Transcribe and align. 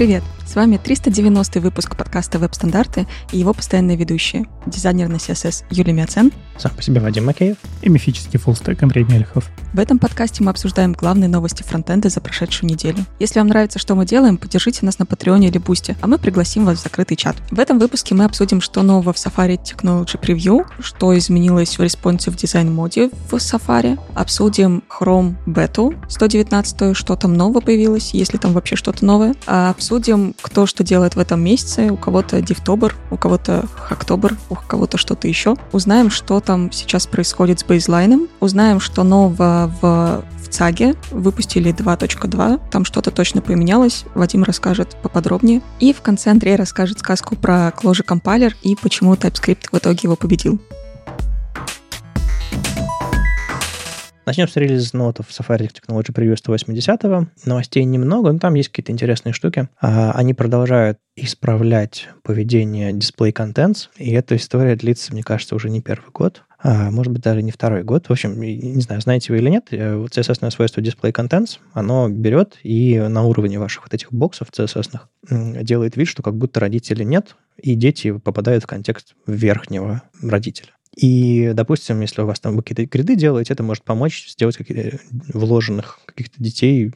Привет! 0.00 0.39
С 0.50 0.56
вами 0.56 0.78
390 0.78 1.60
выпуск 1.60 1.94
подкаста 1.94 2.40
«Веб-стандарты» 2.40 3.06
и 3.30 3.38
его 3.38 3.54
постоянные 3.54 3.96
ведущие. 3.96 4.46
Дизайнер 4.66 5.08
на 5.08 5.14
CSS 5.14 5.62
Юлия 5.70 5.92
Мяцен. 5.92 6.32
Сам 6.58 6.72
по 6.72 6.82
себе 6.82 7.00
Вадим 7.00 7.26
Макеев. 7.26 7.56
И 7.82 7.88
мифический 7.88 8.36
фуллстек 8.36 8.82
Андрей 8.82 9.04
Мельхов. 9.04 9.48
В 9.72 9.78
этом 9.78 10.00
подкасте 10.00 10.42
мы 10.42 10.50
обсуждаем 10.50 10.92
главные 10.92 11.28
новости 11.28 11.62
фронтенда 11.62 12.08
за 12.08 12.20
прошедшую 12.20 12.68
неделю. 12.68 12.98
Если 13.20 13.38
вам 13.38 13.46
нравится, 13.46 13.78
что 13.78 13.94
мы 13.94 14.04
делаем, 14.04 14.38
поддержите 14.38 14.84
нас 14.84 14.98
на 14.98 15.06
Патреоне 15.06 15.46
или 15.46 15.58
Бусте, 15.58 15.96
а 16.00 16.08
мы 16.08 16.18
пригласим 16.18 16.64
вас 16.64 16.80
в 16.80 16.82
закрытый 16.82 17.16
чат. 17.16 17.36
В 17.52 17.60
этом 17.60 17.78
выпуске 17.78 18.16
мы 18.16 18.24
обсудим, 18.24 18.60
что 18.60 18.82
нового 18.82 19.12
в 19.12 19.16
Safari 19.16 19.56
Technology 19.56 20.20
Preview, 20.20 20.66
что 20.80 21.16
изменилось 21.16 21.78
в 21.78 21.82
Responsive 21.82 22.34
Design 22.34 22.72
моде 22.72 23.10
в 23.30 23.34
Safari, 23.34 24.00
обсудим 24.16 24.82
Chrome 24.90 25.36
Beta 25.46 25.96
119, 26.08 26.96
что 26.96 27.14
там 27.14 27.34
нового 27.34 27.60
появилось, 27.60 28.14
если 28.14 28.36
там 28.36 28.52
вообще 28.52 28.74
что-то 28.74 29.04
новое, 29.04 29.36
а 29.46 29.70
обсудим 29.70 30.34
кто 30.42 30.66
что 30.66 30.84
делает 30.84 31.16
в 31.16 31.18
этом 31.18 31.42
месяце. 31.42 31.90
У 31.90 31.96
кого-то 31.96 32.40
Дифтобер, 32.40 32.96
у 33.10 33.16
кого-то 33.16 33.66
Хактобер, 33.76 34.36
у 34.48 34.54
кого-то 34.54 34.98
что-то 34.98 35.28
еще. 35.28 35.56
Узнаем, 35.72 36.10
что 36.10 36.40
там 36.40 36.72
сейчас 36.72 37.06
происходит 37.06 37.60
с 37.60 37.64
бейзлайном. 37.64 38.28
Узнаем, 38.40 38.80
что 38.80 39.02
нового 39.02 39.72
в, 39.80 40.24
ЦАГе. 40.50 40.96
Выпустили 41.12 41.72
2.2. 41.72 42.60
Там 42.70 42.84
что-то 42.84 43.10
точно 43.10 43.40
поменялось. 43.40 44.04
Вадим 44.14 44.42
расскажет 44.42 44.96
поподробнее. 45.02 45.62
И 45.78 45.92
в 45.92 46.00
конце 46.02 46.30
Андрей 46.30 46.56
расскажет 46.56 46.98
сказку 46.98 47.36
про 47.36 47.68
Clojure 47.68 48.04
Compiler 48.04 48.52
и 48.62 48.74
почему 48.74 49.14
TypeScript 49.14 49.68
в 49.70 49.78
итоге 49.78 50.00
его 50.02 50.16
победил. 50.16 50.60
Начнем 54.30 54.46
с 54.46 54.54
релиза 54.54 54.96
нотов 54.96 55.26
Safari 55.30 55.68
Technology 55.68 56.12
Preview 56.12 56.36
180. 56.36 57.02
Новостей 57.46 57.82
немного, 57.82 58.30
но 58.30 58.38
там 58.38 58.54
есть 58.54 58.68
какие-то 58.68 58.92
интересные 58.92 59.32
штуки. 59.32 59.68
А, 59.80 60.12
они 60.12 60.34
продолжают 60.34 60.98
исправлять 61.16 62.06
поведение 62.22 62.92
Display 62.92 63.32
Contents, 63.32 63.88
и 63.96 64.12
эта 64.12 64.36
история 64.36 64.76
длится, 64.76 65.12
мне 65.12 65.24
кажется, 65.24 65.56
уже 65.56 65.68
не 65.68 65.80
первый 65.80 66.12
год. 66.12 66.44
А, 66.62 66.92
может 66.92 67.12
быть, 67.12 67.22
даже 67.22 67.42
не 67.42 67.50
второй 67.50 67.82
год. 67.82 68.06
В 68.06 68.12
общем, 68.12 68.40
не 68.40 68.80
знаю, 68.80 69.00
знаете 69.00 69.32
вы 69.32 69.40
или 69.40 69.50
нет, 69.50 69.66
э, 69.72 69.96
вот 69.96 70.16
CSS 70.16 70.48
свойство 70.52 70.80
Display 70.80 71.12
Contents, 71.12 71.58
оно 71.72 72.08
берет 72.08 72.56
и 72.62 73.00
на 73.00 73.24
уровне 73.24 73.58
ваших 73.58 73.82
вот 73.82 73.94
этих 73.94 74.12
боксов 74.12 74.50
CSS 74.56 75.00
делает 75.64 75.96
вид, 75.96 76.06
что 76.06 76.22
как 76.22 76.36
будто 76.36 76.60
родителей 76.60 77.04
нет, 77.04 77.34
и 77.60 77.74
дети 77.74 78.16
попадают 78.16 78.62
в 78.62 78.68
контекст 78.68 79.14
верхнего 79.26 80.02
родителя. 80.22 80.70
И, 80.96 81.52
допустим, 81.54 82.00
если 82.00 82.22
у 82.22 82.26
вас 82.26 82.40
там 82.40 82.56
какие-то 82.58 82.84
гриды 82.86 83.14
делаете, 83.14 83.52
это 83.52 83.62
может 83.62 83.84
помочь 83.84 84.28
сделать 84.28 84.56
какие-то 84.56 84.98
вложенных 85.32 86.00
каких-то 86.04 86.42
детей 86.42 86.92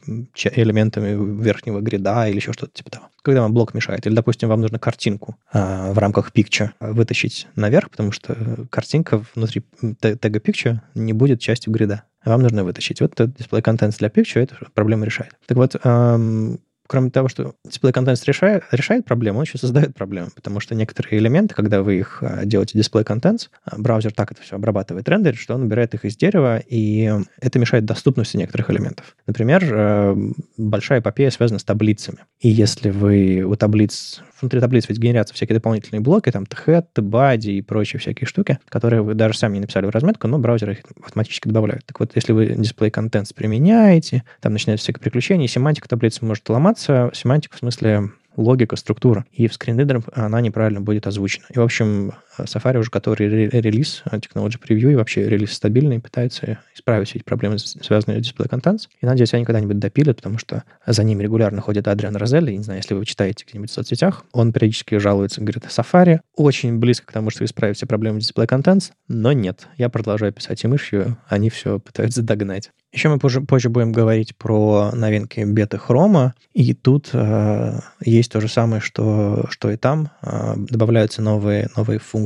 элементами 0.55 1.41
верхнего 1.41 1.79
грида 1.79 2.27
или 2.27 2.37
еще 2.37 2.51
что-то 2.53 2.73
типа 2.73 2.91
того. 2.91 3.09
Когда 3.23 3.41
вам 3.41 3.53
блок 3.53 3.73
мешает. 3.73 4.05
Или, 4.05 4.13
допустим, 4.13 4.49
вам 4.49 4.61
нужно 4.61 4.79
картинку 4.79 5.37
а, 5.51 5.93
в 5.93 5.97
рамках 5.97 6.31
picture 6.31 6.71
вытащить 6.79 7.47
наверх, 7.55 7.89
потому 7.89 8.11
что 8.11 8.67
картинка 8.69 9.23
внутри 9.33 9.63
тега 10.01 10.39
picture 10.39 10.79
не 10.93 11.13
будет 11.13 11.39
частью 11.39 11.71
грида. 11.71 12.03
Вам 12.25 12.41
нужно 12.41 12.63
вытащить. 12.63 13.01
Вот 13.01 13.13
этот 13.13 13.39
display 13.39 13.61
contents 13.61 13.97
для 13.99 14.09
picture 14.09 14.41
эту 14.41 14.55
проблему 14.73 15.05
решает. 15.05 15.33
Так 15.47 15.57
вот, 15.57 15.75
эм, 15.83 16.59
кроме 16.87 17.09
того, 17.09 17.27
что 17.27 17.55
display 17.67 17.91
contents 17.91 18.23
решает, 18.25 18.63
решает 18.71 19.05
проблему, 19.05 19.39
он 19.39 19.45
еще 19.45 19.57
создает 19.57 19.95
проблемы, 19.95 20.29
потому 20.35 20.59
что 20.59 20.75
некоторые 20.75 21.19
элементы, 21.19 21.55
когда 21.55 21.81
вы 21.81 21.99
их 21.99 22.19
а, 22.21 22.45
делаете 22.45 22.77
display 22.77 23.05
contents, 23.05 23.49
а, 23.63 23.77
браузер 23.77 24.13
так 24.13 24.31
это 24.31 24.41
все 24.41 24.55
обрабатывает, 24.55 25.07
рендерит, 25.09 25.39
что 25.39 25.55
он 25.55 25.63
убирает 25.63 25.93
их 25.93 26.05
из 26.05 26.15
дерева, 26.15 26.59
и 26.59 27.11
это 27.41 27.59
мешает 27.59 27.85
доступности 27.85 28.37
некоторых 28.37 28.69
элементов. 28.69 29.15
Например, 29.27 29.63
э, 29.63 30.15
большая 30.57 30.99
эпопея 30.99 31.29
связана 31.29 31.59
с 31.59 31.63
таблицами. 31.63 32.19
И 32.39 32.49
если 32.49 32.89
вы 32.89 33.43
у 33.43 33.55
таблиц 33.55 34.21
внутри 34.39 34.59
таблицы 34.59 34.87
ведь 34.89 34.99
генерятся 34.99 35.33
всякие 35.33 35.55
дополнительные 35.55 36.01
блоки, 36.01 36.31
там 36.31 36.43
head, 36.43 36.85
body 36.97 37.51
и 37.51 37.61
прочие 37.61 37.99
всякие 37.99 38.27
штуки, 38.27 38.59
которые 38.69 39.01
вы 39.01 39.13
даже 39.13 39.37
сами 39.37 39.55
не 39.55 39.61
написали 39.61 39.85
в 39.85 39.89
разметку, 39.89 40.27
но 40.27 40.39
браузер 40.39 40.71
их 40.71 40.79
автоматически 41.03 41.47
добавляет. 41.47 41.85
Так 41.85 41.99
вот, 41.99 42.11
если 42.15 42.33
вы 42.33 42.47
display 42.47 42.91
contents 42.91 43.33
применяете, 43.33 44.23
там 44.41 44.53
начинаются 44.53 44.85
всякие 44.85 45.01
приключения, 45.01 45.47
семантика 45.47 45.87
таблицы 45.87 46.25
может 46.25 46.47
ломаться. 46.49 47.11
Семантика 47.13 47.55
в 47.55 47.59
смысле 47.59 48.11
логика, 48.37 48.75
структура. 48.75 49.25
И 49.31 49.47
в 49.47 49.53
скринридере 49.53 50.01
она 50.13 50.41
неправильно 50.41 50.81
будет 50.81 51.07
озвучена. 51.07 51.45
И, 51.53 51.57
в 51.57 51.61
общем, 51.61 52.13
Safari 52.39 52.77
уже 52.79 52.89
который 52.89 53.27
релиз, 53.27 54.03
Technology 54.05 54.59
Preview 54.61 54.91
и 54.91 54.95
вообще 54.95 55.27
релиз 55.27 55.53
стабильный, 55.53 55.99
пытается 55.99 56.59
исправить 56.73 57.09
все 57.09 57.19
эти 57.19 57.23
проблемы, 57.23 57.57
связанные 57.59 58.23
с 58.23 58.27
Display 58.27 58.49
Contents. 58.49 58.87
И 59.01 59.05
надеюсь, 59.05 59.33
они 59.33 59.45
когда-нибудь 59.45 59.79
допилят, 59.79 60.17
потому 60.17 60.37
что 60.37 60.63
за 60.85 61.03
ними 61.03 61.23
регулярно 61.23 61.61
ходит 61.61 61.87
Адриан 61.87 62.15
Розелли. 62.15 62.51
Не 62.51 62.63
знаю, 62.63 62.79
если 62.79 62.93
вы 62.93 63.05
читаете 63.05 63.45
где-нибудь 63.47 63.71
в 63.71 63.73
соцсетях, 63.73 64.25
он 64.31 64.53
периодически 64.53 64.97
жалуется, 64.97 65.41
говорит, 65.41 65.63
Safari 65.65 66.19
очень 66.35 66.77
близко 66.77 67.07
к 67.07 67.11
тому, 67.11 67.29
что 67.29 67.45
исправить 67.45 67.77
все 67.77 67.85
проблемы 67.85 68.19
Display 68.19 68.47
Contents, 68.47 68.91
но 69.07 69.31
нет. 69.31 69.67
Я 69.77 69.89
продолжаю 69.89 70.33
писать 70.33 70.63
и 70.63 70.67
мышью, 70.67 71.17
они 71.27 71.49
все 71.49 71.79
пытаются 71.79 72.21
догнать. 72.21 72.71
Еще 72.91 73.09
мы 73.09 73.19
позже, 73.19 73.41
позже 73.41 73.69
будем 73.69 73.91
говорить 73.91 74.37
про 74.37 74.91
новинки 74.93 75.41
беты 75.41 75.77
хрома, 75.77 76.33
и 76.53 76.73
тут 76.73 77.09
э, 77.11 77.79
есть 77.99 78.31
то 78.31 78.39
же 78.39 78.47
самое, 78.47 78.81
что, 78.81 79.47
что 79.49 79.69
и 79.69 79.75
там. 79.75 80.11
Э, 80.21 80.53
добавляются 80.55 81.21
новые, 81.21 81.69
новые 81.75 81.99
функции 81.99 82.24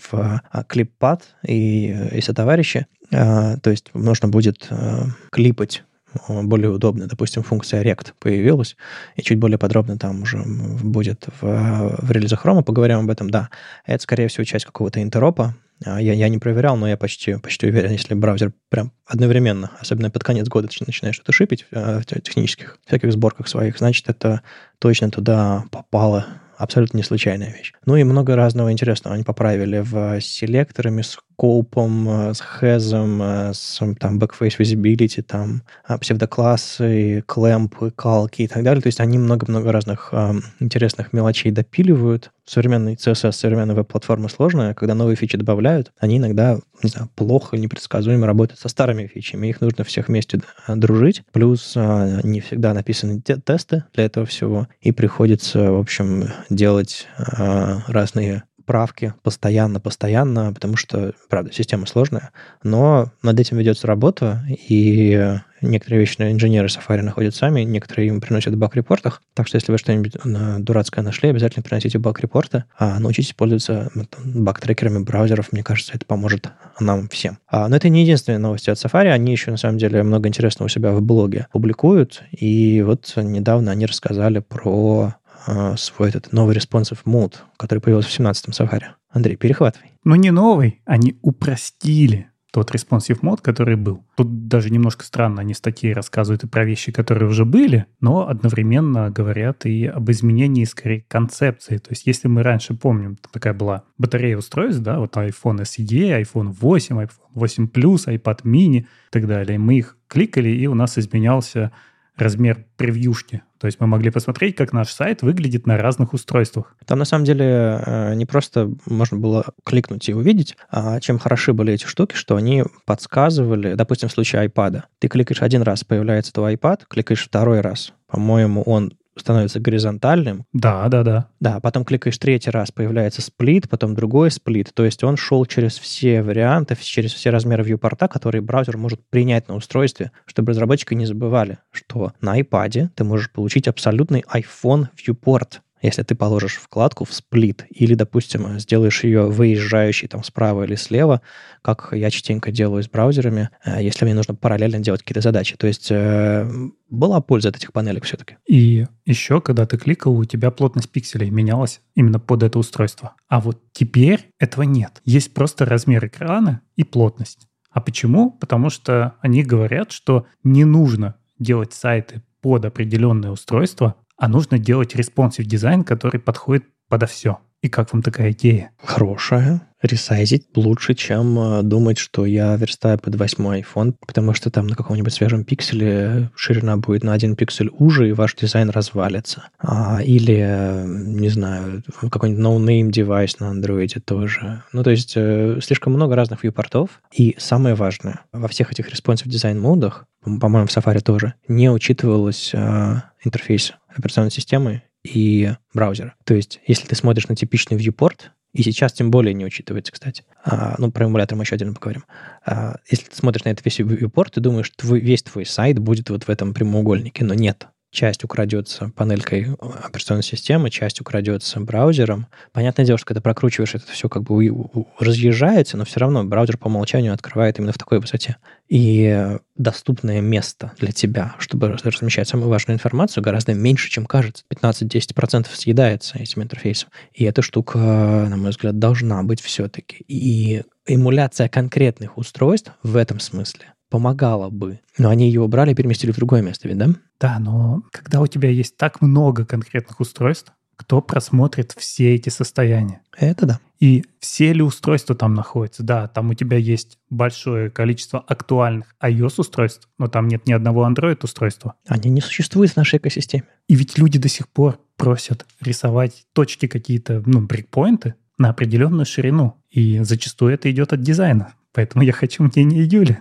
в 0.00 0.14
э, 0.14 0.62
клиппад 0.68 1.22
и, 1.46 1.94
и 2.12 2.20
сотоварищи. 2.20 2.86
Э, 3.10 3.56
то 3.62 3.70
есть 3.70 3.90
нужно 3.94 4.28
будет 4.28 4.66
э, 4.70 5.04
клипать 5.30 5.84
более 6.28 6.70
удобно. 6.70 7.06
Допустим, 7.06 7.42
функция 7.42 7.82
rect 7.82 8.12
появилась, 8.18 8.76
и 9.16 9.22
чуть 9.22 9.38
более 9.38 9.58
подробно 9.58 9.98
там 9.98 10.22
уже 10.22 10.42
будет 10.82 11.26
в, 11.40 11.96
в 11.98 12.10
релизе 12.10 12.36
хрома. 12.36 12.62
Поговорим 12.62 13.00
об 13.00 13.10
этом, 13.10 13.28
да. 13.30 13.50
Это, 13.84 14.02
скорее 14.02 14.28
всего, 14.28 14.44
часть 14.44 14.64
какого-то 14.64 15.02
интеропа, 15.02 15.54
а, 15.84 16.00
я, 16.00 16.12
я 16.12 16.28
не 16.28 16.38
проверял, 16.38 16.76
но 16.76 16.88
я 16.88 16.96
почти, 16.96 17.34
почти 17.36 17.66
уверен, 17.66 17.92
если 17.92 18.14
браузер 18.14 18.52
прям 18.68 18.92
одновременно, 19.06 19.70
особенно 19.78 20.10
под 20.10 20.24
конец 20.24 20.48
года 20.48 20.68
начинаешь 20.86 21.14
что-то 21.14 21.32
шипить 21.32 21.66
в 21.70 22.02
технических 22.04 22.78
всяких 22.86 23.12
сборках 23.12 23.48
своих, 23.48 23.78
значит, 23.78 24.08
это 24.08 24.42
точно 24.78 25.10
туда 25.10 25.64
попало 25.70 26.26
абсолютно 26.58 26.98
не 26.98 27.02
случайная 27.02 27.52
вещь. 27.52 27.72
Ну 27.86 27.96
и 27.96 28.04
много 28.04 28.36
разного 28.36 28.72
интересного 28.72 29.14
они 29.14 29.24
поправили 29.24 29.78
в 29.78 30.20
селекторами, 30.20 31.02
с 31.02 31.18
скопом, 31.38 32.08
э, 32.08 32.34
с 32.34 32.40
хэзом, 32.40 33.22
э, 33.22 33.54
с 33.54 33.78
там 34.00 34.18
backface 34.18 34.58
visibility, 34.58 35.22
там 35.22 35.62
а, 35.84 35.96
псевдоклассы, 35.96 37.22
клэмпы, 37.26 37.92
калки 37.92 38.42
и 38.42 38.48
так 38.48 38.64
далее. 38.64 38.82
То 38.82 38.88
есть 38.88 38.98
они 38.98 39.18
много-много 39.18 39.70
разных 39.70 40.08
э, 40.10 40.32
интересных 40.58 41.12
мелочей 41.12 41.52
допиливают. 41.52 42.32
Современный 42.44 42.94
CSS, 42.94 43.32
современная 43.32 43.76
веб-платформа 43.76 44.28
сложная. 44.28 44.74
Когда 44.74 44.94
новые 44.94 45.14
фичи 45.14 45.36
добавляют, 45.36 45.92
они 46.00 46.16
иногда, 46.16 46.58
не 46.82 46.88
знаю, 46.88 47.08
плохо, 47.14 47.56
непредсказуемо 47.56 48.26
работают 48.26 48.58
со 48.58 48.68
старыми 48.68 49.06
фичами. 49.06 49.46
Их 49.46 49.60
нужно 49.60 49.84
всех 49.84 50.08
вместе 50.08 50.40
дружить. 50.66 51.22
Плюс 51.30 51.74
э, 51.76 52.20
не 52.24 52.40
всегда 52.40 52.74
написаны 52.74 53.20
те 53.20 53.36
тесты 53.36 53.84
для 53.94 54.06
этого 54.06 54.26
всего. 54.26 54.66
И 54.80 54.90
приходится, 54.90 55.70
в 55.70 55.78
общем, 55.78 56.30
делать 56.50 57.06
э, 57.16 57.78
разные 57.86 58.42
правки 58.68 59.14
постоянно-постоянно, 59.22 60.52
потому 60.52 60.76
что, 60.76 61.14
правда, 61.30 61.50
система 61.54 61.86
сложная, 61.86 62.32
но 62.62 63.10
над 63.22 63.40
этим 63.40 63.56
ведется 63.56 63.86
работа, 63.86 64.44
и 64.46 65.38
некоторые 65.62 66.00
вещи 66.00 66.16
инженеры 66.20 66.68
Safari 66.68 67.00
находят 67.00 67.34
сами, 67.34 67.62
некоторые 67.62 68.08
им 68.08 68.20
приносят 68.20 68.52
в 68.52 68.58
баг-репортах. 68.58 69.22
Так 69.32 69.48
что 69.48 69.56
если 69.56 69.72
вы 69.72 69.78
что-нибудь 69.78 70.16
дурацкое 70.58 71.02
нашли, 71.02 71.30
обязательно 71.30 71.62
приносите 71.62 71.98
баг-репорты, 71.98 72.64
а 72.78 73.00
научитесь 73.00 73.32
пользоваться 73.32 73.90
баг-трекерами 74.22 75.02
браузеров. 75.02 75.50
Мне 75.50 75.62
кажется, 75.62 75.94
это 75.94 76.04
поможет 76.04 76.50
нам 76.78 77.08
всем. 77.08 77.38
А, 77.48 77.68
но 77.68 77.76
это 77.76 77.88
не 77.88 78.02
единственные 78.02 78.38
новости 78.38 78.68
от 78.68 78.76
Safari. 78.76 79.08
Они 79.08 79.32
еще, 79.32 79.50
на 79.50 79.56
самом 79.56 79.78
деле, 79.78 80.02
много 80.02 80.28
интересного 80.28 80.66
у 80.66 80.68
себя 80.68 80.92
в 80.92 81.00
блоге 81.00 81.46
публикуют. 81.52 82.22
И 82.32 82.82
вот 82.82 83.14
недавно 83.16 83.72
они 83.72 83.86
рассказали 83.86 84.40
про 84.40 85.14
э, 85.14 85.27
свой 85.76 86.08
этот 86.10 86.32
новый 86.32 86.56
responsive 86.56 86.98
mode, 87.04 87.34
который 87.56 87.80
появился 87.80 88.10
в 88.10 88.20
17-м 88.20 88.52
Safari. 88.52 88.84
Андрей, 89.10 89.36
перехватывай. 89.36 89.92
Ну, 90.04 90.14
не 90.14 90.30
новый, 90.30 90.82
они 90.84 91.18
упростили 91.22 92.30
тот 92.52 92.70
responsive 92.70 93.18
мод, 93.22 93.40
который 93.40 93.76
был. 93.76 94.04
Тут 94.16 94.48
даже 94.48 94.70
немножко 94.70 95.04
странно, 95.04 95.42
они 95.42 95.54
статьи 95.54 95.92
рассказывают 95.92 96.44
и 96.44 96.46
про 96.46 96.64
вещи, 96.64 96.92
которые 96.92 97.28
уже 97.28 97.44
были, 97.44 97.86
но 98.00 98.28
одновременно 98.28 99.10
говорят 99.10 99.66
и 99.66 99.86
об 99.86 100.10
изменении, 100.10 100.64
скорее, 100.64 101.04
концепции. 101.08 101.76
То 101.76 101.90
есть 101.90 102.06
если 102.06 102.26
мы 102.28 102.42
раньше 102.42 102.74
помним, 102.74 103.18
такая 103.30 103.52
была 103.52 103.84
батарея 103.98 104.38
устройств, 104.38 104.82
да, 104.82 104.98
вот 104.98 105.16
iPhone 105.16 105.62
SE, 105.62 106.22
iPhone 106.22 106.54
8, 106.58 106.96
iPhone 107.00 107.10
8 107.34 107.68
Plus, 107.72 108.06
iPad 108.06 108.42
mini 108.44 108.80
и 108.80 108.86
так 109.10 109.26
далее, 109.26 109.58
мы 109.58 109.78
их 109.78 109.96
кликали, 110.08 110.48
и 110.48 110.66
у 110.66 110.74
нас 110.74 110.96
изменялся 110.96 111.70
размер 112.18 112.64
превьюшки. 112.76 113.42
То 113.58 113.66
есть 113.66 113.80
мы 113.80 113.86
могли 113.86 114.10
посмотреть, 114.10 114.56
как 114.56 114.72
наш 114.72 114.90
сайт 114.90 115.22
выглядит 115.22 115.66
на 115.66 115.76
разных 115.76 116.12
устройствах. 116.12 116.76
Там 116.86 116.98
на 116.98 117.04
самом 117.04 117.24
деле 117.24 117.82
э, 117.84 118.14
не 118.14 118.26
просто 118.26 118.70
можно 118.86 119.16
было 119.16 119.44
кликнуть 119.64 120.08
и 120.08 120.14
увидеть, 120.14 120.56
а 120.70 121.00
чем 121.00 121.18
хороши 121.18 121.52
были 121.52 121.72
эти 121.72 121.86
штуки, 121.86 122.14
что 122.14 122.36
они 122.36 122.64
подсказывали, 122.84 123.74
допустим, 123.74 124.08
в 124.08 124.12
случае 124.12 124.46
iPad. 124.46 124.82
Ты 124.98 125.08
кликаешь 125.08 125.42
один 125.42 125.62
раз, 125.62 125.84
появляется 125.84 126.32
твой 126.32 126.54
iPad, 126.54 126.82
кликаешь 126.88 127.24
второй 127.24 127.60
раз, 127.60 127.92
по-моему, 128.06 128.62
он 128.62 128.92
становится 129.20 129.60
горизонтальным. 129.60 130.44
Да, 130.52 130.88
да, 130.88 131.02
да. 131.02 131.28
Да, 131.40 131.60
потом 131.60 131.84
кликаешь 131.84 132.18
третий 132.18 132.50
раз, 132.50 132.70
появляется 132.70 133.22
сплит, 133.22 133.68
потом 133.68 133.94
другой 133.94 134.30
сплит. 134.30 134.72
То 134.74 134.84
есть 134.84 135.04
он 135.04 135.16
шел 135.16 135.44
через 135.46 135.78
все 135.78 136.22
варианты, 136.22 136.76
через 136.80 137.12
все 137.12 137.30
размеры 137.30 137.64
viewport, 137.64 138.08
которые 138.08 138.42
браузер 138.42 138.76
может 138.76 139.00
принять 139.10 139.48
на 139.48 139.56
устройстве, 139.56 140.12
чтобы 140.26 140.52
разработчики 140.52 140.94
не 140.94 141.06
забывали, 141.06 141.58
что 141.70 142.12
на 142.20 142.38
iPad 142.40 142.88
ты 142.94 143.04
можешь 143.04 143.30
получить 143.30 143.68
абсолютный 143.68 144.24
iPhone 144.32 144.88
viewport 144.96 145.60
если 145.82 146.02
ты 146.02 146.14
положишь 146.14 146.56
вкладку 146.56 147.04
в 147.04 147.12
сплит 147.12 147.64
или, 147.70 147.94
допустим, 147.94 148.58
сделаешь 148.58 149.04
ее 149.04 149.26
выезжающей 149.26 150.08
там 150.08 150.24
справа 150.24 150.64
или 150.64 150.74
слева, 150.74 151.22
как 151.62 151.90
я 151.92 152.10
частенько 152.10 152.50
делаю 152.50 152.82
с 152.82 152.88
браузерами, 152.88 153.50
э, 153.64 153.82
если 153.82 154.04
мне 154.04 154.14
нужно 154.14 154.34
параллельно 154.34 154.80
делать 154.80 155.02
какие-то 155.02 155.20
задачи. 155.20 155.56
То 155.56 155.66
есть 155.66 155.88
э, 155.90 156.50
была 156.88 157.20
польза 157.20 157.50
от 157.50 157.56
этих 157.56 157.72
панелек 157.72 158.04
все-таки. 158.04 158.36
И 158.46 158.86
еще, 159.04 159.40
когда 159.40 159.66
ты 159.66 159.78
кликал, 159.78 160.16
у 160.16 160.24
тебя 160.24 160.50
плотность 160.50 160.90
пикселей 160.90 161.30
менялась 161.30 161.80
именно 161.94 162.18
под 162.18 162.42
это 162.42 162.58
устройство. 162.58 163.14
А 163.28 163.40
вот 163.40 163.60
теперь 163.72 164.30
этого 164.38 164.62
нет. 164.62 165.00
Есть 165.04 165.34
просто 165.34 165.64
размер 165.64 166.06
экрана 166.06 166.62
и 166.76 166.84
плотность. 166.84 167.48
А 167.70 167.80
почему? 167.80 168.30
Потому 168.30 168.70
что 168.70 169.14
они 169.20 169.42
говорят, 169.42 169.92
что 169.92 170.26
не 170.42 170.64
нужно 170.64 171.16
делать 171.38 171.72
сайты 171.72 172.22
под 172.40 172.64
определенное 172.64 173.30
устройство, 173.30 173.96
а 174.18 174.28
нужно 174.28 174.58
делать 174.58 174.94
responsive 174.94 175.46
дизайн, 175.46 175.84
который 175.84 176.20
подходит 176.20 176.64
подо 176.88 177.06
все. 177.06 177.38
И 177.60 177.68
как 177.68 177.92
вам 177.92 178.02
такая 178.02 178.30
идея? 178.30 178.70
Хорошая. 178.82 179.62
Ресайзить 179.82 180.46
лучше, 180.56 180.94
чем 180.94 181.38
э, 181.38 181.62
думать, 181.62 181.98
что 181.98 182.24
я 182.24 182.56
верстаю 182.56 182.98
под 182.98 183.16
восьмой 183.16 183.60
iPhone, 183.62 183.94
потому 184.06 184.32
что 184.32 184.50
там 184.50 184.66
на 184.66 184.76
каком-нибудь 184.76 185.12
свежем 185.12 185.44
пикселе 185.44 186.30
ширина 186.34 186.76
будет 186.76 187.04
на 187.04 187.12
один 187.12 187.36
пиксель 187.36 187.70
уже, 187.72 188.08
и 188.08 188.12
ваш 188.12 188.34
дизайн 188.34 188.70
развалится. 188.70 189.48
А, 189.58 190.00
или, 190.02 190.36
э, 190.40 190.84
не 190.86 191.28
знаю, 191.28 191.82
какой-нибудь 192.10 192.44
no-name 192.44 192.90
девайс 192.90 193.38
на 193.38 193.50
андроиде 193.50 194.00
тоже. 194.00 194.62
Ну, 194.72 194.82
то 194.82 194.90
есть 194.90 195.12
э, 195.16 195.58
слишком 195.62 195.92
много 195.92 196.16
разных 196.16 196.42
вьюпортов. 196.42 197.00
И 197.12 197.36
самое 197.38 197.74
важное, 197.74 198.20
во 198.32 198.48
всех 198.48 198.72
этих 198.72 198.92
responsive 198.92 199.28
дизайн 199.28 199.60
модах, 199.60 200.06
по-моему, 200.24 200.66
в 200.66 200.76
Safari 200.76 201.00
тоже, 201.00 201.34
не 201.46 201.70
учитывалось 201.70 202.50
э, 202.52 203.02
интерфейс 203.24 203.74
операционной 203.88 204.30
системы 204.30 204.82
и 205.04 205.52
браузера. 205.72 206.14
То 206.24 206.34
есть, 206.34 206.60
если 206.66 206.86
ты 206.86 206.94
смотришь 206.94 207.28
на 207.28 207.36
типичный 207.36 207.78
viewport, 207.78 208.30
и 208.52 208.62
сейчас 208.62 208.92
тем 208.92 209.10
более 209.10 209.34
не 209.34 209.44
учитывается, 209.44 209.92
кстати. 209.92 210.24
А, 210.42 210.74
ну, 210.78 210.90
про 210.90 211.04
эмулятор 211.06 211.36
мы 211.36 211.44
еще 211.44 211.54
отдельно 211.54 211.74
поговорим. 211.74 212.04
А, 212.44 212.76
если 212.90 213.06
ты 213.06 213.16
смотришь 213.16 213.44
на 213.44 213.50
этот 213.50 213.64
весь 213.64 213.78
viewport, 213.78 214.30
ты 214.32 214.40
думаешь, 214.40 214.70
твой, 214.74 215.00
весь 215.00 215.22
твой 215.22 215.44
сайт 215.44 215.78
будет 215.78 216.10
вот 216.10 216.24
в 216.24 216.30
этом 216.30 216.54
прямоугольнике, 216.54 217.24
но 217.24 217.34
нет 217.34 217.68
часть 217.90 218.24
украдется 218.24 218.90
панелькой 218.94 219.48
э, 219.48 219.54
операционной 219.84 220.22
системы, 220.22 220.70
часть 220.70 221.00
украдется 221.00 221.60
браузером. 221.60 222.26
Понятное 222.52 222.84
дело, 222.84 222.98
что 222.98 223.06
когда 223.06 223.20
прокручиваешь, 223.20 223.74
это 223.74 223.90
все 223.90 224.08
как 224.08 224.22
бы 224.22 224.50
разъезжается, 224.98 225.76
но 225.76 225.84
все 225.84 226.00
равно 226.00 226.24
браузер 226.24 226.58
по 226.58 226.66
умолчанию 226.66 227.12
открывает 227.12 227.58
именно 227.58 227.72
в 227.72 227.78
такой 227.78 228.00
высоте. 228.00 228.36
И 228.68 229.36
доступное 229.56 230.20
место 230.20 230.72
для 230.78 230.92
тебя, 230.92 231.34
чтобы 231.38 231.76
размещать 231.82 232.28
самую 232.28 232.48
важную 232.48 232.76
информацию, 232.76 233.24
гораздо 233.24 233.54
меньше, 233.54 233.90
чем 233.90 234.06
кажется. 234.06 234.44
15-10% 234.52 235.46
съедается 235.52 236.18
этим 236.18 236.42
интерфейсом. 236.42 236.90
И 237.12 237.24
эта 237.24 237.42
штука, 237.42 237.78
на 237.78 238.36
мой 238.36 238.50
взгляд, 238.50 238.78
должна 238.78 239.22
быть 239.22 239.40
все-таки. 239.40 240.04
И 240.06 240.62
эмуляция 240.86 241.48
конкретных 241.48 242.18
устройств 242.18 242.72
в 242.82 242.96
этом 242.96 243.20
смысле 243.20 243.72
помогала 243.88 244.50
бы. 244.50 244.80
Но 244.96 245.10
они 245.10 245.26
ее 245.26 245.40
убрали 245.42 245.72
и 245.72 245.74
переместили 245.74 246.12
в 246.12 246.16
другое 246.16 246.42
место, 246.42 246.68
ведь, 246.68 246.78
да? 246.78 246.88
Да, 247.20 247.38
но 247.38 247.82
когда 247.92 248.20
у 248.20 248.26
тебя 248.26 248.50
есть 248.50 248.76
так 248.76 249.00
много 249.00 249.44
конкретных 249.44 250.00
устройств, 250.00 250.52
кто 250.76 251.00
просмотрит 251.02 251.74
все 251.76 252.14
эти 252.14 252.28
состояния? 252.28 253.02
Это 253.16 253.46
да. 253.46 253.60
И 253.80 254.04
все 254.20 254.52
ли 254.52 254.62
устройства 254.62 255.14
там 255.14 255.34
находятся? 255.34 255.82
Да, 255.82 256.06
там 256.06 256.30
у 256.30 256.34
тебя 256.34 256.56
есть 256.56 256.98
большое 257.10 257.68
количество 257.70 258.20
актуальных 258.20 258.94
iOS-устройств, 259.02 259.88
но 259.98 260.06
там 260.06 260.28
нет 260.28 260.46
ни 260.46 260.52
одного 260.52 260.88
Android-устройства. 260.88 261.74
Они 261.86 262.10
не 262.10 262.20
существуют 262.20 262.72
в 262.72 262.76
нашей 262.76 262.98
экосистеме. 262.98 263.44
И 263.68 263.74
ведь 263.74 263.98
люди 263.98 264.18
до 264.18 264.28
сих 264.28 264.48
пор 264.48 264.78
просят 264.96 265.46
рисовать 265.60 266.26
точки 266.32 266.66
какие-то, 266.66 267.22
ну, 267.26 267.40
брейкпоинты 267.40 268.14
на 268.38 268.50
определенную 268.50 269.04
ширину. 269.04 269.56
И 269.70 269.98
зачастую 270.00 270.54
это 270.54 270.70
идет 270.70 270.92
от 270.92 271.02
дизайна. 271.02 271.54
Поэтому 271.78 272.02
я 272.02 272.12
хочу 272.12 272.42
мнение 272.42 272.84
Юли. 272.90 273.18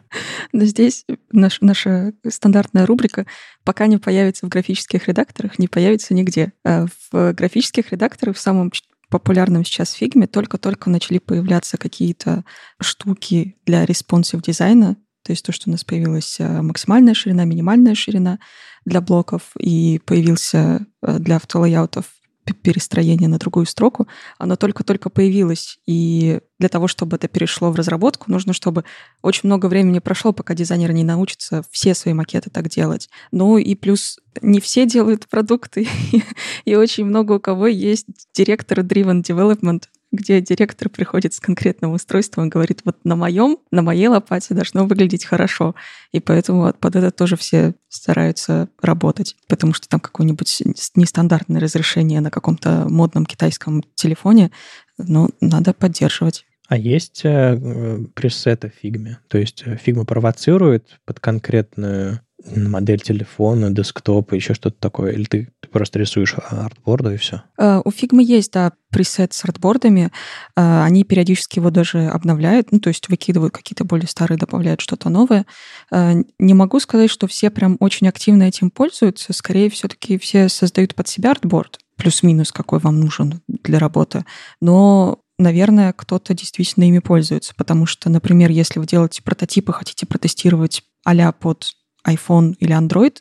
Но 0.52 0.66
здесь 0.66 1.06
наш, 1.32 1.62
наша 1.62 2.14
стандартная 2.28 2.88
рубрика 2.88 3.28
«Пока 3.64 3.86
не 3.86 4.00
появится 4.00 4.48
в 4.48 4.50
графических 4.50 5.08
редакторах, 5.08 5.60
не 5.60 5.68
появится 5.68 6.16
нигде». 6.16 6.54
А 6.66 6.88
в 7.12 7.34
графических 7.34 7.92
редакторах 7.92 8.36
в 8.36 8.40
самом 8.40 8.72
популярном 9.12 9.64
сейчас 9.64 9.92
фигме 9.92 10.26
только-только 10.26 10.90
начали 10.90 11.20
появляться 11.20 11.78
какие-то 11.78 12.46
штуки 12.82 13.58
для 13.68 13.86
responsive 13.86 14.42
дизайна, 14.42 14.96
то 15.22 15.34
есть 15.34 15.46
то, 15.46 15.52
что 15.52 15.70
у 15.70 15.72
нас 15.72 15.84
появилась 15.84 16.38
а, 16.40 16.64
максимальная 16.64 17.14
ширина, 17.14 17.46
минимальная 17.46 17.94
ширина 17.94 18.40
для 18.86 19.02
блоков, 19.02 19.52
и 19.60 20.02
появился 20.04 20.88
а, 21.04 21.20
для 21.20 21.36
автолейаутов 21.36 22.06
перестроение 22.54 23.30
на 23.30 23.38
другую 23.38 23.66
строку, 23.66 24.08
оно 24.38 24.56
только-только 24.56 25.10
появилось. 25.10 25.80
И 25.86 26.40
для 26.60 26.70
того, 26.70 26.88
чтобы 26.88 27.18
это 27.18 27.28
перешло 27.28 27.72
в 27.72 27.76
разработку, 27.76 28.32
нужно, 28.32 28.54
чтобы 28.54 28.84
очень 29.22 29.42
много 29.44 29.68
времени 29.68 30.00
прошло, 30.00 30.34
пока 30.34 30.54
дизайнеры 30.54 30.94
не 30.94 31.04
научатся 31.04 31.64
все 31.72 31.94
свои 31.94 32.14
макеты 32.14 32.50
так 32.50 32.70
делать. 32.70 33.10
Ну 33.32 33.58
и 33.58 33.76
плюс 33.76 34.20
не 34.42 34.60
все 34.60 34.86
делают 34.86 35.28
продукты, 35.28 35.88
и 36.66 36.76
очень 36.76 37.06
много 37.06 37.34
у 37.34 37.40
кого 37.40 37.68
есть 37.68 38.08
директор 38.34 38.80
driven 38.80 39.24
development, 39.24 39.84
где 40.12 40.42
директор 40.42 40.90
приходит 40.90 41.34
с 41.34 41.40
конкретным 41.40 41.92
устройством 41.92 42.46
и 42.48 42.50
говорит, 42.50 42.82
вот 42.86 42.98
на 43.04 43.16
моем, 43.16 43.58
на 43.72 43.82
моей 43.82 44.08
лопате 44.08 44.54
должно 44.54 44.86
выглядеть 44.86 45.26
хорошо. 45.26 45.76
И 46.12 46.20
поэтому 46.20 46.74
под 46.74 46.96
это 46.96 47.12
тоже 47.12 47.36
все 47.36 47.76
стараются 47.90 48.70
работать, 48.82 49.36
потому 49.48 49.74
что 49.74 49.90
там 49.90 50.00
какое-нибудь 50.00 50.64
нестандартное 50.96 51.60
разрешение 51.60 52.22
на 52.22 52.32
каком-то 52.32 52.88
модном 52.90 53.26
китайском 53.26 53.84
телефоне, 53.96 54.52
ну, 54.98 55.30
надо 55.42 55.74
поддерживать. 55.74 56.46
А 56.68 56.78
есть 56.78 57.22
э, 57.24 58.06
пресеты 58.14 58.70
в 58.70 58.80
фигме? 58.80 59.20
То 59.30 59.38
есть 59.38 59.64
фигма 59.82 60.06
провоцирует 60.06 61.00
под 61.06 61.20
конкретную 61.20 62.22
модель 62.56 63.00
телефона, 63.00 63.72
десктопа, 63.72 64.36
еще 64.36 64.54
что-то 64.54 64.78
такое? 64.80 65.12
Или 65.14 65.24
ты, 65.26 65.50
ты 65.60 65.70
просто 65.70 66.00
рисуешь 66.00 66.36
артборды 66.50 67.16
и 67.16 67.18
все? 67.18 67.44
Э, 67.60 67.82
у 67.84 67.90
Figma 67.90 68.22
есть, 68.22 68.54
да, 68.54 68.74
пресет 68.90 69.34
с 69.34 69.44
артбордами. 69.46 70.12
Э, 70.58 70.84
они 70.84 71.04
периодически 71.04 71.60
его 71.60 71.70
даже 71.70 72.08
обновляют, 72.08 72.72
ну, 72.72 72.80
то 72.80 72.90
есть 72.90 73.10
выкидывают 73.10 73.54
какие-то 73.54 73.84
более 73.84 74.08
старые, 74.08 74.38
добавляют 74.38 74.82
что-то 74.82 75.10
новое. 75.10 75.46
Э, 75.94 76.26
не 76.40 76.54
могу 76.54 76.80
сказать, 76.80 77.10
что 77.10 77.28
все 77.28 77.50
прям 77.50 77.78
очень 77.80 78.08
активно 78.08 78.44
этим 78.44 78.70
пользуются. 78.70 79.34
Скорее, 79.34 79.70
все-таки 79.70 80.18
все 80.18 80.50
создают 80.50 80.96
под 80.96 81.08
себя 81.08 81.32
артборд, 81.32 81.80
плюс-минус, 81.98 82.52
какой 82.52 82.80
вам 82.80 83.00
нужен 83.00 83.42
для 83.48 83.80
работы. 83.80 84.26
Но 84.62 85.20
наверное, 85.40 85.94
кто-то 85.94 86.34
действительно 86.34 86.86
ими 86.86 87.00
пользуется, 87.00 87.54
потому 87.56 87.86
что, 87.86 88.10
например, 88.10 88.50
если 88.50 88.80
вы 88.80 88.86
делаете 88.86 89.22
прототипы, 89.22 89.74
хотите 89.74 90.06
протестировать 90.06 90.84
а 91.08 91.32
под 91.32 91.72
iPhone 92.08 92.56
или 92.60 92.76
Android, 92.76 93.18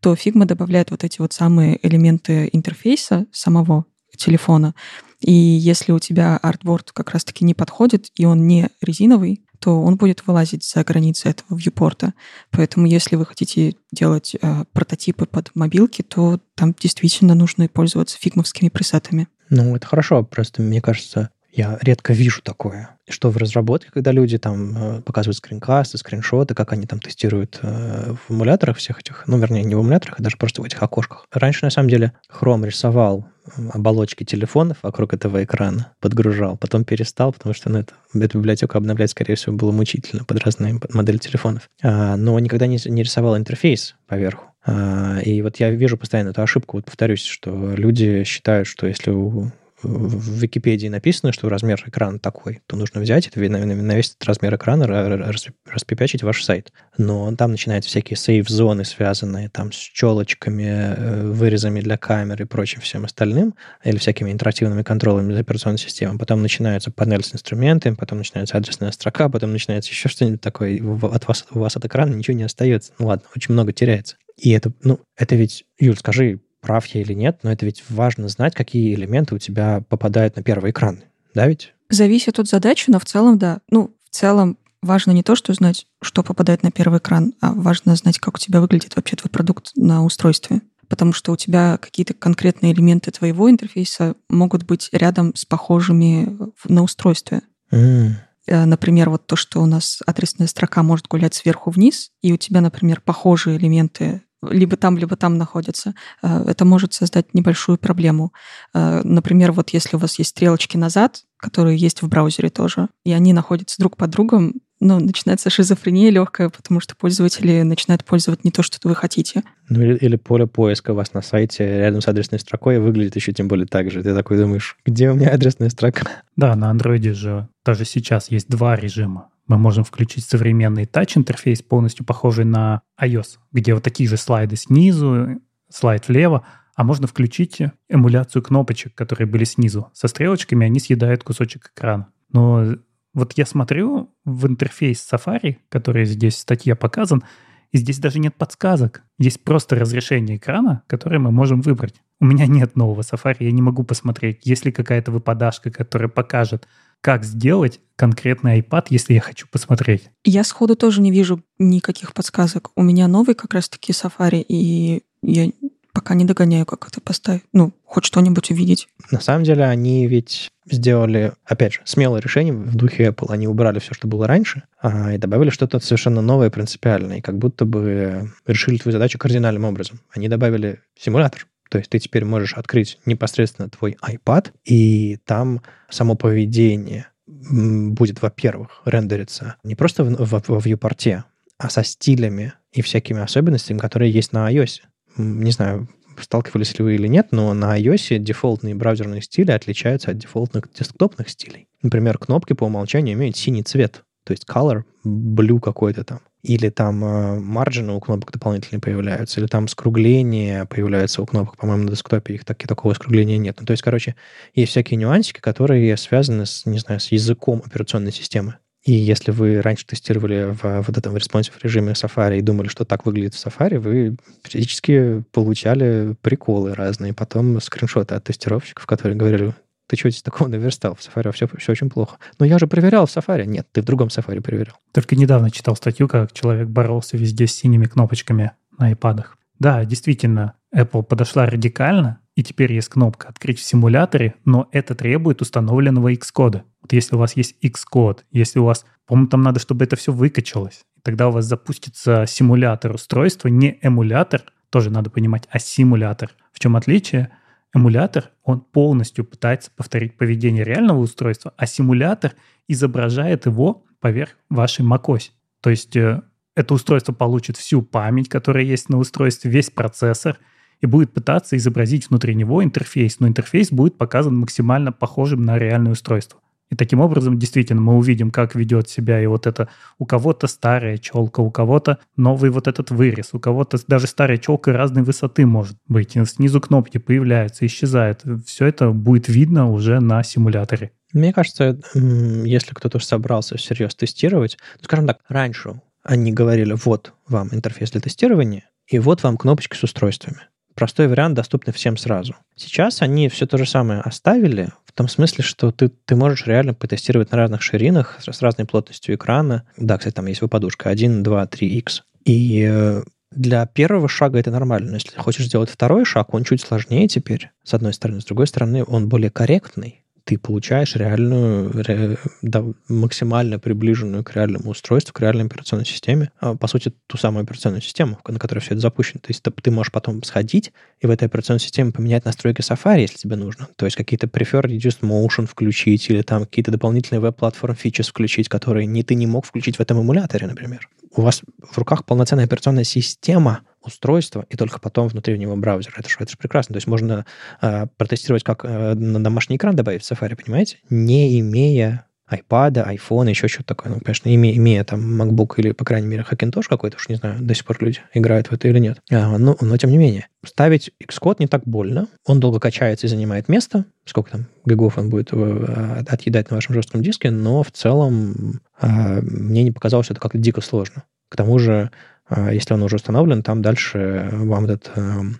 то 0.00 0.14
Figma 0.14 0.44
добавляет 0.44 0.90
вот 0.90 1.04
эти 1.04 1.20
вот 1.20 1.32
самые 1.32 1.78
элементы 1.86 2.48
интерфейса 2.52 3.26
самого 3.32 3.84
телефона. 4.16 4.74
И 5.20 5.32
если 5.32 5.92
у 5.92 5.98
тебя 5.98 6.36
артборд 6.36 6.92
как 6.92 7.10
раз-таки 7.10 7.44
не 7.44 7.54
подходит, 7.54 8.10
и 8.14 8.24
он 8.24 8.46
не 8.46 8.68
резиновый, 8.80 9.44
то 9.58 9.82
он 9.82 9.96
будет 9.96 10.24
вылазить 10.26 10.64
за 10.64 10.84
границы 10.84 11.30
этого 11.30 11.58
вьюпорта. 11.58 12.14
Поэтому 12.50 12.86
если 12.86 13.16
вы 13.16 13.26
хотите 13.26 13.74
делать 13.90 14.36
э, 14.40 14.64
прототипы 14.72 15.26
под 15.26 15.50
мобилки, 15.54 16.02
то 16.02 16.40
там 16.54 16.74
действительно 16.78 17.34
нужно 17.34 17.68
пользоваться 17.68 18.18
фигмовскими 18.18 18.68
пресетами. 18.68 19.26
Ну, 19.50 19.74
это 19.74 19.86
хорошо, 19.86 20.22
просто 20.22 20.62
мне 20.62 20.80
кажется, 20.80 21.30
я 21.58 21.76
редко 21.82 22.12
вижу 22.12 22.40
такое. 22.40 22.90
Что 23.08 23.30
в 23.30 23.36
разработке, 23.36 23.90
когда 23.92 24.12
люди 24.12 24.38
там 24.38 24.98
э, 24.98 25.02
показывают 25.02 25.38
скринкасты, 25.38 25.98
скриншоты, 25.98 26.54
как 26.54 26.72
они 26.72 26.86
там 26.86 27.00
тестируют 27.00 27.58
э, 27.62 28.14
в 28.14 28.32
эмуляторах 28.32 28.76
всех 28.76 29.00
этих, 29.00 29.24
ну, 29.26 29.38
вернее, 29.38 29.64
не 29.64 29.74
в 29.74 29.80
эмуляторах, 29.80 30.20
а 30.20 30.22
даже 30.22 30.36
просто 30.36 30.62
в 30.62 30.64
этих 30.64 30.80
окошках. 30.80 31.26
Раньше, 31.32 31.64
на 31.64 31.70
самом 31.70 31.90
деле, 31.90 32.12
Chrome 32.30 32.64
рисовал 32.64 33.26
оболочки 33.72 34.22
телефонов 34.22 34.76
вокруг 34.82 35.14
этого 35.14 35.42
экрана, 35.42 35.92
подгружал, 35.98 36.56
потом 36.56 36.84
перестал, 36.84 37.32
потому 37.32 37.54
что 37.54 37.70
ну, 37.70 37.80
это, 37.80 37.94
эту 38.14 38.38
библиотеку 38.38 38.78
обновлять, 38.78 39.10
скорее 39.10 39.34
всего, 39.34 39.56
было 39.56 39.72
мучительно 39.72 40.22
под 40.24 40.44
разные 40.44 40.78
модели 40.90 41.18
телефонов. 41.18 41.68
А, 41.82 42.16
но 42.16 42.38
никогда 42.38 42.68
не, 42.68 42.78
не 42.84 43.02
рисовал 43.02 43.36
интерфейс 43.36 43.96
поверху. 44.06 44.44
А, 44.64 45.18
и 45.24 45.42
вот 45.42 45.56
я 45.56 45.70
вижу 45.70 45.96
постоянно 45.96 46.28
эту 46.28 46.42
ошибку, 46.42 46.76
вот 46.76 46.84
повторюсь, 46.84 47.24
что 47.24 47.74
люди 47.74 48.22
считают, 48.22 48.68
что 48.68 48.86
если 48.86 49.10
у 49.10 49.50
в 49.82 50.40
Википедии 50.40 50.88
написано, 50.88 51.32
что 51.32 51.48
размер 51.48 51.82
экрана 51.86 52.18
такой, 52.18 52.60
то 52.66 52.76
нужно 52.76 53.00
взять 53.00 53.28
это, 53.28 53.38
на, 53.40 53.94
весь 53.94 54.10
этот 54.10 54.24
размер 54.24 54.56
экрана 54.56 54.86
распипячить 54.86 56.22
ваш 56.22 56.42
сайт. 56.42 56.72
Но 56.96 57.34
там 57.36 57.52
начинаются 57.52 57.90
всякие 57.90 58.16
сейф-зоны, 58.16 58.84
связанные 58.84 59.48
там 59.48 59.72
с 59.72 59.76
челочками, 59.76 60.64
э, 60.64 61.30
вырезами 61.30 61.80
для 61.80 61.96
камеры 61.96 62.44
и 62.44 62.46
прочим 62.46 62.80
всем 62.80 63.04
остальным, 63.04 63.54
или 63.84 63.98
всякими 63.98 64.32
интерактивными 64.32 64.82
контролами 64.82 65.32
за 65.32 65.40
операционной 65.40 65.78
системой. 65.78 66.18
Потом 66.18 66.42
начинается 66.42 66.90
панель 66.90 67.22
с 67.22 67.34
инструментами, 67.34 67.94
потом 67.94 68.18
начинается 68.18 68.56
адресная 68.56 68.90
строка, 68.90 69.28
потом 69.28 69.52
начинается 69.52 69.90
еще 69.90 70.08
что-нибудь 70.08 70.40
такое. 70.40 70.80
От 71.02 71.28
вас, 71.28 71.46
у 71.50 71.60
вас 71.60 71.76
от 71.76 71.84
экрана 71.84 72.14
ничего 72.14 72.36
не 72.36 72.44
остается. 72.44 72.92
Ну 72.98 73.06
ладно, 73.06 73.28
очень 73.36 73.52
много 73.52 73.72
теряется. 73.72 74.16
И 74.36 74.50
это, 74.50 74.72
ну, 74.82 75.00
это 75.16 75.34
ведь, 75.34 75.64
Юль, 75.78 75.96
скажи, 75.96 76.40
прав 76.60 76.86
я 76.86 77.00
или 77.00 77.12
нет, 77.12 77.40
но 77.42 77.52
это 77.52 77.66
ведь 77.66 77.84
важно 77.88 78.28
знать, 78.28 78.54
какие 78.54 78.94
элементы 78.94 79.34
у 79.34 79.38
тебя 79.38 79.82
попадают 79.88 80.36
на 80.36 80.42
первый 80.42 80.70
экран, 80.70 81.02
да 81.34 81.46
ведь? 81.46 81.74
Зависит 81.90 82.38
от 82.38 82.48
задачи, 82.48 82.90
но 82.90 82.98
в 82.98 83.04
целом, 83.04 83.38
да. 83.38 83.60
Ну, 83.70 83.94
в 84.10 84.14
целом 84.14 84.58
важно 84.82 85.12
не 85.12 85.22
то, 85.22 85.36
что 85.36 85.52
знать, 85.54 85.86
что 86.02 86.22
попадает 86.22 86.62
на 86.62 86.70
первый 86.70 86.98
экран, 86.98 87.32
а 87.40 87.52
важно 87.52 87.96
знать, 87.96 88.18
как 88.18 88.36
у 88.36 88.38
тебя 88.38 88.60
выглядит 88.60 88.96
вообще 88.96 89.16
твой 89.16 89.30
продукт 89.30 89.72
на 89.74 90.04
устройстве. 90.04 90.62
Потому 90.88 91.12
что 91.12 91.32
у 91.32 91.36
тебя 91.36 91.76
какие-то 91.76 92.14
конкретные 92.14 92.72
элементы 92.72 93.10
твоего 93.10 93.50
интерфейса 93.50 94.14
могут 94.30 94.64
быть 94.64 94.88
рядом 94.92 95.34
с 95.34 95.44
похожими 95.44 96.38
на 96.64 96.82
устройстве. 96.82 97.42
Mm. 97.70 98.12
Например, 98.46 99.10
вот 99.10 99.26
то, 99.26 99.36
что 99.36 99.60
у 99.60 99.66
нас 99.66 100.00
адресная 100.06 100.46
строка 100.46 100.82
может 100.82 101.06
гулять 101.06 101.34
сверху 101.34 101.70
вниз, 101.70 102.10
и 102.22 102.32
у 102.32 102.38
тебя, 102.38 102.62
например, 102.62 103.02
похожие 103.02 103.58
элементы 103.58 104.22
либо 104.42 104.76
там, 104.76 104.96
либо 104.98 105.16
там 105.16 105.36
находятся, 105.38 105.94
э, 106.22 106.44
это 106.46 106.64
может 106.64 106.94
создать 106.94 107.34
небольшую 107.34 107.78
проблему. 107.78 108.32
Э, 108.74 109.02
например, 109.04 109.52
вот 109.52 109.70
если 109.70 109.96
у 109.96 109.98
вас 109.98 110.18
есть 110.18 110.30
стрелочки 110.30 110.76
назад, 110.76 111.22
которые 111.36 111.76
есть 111.76 112.02
в 112.02 112.08
браузере 112.08 112.50
тоже, 112.50 112.88
и 113.04 113.12
они 113.12 113.32
находятся 113.32 113.76
друг 113.78 113.96
под 113.96 114.10
другом, 114.10 114.54
ну, 114.80 115.00
начинается 115.00 115.50
шизофрения 115.50 116.10
легкая, 116.10 116.50
потому 116.50 116.78
что 116.78 116.94
пользователи 116.94 117.62
начинают 117.62 118.04
пользовать 118.04 118.44
не 118.44 118.52
то, 118.52 118.62
что 118.62 118.78
вы 118.84 118.94
хотите. 118.94 119.42
Ну, 119.68 119.82
или, 119.82 119.96
или 119.96 120.16
поле 120.16 120.46
поиска 120.46 120.92
у 120.92 120.94
вас 120.94 121.12
на 121.14 121.22
сайте 121.22 121.64
рядом 121.64 122.00
с 122.00 122.06
адресной 122.06 122.38
строкой 122.38 122.78
выглядит 122.78 123.16
еще 123.16 123.32
тем 123.32 123.48
более 123.48 123.66
так 123.66 123.90
же. 123.90 124.02
Ты 124.02 124.14
такой 124.14 124.38
думаешь, 124.38 124.76
где 124.86 125.10
у 125.10 125.14
меня 125.14 125.30
адресная 125.30 125.70
строка? 125.70 126.06
Да, 126.36 126.54
на 126.54 126.70
андроиде 126.70 127.12
же 127.12 127.48
даже 127.64 127.84
сейчас 127.84 128.30
есть 128.30 128.48
два 128.48 128.76
режима 128.76 129.30
мы 129.48 129.58
можем 129.58 129.82
включить 129.82 130.24
современный 130.24 130.84
тач-интерфейс, 130.84 131.62
полностью 131.62 132.06
похожий 132.06 132.44
на 132.44 132.82
iOS, 133.00 133.38
где 133.50 133.74
вот 133.74 133.82
такие 133.82 134.08
же 134.08 134.16
слайды 134.16 134.56
снизу, 134.56 135.40
слайд 135.70 136.06
влево, 136.06 136.46
а 136.76 136.84
можно 136.84 137.06
включить 137.06 137.60
эмуляцию 137.88 138.42
кнопочек, 138.42 138.94
которые 138.94 139.26
были 139.26 139.44
снизу. 139.44 139.90
Со 139.94 140.06
стрелочками 140.06 140.66
они 140.66 140.78
съедают 140.78 141.24
кусочек 141.24 141.72
экрана. 141.74 142.08
Но 142.30 142.76
вот 143.14 143.32
я 143.36 143.46
смотрю 143.46 144.14
в 144.24 144.46
интерфейс 144.46 145.04
Safari, 145.10 145.56
который 145.70 146.04
здесь 146.04 146.36
в 146.36 146.38
статье 146.38 146.76
показан, 146.76 147.24
и 147.72 147.78
здесь 147.78 147.98
даже 147.98 148.18
нет 148.18 148.34
подсказок. 148.34 149.02
Есть 149.18 149.42
просто 149.44 149.76
разрешение 149.76 150.36
экрана, 150.36 150.82
которое 150.86 151.18
мы 151.18 151.30
можем 151.30 151.60
выбрать. 151.60 151.94
У 152.20 152.24
меня 152.24 152.46
нет 152.46 152.76
нового 152.76 153.02
Safari, 153.02 153.36
я 153.40 153.52
не 153.52 153.62
могу 153.62 153.84
посмотреть, 153.84 154.40
есть 154.44 154.64
ли 154.64 154.72
какая-то 154.72 155.12
выпадашка, 155.12 155.70
которая 155.70 156.08
покажет, 156.08 156.66
как 157.00 157.24
сделать 157.24 157.80
конкретный 157.94 158.60
iPad, 158.60 158.86
если 158.90 159.14
я 159.14 159.20
хочу 159.20 159.46
посмотреть. 159.50 160.10
Я 160.24 160.42
сходу 160.44 160.74
тоже 160.74 161.00
не 161.00 161.12
вижу 161.12 161.42
никаких 161.58 162.14
подсказок. 162.14 162.70
У 162.74 162.82
меня 162.82 163.06
новый 163.06 163.34
как 163.34 163.54
раз-таки 163.54 163.92
Safari, 163.92 164.44
и 164.46 165.04
я 165.22 165.50
пока 165.92 166.14
не 166.14 166.24
догоняю, 166.24 166.66
как 166.66 166.86
это 166.88 167.00
поставить. 167.00 167.44
Ну, 167.52 167.72
хоть 167.84 168.04
что-нибудь 168.04 168.50
увидеть. 168.50 168.88
На 169.10 169.20
самом 169.20 169.44
деле 169.44 169.64
они 169.64 170.06
ведь 170.06 170.50
сделали, 170.70 171.32
опять 171.44 171.74
же, 171.74 171.80
смелое 171.84 172.20
решение 172.20 172.52
в 172.52 172.76
духе 172.76 173.08
Apple. 173.08 173.30
Они 173.30 173.48
убрали 173.48 173.78
все, 173.78 173.94
что 173.94 174.06
было 174.06 174.26
раньше, 174.26 174.64
а, 174.80 175.14
и 175.14 175.18
добавили 175.18 175.50
что-то 175.50 175.80
совершенно 175.80 176.20
новое, 176.20 176.50
принципиальное, 176.50 177.18
и 177.18 177.22
как 177.22 177.38
будто 177.38 177.64
бы 177.64 178.30
решили 178.46 178.76
твою 178.78 178.92
задачу 178.92 179.18
кардинальным 179.18 179.64
образом. 179.64 180.00
Они 180.10 180.28
добавили 180.28 180.80
симулятор. 180.98 181.46
То 181.70 181.78
есть 181.78 181.90
ты 181.90 181.98
теперь 181.98 182.24
можешь 182.24 182.54
открыть 182.54 182.98
непосредственно 183.04 183.68
твой 183.68 183.96
iPad, 184.02 184.52
и 184.64 185.18
там 185.24 185.62
само 185.90 186.14
поведение 186.14 187.08
будет, 187.26 188.22
во-первых, 188.22 188.82
рендериться 188.84 189.56
не 189.62 189.74
просто 189.74 190.04
в, 190.04 190.24
в, 190.24 190.48
в 190.48 190.66
viewport, 190.66 191.22
а 191.58 191.70
со 191.70 191.84
стилями 191.84 192.54
и 192.72 192.82
всякими 192.82 193.20
особенностями, 193.20 193.78
которые 193.78 194.10
есть 194.10 194.32
на 194.32 194.50
iOS. 194.50 194.80
Не 195.18 195.50
знаю, 195.50 195.88
сталкивались 196.20 196.78
ли 196.78 196.84
вы 196.84 196.94
или 196.94 197.06
нет, 197.06 197.28
но 197.30 197.52
на 197.54 197.78
iOS 197.78 198.18
дефолтные 198.18 198.74
браузерные 198.74 199.22
стили 199.22 199.50
отличаются 199.50 200.10
от 200.10 200.18
дефолтных 200.18 200.72
десктопных 200.72 201.28
стилей. 201.28 201.68
Например, 201.82 202.18
кнопки 202.18 202.54
по 202.54 202.64
умолчанию 202.64 203.14
имеют 203.14 203.36
синий 203.36 203.62
цвет, 203.62 204.04
то 204.24 204.32
есть 204.32 204.44
color 204.48 204.82
blue 205.04 205.60
какой-то 205.60 206.04
там 206.04 206.20
или 206.42 206.68
там 206.70 207.04
э, 207.04 207.40
марджины 207.40 207.92
у 207.92 208.00
кнопок 208.00 208.32
дополнительные 208.32 208.80
появляются, 208.80 209.40
или 209.40 209.48
там 209.48 209.66
скругления 209.66 210.64
появляются 210.66 211.20
у 211.20 211.26
кнопок, 211.26 211.56
по-моему, 211.56 211.84
на 211.84 211.90
десктопе 211.90 212.34
их 212.34 212.44
так, 212.44 212.58
такого 212.58 212.94
скругления 212.94 213.38
нет. 213.38 213.56
Ну, 213.58 213.66
то 213.66 213.72
есть, 213.72 213.82
короче, 213.82 214.14
есть 214.54 214.70
всякие 214.70 214.98
нюансики, 214.98 215.40
которые 215.40 215.96
связаны 215.96 216.46
с, 216.46 216.64
не 216.64 216.78
знаю, 216.78 217.00
с 217.00 217.10
языком 217.10 217.62
операционной 217.64 218.12
системы. 218.12 218.58
И 218.84 218.92
если 218.92 219.32
вы 219.32 219.60
раньше 219.60 219.86
тестировали 219.86 220.56
в 220.60 220.82
вот 220.82 220.96
этом 220.96 221.16
responsive 221.16 221.52
режиме 221.62 221.92
Safari 221.92 222.38
и 222.38 222.42
думали, 222.42 222.68
что 222.68 222.84
так 222.84 223.06
выглядит 223.06 223.34
в 223.34 223.44
Safari, 223.44 223.78
вы 223.78 224.16
периодически 224.42 225.24
получали 225.32 226.16
приколы 226.22 226.74
разные, 226.74 227.12
потом 227.12 227.60
скриншоты 227.60 228.14
от 228.14 228.24
тестировщиков, 228.24 228.86
которые 228.86 229.18
говорили, 229.18 229.52
ты 229.88 229.96
что 229.96 230.10
здесь 230.10 230.22
такого 230.22 230.48
наверстал? 230.48 230.94
В 230.94 231.00
Safari 231.00 231.32
все, 231.32 231.48
все 231.58 231.72
очень 231.72 231.90
плохо. 231.90 232.18
Но 232.38 232.46
я 232.46 232.58
же 232.58 232.66
проверял 232.66 233.06
в 233.06 233.16
Safari. 233.16 233.46
Нет, 233.46 233.66
ты 233.72 233.82
в 233.82 233.84
другом 233.84 234.08
Safari 234.08 234.40
проверял. 234.40 234.76
Только 234.92 235.16
недавно 235.16 235.50
читал 235.50 235.74
статью, 235.76 236.08
как 236.08 236.32
человек 236.32 236.68
боролся 236.68 237.16
везде 237.16 237.46
с 237.46 237.54
синими 237.54 237.86
кнопочками 237.86 238.52
на 238.78 238.92
iPad. 238.92 239.24
Да, 239.58 239.84
действительно, 239.84 240.54
Apple 240.74 241.02
подошла 241.02 241.46
радикально, 241.46 242.20
и 242.38 242.42
теперь 242.44 242.72
есть 242.72 242.90
кнопка 242.90 243.26
«Открыть 243.26 243.58
в 243.58 243.64
симуляторе», 243.64 244.36
но 244.44 244.68
это 244.70 244.94
требует 244.94 245.42
установленного 245.42 246.12
Xcode. 246.12 246.62
Вот 246.80 246.92
если 246.92 247.16
у 247.16 247.18
вас 247.18 247.36
есть 247.36 247.56
Xcode, 247.60 248.20
если 248.30 248.60
у 248.60 248.64
вас, 248.64 248.86
по-моему, 249.08 249.28
там 249.28 249.42
надо, 249.42 249.58
чтобы 249.58 249.84
это 249.84 249.96
все 249.96 250.12
выкачалось, 250.12 250.82
тогда 251.02 251.30
у 251.30 251.32
вас 251.32 251.46
запустится 251.46 252.26
симулятор 252.28 252.94
устройства, 252.94 253.48
не 253.48 253.80
эмулятор, 253.82 254.44
тоже 254.70 254.88
надо 254.90 255.10
понимать, 255.10 255.48
а 255.50 255.58
симулятор. 255.58 256.30
В 256.52 256.60
чем 256.60 256.76
отличие? 256.76 257.30
Эмулятор, 257.74 258.30
он 258.44 258.60
полностью 258.60 259.24
пытается 259.24 259.72
повторить 259.74 260.16
поведение 260.16 260.62
реального 260.62 261.00
устройства, 261.00 261.52
а 261.56 261.66
симулятор 261.66 262.34
изображает 262.68 263.46
его 263.46 263.84
поверх 263.98 264.36
вашей 264.48 264.84
macOS. 264.84 265.30
То 265.60 265.70
есть 265.70 265.96
э, 265.96 266.22
это 266.54 266.72
устройство 266.72 267.12
получит 267.12 267.56
всю 267.56 267.82
память, 267.82 268.28
которая 268.28 268.62
есть 268.62 268.90
на 268.90 268.98
устройстве, 268.98 269.50
весь 269.50 269.72
процессор, 269.72 270.38
и 270.80 270.86
будет 270.86 271.12
пытаться 271.12 271.56
изобразить 271.56 272.08
внутри 272.08 272.34
него 272.34 272.62
интерфейс, 272.62 273.20
но 273.20 273.28
интерфейс 273.28 273.70
будет 273.70 273.96
показан 273.96 274.38
максимально 274.38 274.92
похожим 274.92 275.42
на 275.42 275.58
реальное 275.58 275.92
устройство. 275.92 276.40
И 276.70 276.76
таким 276.76 277.00
образом, 277.00 277.38
действительно, 277.38 277.80
мы 277.80 277.96
увидим, 277.96 278.30
как 278.30 278.54
ведет 278.54 278.88
себя 278.88 279.22
и 279.22 279.26
вот 279.26 279.46
это 279.46 279.68
у 279.98 280.04
кого-то 280.04 280.46
старая 280.46 280.98
челка, 280.98 281.40
у 281.40 281.50
кого-то 281.50 281.98
новый 282.16 282.50
вот 282.50 282.68
этот 282.68 282.90
вырез, 282.90 283.30
у 283.32 283.38
кого-то 283.38 283.78
даже 283.86 284.06
старая 284.06 284.36
челка 284.36 284.72
разной 284.72 285.02
высоты 285.02 285.46
может 285.46 285.78
быть. 285.86 286.16
И 286.16 286.24
снизу 286.26 286.60
кнопки 286.60 286.98
появляются, 286.98 287.64
исчезают. 287.64 288.22
Все 288.44 288.66
это 288.66 288.90
будет 288.90 289.28
видно 289.28 289.70
уже 289.70 290.00
на 290.00 290.22
симуляторе. 290.22 290.92
Мне 291.14 291.32
кажется, 291.32 291.80
если 291.94 292.74
кто-то 292.74 292.98
собрался 292.98 293.56
всерьез 293.56 293.94
тестировать, 293.94 294.58
ну, 294.76 294.84
скажем 294.84 295.06
так, 295.06 295.20
раньше 295.28 295.80
они 296.02 296.32
говорили, 296.32 296.74
вот 296.84 297.14
вам 297.26 297.48
интерфейс 297.52 297.90
для 297.92 298.02
тестирования, 298.02 298.68
и 298.86 298.98
вот 298.98 299.22
вам 299.22 299.38
кнопочки 299.38 299.74
с 299.74 299.82
устройствами 299.82 300.40
простой 300.78 301.08
вариант, 301.08 301.34
доступный 301.34 301.74
всем 301.74 301.96
сразу. 301.96 302.36
Сейчас 302.54 303.02
они 303.02 303.28
все 303.28 303.48
то 303.48 303.58
же 303.58 303.66
самое 303.66 304.00
оставили, 304.00 304.68
в 304.84 304.92
том 304.92 305.08
смысле, 305.08 305.42
что 305.42 305.72
ты, 305.72 305.88
ты 305.88 306.14
можешь 306.14 306.46
реально 306.46 306.72
потестировать 306.72 307.32
на 307.32 307.38
разных 307.38 307.62
ширинах 307.62 308.20
с 308.20 308.40
разной 308.40 308.64
плотностью 308.64 309.16
экрана. 309.16 309.64
Да, 309.76 309.98
кстати, 309.98 310.14
там 310.14 310.26
есть 310.26 310.40
выпадушка 310.40 310.88
1, 310.88 311.24
2, 311.24 311.44
3x. 311.46 312.02
И 312.26 312.64
э, 312.70 313.02
для 313.32 313.66
первого 313.66 314.08
шага 314.08 314.38
это 314.38 314.52
нормально. 314.52 314.90
Но 314.90 314.94
если 314.94 315.18
хочешь 315.18 315.46
сделать 315.46 315.68
второй 315.68 316.04
шаг, 316.04 316.32
он 316.32 316.44
чуть 316.44 316.60
сложнее 316.60 317.08
теперь, 317.08 317.50
с 317.64 317.74
одной 317.74 317.92
стороны. 317.92 318.20
С 318.20 318.24
другой 318.24 318.46
стороны, 318.46 318.84
он 318.86 319.08
более 319.08 319.30
корректный 319.30 320.04
ты 320.28 320.36
получаешь 320.36 320.94
реальную, 320.94 321.72
ре, 321.72 322.18
да, 322.42 322.62
максимально 322.86 323.58
приближенную 323.58 324.22
к 324.22 324.34
реальному 324.36 324.72
устройству, 324.72 325.14
к 325.14 325.20
реальной 325.22 325.46
операционной 325.46 325.86
системе, 325.86 326.30
а, 326.38 326.54
по 326.54 326.66
сути, 326.66 326.92
ту 327.06 327.16
самую 327.16 327.44
операционную 327.44 327.80
систему, 327.80 328.18
на 328.28 328.38
которой 328.38 328.58
все 328.60 328.72
это 328.72 328.80
запущено. 328.82 329.20
То 329.20 329.30
есть 329.30 329.42
ты, 329.42 329.50
ты 329.50 329.70
можешь 329.70 329.90
потом 329.90 330.22
сходить 330.22 330.70
и 331.00 331.06
в 331.06 331.10
этой 331.10 331.24
операционной 331.28 331.60
системе 331.60 331.92
поменять 331.92 332.26
настройки 332.26 332.60
Safari, 332.60 333.00
если 333.00 333.16
тебе 333.16 333.36
нужно. 333.36 333.68
То 333.76 333.86
есть 333.86 333.96
какие-то 333.96 334.26
prefer 334.26 334.64
reduced 334.64 335.00
motion 335.00 335.46
включить 335.46 336.10
или 336.10 336.20
там 336.20 336.44
какие-то 336.44 336.72
дополнительные 336.72 337.20
веб-платформ 337.20 337.74
фичес 337.74 338.08
включить, 338.08 338.50
которые 338.50 338.84
не, 338.84 339.02
ты 339.02 339.14
не 339.14 339.26
мог 339.26 339.46
включить 339.46 339.76
в 339.76 339.80
этом 339.80 340.02
эмуляторе, 340.02 340.46
например. 340.46 340.90
У 341.14 341.22
вас 341.22 341.42
в 341.62 341.78
руках 341.78 342.04
полноценная 342.04 342.44
операционная 342.44 342.84
система, 342.84 343.60
устройство, 343.82 344.44
и 344.50 344.56
только 344.56 344.80
потом 344.80 345.08
внутри 345.08 345.38
него 345.38 345.56
браузер. 345.56 345.94
Это 345.96 346.08
же, 346.08 346.16
это 346.18 346.36
прекрасно. 346.36 346.74
То 346.74 346.78
есть 346.78 346.86
можно 346.86 347.24
э, 347.60 347.86
протестировать, 347.96 348.44
как 348.44 348.64
э, 348.64 348.94
на 348.94 349.22
домашний 349.22 349.56
экран 349.56 349.74
добавить 349.74 350.04
в 350.04 350.10
Safari, 350.10 350.36
понимаете? 350.36 350.78
Не 350.90 351.40
имея 351.40 352.06
iPad, 352.30 352.96
iPhone, 352.96 353.28
еще 353.28 353.48
что-то 353.48 353.74
такое. 353.74 353.92
Ну, 353.92 354.00
конечно, 354.00 354.34
имея, 354.34 354.56
имея 354.56 354.84
там 354.84 355.20
MacBook 355.20 355.54
или, 355.56 355.72
по 355.72 355.84
крайней 355.84 356.06
мере, 356.06 356.24
Hackintosh 356.28 356.64
какой-то, 356.68 356.96
уж 356.96 357.08
не 357.08 357.16
знаю, 357.16 357.40
до 357.40 357.54
сих 357.54 357.64
пор 357.64 357.78
люди 357.80 358.00
играют 358.14 358.48
в 358.48 358.52
это 358.52 358.68
или 358.68 358.78
нет. 358.78 359.00
А, 359.10 359.38
но, 359.38 359.56
но, 359.60 359.76
тем 359.76 359.90
не 359.90 359.98
менее, 359.98 360.28
ставить 360.44 360.92
Xcode 361.02 361.36
не 361.38 361.46
так 361.46 361.64
больно. 361.64 362.08
Он 362.26 362.40
долго 362.40 362.60
качается 362.60 363.06
и 363.06 363.10
занимает 363.10 363.48
место. 363.48 363.84
Сколько 364.04 364.32
там 364.32 364.46
гигов 364.64 364.98
он 364.98 365.10
будет 365.10 365.30
э, 365.32 366.04
отъедать 366.08 366.50
на 366.50 366.56
вашем 366.56 366.74
жестком 366.74 367.02
диске, 367.02 367.30
но 367.30 367.62
в 367.62 367.70
целом 367.70 368.60
а, 368.80 369.20
мне 369.22 369.62
не 369.62 369.72
показалось, 369.72 370.10
это 370.10 370.20
как-то 370.20 370.38
дико 370.38 370.60
сложно. 370.60 371.04
К 371.28 371.36
тому 371.36 371.58
же, 371.58 371.90
а, 372.28 372.52
если 372.52 372.74
он 372.74 372.82
уже 372.82 372.96
установлен, 372.96 373.42
там 373.42 373.62
дальше 373.62 374.30
вам 374.32 374.64
этот 374.64 374.90
эм, 374.96 375.38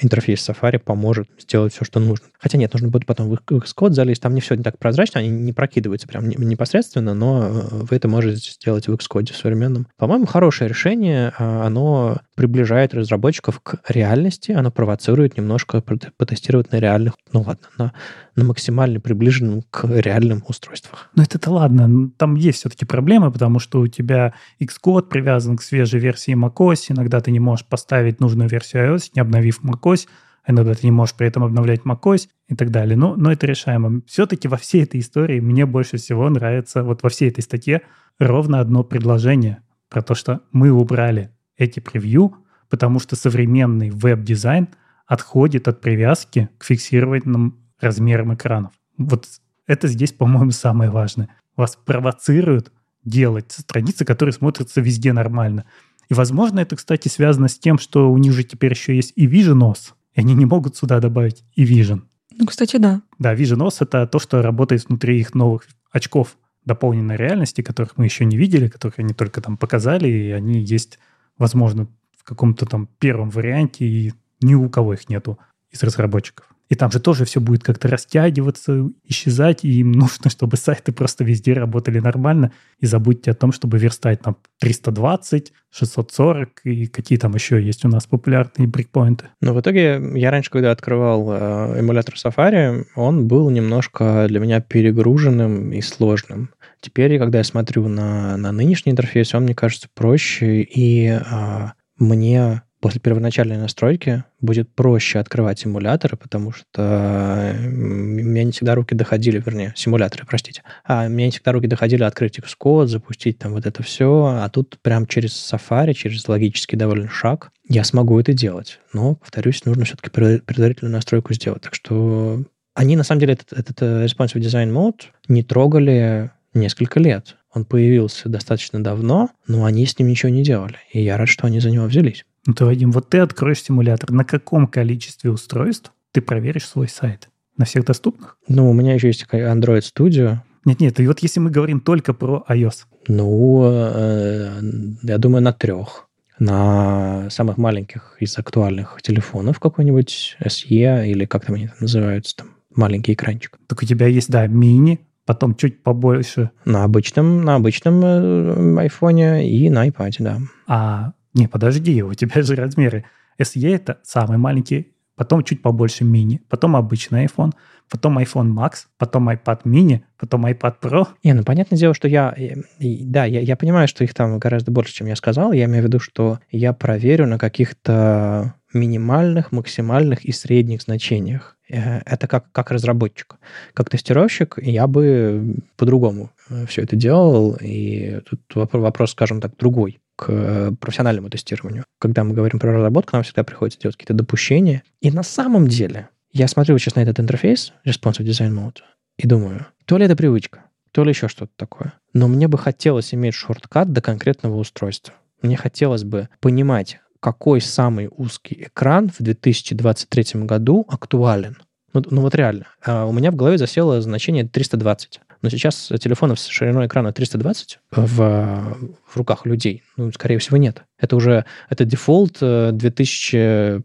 интерфейс 0.00 0.48
Safari 0.48 0.78
поможет 0.78 1.28
сделать 1.38 1.72
все, 1.72 1.84
что 1.84 2.00
нужно. 2.00 2.26
Хотя 2.38 2.58
нет, 2.58 2.72
нужно 2.72 2.88
будет 2.88 3.06
потом 3.06 3.28
в 3.28 3.34
Xcode 3.34 3.92
залезть. 3.92 4.22
Там 4.22 4.34
не 4.34 4.40
все 4.40 4.54
не 4.54 4.62
так 4.62 4.78
прозрачно, 4.78 5.20
они 5.20 5.30
не 5.30 5.52
прокидываются 5.52 6.06
прям 6.06 6.28
непосредственно, 6.28 7.14
но 7.14 7.44
э, 7.44 7.50
вы 7.70 7.96
это 7.96 8.08
можете 8.08 8.50
сделать 8.50 8.88
в 8.88 8.94
Xcode 8.94 9.32
современном. 9.34 9.86
По-моему, 9.96 10.26
хорошее 10.26 10.68
решение. 10.68 11.32
А, 11.38 11.66
оно 11.66 12.18
приближает 12.34 12.94
разработчиков 12.94 13.60
к 13.60 13.80
реальности, 13.88 14.52
оно 14.52 14.70
провоцирует 14.70 15.36
немножко 15.36 15.80
потестировать 15.80 16.72
на 16.72 16.80
реальных, 16.80 17.14
ну 17.32 17.42
ладно, 17.42 17.68
на, 17.78 17.92
на 18.36 18.44
максимально 18.44 19.00
приближенном 19.00 19.62
к 19.70 19.84
реальным 19.84 20.42
устройствах. 20.48 21.10
Ну 21.14 21.22
это-то 21.22 21.50
ладно, 21.50 22.10
там 22.16 22.34
есть 22.34 22.58
все-таки 22.58 22.84
проблемы, 22.84 23.30
потому 23.30 23.58
что 23.58 23.80
у 23.80 23.86
тебя 23.86 24.34
Xcode 24.60 25.08
привязан 25.08 25.56
к 25.56 25.62
свежей 25.62 26.00
версии 26.00 26.34
macOS, 26.34 26.86
иногда 26.88 27.20
ты 27.20 27.30
не 27.30 27.40
можешь 27.40 27.66
поставить 27.66 28.20
нужную 28.20 28.48
версию 28.48 28.94
iOS, 28.94 29.10
не 29.14 29.20
обновив 29.20 29.53
macOS, 29.62 30.08
иногда 30.46 30.74
ты 30.74 30.86
не 30.86 30.90
можешь 30.90 31.14
при 31.14 31.26
этом 31.26 31.44
обновлять 31.44 31.82
macOS 31.82 32.28
и 32.48 32.54
так 32.54 32.70
далее. 32.70 32.96
Но, 32.96 33.16
но 33.16 33.32
это 33.32 33.46
решаемо. 33.46 34.02
Все-таки 34.06 34.48
во 34.48 34.56
всей 34.56 34.82
этой 34.82 35.00
истории 35.00 35.40
мне 35.40 35.66
больше 35.66 35.96
всего 35.96 36.28
нравится, 36.28 36.82
вот 36.82 37.02
во 37.02 37.08
всей 37.08 37.30
этой 37.30 37.42
статье, 37.42 37.82
ровно 38.18 38.60
одно 38.60 38.84
предложение 38.84 39.62
про 39.88 40.02
то, 40.02 40.14
что 40.14 40.40
мы 40.52 40.70
убрали 40.70 41.30
эти 41.56 41.80
превью, 41.80 42.36
потому 42.68 42.98
что 42.98 43.16
современный 43.16 43.90
веб-дизайн 43.90 44.68
отходит 45.06 45.68
от 45.68 45.80
привязки 45.80 46.48
к 46.58 46.64
фиксированным 46.64 47.58
размерам 47.80 48.34
экранов. 48.34 48.72
Вот 48.96 49.26
это 49.66 49.88
здесь, 49.88 50.12
по-моему, 50.12 50.50
самое 50.50 50.90
важное. 50.90 51.28
Вас 51.56 51.76
провоцируют 51.76 52.72
делать 53.04 53.52
страницы, 53.52 54.04
которые 54.04 54.32
смотрятся 54.32 54.80
везде 54.80 55.12
нормально. 55.12 55.64
И, 56.08 56.14
возможно, 56.14 56.60
это, 56.60 56.76
кстати, 56.76 57.08
связано 57.08 57.48
с 57.48 57.58
тем, 57.58 57.78
что 57.78 58.10
у 58.10 58.18
них 58.18 58.32
же 58.32 58.44
теперь 58.44 58.72
еще 58.72 58.94
есть 58.94 59.12
и 59.16 59.26
Vision 59.26 59.60
OS, 59.60 59.92
и 60.14 60.20
они 60.20 60.34
не 60.34 60.46
могут 60.46 60.76
сюда 60.76 61.00
добавить 61.00 61.44
и 61.54 61.64
Vision. 61.64 62.02
Ну, 62.36 62.46
кстати, 62.46 62.76
да. 62.76 63.02
Да, 63.18 63.34
Vision 63.34 63.66
OS— 63.66 63.76
это 63.80 64.06
то, 64.06 64.18
что 64.18 64.42
работает 64.42 64.88
внутри 64.88 65.18
их 65.20 65.34
новых 65.34 65.66
очков 65.90 66.36
дополненной 66.64 67.16
реальности, 67.16 67.62
которых 67.62 67.96
мы 67.96 68.04
еще 68.06 68.24
не 68.24 68.36
видели, 68.36 68.68
которых 68.68 68.98
они 68.98 69.12
только 69.12 69.40
там 69.40 69.56
показали, 69.56 70.08
и 70.08 70.30
они 70.30 70.60
есть 70.60 70.98
возможно, 71.38 71.88
в 72.16 72.24
каком-то 72.24 72.66
там 72.66 72.88
первом 72.98 73.30
варианте, 73.30 73.84
и 73.84 74.12
ни 74.40 74.54
у 74.54 74.68
кого 74.68 74.94
их 74.94 75.08
нету 75.08 75.38
из 75.70 75.82
разработчиков. 75.82 76.53
И 76.68 76.74
там 76.74 76.90
же 76.90 76.98
тоже 76.98 77.24
все 77.24 77.40
будет 77.40 77.62
как-то 77.62 77.88
растягиваться, 77.88 78.90
исчезать, 79.04 79.64
и 79.64 79.80
им 79.80 79.92
нужно, 79.92 80.30
чтобы 80.30 80.56
сайты 80.56 80.92
просто 80.92 81.24
везде 81.24 81.52
работали 81.52 81.98
нормально. 81.98 82.52
И 82.80 82.86
забудьте 82.86 83.30
о 83.30 83.34
том, 83.34 83.52
чтобы 83.52 83.78
верстать 83.78 84.22
там 84.22 84.36
320, 84.60 85.52
640 85.70 86.60
и 86.64 86.86
какие 86.86 87.18
там 87.18 87.34
еще 87.34 87.62
есть 87.62 87.84
у 87.84 87.88
нас 87.88 88.06
популярные 88.06 88.68
брейкпоинты. 88.68 89.26
Но 89.40 89.54
в 89.54 89.60
итоге 89.60 90.00
я 90.14 90.30
раньше, 90.30 90.50
когда 90.50 90.70
открывал 90.70 91.32
э, 91.32 91.80
эмулятор 91.80 92.14
Safari, 92.14 92.84
он 92.96 93.26
был 93.26 93.50
немножко 93.50 94.26
для 94.28 94.40
меня 94.40 94.60
перегруженным 94.60 95.72
и 95.72 95.80
сложным. 95.80 96.50
Теперь, 96.80 97.18
когда 97.18 97.38
я 97.38 97.44
смотрю 97.44 97.88
на, 97.88 98.36
на 98.36 98.52
нынешний 98.52 98.92
интерфейс, 98.92 99.34
он 99.34 99.44
мне 99.44 99.54
кажется 99.54 99.88
проще, 99.94 100.60
и 100.60 101.08
а, 101.08 101.72
мне 101.98 102.62
после 102.84 103.00
первоначальной 103.00 103.56
настройки 103.56 104.24
будет 104.42 104.68
проще 104.68 105.18
открывать 105.18 105.58
симуляторы, 105.58 106.18
потому 106.18 106.52
что 106.52 107.56
у 107.58 107.66
меня 107.66 108.44
не 108.44 108.52
всегда 108.52 108.74
руки 108.74 108.94
доходили, 108.94 109.42
вернее, 109.42 109.72
симуляторы, 109.74 110.26
простите, 110.26 110.62
а 110.84 111.08
меня 111.08 111.24
не 111.24 111.30
всегда 111.30 111.52
руки 111.52 111.66
доходили 111.66 112.02
открыть 112.02 112.38
Xcode, 112.38 112.88
запустить 112.88 113.38
там 113.38 113.54
вот 113.54 113.64
это 113.64 113.82
все, 113.82 114.36
а 114.38 114.46
тут 114.50 114.78
прям 114.82 115.06
через 115.06 115.32
Safari, 115.32 115.94
через 115.94 116.28
логический 116.28 116.76
довольно 116.76 117.08
шаг 117.08 117.52
я 117.66 117.84
смогу 117.84 118.20
это 118.20 118.34
делать. 118.34 118.78
Но, 118.92 119.14
повторюсь, 119.14 119.64
нужно 119.64 119.86
все-таки 119.86 120.10
предварительную 120.10 120.92
настройку 120.92 121.32
сделать. 121.32 121.62
Так 121.62 121.74
что 121.74 122.44
они, 122.74 122.96
на 122.96 123.02
самом 123.02 123.20
деле, 123.20 123.32
этот, 123.32 123.54
этот 123.54 123.80
э, 123.80 124.04
Responsive 124.04 124.42
Design 124.42 124.70
Mode 124.70 125.04
не 125.28 125.42
трогали 125.42 126.32
несколько 126.52 127.00
лет. 127.00 127.36
Он 127.54 127.64
появился 127.64 128.28
достаточно 128.28 128.84
давно, 128.84 129.30
но 129.46 129.64
они 129.64 129.86
с 129.86 129.98
ним 129.98 130.08
ничего 130.08 130.28
не 130.28 130.42
делали. 130.42 130.76
И 130.92 131.00
я 131.02 131.16
рад, 131.16 131.30
что 131.30 131.46
они 131.46 131.60
за 131.60 131.70
него 131.70 131.86
взялись. 131.86 132.26
Ну, 132.46 132.54
то, 132.54 132.66
Вадим, 132.66 132.92
вот 132.92 133.08
ты 133.08 133.18
откроешь 133.18 133.62
симулятор. 133.62 134.10
На 134.10 134.24
каком 134.24 134.66
количестве 134.66 135.30
устройств 135.30 135.92
ты 136.12 136.20
проверишь 136.20 136.68
свой 136.68 136.88
сайт? 136.88 137.28
На 137.56 137.64
всех 137.64 137.84
доступных? 137.84 138.36
Ну, 138.48 138.70
у 138.70 138.72
меня 138.72 138.94
еще 138.94 139.08
есть 139.08 139.24
Android 139.32 139.82
Studio. 139.82 140.38
Нет-нет, 140.64 140.98
и 141.00 141.06
вот 141.06 141.20
если 141.20 141.40
мы 141.40 141.50
говорим 141.50 141.80
только 141.80 142.14
про 142.14 142.44
iOS. 142.48 142.84
Ну, 143.08 143.62
э, 143.64 144.60
я 145.02 145.18
думаю, 145.18 145.42
на 145.42 145.52
трех. 145.52 146.08
На 146.38 147.30
самых 147.30 147.58
маленьких 147.58 148.16
из 148.18 148.36
актуальных 148.38 149.00
телефонов 149.02 149.60
какой-нибудь 149.60 150.36
SE 150.44 151.06
или 151.06 151.26
как 151.26 151.46
там 151.46 151.54
они 151.54 151.68
там 151.68 151.76
называются, 151.80 152.36
там 152.36 152.48
маленький 152.74 153.12
экранчик. 153.12 153.58
Так 153.68 153.82
у 153.82 153.86
тебя 153.86 154.06
есть, 154.06 154.30
да, 154.30 154.46
мини, 154.46 155.00
потом 155.26 155.54
чуть 155.54 155.82
побольше. 155.82 156.50
На 156.64 156.84
обычном, 156.84 157.44
на 157.44 157.54
обычном 157.56 158.02
э, 158.04 158.80
айфоне 158.80 159.48
и 159.48 159.70
на 159.70 159.86
iPad, 159.86 160.14
да. 160.18 160.38
А, 160.66 161.12
не, 161.34 161.48
подожди, 161.48 162.02
у 162.02 162.14
тебя 162.14 162.42
же 162.42 162.54
размеры. 162.54 163.04
SE 163.38 163.74
это 163.74 163.98
самый 164.04 164.38
маленький, 164.38 164.94
потом 165.16 165.42
чуть 165.42 165.62
побольше 165.62 166.04
мини, 166.04 166.40
потом 166.48 166.76
обычный 166.76 167.26
iPhone, 167.26 167.52
потом 167.90 168.18
iPhone 168.18 168.52
Max, 168.52 168.86
потом 168.98 169.28
iPad 169.28 169.62
mini, 169.64 170.00
потом 170.18 170.46
iPad 170.46 170.74
Pro. 170.80 171.08
Не, 171.22 171.34
ну 171.34 171.42
понятное 171.42 171.78
дело, 171.78 171.94
что 171.94 172.08
я, 172.08 172.34
да, 172.78 173.24
я, 173.24 173.40
я 173.40 173.56
понимаю, 173.56 173.88
что 173.88 174.04
их 174.04 174.14
там 174.14 174.38
гораздо 174.38 174.70
больше, 174.70 174.94
чем 174.94 175.06
я 175.06 175.16
сказал. 175.16 175.52
Я 175.52 175.64
имею 175.64 175.82
в 175.82 175.86
виду, 175.86 175.98
что 175.98 176.38
я 176.50 176.72
проверю 176.72 177.26
на 177.26 177.38
каких-то 177.38 178.54
минимальных, 178.72 179.52
максимальных 179.52 180.24
и 180.24 180.32
средних 180.32 180.82
значениях. 180.82 181.56
Э, 181.68 182.00
это 182.04 182.26
как, 182.26 182.50
как 182.52 182.70
разработчик. 182.70 183.36
Как 183.72 183.90
тестировщик 183.90 184.58
я 184.60 184.86
бы 184.86 185.56
по-другому 185.76 186.30
э, 186.50 186.66
все 186.66 186.82
это 186.82 186.96
делал, 186.96 187.56
и 187.60 188.20
тут 188.28 188.40
вопрос, 188.54 189.12
скажем 189.12 189.40
так, 189.40 189.56
другой 189.56 190.00
к 190.16 190.26
э, 190.28 190.72
профессиональному 190.80 191.30
тестированию. 191.30 191.84
Когда 191.98 192.24
мы 192.24 192.34
говорим 192.34 192.58
про 192.58 192.72
разработку, 192.72 193.10
нам 193.14 193.22
всегда 193.22 193.44
приходится 193.44 193.80
делать 193.80 193.96
какие-то 193.96 194.14
допущения. 194.14 194.82
И 195.00 195.10
на 195.10 195.22
самом 195.22 195.68
деле, 195.68 196.08
я 196.32 196.48
смотрю 196.48 196.78
сейчас 196.78 196.94
на 196.96 197.00
этот 197.00 197.20
интерфейс, 197.20 197.72
Responsive 197.86 198.24
Design 198.24 198.52
Mode, 198.52 198.78
и 199.18 199.26
думаю, 199.26 199.66
то 199.86 199.96
ли 199.98 200.04
это 200.04 200.16
привычка, 200.16 200.64
то 200.92 201.04
ли 201.04 201.10
еще 201.10 201.28
что-то 201.28 201.52
такое. 201.56 201.94
Но 202.12 202.28
мне 202.28 202.48
бы 202.48 202.58
хотелось 202.58 203.14
иметь 203.14 203.34
шорткат 203.34 203.92
до 203.92 204.00
конкретного 204.00 204.56
устройства. 204.56 205.14
Мне 205.42 205.56
хотелось 205.56 206.04
бы 206.04 206.28
понимать, 206.40 207.00
какой 207.20 207.60
самый 207.60 208.08
узкий 208.10 208.64
экран 208.68 209.10
в 209.10 209.22
2023 209.22 210.42
году 210.42 210.84
актуален. 210.88 211.56
Ну, 211.92 212.02
ну 212.10 212.20
вот 212.20 212.34
реально. 212.34 212.66
А 212.84 213.06
у 213.06 213.12
меня 213.12 213.30
в 213.30 213.36
голове 213.36 213.56
засело 213.56 214.00
значение 214.02 214.46
320. 214.46 215.20
Но 215.44 215.50
сейчас 215.50 215.92
телефонов 216.00 216.40
с 216.40 216.46
шириной 216.46 216.86
экрана 216.86 217.12
320 217.12 217.78
в, 217.90 218.76
в 219.06 219.16
руках 219.18 219.44
людей, 219.44 219.82
ну, 219.98 220.10
скорее 220.10 220.38
всего, 220.38 220.56
нет. 220.56 220.84
Это 220.98 221.16
уже 221.16 221.44
это 221.68 221.84
дефолт 221.84 222.38
2006 222.40 223.84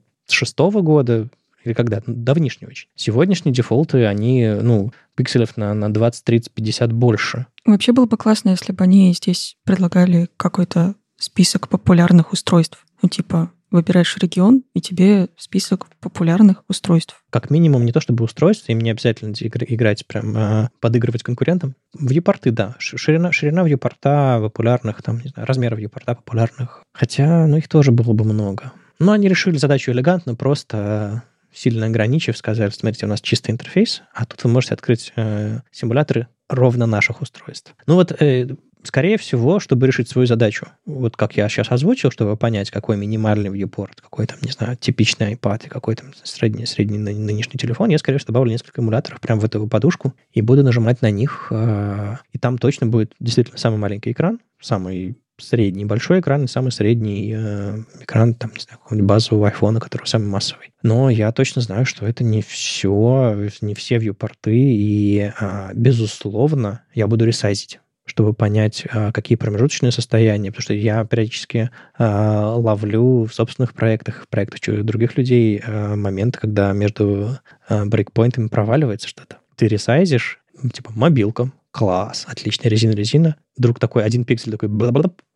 э, 0.57 0.69
года, 0.81 1.27
или 1.65 1.73
когда? 1.73 2.01
Давнишний 2.07 2.65
очень. 2.65 2.87
Сегодняшние 2.95 3.53
дефолты, 3.53 4.05
они, 4.05 4.47
ну, 4.61 4.93
пикселев 5.15 5.57
на, 5.57 5.73
на 5.73 5.93
20, 5.93 6.23
30, 6.23 6.53
50 6.53 6.93
больше. 6.93 7.45
Вообще 7.65 7.91
было 7.91 8.05
бы 8.05 8.15
классно, 8.15 8.51
если 8.51 8.71
бы 8.71 8.81
они 8.85 9.13
здесь 9.13 9.57
предлагали 9.65 10.29
какой-то 10.37 10.95
список 11.17 11.67
популярных 11.67 12.31
устройств. 12.31 12.85
Ну, 13.01 13.09
типа, 13.09 13.51
выбираешь 13.71 14.17
регион, 14.17 14.63
и 14.73 14.81
тебе 14.81 15.29
список 15.37 15.87
популярных 15.99 16.63
устройств. 16.67 17.23
Как 17.29 17.49
минимум, 17.49 17.85
не 17.85 17.91
то 17.91 18.01
чтобы 18.01 18.23
устройство, 18.23 18.71
им 18.71 18.79
не 18.79 18.91
обязательно 18.91 19.33
играть, 19.39 20.05
прям 20.05 20.37
э, 20.37 20.69
подыгрывать 20.79 21.23
конкурентам. 21.23 21.75
Вьюпорты, 21.97 22.51
да. 22.51 22.75
Ширина, 22.79 23.31
ширина 23.31 23.63
вьюпорта 23.63 24.39
популярных, 24.41 25.01
там, 25.01 25.19
не 25.19 25.29
знаю, 25.29 25.47
размеров 25.47 25.79
вьюпорта 25.79 26.15
популярных. 26.15 26.83
Хотя, 26.93 27.47
ну, 27.47 27.57
их 27.57 27.67
тоже 27.67 27.91
было 27.91 28.13
бы 28.13 28.25
много. 28.25 28.73
Но 28.99 29.13
они 29.13 29.27
решили 29.27 29.57
задачу 29.57 29.91
элегантно, 29.91 30.35
просто 30.35 31.23
сильно 31.53 31.87
ограничив, 31.87 32.37
сказали, 32.37 32.69
смотрите, 32.69 33.05
у 33.05 33.09
нас 33.09 33.21
чистый 33.21 33.51
интерфейс, 33.51 34.03
а 34.13 34.25
тут 34.25 34.43
вы 34.43 34.49
можете 34.49 34.73
открыть 34.73 35.13
э, 35.15 35.59
симуляторы 35.71 36.27
ровно 36.49 36.85
наших 36.85 37.21
устройств. 37.21 37.75
Ну 37.85 37.95
вот 37.95 38.11
э, 38.21 38.55
скорее 38.83 39.17
всего, 39.17 39.59
чтобы 39.59 39.87
решить 39.87 40.09
свою 40.09 40.25
задачу, 40.25 40.67
вот 40.85 41.17
как 41.17 41.35
я 41.37 41.47
сейчас 41.49 41.71
озвучил, 41.71 42.11
чтобы 42.11 42.37
понять, 42.37 42.71
какой 42.71 42.97
минимальный 42.97 43.49
viewport, 43.49 44.01
какой 44.01 44.25
там, 44.25 44.37
не 44.41 44.51
знаю, 44.51 44.77
типичный 44.77 45.33
iPad 45.33 45.65
и 45.65 45.69
какой 45.69 45.95
там 45.95 46.13
средний, 46.23 46.65
средний 46.65 46.97
нынешний 46.97 47.57
телефон, 47.57 47.89
я, 47.89 47.97
скорее 47.97 48.17
всего, 48.17 48.27
добавлю 48.33 48.51
несколько 48.51 48.81
эмуляторов 48.81 49.19
прямо 49.19 49.41
в 49.41 49.45
эту 49.45 49.67
подушку 49.67 50.13
и 50.31 50.41
буду 50.41 50.63
нажимать 50.63 51.01
на 51.01 51.11
них, 51.11 51.47
а, 51.51 52.19
и 52.31 52.37
там 52.37 52.57
точно 52.57 52.87
будет 52.87 53.13
действительно 53.19 53.57
самый 53.57 53.77
маленький 53.77 54.11
экран, 54.11 54.39
самый 54.61 55.17
средний 55.41 55.85
большой 55.85 56.19
экран 56.19 56.43
и 56.43 56.47
самый 56.47 56.71
средний 56.71 57.33
э, 57.33 57.83
экран, 58.01 58.33
там, 58.33 58.51
не 58.53 58.59
знаю, 58.59 58.79
какого-нибудь 58.79 59.07
базового 59.07 59.47
айфона, 59.47 59.79
который 59.79 60.05
самый 60.05 60.27
массовый. 60.27 60.73
Но 60.83 61.09
я 61.09 61.31
точно 61.31 61.61
знаю, 61.61 61.85
что 61.85 62.05
это 62.05 62.23
не 62.23 62.41
все, 62.41 63.49
не 63.61 63.73
все 63.73 63.97
вьюпорты, 63.97 64.53
и, 64.53 65.31
э, 65.39 65.69
безусловно, 65.73 66.83
я 66.93 67.07
буду 67.07 67.25
ресайзить 67.25 67.79
чтобы 68.09 68.33
понять, 68.33 68.85
э, 68.91 69.11
какие 69.11 69.37
промежуточные 69.37 69.91
состояния, 69.91 70.49
потому 70.49 70.63
что 70.63 70.73
я 70.73 71.05
периодически 71.05 71.69
э, 71.97 72.03
ловлю 72.03 73.25
в 73.25 73.33
собственных 73.33 73.73
проектах, 73.73 74.23
в 74.23 74.27
проектах 74.27 74.59
других 74.83 75.15
людей 75.15 75.61
э, 75.63 75.95
моменты, 75.95 76.39
когда 76.39 76.73
между 76.73 77.37
брейкпоинтами 77.69 78.47
проваливается 78.47 79.07
что-то. 79.07 79.37
Ты 79.55 79.67
ресайзишь, 79.67 80.39
типа 80.73 80.91
мобилка, 80.95 81.51
класс, 81.71 82.25
отличная 82.27 82.71
резина-резина. 82.71 83.35
Вдруг 83.55 83.79
такой 83.79 84.03
один 84.03 84.25
пиксель 84.25 84.51
такой 84.51 84.69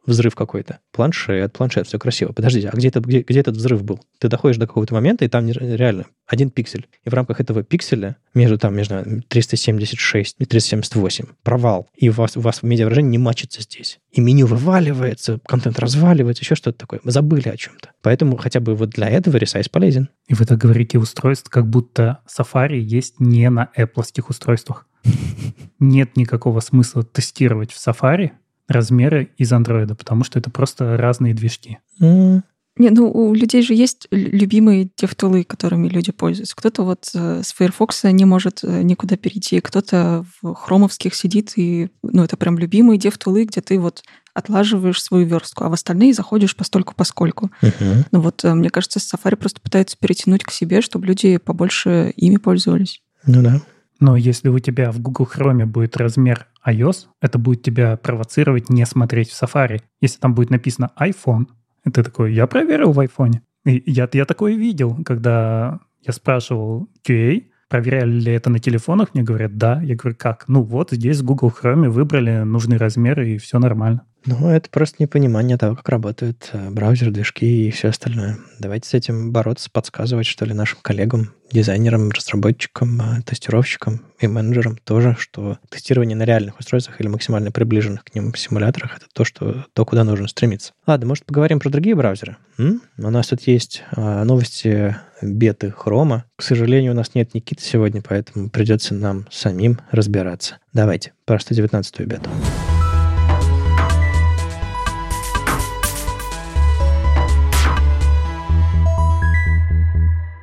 взрыв 0.05 0.35
какой-то. 0.35 0.79
Планшет, 0.91 1.53
планшет, 1.53 1.87
все 1.87 1.99
красиво. 1.99 2.31
Подождите, 2.31 2.69
а 2.69 2.75
где, 2.75 2.89
это, 2.89 2.99
где, 2.99 3.21
где 3.21 3.39
этот 3.39 3.55
взрыв 3.55 3.83
был? 3.83 3.99
Ты 4.19 4.27
доходишь 4.27 4.57
до 4.57 4.67
какого-то 4.67 4.93
момента, 4.93 5.25
и 5.25 5.27
там 5.27 5.47
реально 5.49 6.05
один 6.27 6.49
пиксель. 6.49 6.87
И 7.03 7.09
в 7.09 7.13
рамках 7.13 7.39
этого 7.39 7.63
пикселя 7.63 8.17
между 8.33 8.57
там, 8.57 8.75
между 8.75 9.03
376 9.27 10.35
и 10.39 10.45
378 10.45 11.25
провал. 11.43 11.87
И 11.95 12.09
у 12.09 12.13
вас, 12.13 12.37
у 12.37 12.41
вас 12.41 12.63
медиавыражение 12.63 13.11
не 13.11 13.17
мачится 13.17 13.61
здесь. 13.61 13.99
И 14.11 14.21
меню 14.21 14.47
вываливается, 14.47 15.39
контент 15.45 15.79
разваливается, 15.79 16.43
еще 16.43 16.55
что-то 16.55 16.77
такое. 16.77 16.99
Мы 17.03 17.11
забыли 17.11 17.49
о 17.49 17.57
чем-то. 17.57 17.91
Поэтому 18.01 18.37
хотя 18.37 18.59
бы 18.59 18.75
вот 18.75 18.89
для 18.89 19.09
этого 19.09 19.37
ресайз 19.37 19.69
полезен. 19.69 20.09
И 20.27 20.33
вы 20.33 20.45
так 20.45 20.57
говорите 20.57 20.97
устройств, 20.97 21.49
как 21.49 21.67
будто 21.67 22.19
Safari 22.27 22.77
есть 22.77 23.19
не 23.19 23.49
на 23.49 23.69
Apple 23.77 24.03
устройствах. 24.27 24.87
Нет 25.79 26.15
никакого 26.15 26.59
смысла 26.59 27.03
тестировать 27.03 27.71
в 27.71 27.87
Safari 27.87 28.31
размеры 28.67 29.29
из 29.37 29.51
Android, 29.51 29.93
потому 29.95 30.23
что 30.23 30.39
это 30.39 30.49
просто 30.49 30.97
разные 30.97 31.33
движки. 31.33 31.79
Mm. 32.01 32.41
Не, 32.75 32.89
ну 32.89 33.11
у 33.11 33.35
людей 33.35 33.61
же 33.61 33.75
есть 33.75 34.07
любимые 34.09 34.89
DevTools, 34.99 35.43
которыми 35.43 35.87
люди 35.87 36.11
пользуются. 36.11 36.55
Кто-то 36.55 36.83
вот 36.83 37.07
э, 37.13 37.41
с 37.43 37.53
Firefox 37.53 38.03
не 38.05 38.25
может 38.25 38.61
э, 38.63 38.81
никуда 38.81 39.15
перейти, 39.15 39.61
кто-то 39.61 40.25
в 40.41 40.55
хромовских 40.55 41.13
сидит, 41.13 41.53
и 41.55 41.89
ну, 42.01 42.23
это 42.23 42.35
прям 42.35 42.57
любимые 42.57 42.97
DevTools, 42.97 43.45
где 43.45 43.61
ты 43.61 43.79
вот 43.79 44.03
отлаживаешь 44.33 45.03
свою 45.03 45.27
верстку, 45.27 45.63
а 45.63 45.69
в 45.69 45.73
остальные 45.73 46.15
заходишь 46.15 46.55
постольку 46.55 46.95
поскольку. 46.95 47.51
Uh-huh. 47.61 48.05
Ну 48.11 48.21
вот, 48.21 48.43
э, 48.43 48.51
мне 48.55 48.71
кажется, 48.71 48.97
Safari 48.97 49.35
просто 49.35 49.61
пытается 49.61 49.95
перетянуть 49.99 50.43
к 50.43 50.49
себе, 50.49 50.81
чтобы 50.81 51.05
люди 51.05 51.37
побольше 51.37 52.11
ими 52.15 52.37
пользовались. 52.37 53.03
Ну 53.27 53.43
да. 53.43 53.61
Но 54.03 54.17
если 54.17 54.49
у 54.49 54.59
тебя 54.59 54.91
в 54.91 54.99
Google 54.99 55.29
Chrome 55.33 55.65
будет 55.65 55.95
размер 55.95 56.47
iOS, 56.67 57.07
это 57.21 57.39
будет 57.39 57.63
тебя 57.63 57.95
провоцировать 57.95 58.69
не 58.69 58.85
смотреть 58.85 59.29
в 59.29 59.41
Safari. 59.41 59.79
Если 60.01 60.19
там 60.19 60.35
будет 60.35 60.49
написано 60.49 60.91
iPhone, 60.99 61.45
это 61.85 62.03
такой, 62.03 62.33
я 62.33 62.45
проверил 62.47 62.91
в 62.91 62.99
iPhone. 62.99 63.39
И 63.65 63.81
я, 63.89 64.09
я 64.11 64.25
такое 64.25 64.55
видел, 64.55 64.97
когда 65.05 65.79
я 66.05 66.11
спрашивал 66.11 66.89
QA, 67.07 67.45
проверяли 67.69 68.19
ли 68.19 68.33
это 68.33 68.49
на 68.49 68.59
телефонах, 68.59 69.13
мне 69.13 69.23
говорят, 69.23 69.57
да. 69.57 69.81
Я 69.81 69.95
говорю, 69.95 70.17
как? 70.19 70.49
Ну 70.49 70.63
вот, 70.63 70.91
здесь 70.91 71.21
в 71.21 71.23
Google 71.23 71.53
Chrome 71.57 71.87
выбрали 71.87 72.43
нужный 72.43 72.75
размер, 72.75 73.21
и 73.21 73.37
все 73.37 73.57
нормально. 73.57 74.01
Ну, 74.25 74.49
это 74.49 74.69
просто 74.69 74.97
непонимание 74.99 75.57
того, 75.57 75.75
как 75.75 75.89
работают 75.89 76.49
э, 76.53 76.69
браузер, 76.69 77.11
движки 77.11 77.67
и 77.67 77.71
все 77.71 77.89
остальное. 77.89 78.37
Давайте 78.59 78.87
с 78.87 78.93
этим 78.93 79.31
бороться, 79.31 79.69
подсказывать, 79.71 80.25
что 80.25 80.45
ли, 80.45 80.53
нашим 80.53 80.79
коллегам, 80.81 81.33
дизайнерам, 81.51 82.09
разработчикам, 82.09 83.01
э, 83.01 83.21
тестировщикам 83.23 84.01
и 84.19 84.27
менеджерам 84.27 84.77
тоже, 84.77 85.17
что 85.19 85.57
тестирование 85.69 86.15
на 86.15 86.23
реальных 86.23 86.59
устройствах 86.59 87.01
или 87.01 87.07
максимально 87.07 87.51
приближенных 87.51 88.05
к 88.05 88.15
ним 88.15 88.33
симуляторах— 88.33 88.95
это 88.97 89.07
то, 89.13 89.25
что, 89.25 89.65
то, 89.73 89.85
куда 89.85 90.05
нужно 90.05 90.27
стремиться. 90.29 90.71
Ладно, 90.87 91.07
может, 91.07 91.25
поговорим 91.25 91.59
про 91.59 91.69
другие 91.69 91.95
браузеры? 91.95 92.37
М? 92.57 92.81
У 92.97 93.09
нас 93.09 93.27
тут 93.27 93.41
есть 93.41 93.83
а, 93.91 94.23
новости 94.23 94.95
беты 95.21 95.71
хрома. 95.71 96.25
К 96.37 96.43
сожалению, 96.43 96.93
у 96.93 96.95
нас 96.95 97.13
нет 97.13 97.33
Никиты 97.33 97.63
сегодня, 97.63 98.01
поэтому 98.01 98.49
придется 98.49 98.93
нам 98.93 99.27
самим 99.31 99.79
разбираться. 99.91 100.57
Давайте, 100.71 101.13
про 101.25 101.37
119-ю 101.37 102.07
бету. 102.07 102.29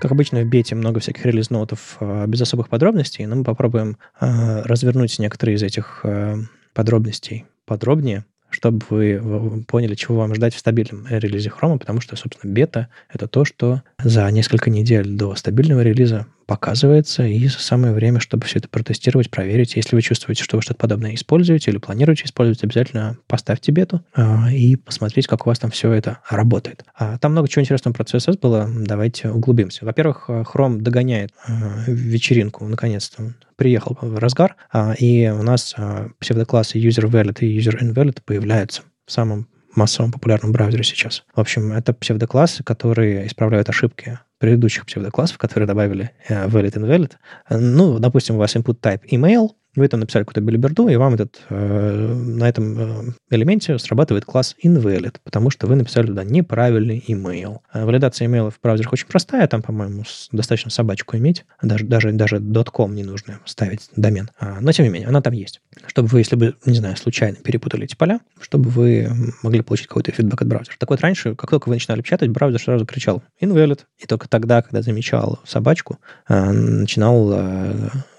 Как 0.01 0.13
обычно, 0.13 0.41
в 0.41 0.47
бете 0.47 0.75
много 0.75 0.99
всяких 0.99 1.27
релиз-нотов 1.27 1.99
э, 2.01 2.25
без 2.27 2.41
особых 2.41 2.71
подробностей, 2.71 3.27
но 3.27 3.37
мы 3.37 3.45
попробуем 3.45 3.99
э, 4.19 4.63
развернуть 4.63 5.19
некоторые 5.19 5.57
из 5.57 5.63
этих 5.63 6.01
э, 6.05 6.37
подробностей 6.73 7.45
подробнее, 7.67 8.25
чтобы 8.49 8.81
вы 8.89 9.63
поняли, 9.69 9.95
чего 9.95 10.17
вам 10.17 10.35
ждать 10.35 10.55
в 10.55 10.59
стабильном 10.59 11.07
релизе 11.07 11.51
Chrome, 11.51 11.79
потому 11.79 12.01
что, 12.01 12.17
собственно, 12.17 12.51
бета— 12.51 12.89
это 13.13 13.29
то, 13.29 13.45
что 13.45 13.83
за 14.03 14.29
несколько 14.31 14.71
недель 14.71 15.07
до 15.07 15.35
стабильного 15.35 15.83
релиза 15.83 16.27
показывается, 16.51 17.25
и 17.25 17.47
самое 17.47 17.93
время, 17.93 18.19
чтобы 18.19 18.45
все 18.45 18.59
это 18.59 18.69
протестировать, 18.69 19.31
проверить. 19.31 19.77
Если 19.77 19.95
вы 19.95 20.03
чувствуете, 20.03 20.43
что 20.43 20.57
вы 20.57 20.63
что-то 20.63 20.81
подобное 20.81 21.15
используете 21.15 21.71
или 21.71 21.79
планируете 21.79 22.25
использовать, 22.25 22.65
обязательно 22.65 23.17
поставьте 23.29 23.71
бету 23.71 24.05
э, 24.17 24.51
и 24.53 24.75
посмотрите, 24.75 25.29
как 25.29 25.47
у 25.47 25.49
вас 25.49 25.61
там 25.61 25.71
все 25.71 25.93
это 25.93 26.19
работает. 26.29 26.85
А, 26.97 27.19
там 27.19 27.31
много 27.31 27.47
чего 27.47 27.63
интересного 27.63 27.95
про 27.95 28.03
CSS 28.03 28.41
было. 28.41 28.69
Давайте 28.69 29.31
углубимся. 29.31 29.85
Во-первых, 29.85 30.29
Chrome 30.29 30.79
догоняет 30.79 31.31
э, 31.47 31.53
вечеринку, 31.87 32.67
наконец-то. 32.67 33.33
Приехал 33.55 33.97
в 34.01 34.19
разгар, 34.19 34.57
э, 34.73 34.97
и 34.99 35.29
у 35.29 35.45
нас 35.45 35.77
э, 35.79 36.09
псевдоклассы 36.19 36.81
user-valid 36.81 37.39
и 37.43 37.61
user-invalid 37.61 38.23
появляются 38.25 38.83
в 39.07 39.13
самом 39.13 39.47
массовом 39.77 40.11
популярном 40.11 40.51
браузере 40.51 40.83
сейчас. 40.83 41.23
В 41.33 41.39
общем, 41.39 41.71
это 41.71 41.93
псевдоклассы, 41.95 42.65
которые 42.65 43.29
исправляют 43.29 43.69
ошибки 43.69 44.19
предыдущих 44.41 44.87
псевдоклассов, 44.87 45.39
которые 45.39 45.67
добавили 45.67 46.11
uh, 46.29 46.49
valid 46.49 46.73
invalid. 46.73 47.13
Ну, 47.51 47.99
допустим, 47.99 48.37
у 48.37 48.39
вас 48.39 48.57
input 48.57 48.81
type 48.81 49.03
email, 49.13 49.51
вы 49.77 49.89
там 49.89 50.01
написали 50.01 50.25
какую-то 50.25 50.41
билиберду, 50.41 50.89
и 50.89 50.97
вам 50.97 51.15
этот, 51.15 51.41
э, 51.49 52.15
на 52.15 52.49
этом 52.49 52.79
э, 52.79 53.13
элементе 53.31 53.79
срабатывает 53.79 54.25
класс 54.25 54.57
invalid, 54.65 55.17
потому 55.23 55.51
что 55.51 55.67
вы 55.67 55.77
написали 55.77 56.07
туда 56.07 56.25
неправильный 56.25 57.05
email. 57.07 57.59
Э, 57.73 57.85
валидация 57.85 58.27
имейлов 58.27 58.57
в 58.57 58.61
браузерах 58.61 58.93
очень 58.93 59.07
простая, 59.07 59.47
там, 59.47 59.63
по-моему, 59.63 60.05
достаточно 60.33 60.71
собачку 60.71 61.17
иметь, 61.17 61.45
даже, 61.63 61.85
даже, 61.85 62.11
даже 62.13 62.41
.com 62.41 62.95
не 62.95 63.05
нужно 63.05 63.41
ставить 63.45 63.89
домен. 63.95 64.31
А, 64.39 64.61
но, 64.61 64.73
тем 64.73 64.87
не 64.87 64.91
менее, 64.91 65.09
она 65.09 65.21
там 65.21 65.33
есть. 65.33 65.61
Чтобы 65.87 66.09
вы, 66.09 66.21
если 66.21 66.37
бы, 66.37 66.57
не 66.67 66.79
знаю, 66.79 66.97
случайно 66.97 67.37
перепутали 67.37 67.85
эти 67.85 67.95
поля, 67.95 68.21
чтобы 68.41 68.71
вы 68.71 69.11
могли 69.43 69.63
получить 69.63 69.87
какой-то 69.87 70.11
фидбэк 70.13 70.43
от 70.43 70.49
браузера. 70.49 70.75
Так 70.79 70.91
вот, 70.91 71.01
раньше, 71.01 71.35
как 71.35 71.51
только 71.51 71.69
вы 71.69 71.77
начинали 71.77 72.03
печатать, 72.03 72.31
браузер 72.31 72.61
сразу 72.61 72.87
кричал 72.87 73.23
invalid, 73.41 73.81
и 73.99 74.07
только 74.07 74.29
тогда, 74.29 74.63
когда 74.63 74.83
замечал 74.83 75.41
собачку, 75.45 75.99
э, 76.29 76.51
начинал 76.51 77.31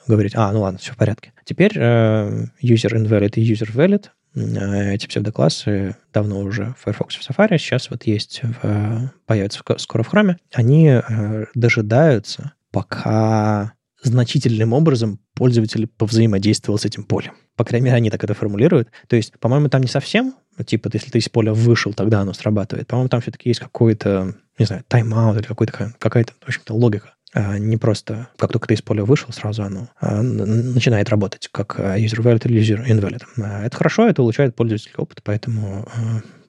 говорить, 0.08 0.34
а, 0.36 0.52
ну 0.52 0.62
ладно, 0.62 0.80
все 0.80 0.94
в 0.94 0.98
порядке. 0.98 1.34
Теперь 1.46 1.74
э, 1.76 2.46
user 2.62 2.94
invalid 2.94 3.34
и 3.36 3.54
user 3.54 3.72
valid 3.74 4.08
э, 4.36 4.94
эти 4.94 5.08
псевдоклассы 5.08 5.96
давно 6.14 6.40
уже 6.40 6.74
в 6.78 6.84
Firefox 6.84 7.16
в 7.16 7.30
Safari, 7.30 7.58
сейчас 7.58 7.90
вот 7.90 8.04
есть, 8.04 8.42
в, 8.44 9.12
появятся 9.26 9.62
скоро 9.78 10.04
в 10.04 10.14
Chrome, 10.14 10.36
они 10.54 10.88
э, 10.88 11.46
дожидаются, 11.54 12.54
пока 12.72 13.74
значительным 14.04 14.74
образом 14.74 15.20
пользователь 15.36 15.88
повзаимодействовал 15.88 16.80
с 16.80 16.86
этим 16.86 17.04
полем. 17.04 17.34
По 17.56 17.64
крайней 17.64 17.86
мере, 17.86 17.98
они 17.98 18.10
так 18.10 18.24
это 18.24 18.34
формулируют. 18.34 18.90
То 19.08 19.16
есть, 19.16 19.38
по-моему, 19.40 19.70
там 19.70 19.82
не 19.82 19.88
совсем, 19.88 20.36
типа, 20.66 20.90
если 20.94 21.12
ты 21.12 21.20
из 21.20 21.30
поля 21.30 21.54
вышел, 21.54 21.94
тогда 21.94 22.22
оно 22.22 22.34
срабатывает. 22.34 22.88
По-моему, 22.88 23.10
там 23.10 23.22
все-таки 23.22 23.50
есть 23.50 23.60
какой-то, 23.60 24.36
не 24.58 24.66
знаю, 24.66 24.84
тайм-аут 24.88 25.38
или 25.38 25.46
какой-то, 25.46 25.94
какая-то, 26.00 26.34
в 26.42 26.48
общем-то, 26.48 26.74
логика. 26.74 27.14
А, 27.34 27.58
не 27.58 27.78
просто, 27.78 28.28
как 28.38 28.52
только 28.52 28.68
ты 28.68 28.74
из 28.74 28.82
поля 28.82 29.06
вышел, 29.06 29.32
сразу 29.32 29.64
оно 29.64 29.88
а, 30.00 30.22
начинает 30.22 31.10
работать, 31.10 31.48
как 31.52 31.80
а, 31.80 31.98
user 31.98 32.22
valid 32.22 32.42
или 32.46 32.62
user 32.62 32.86
invalid. 32.86 33.24
Это 33.66 33.76
хорошо, 33.76 34.08
это 34.08 34.22
улучшает 34.22 34.56
пользовательский 34.56 34.96
опыт, 34.98 35.22
поэтому 35.24 35.88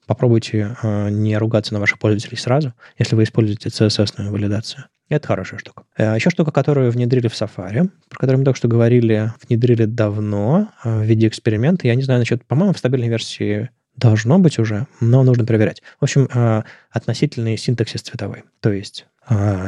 попробуйте 0.07 0.77
не 0.83 1.38
ругаться 1.38 1.73
на 1.73 1.81
ваших 1.81 1.99
пользователей 1.99 2.37
сразу, 2.37 2.75
если 2.99 3.14
вы 3.14 3.23
используете 3.23 3.68
CSS-ную 3.68 4.33
валидацию. 4.33 4.85
Это 5.09 5.29
хорошая 5.29 5.61
штука. 5.61 5.85
Еще 5.97 6.31
штука, 6.31 6.51
которую 6.51 6.90
внедрили 6.90 7.29
в 7.29 7.40
Safari, 7.40 7.88
про 8.09 8.18
которую 8.18 8.40
мы 8.40 8.45
только 8.45 8.57
что 8.57 8.68
говорили, 8.68 9.33
внедрили 9.47 9.85
давно 9.85 10.71
в 10.83 11.03
виде 11.03 11.29
эксперимента. 11.29 11.87
Я 11.87 11.95
не 11.95 12.03
знаю 12.03 12.21
насчет, 12.21 12.45
по-моему, 12.45 12.73
в 12.73 12.79
стабильной 12.79 13.09
версии 13.09 13.71
должно 13.97 14.38
быть 14.38 14.59
уже, 14.59 14.87
но 15.01 15.23
нужно 15.23 15.45
проверять. 15.45 15.83
В 16.01 16.05
общем, 16.05 16.29
относительный 16.90 17.57
синтаксис 17.57 18.03
цветовой. 18.03 18.45
То 18.61 18.73
есть 18.73 19.07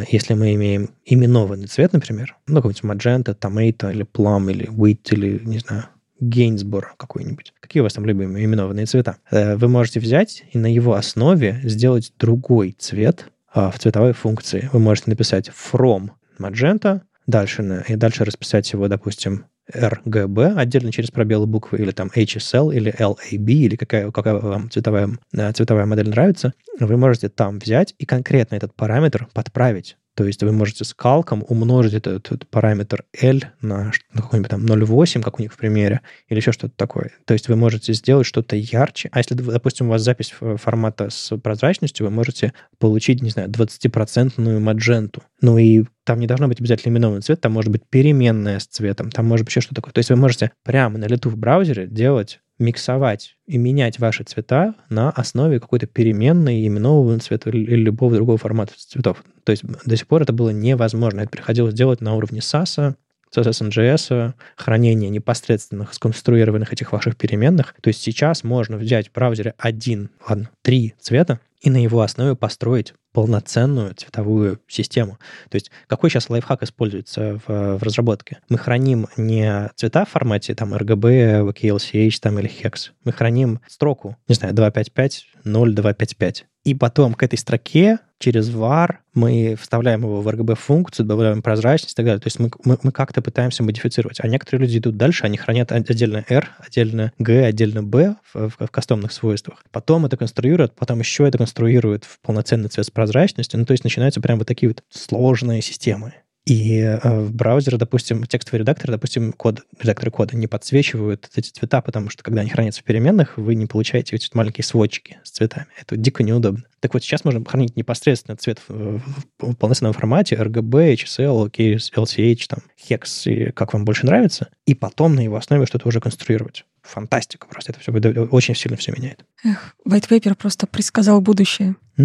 если 0.09 0.35
мы 0.35 0.55
имеем 0.55 0.91
именованный 1.05 1.67
цвет, 1.67 1.93
например, 1.93 2.37
ну, 2.47 2.57
какой-нибудь 2.57 2.85
magenta, 2.85 3.39
tomato 3.39 3.93
или 3.93 4.05
plum, 4.05 4.51
или 4.51 4.69
wheat, 4.69 5.13
или, 5.13 5.41
не 5.45 5.59
знаю, 5.59 5.85
Гейнсборо 6.21 6.95
какой-нибудь. 6.97 7.53
Какие 7.61 7.81
у 7.81 7.85
вас 7.85 7.95
там 7.95 8.07
любимые 8.07 8.45
именованные 8.45 8.87
цвета? 8.87 9.19
Э, 9.31 9.57
вы 9.57 9.69
можете 9.69 10.01
взять 10.01 10.45
и 10.53 10.59
на 10.59 10.73
его 10.73 10.95
основе 10.95 11.61
сделать 11.65 12.13
другой 12.19 12.73
цвет 12.79 13.27
а, 13.53 13.71
в 13.71 13.79
цветовой 13.79 14.13
функции. 14.13 14.69
Вы 14.73 14.81
можете 14.81 15.11
написать 15.11 15.49
from 15.51 16.11
magenta, 16.39 17.03
дальше, 17.27 17.85
и 17.89 17.97
дальше 17.97 18.25
расписать 18.25 18.73
его, 18.73 18.89
допустим, 18.89 19.47
RGB 19.73 20.55
отдельно 20.57 20.93
через 20.93 21.11
пробелы 21.11 21.47
буквы, 21.47 21.79
или 21.79 21.91
там 21.91 22.11
HSL, 22.15 22.75
или 22.75 22.95
LAB, 22.99 23.51
или 23.51 23.77
какая, 23.77 24.11
какая 24.11 24.35
вам 24.35 24.71
цветовая, 24.71 25.11
э, 25.33 25.53
цветовая 25.53 25.87
модель 25.87 26.09
нравится, 26.09 26.53
вы 26.79 26.97
можете 26.97 27.29
там 27.29 27.59
взять 27.59 27.95
и 27.99 28.05
конкретно 28.05 28.57
этот 28.57 28.75
параметр 28.75 29.29
подправить. 29.33 29.97
То 30.15 30.25
есть 30.25 30.43
вы 30.43 30.53
можете 30.53 30.85
с 30.85 30.95
калком 30.95 31.45
умножить 31.49 31.95
этот, 31.95 32.27
этот 32.27 32.49
параметр 32.49 33.05
L 33.21 33.41
на, 33.61 33.93
на 34.13 34.23
какой-нибудь 34.23 34.51
там 34.51 34.65
0,8, 34.65 35.23
как 35.23 35.39
у 35.39 35.43
них 35.43 35.53
в 35.53 35.57
примере, 35.57 36.01
или 36.29 36.39
еще 36.39 36.53
что-то 36.53 36.75
такое. 36.77 37.11
То 37.25 37.35
есть 37.35 37.49
вы 37.49 37.57
можете 37.57 37.93
сделать 37.93 38.27
что-то 38.27 38.55
ярче. 38.55 39.09
А 39.13 39.19
если, 39.19 39.35
допустим, 39.35 39.87
у 39.87 39.91
вас 39.91 40.03
запись 40.03 40.33
формата 40.39 41.11
с 41.11 41.37
прозрачностью, 41.37 42.07
вы 42.07 42.13
можете 42.13 42.53
получить, 42.79 43.23
не 43.23 43.31
знаю, 43.31 43.49
20% 43.49 44.59
мадженту. 44.61 45.23
Ну 45.41 45.59
и 45.59 45.85
там 46.05 46.21
не 46.21 46.27
должно 46.27 46.49
быть 46.49 46.61
обязательно 46.61 46.93
именованный 46.93 47.23
цвет, 47.23 47.41
там 47.41 47.53
может 47.53 47.73
быть 47.73 47.83
переменная 47.89 48.59
с 48.61 48.67
цветом, 48.67 49.11
там 49.11 49.27
может 49.27 49.45
быть 49.45 49.51
еще 49.51 49.63
что-то 49.63 49.77
такое. 49.77 49.93
То 49.93 49.99
есть 49.99 50.11
вы 50.11 50.17
можете 50.17 50.53
прямо 50.63 50.99
на 50.99 51.07
лету 51.07 51.31
в 51.31 51.37
браузере 51.37 51.87
делать 51.87 52.41
миксовать 52.65 53.37
и 53.47 53.59
менять 53.59 53.99
ваши 53.99 54.25
цвета 54.25 54.75
на 54.89 55.11
основе 55.11 55.61
какой-то 55.61 55.87
переменной 55.87 56.67
именованного 56.67 57.21
цвета 57.21 57.51
или 57.51 57.77
любого 57.77 58.15
другого 58.15 58.39
формата 58.39 58.73
цветов. 58.77 59.23
То 59.45 59.53
есть 59.53 59.65
до 59.65 59.97
сих 59.97 60.07
пор 60.07 60.23
это 60.23 60.33
было 60.33 60.51
невозможно. 60.51 61.21
Это 61.21 61.31
приходилось 61.31 61.75
делать 61.75 62.01
на 62.01 62.15
уровне 62.15 62.41
SAS, 62.41 62.95
CSS 63.35 63.69
NGS, 63.69 64.33
хранение 64.57 65.11
непосредственных 65.11 65.93
сконструированных 65.93 66.73
этих 66.73 66.93
ваших 66.93 67.17
переменных. 67.17 67.75
То 67.81 67.89
есть 67.89 68.01
сейчас 68.01 68.45
можно 68.45 68.77
взять 68.77 69.09
в 69.09 69.13
браузере 69.13 69.55
один, 69.59 70.11
ладно, 70.29 70.51
три 70.63 70.95
цвета 71.01 71.41
и 71.65 71.71
на 71.71 71.83
его 71.83 72.03
основе 72.03 72.37
построить 72.37 72.93
полноценную 73.13 73.95
цветовую 73.95 74.61
систему. 74.69 75.19
То 75.49 75.57
есть 75.57 75.71
какой 75.87 76.11
сейчас 76.11 76.29
лайфхак 76.29 76.63
используется 76.63 77.41
в, 77.47 77.79
в 77.79 77.83
разработке? 77.83 78.41
Мы 78.51 78.59
храним 78.59 79.07
не 79.17 79.71
цвета 79.75 80.05
в 80.05 80.11
формате 80.11 80.55
там 80.55 80.75
RGB, 80.75 81.49
VKLCH 81.49 82.19
там, 82.21 82.39
или 82.39 82.51
HEX. 82.51 82.91
Мы 83.05 83.13
храним 83.13 83.61
строку, 83.67 84.17
не 84.29 84.35
знаю, 84.35 84.55
255, 84.55 85.27
0255. 85.45 86.47
И 86.65 86.75
потом 86.75 87.15
к 87.15 87.23
этой 87.23 87.39
строке 87.39 87.99
через 88.19 88.49
var 88.49 88.97
мы 89.13 89.55
вставляем 89.61 90.01
его 90.03 90.23
в 90.23 90.29
RGB-функцию, 90.29 91.05
добавляем 91.05 91.43
прозрачность 91.43 91.93
и 91.93 91.97
так 91.97 92.07
далее. 92.07 92.21
То 92.21 92.27
есть 92.27 92.39
мы, 92.39 92.51
мы, 92.65 92.79
мы 92.83 92.91
как-то 92.91 93.21
пытаемся 93.21 93.63
модифицировать. 93.63 94.19
А 94.21 94.29
некоторые 94.29 94.67
люди 94.67 94.79
идут 94.79 94.97
дальше, 94.97 95.25
они 95.25 95.37
хранят 95.37 95.73
отдельно 95.73 96.25
R, 96.29 96.49
отдельно 96.59 97.13
G, 97.19 97.45
отдельно 97.45 97.83
B 97.83 98.17
в, 98.33 98.49
в, 98.49 98.67
в 98.67 98.71
кастомных 98.71 99.13
свойствах. 99.13 99.63
Потом 99.71 100.07
это 100.07 100.17
конструируют, 100.17 100.75
потом 100.75 101.01
еще 101.01 101.29
это 101.29 101.37
конструируют 101.37 102.05
в 102.05 102.19
полноценный 102.21 102.71
цвет 102.71 102.87
с 102.87 102.91
прозрачностью. 102.91 103.61
Ну, 103.61 103.67
то 103.67 103.73
есть 103.73 103.85
начинаются 103.85 104.23
прям 104.23 104.39
вот 104.39 104.49
такие 104.49 104.71
вот 104.71 104.83
сложные 104.89 105.61
системы. 105.61 106.15
И 106.47 106.79
э, 106.81 106.99
в 107.21 107.33
браузере, 107.33 107.79
допустим, 107.79 108.25
текстовый 108.25 108.61
редактор, 108.61 108.91
допустим, 108.91 109.33
код, 109.33 109.63
редакторы 109.81 110.11
кода 110.11 110.37
не 110.37 110.47
подсвечивают 110.47 111.31
эти 111.35 111.49
цвета, 111.49 111.81
потому 111.81 112.11
что 112.11 112.23
когда 112.23 112.43
они 112.43 112.51
хранятся 112.51 112.83
в 112.83 112.85
переменных, 112.85 113.39
вы 113.39 113.55
не 113.55 113.65
получаете 113.65 114.17
эти 114.17 114.29
маленькие 114.35 114.65
сводчики 114.65 115.19
с 115.25 115.31
цветами. 115.31 115.69
Это 115.81 115.97
дико 115.97 116.23
неудобно. 116.23 116.65
Так 116.81 116.93
вот, 116.93 117.03
сейчас 117.03 117.25
можно 117.25 117.43
хранить 117.43 117.77
непосредственно 117.77 118.37
цвет 118.37 118.61
в, 118.69 119.01
в 119.39 119.55
полноценном 119.55 119.95
формате 119.95 120.37
RGB, 120.37 120.93
HSL, 120.95 121.51
LCH, 121.51 122.47
там, 122.47 122.59
HEX, 122.89 123.33
и 123.33 123.51
как 123.53 123.73
вам 123.73 123.87
больше 123.87 124.05
нравится, 124.05 124.51
и 124.67 124.75
потом 124.75 125.15
на 125.15 125.21
его 125.21 125.37
основе 125.37 125.65
что-то 125.65 125.89
уже 125.89 126.01
конструировать. 126.01 126.67
Фантастика 126.83 127.47
просто. 127.49 127.73
Это 127.73 127.81
все 127.81 127.91
очень 127.91 128.55
сильно 128.55 128.77
все 128.77 128.93
меняет. 128.93 129.25
Эх, 129.45 129.75
White 129.89 130.11
Paper 130.11 130.35
просто 130.35 130.67
предсказал 130.67 131.23
будущее. 131.23 131.77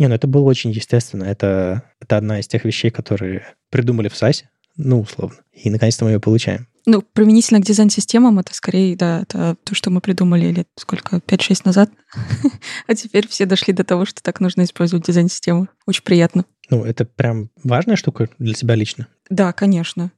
Не, 0.00 0.08
ну 0.08 0.14
это 0.14 0.26
было 0.26 0.44
очень 0.44 0.70
естественно. 0.70 1.24
Это, 1.24 1.82
это 2.00 2.16
одна 2.16 2.40
из 2.40 2.48
тех 2.48 2.64
вещей, 2.64 2.90
которые 2.90 3.46
придумали 3.68 4.08
в 4.08 4.16
САСе, 4.16 4.48
ну, 4.78 5.02
условно. 5.02 5.36
И 5.52 5.68
наконец-то 5.68 6.06
мы 6.06 6.12
ее 6.12 6.20
получаем. 6.20 6.68
Ну, 6.86 7.02
применительно 7.02 7.60
к 7.60 7.66
дизайн-системам, 7.66 8.38
это 8.38 8.54
скорее, 8.54 8.96
да, 8.96 9.20
это 9.20 9.56
то, 9.62 9.74
что 9.74 9.90
мы 9.90 10.00
придумали 10.00 10.50
лет 10.50 10.68
сколько, 10.78 11.16
5-6 11.16 11.60
назад. 11.66 11.90
а 12.86 12.94
теперь 12.94 13.28
все 13.28 13.44
дошли 13.44 13.74
до 13.74 13.84
того, 13.84 14.06
что 14.06 14.22
так 14.22 14.40
нужно 14.40 14.62
использовать 14.62 15.04
дизайн-системы. 15.04 15.68
Очень 15.86 16.04
приятно. 16.04 16.46
Ну, 16.70 16.82
это 16.82 17.04
прям 17.04 17.50
важная 17.62 17.96
штука 17.96 18.30
для 18.38 18.54
тебя 18.54 18.76
лично? 18.76 19.06
Да, 19.28 19.52
конечно. 19.52 20.12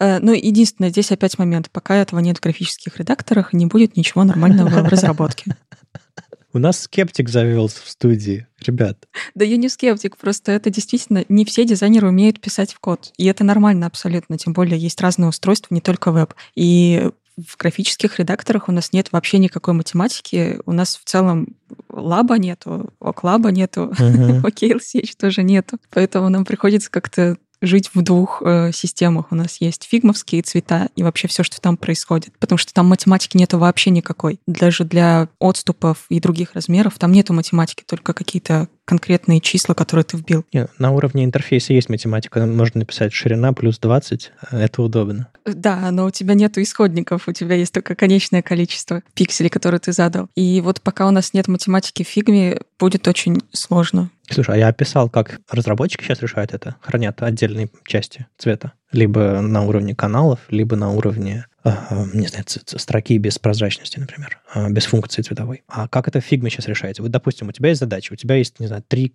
Э, 0.00 0.18
ну, 0.18 0.32
единственное, 0.32 0.90
здесь 0.90 1.12
опять 1.12 1.38
момент. 1.38 1.70
Пока 1.70 1.94
этого 1.94 2.18
нет 2.18 2.38
в 2.38 2.42
графических 2.42 2.96
редакторах, 2.96 3.52
не 3.52 3.66
будет 3.66 3.96
ничего 3.96 4.24
нормального 4.24 4.82
в 4.82 4.88
разработке. 4.88 5.54
У 6.52 6.58
нас 6.58 6.80
скептик 6.80 7.28
завелся 7.28 7.80
в 7.84 7.88
студии, 7.88 8.46
ребят. 8.60 9.06
Да 9.34 9.44
я 9.44 9.56
не 9.56 9.68
скептик, 9.68 10.16
просто 10.16 10.52
это 10.52 10.70
действительно 10.70 11.24
не 11.28 11.44
все 11.44 11.64
дизайнеры 11.64 12.08
умеют 12.08 12.40
писать 12.40 12.72
в 12.72 12.80
код. 12.80 13.12
И 13.16 13.26
это 13.26 13.44
нормально 13.44 13.86
абсолютно, 13.86 14.36
тем 14.36 14.52
более 14.52 14.78
есть 14.78 15.00
разные 15.00 15.28
устройства, 15.28 15.74
не 15.74 15.80
только 15.80 16.10
веб. 16.10 16.34
И 16.56 17.08
в 17.36 17.56
графических 17.56 18.18
редакторах 18.18 18.68
у 18.68 18.72
нас 18.72 18.92
нет 18.92 19.12
вообще 19.12 19.38
никакой 19.38 19.74
математики. 19.74 20.58
У 20.66 20.72
нас 20.72 20.96
в 20.96 21.04
целом 21.04 21.56
лаба 21.88 22.38
нету, 22.38 22.92
оклаба 23.00 23.50
нету, 23.50 23.92
uh-huh. 23.96 24.42
OKLCH 24.44 25.12
тоже 25.18 25.42
нету. 25.42 25.78
Поэтому 25.90 26.28
нам 26.28 26.44
приходится 26.44 26.90
как-то 26.90 27.38
жить 27.62 27.90
в 27.94 28.02
двух 28.02 28.42
э, 28.44 28.72
системах. 28.72 29.26
У 29.30 29.34
нас 29.34 29.58
есть 29.60 29.86
фигмовские 29.88 30.42
цвета 30.42 30.88
и 30.96 31.02
вообще 31.02 31.28
все, 31.28 31.42
что 31.42 31.60
там 31.60 31.76
происходит. 31.76 32.32
Потому 32.38 32.58
что 32.58 32.72
там 32.72 32.86
математики 32.86 33.36
нету 33.36 33.58
вообще 33.58 33.90
никакой. 33.90 34.40
Даже 34.46 34.84
для 34.84 35.28
отступов 35.38 36.06
и 36.08 36.20
других 36.20 36.54
размеров 36.54 36.98
там 36.98 37.12
нету 37.12 37.32
математики, 37.32 37.84
только 37.86 38.12
какие-то 38.12 38.68
конкретные 38.84 39.40
числа, 39.40 39.74
которые 39.74 40.04
ты 40.04 40.16
вбил. 40.16 40.44
Нет, 40.52 40.70
на 40.78 40.90
уровне 40.90 41.24
интерфейса 41.24 41.72
есть 41.72 41.88
математика. 41.88 42.44
Можно 42.44 42.80
написать 42.80 43.12
ширина 43.12 43.52
плюс 43.52 43.78
20. 43.78 44.32
Это 44.50 44.82
удобно. 44.82 45.28
Да, 45.44 45.90
но 45.92 46.06
у 46.06 46.10
тебя 46.10 46.34
нету 46.34 46.60
исходников, 46.60 47.28
у 47.28 47.32
тебя 47.32 47.54
есть 47.54 47.72
только 47.72 47.94
конечное 47.94 48.42
количество 48.42 49.02
пикселей, 49.14 49.48
которые 49.48 49.78
ты 49.78 49.92
задал. 49.92 50.28
И 50.34 50.60
вот 50.60 50.80
пока 50.80 51.06
у 51.06 51.12
нас 51.12 51.34
нет 51.34 51.46
математики 51.46 52.02
в 52.02 52.08
фигме, 52.08 52.62
будет 52.80 53.06
очень 53.06 53.40
сложно. 53.52 54.10
Слушай, 54.30 54.54
а 54.54 54.58
я 54.58 54.68
описал, 54.68 55.10
как 55.10 55.40
разработчики 55.50 56.04
сейчас 56.04 56.22
решают 56.22 56.54
это. 56.54 56.76
Хранят 56.80 57.20
отдельные 57.22 57.68
части 57.84 58.26
цвета. 58.38 58.72
Либо 58.92 59.40
на 59.40 59.62
уровне 59.62 59.94
каналов, 59.94 60.40
либо 60.48 60.76
на 60.76 60.90
уровне, 60.92 61.46
не 61.64 62.26
знаю, 62.26 62.44
строки 62.46 63.18
без 63.18 63.38
прозрачности, 63.38 63.98
например, 63.98 64.40
э, 64.54 64.70
без 64.70 64.86
функции 64.86 65.22
цветовой. 65.22 65.62
А 65.68 65.88
как 65.88 66.08
это 66.08 66.20
в 66.20 66.24
фигме 66.24 66.50
сейчас 66.50 66.66
решаете? 66.66 67.02
Вот, 67.02 67.10
допустим, 67.10 67.48
у 67.48 67.52
тебя 67.52 67.68
есть 67.68 67.80
задача, 67.80 68.12
у 68.12 68.16
тебя 68.16 68.36
есть, 68.36 68.60
не 68.60 68.66
знаю, 68.66 68.82
три 68.86 69.12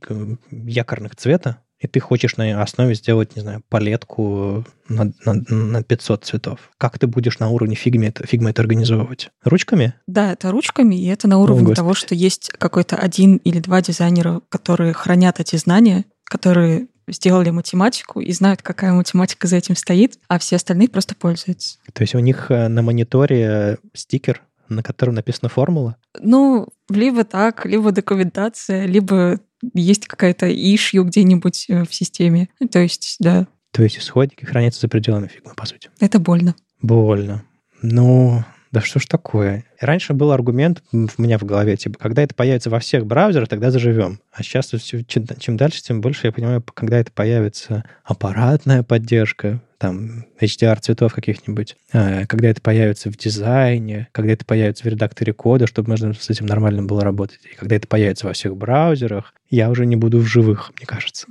якорных 0.51 1.15
цвета, 1.15 1.60
и 1.79 1.88
ты 1.88 1.99
хочешь 1.99 2.38
на 2.38 2.62
основе 2.62 2.95
сделать, 2.95 3.36
не 3.36 3.41
знаю, 3.41 3.62
палетку 3.69 4.65
на, 4.88 5.12
на, 5.25 5.34
на 5.49 5.84
500 5.84 6.25
цветов. 6.25 6.71
Как 6.77 6.97
ты 6.97 7.08
будешь 7.08 7.39
на 7.39 7.49
уровне 7.49 7.75
фигмы 7.75 8.05
это, 8.05 8.25
фигмы 8.25 8.51
это 8.51 8.62
организовывать? 8.62 9.29
Ручками? 9.43 9.93
Да, 10.08 10.31
это 10.31 10.51
ручками, 10.51 10.95
и 10.95 11.08
это 11.08 11.27
на 11.27 11.38
уровне 11.38 11.73
О, 11.73 11.75
того, 11.75 11.93
что 11.93 12.15
есть 12.15 12.49
какой-то 12.58 12.95
один 12.95 13.38
или 13.38 13.60
два 13.60 13.81
дизайнера, 13.81 14.41
которые 14.49 14.93
хранят 14.93 15.39
эти 15.39 15.58
знания, 15.58 16.05
которые 16.23 16.88
сделали 17.07 17.49
математику 17.49 18.19
и 18.19 18.31
знают, 18.31 18.61
какая 18.61 18.93
математика 18.93 19.47
за 19.47 19.57
этим 19.57 19.75
стоит, 19.75 20.19
а 20.27 20.39
все 20.39 20.55
остальные 20.55 20.89
просто 20.89 21.15
пользуются. 21.15 21.77
То 21.93 22.03
есть 22.03 22.15
у 22.15 22.19
них 22.19 22.49
э, 22.49 22.67
на 22.67 22.81
мониторе 22.81 23.77
стикер, 23.93 24.41
на 24.69 24.83
котором 24.83 25.15
написана 25.15 25.49
формула? 25.49 25.97
Ну, 26.19 26.67
либо 26.89 27.23
так, 27.23 27.65
либо 27.65 27.91
документация, 27.91 28.85
либо 28.85 29.39
есть 29.73 30.07
какая-то 30.07 30.47
ишью 30.47 31.03
где-нибудь 31.05 31.65
э, 31.69 31.83
в 31.85 31.93
системе. 31.93 32.49
То 32.71 32.79
есть, 32.79 33.17
да. 33.19 33.47
То 33.71 33.83
есть 33.83 33.97
исходники 33.97 34.45
хранятся 34.45 34.81
за 34.81 34.87
пределами 34.87 35.27
фигмы, 35.27 35.53
по 35.55 35.65
сути. 35.65 35.89
Это 35.99 36.19
больно. 36.19 36.55
Больно. 36.81 37.43
Ну, 37.81 38.43
да 38.75 38.81
что 38.81 38.99
ж 38.99 39.05
такое? 39.05 39.63
Раньше 39.79 40.13
был 40.13 40.33
аргумент 40.33 40.83
у 40.91 40.97
меня 41.17 41.38
в 41.38 41.43
голове, 41.43 41.77
типа, 41.77 41.97
когда 41.97 42.23
это 42.23 42.35
появится 42.35 42.69
во 42.69 42.79
всех 42.79 43.05
браузерах, 43.05 43.47
тогда 43.47 43.71
заживем. 43.71 44.19
А 44.33 44.43
сейчас 44.43 44.71
чем, 45.07 45.25
чем 45.39 45.55
дальше, 45.55 45.81
тем 45.81 46.01
больше 46.01 46.27
я 46.27 46.33
понимаю, 46.33 46.61
когда 46.61 46.99
это 46.99 47.09
появится 47.09 47.85
аппаратная 48.03 48.83
поддержка, 48.83 49.61
там, 49.77 50.25
HDR 50.41 50.77
цветов 50.81 51.13
каких-нибудь, 51.13 51.77
а, 51.93 52.25
когда 52.25 52.49
это 52.49 52.59
появится 52.59 53.09
в 53.09 53.15
дизайне, 53.15 54.09
когда 54.11 54.33
это 54.33 54.43
появится 54.43 54.83
в 54.83 54.88
редакторе 54.88 55.31
кода, 55.31 55.67
чтобы 55.67 55.91
можно 55.91 56.13
с 56.13 56.29
этим 56.29 56.45
нормально 56.45 56.83
было 56.83 57.01
работать, 57.01 57.39
и 57.49 57.55
когда 57.55 57.77
это 57.77 57.88
появится 57.88 58.27
во 58.27 58.33
всех 58.33 58.57
браузерах, 58.57 59.33
я 59.49 59.69
уже 59.69 59.85
не 59.85 59.95
буду 59.95 60.17
в 60.17 60.25
живых, 60.25 60.73
мне 60.75 60.85
кажется. 60.85 61.27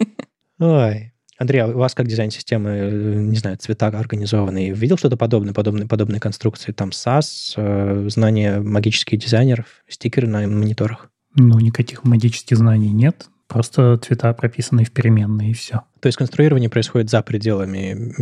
Ой, 0.58 1.13
Андрей, 1.38 1.60
а 1.60 1.66
у 1.66 1.78
вас 1.78 1.94
как 1.94 2.06
дизайн-системы, 2.06 2.70
э, 2.70 3.14
не 3.16 3.36
знаю, 3.36 3.56
цвета 3.56 3.88
организованы? 3.88 4.70
Видел 4.70 4.96
что-то 4.96 5.16
подобное, 5.16 5.52
подобные, 5.52 5.88
подобные 5.88 6.20
конструкции? 6.20 6.72
Там 6.72 6.90
SAS, 6.90 7.54
э, 7.56 8.08
знания 8.08 8.60
магических 8.60 9.18
дизайнеров, 9.18 9.66
стикеры 9.88 10.28
на 10.28 10.46
мониторах? 10.46 11.10
Ну, 11.34 11.58
никаких 11.58 12.04
магических 12.04 12.56
знаний 12.56 12.92
нет. 12.92 13.26
Просто 13.48 13.98
цвета 13.98 14.32
прописаны 14.32 14.84
в 14.84 14.92
переменные, 14.92 15.50
и 15.50 15.54
все. 15.54 15.82
То 16.00 16.06
есть 16.06 16.16
конструирование 16.16 16.70
происходит 16.70 17.10
за 17.10 17.22
пределами 17.22 18.14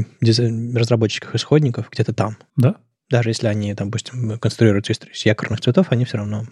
разработчиков 0.76 1.34
исходников, 1.34 1.88
где-то 1.90 2.12
там. 2.12 2.36
Да. 2.56 2.76
Даже 3.10 3.30
если 3.30 3.46
они, 3.46 3.74
там, 3.74 3.88
допустим, 3.88 4.38
конструируют 4.38 4.88
из 4.88 5.26
якорных 5.26 5.60
цветов, 5.60 5.88
они 5.90 6.06
все 6.06 6.16
равно 6.16 6.44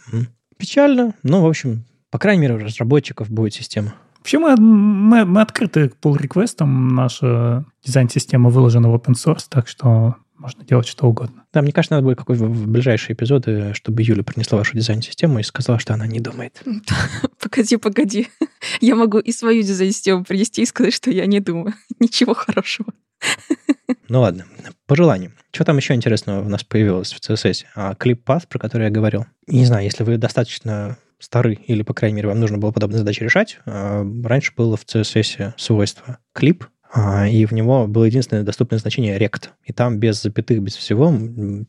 печально. 0.59 1.14
Но, 1.23 1.42
в 1.42 1.49
общем, 1.49 1.85
по 2.11 2.18
крайней 2.18 2.42
мере, 2.42 2.55
у 2.55 2.59
разработчиков 2.59 3.31
будет 3.31 3.55
система. 3.55 3.94
Вообще 4.20 4.38
мы, 4.38 4.54
мы, 4.56 5.24
мы 5.24 5.40
открыты 5.40 5.88
к 5.88 5.96
pull 6.00 6.16
реквестам 6.18 6.94
Наша 6.94 7.64
дизайн-система 7.85 8.50
выложена 8.50 8.90
в 8.90 8.94
open 8.94 9.14
source, 9.14 9.46
так 9.48 9.66
что 9.66 10.16
можно 10.40 10.64
делать 10.64 10.87
что 10.87 11.06
угодно. 11.06 11.44
Да, 11.52 11.61
мне 11.61 11.70
кажется, 11.70 11.94
надо 11.94 12.06
будет 12.06 12.18
какой-то 12.18 12.44
в 12.44 12.66
ближайшие 12.66 13.14
эпизоды, 13.14 13.72
чтобы 13.74 14.02
Юля 14.02 14.22
принесла 14.22 14.59
вашу 14.59 14.74
дизайн-систему 14.74 15.38
и 15.38 15.42
сказала, 15.42 15.78
что 15.78 15.92
она 15.92 16.06
не 16.06 16.18
думает. 16.18 16.62
Погоди, 17.40 17.76
погоди. 17.76 18.28
Я 18.80 18.94
могу 18.94 19.18
и 19.18 19.33
свою 19.33 19.62
дизайн-систему 19.62 20.24
принести 20.24 20.62
и 20.62 20.66
сказать, 20.66 20.94
что 20.94 21.11
я 21.11 21.26
не 21.26 21.40
думаю. 21.40 21.74
Ничего 21.98 22.35
хорошего. 22.35 22.92
Ну 24.09 24.20
ладно, 24.20 24.46
по 24.87 24.96
желанию. 24.96 25.33
Что 25.52 25.64
там 25.64 25.76
еще 25.76 25.94
интересного 25.94 26.42
у 26.44 26.48
нас 26.48 26.64
появилось 26.64 27.12
в 27.12 27.20
CSS? 27.20 27.64
А, 27.74 27.94
клип 27.94 28.26
Path, 28.26 28.46
про 28.48 28.59
который 28.59 28.85
я 28.85 28.90
говорил. 28.90 29.26
Не 29.46 29.64
знаю, 29.64 29.85
если 29.85 30.04
вы 30.04 30.16
достаточно 30.16 30.96
стары, 31.20 31.54
или, 31.66 31.83
по 31.83 31.94
крайней 31.94 32.16
мере, 32.16 32.28
вам 32.28 32.40
нужно 32.40 32.59
было 32.59 32.72
подобные 32.72 32.98
задачи 32.98 33.22
решать, 33.22 33.59
а, 33.66 34.04
раньше 34.24 34.52
было 34.56 34.76
в 34.76 34.85
CSS 34.85 35.52
свойство 35.56 36.18
клип, 36.33 36.64
а, 36.92 37.28
и 37.28 37.44
в 37.46 37.52
него 37.52 37.87
было 37.87 38.04
единственное 38.04 38.42
доступное 38.42 38.78
значение 38.78 39.16
rect. 39.16 39.50
И 39.64 39.72
там 39.72 39.98
без 39.98 40.20
запятых, 40.20 40.61
без 40.61 40.74
всего, 40.76 41.14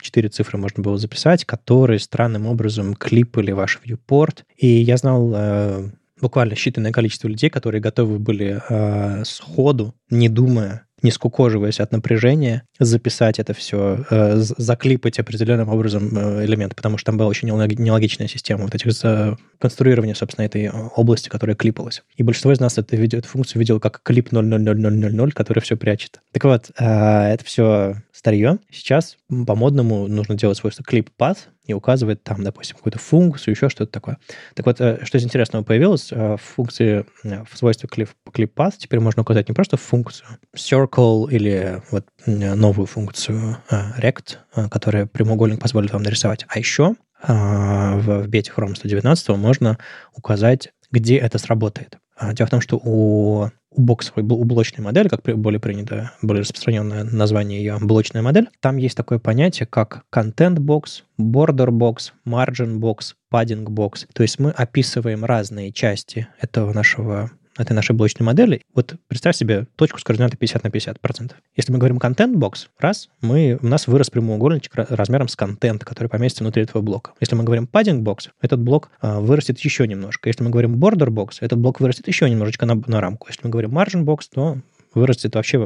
четыре 0.01 0.29
цифры 0.29 0.57
можно 0.57 0.81
было 0.81 0.97
записать, 0.97 1.45
которые 1.45 1.99
странным 1.99 2.47
образом 2.47 2.95
клипали 2.95 3.51
ваш 3.51 3.79
viewport. 3.85 4.39
И 4.57 4.67
я 4.67 4.97
знал 4.97 5.31
э, 5.35 5.91
буквально 6.19 6.53
считанное 6.53 6.91
количество 6.91 7.27
людей, 7.27 7.49
которые 7.49 7.81
готовы 7.81 8.17
были 8.17 8.61
э, 8.67 9.23
сходу, 9.25 9.93
не 10.09 10.27
думая, 10.27 10.87
не 11.03 11.11
скукоживаясь 11.11 11.79
от 11.79 11.91
напряжения, 11.91 12.63
записать 12.79 13.39
это 13.39 13.53
все, 13.53 14.05
э, 14.09 14.35
заклипать 14.37 15.19
определенным 15.19 15.69
образом 15.69 16.17
э, 16.17 16.45
элемент, 16.45 16.75
потому 16.75 16.97
что 16.97 17.07
там 17.07 17.17
была 17.17 17.27
очень 17.27 17.47
нелогичная 17.49 18.27
система 18.27 18.63
вот 18.63 18.75
этих 18.75 18.91
за 18.91 19.37
конструирования, 19.59 20.13
собственно, 20.13 20.45
этой 20.45 20.65
э, 20.65 20.71
области, 20.95 21.29
которая 21.29 21.55
клипалась. 21.55 22.03
И 22.15 22.23
большинство 22.23 22.51
из 22.51 22.59
нас 22.59 22.77
это 22.77 22.95
видео, 22.95 23.19
эту 23.19 23.27
функцию 23.27 23.59
видел 23.59 23.79
как 23.79 24.01
клип 24.03 24.31
00000, 24.31 25.31
который 25.33 25.59
все 25.59 25.75
прячет. 25.75 26.21
Так 26.31 26.43
вот, 26.43 26.71
это 26.77 27.43
все 27.43 27.95
старье. 28.21 28.59
Сейчас 28.69 29.17
по-модному 29.27 30.07
нужно 30.07 30.35
делать 30.35 30.55
свойство 30.55 30.83
path 30.83 31.37
и 31.65 31.73
указывает 31.73 32.23
там, 32.23 32.43
допустим, 32.43 32.75
какую-то 32.75 32.99
функцию, 32.99 33.55
еще 33.55 33.67
что-то 33.67 33.91
такое. 33.91 34.19
Так 34.53 34.67
вот, 34.67 34.75
что 34.77 35.17
из 35.17 35.23
интересного 35.23 35.63
появилось, 35.63 36.11
в 36.11 36.37
функции, 36.37 37.03
в 37.23 37.57
свойстве 37.57 37.89
clip, 37.91 38.09
clip 38.31 38.53
path 38.55 38.73
теперь 38.77 38.99
можно 38.99 39.23
указать 39.23 39.49
не 39.49 39.55
просто 39.55 39.77
функцию 39.77 40.27
circle 40.55 41.31
или 41.31 41.81
вот 41.89 42.05
новую 42.27 42.85
функцию 42.85 43.57
rect, 43.71 44.37
которая 44.69 45.07
прямоугольник 45.07 45.59
позволит 45.59 45.91
вам 45.91 46.03
нарисовать, 46.03 46.45
а 46.47 46.59
еще 46.59 46.93
в, 47.23 48.27
бете 48.27 48.51
Chrome 48.55 48.75
119 48.75 49.29
можно 49.29 49.79
указать, 50.15 50.73
где 50.91 51.17
это 51.17 51.39
сработает. 51.39 51.97
Дело 52.33 52.45
в 52.45 52.51
том, 52.51 52.61
что 52.61 52.79
у 52.83 53.49
у 53.73 53.81
боксовой, 53.81 54.23
у 54.23 54.43
блочной 54.43 54.83
модели, 54.83 55.07
как 55.07 55.21
более 55.37 55.59
принято, 55.59 56.11
более 56.21 56.41
распространенное 56.41 57.03
название 57.03 57.59
ее, 57.59 57.77
блочная 57.81 58.21
модель, 58.21 58.49
там 58.59 58.77
есть 58.77 58.97
такое 58.97 59.19
понятие, 59.19 59.65
как 59.65 60.03
content 60.13 60.57
box, 60.57 61.03
border 61.19 61.69
box, 61.69 62.11
margin 62.27 62.79
box, 62.79 63.13
padding 63.33 63.65
box. 63.65 64.07
То 64.13 64.23
есть 64.23 64.39
мы 64.39 64.51
описываем 64.51 65.23
разные 65.23 65.71
части 65.71 66.27
этого 66.39 66.73
нашего 66.73 67.31
этой 67.57 67.73
нашей 67.73 67.95
блочной 67.95 68.25
модели. 68.25 68.61
Вот 68.73 68.95
представь 69.07 69.35
себе 69.35 69.67
точку 69.75 69.99
с 69.99 70.03
координатой 70.03 70.37
50 70.37 70.63
на 70.63 70.69
50 70.69 70.99
процентов. 70.99 71.37
Если 71.55 71.71
мы 71.71 71.77
говорим 71.77 71.99
контент 71.99 72.35
бокс, 72.35 72.69
раз, 72.79 73.09
мы, 73.21 73.59
у 73.61 73.67
нас 73.67 73.87
вырос 73.87 74.09
прямоугольничек 74.09 74.73
размером 74.75 75.27
с 75.27 75.35
контент, 75.35 75.83
который 75.83 76.07
поместится 76.07 76.43
внутри 76.43 76.63
этого 76.63 76.81
блока. 76.81 77.11
Если 77.19 77.35
мы 77.35 77.43
говорим 77.43 77.67
padding 77.71 77.99
бокс, 77.99 78.29
этот 78.41 78.61
блок 78.61 78.89
а, 79.01 79.19
вырастет 79.19 79.59
еще 79.59 79.87
немножко. 79.87 80.29
Если 80.29 80.43
мы 80.43 80.49
говорим 80.49 80.75
border 80.75 81.09
бокс, 81.09 81.41
этот 81.41 81.59
блок 81.59 81.79
вырастет 81.79 82.07
еще 82.07 82.29
немножечко 82.29 82.65
на, 82.65 82.75
на 82.75 83.01
рамку. 83.01 83.27
Если 83.27 83.41
мы 83.43 83.49
говорим 83.49 83.77
margin 83.77 84.03
бокс, 84.03 84.29
то 84.29 84.57
вырастет 84.93 85.35
вообще 85.35 85.57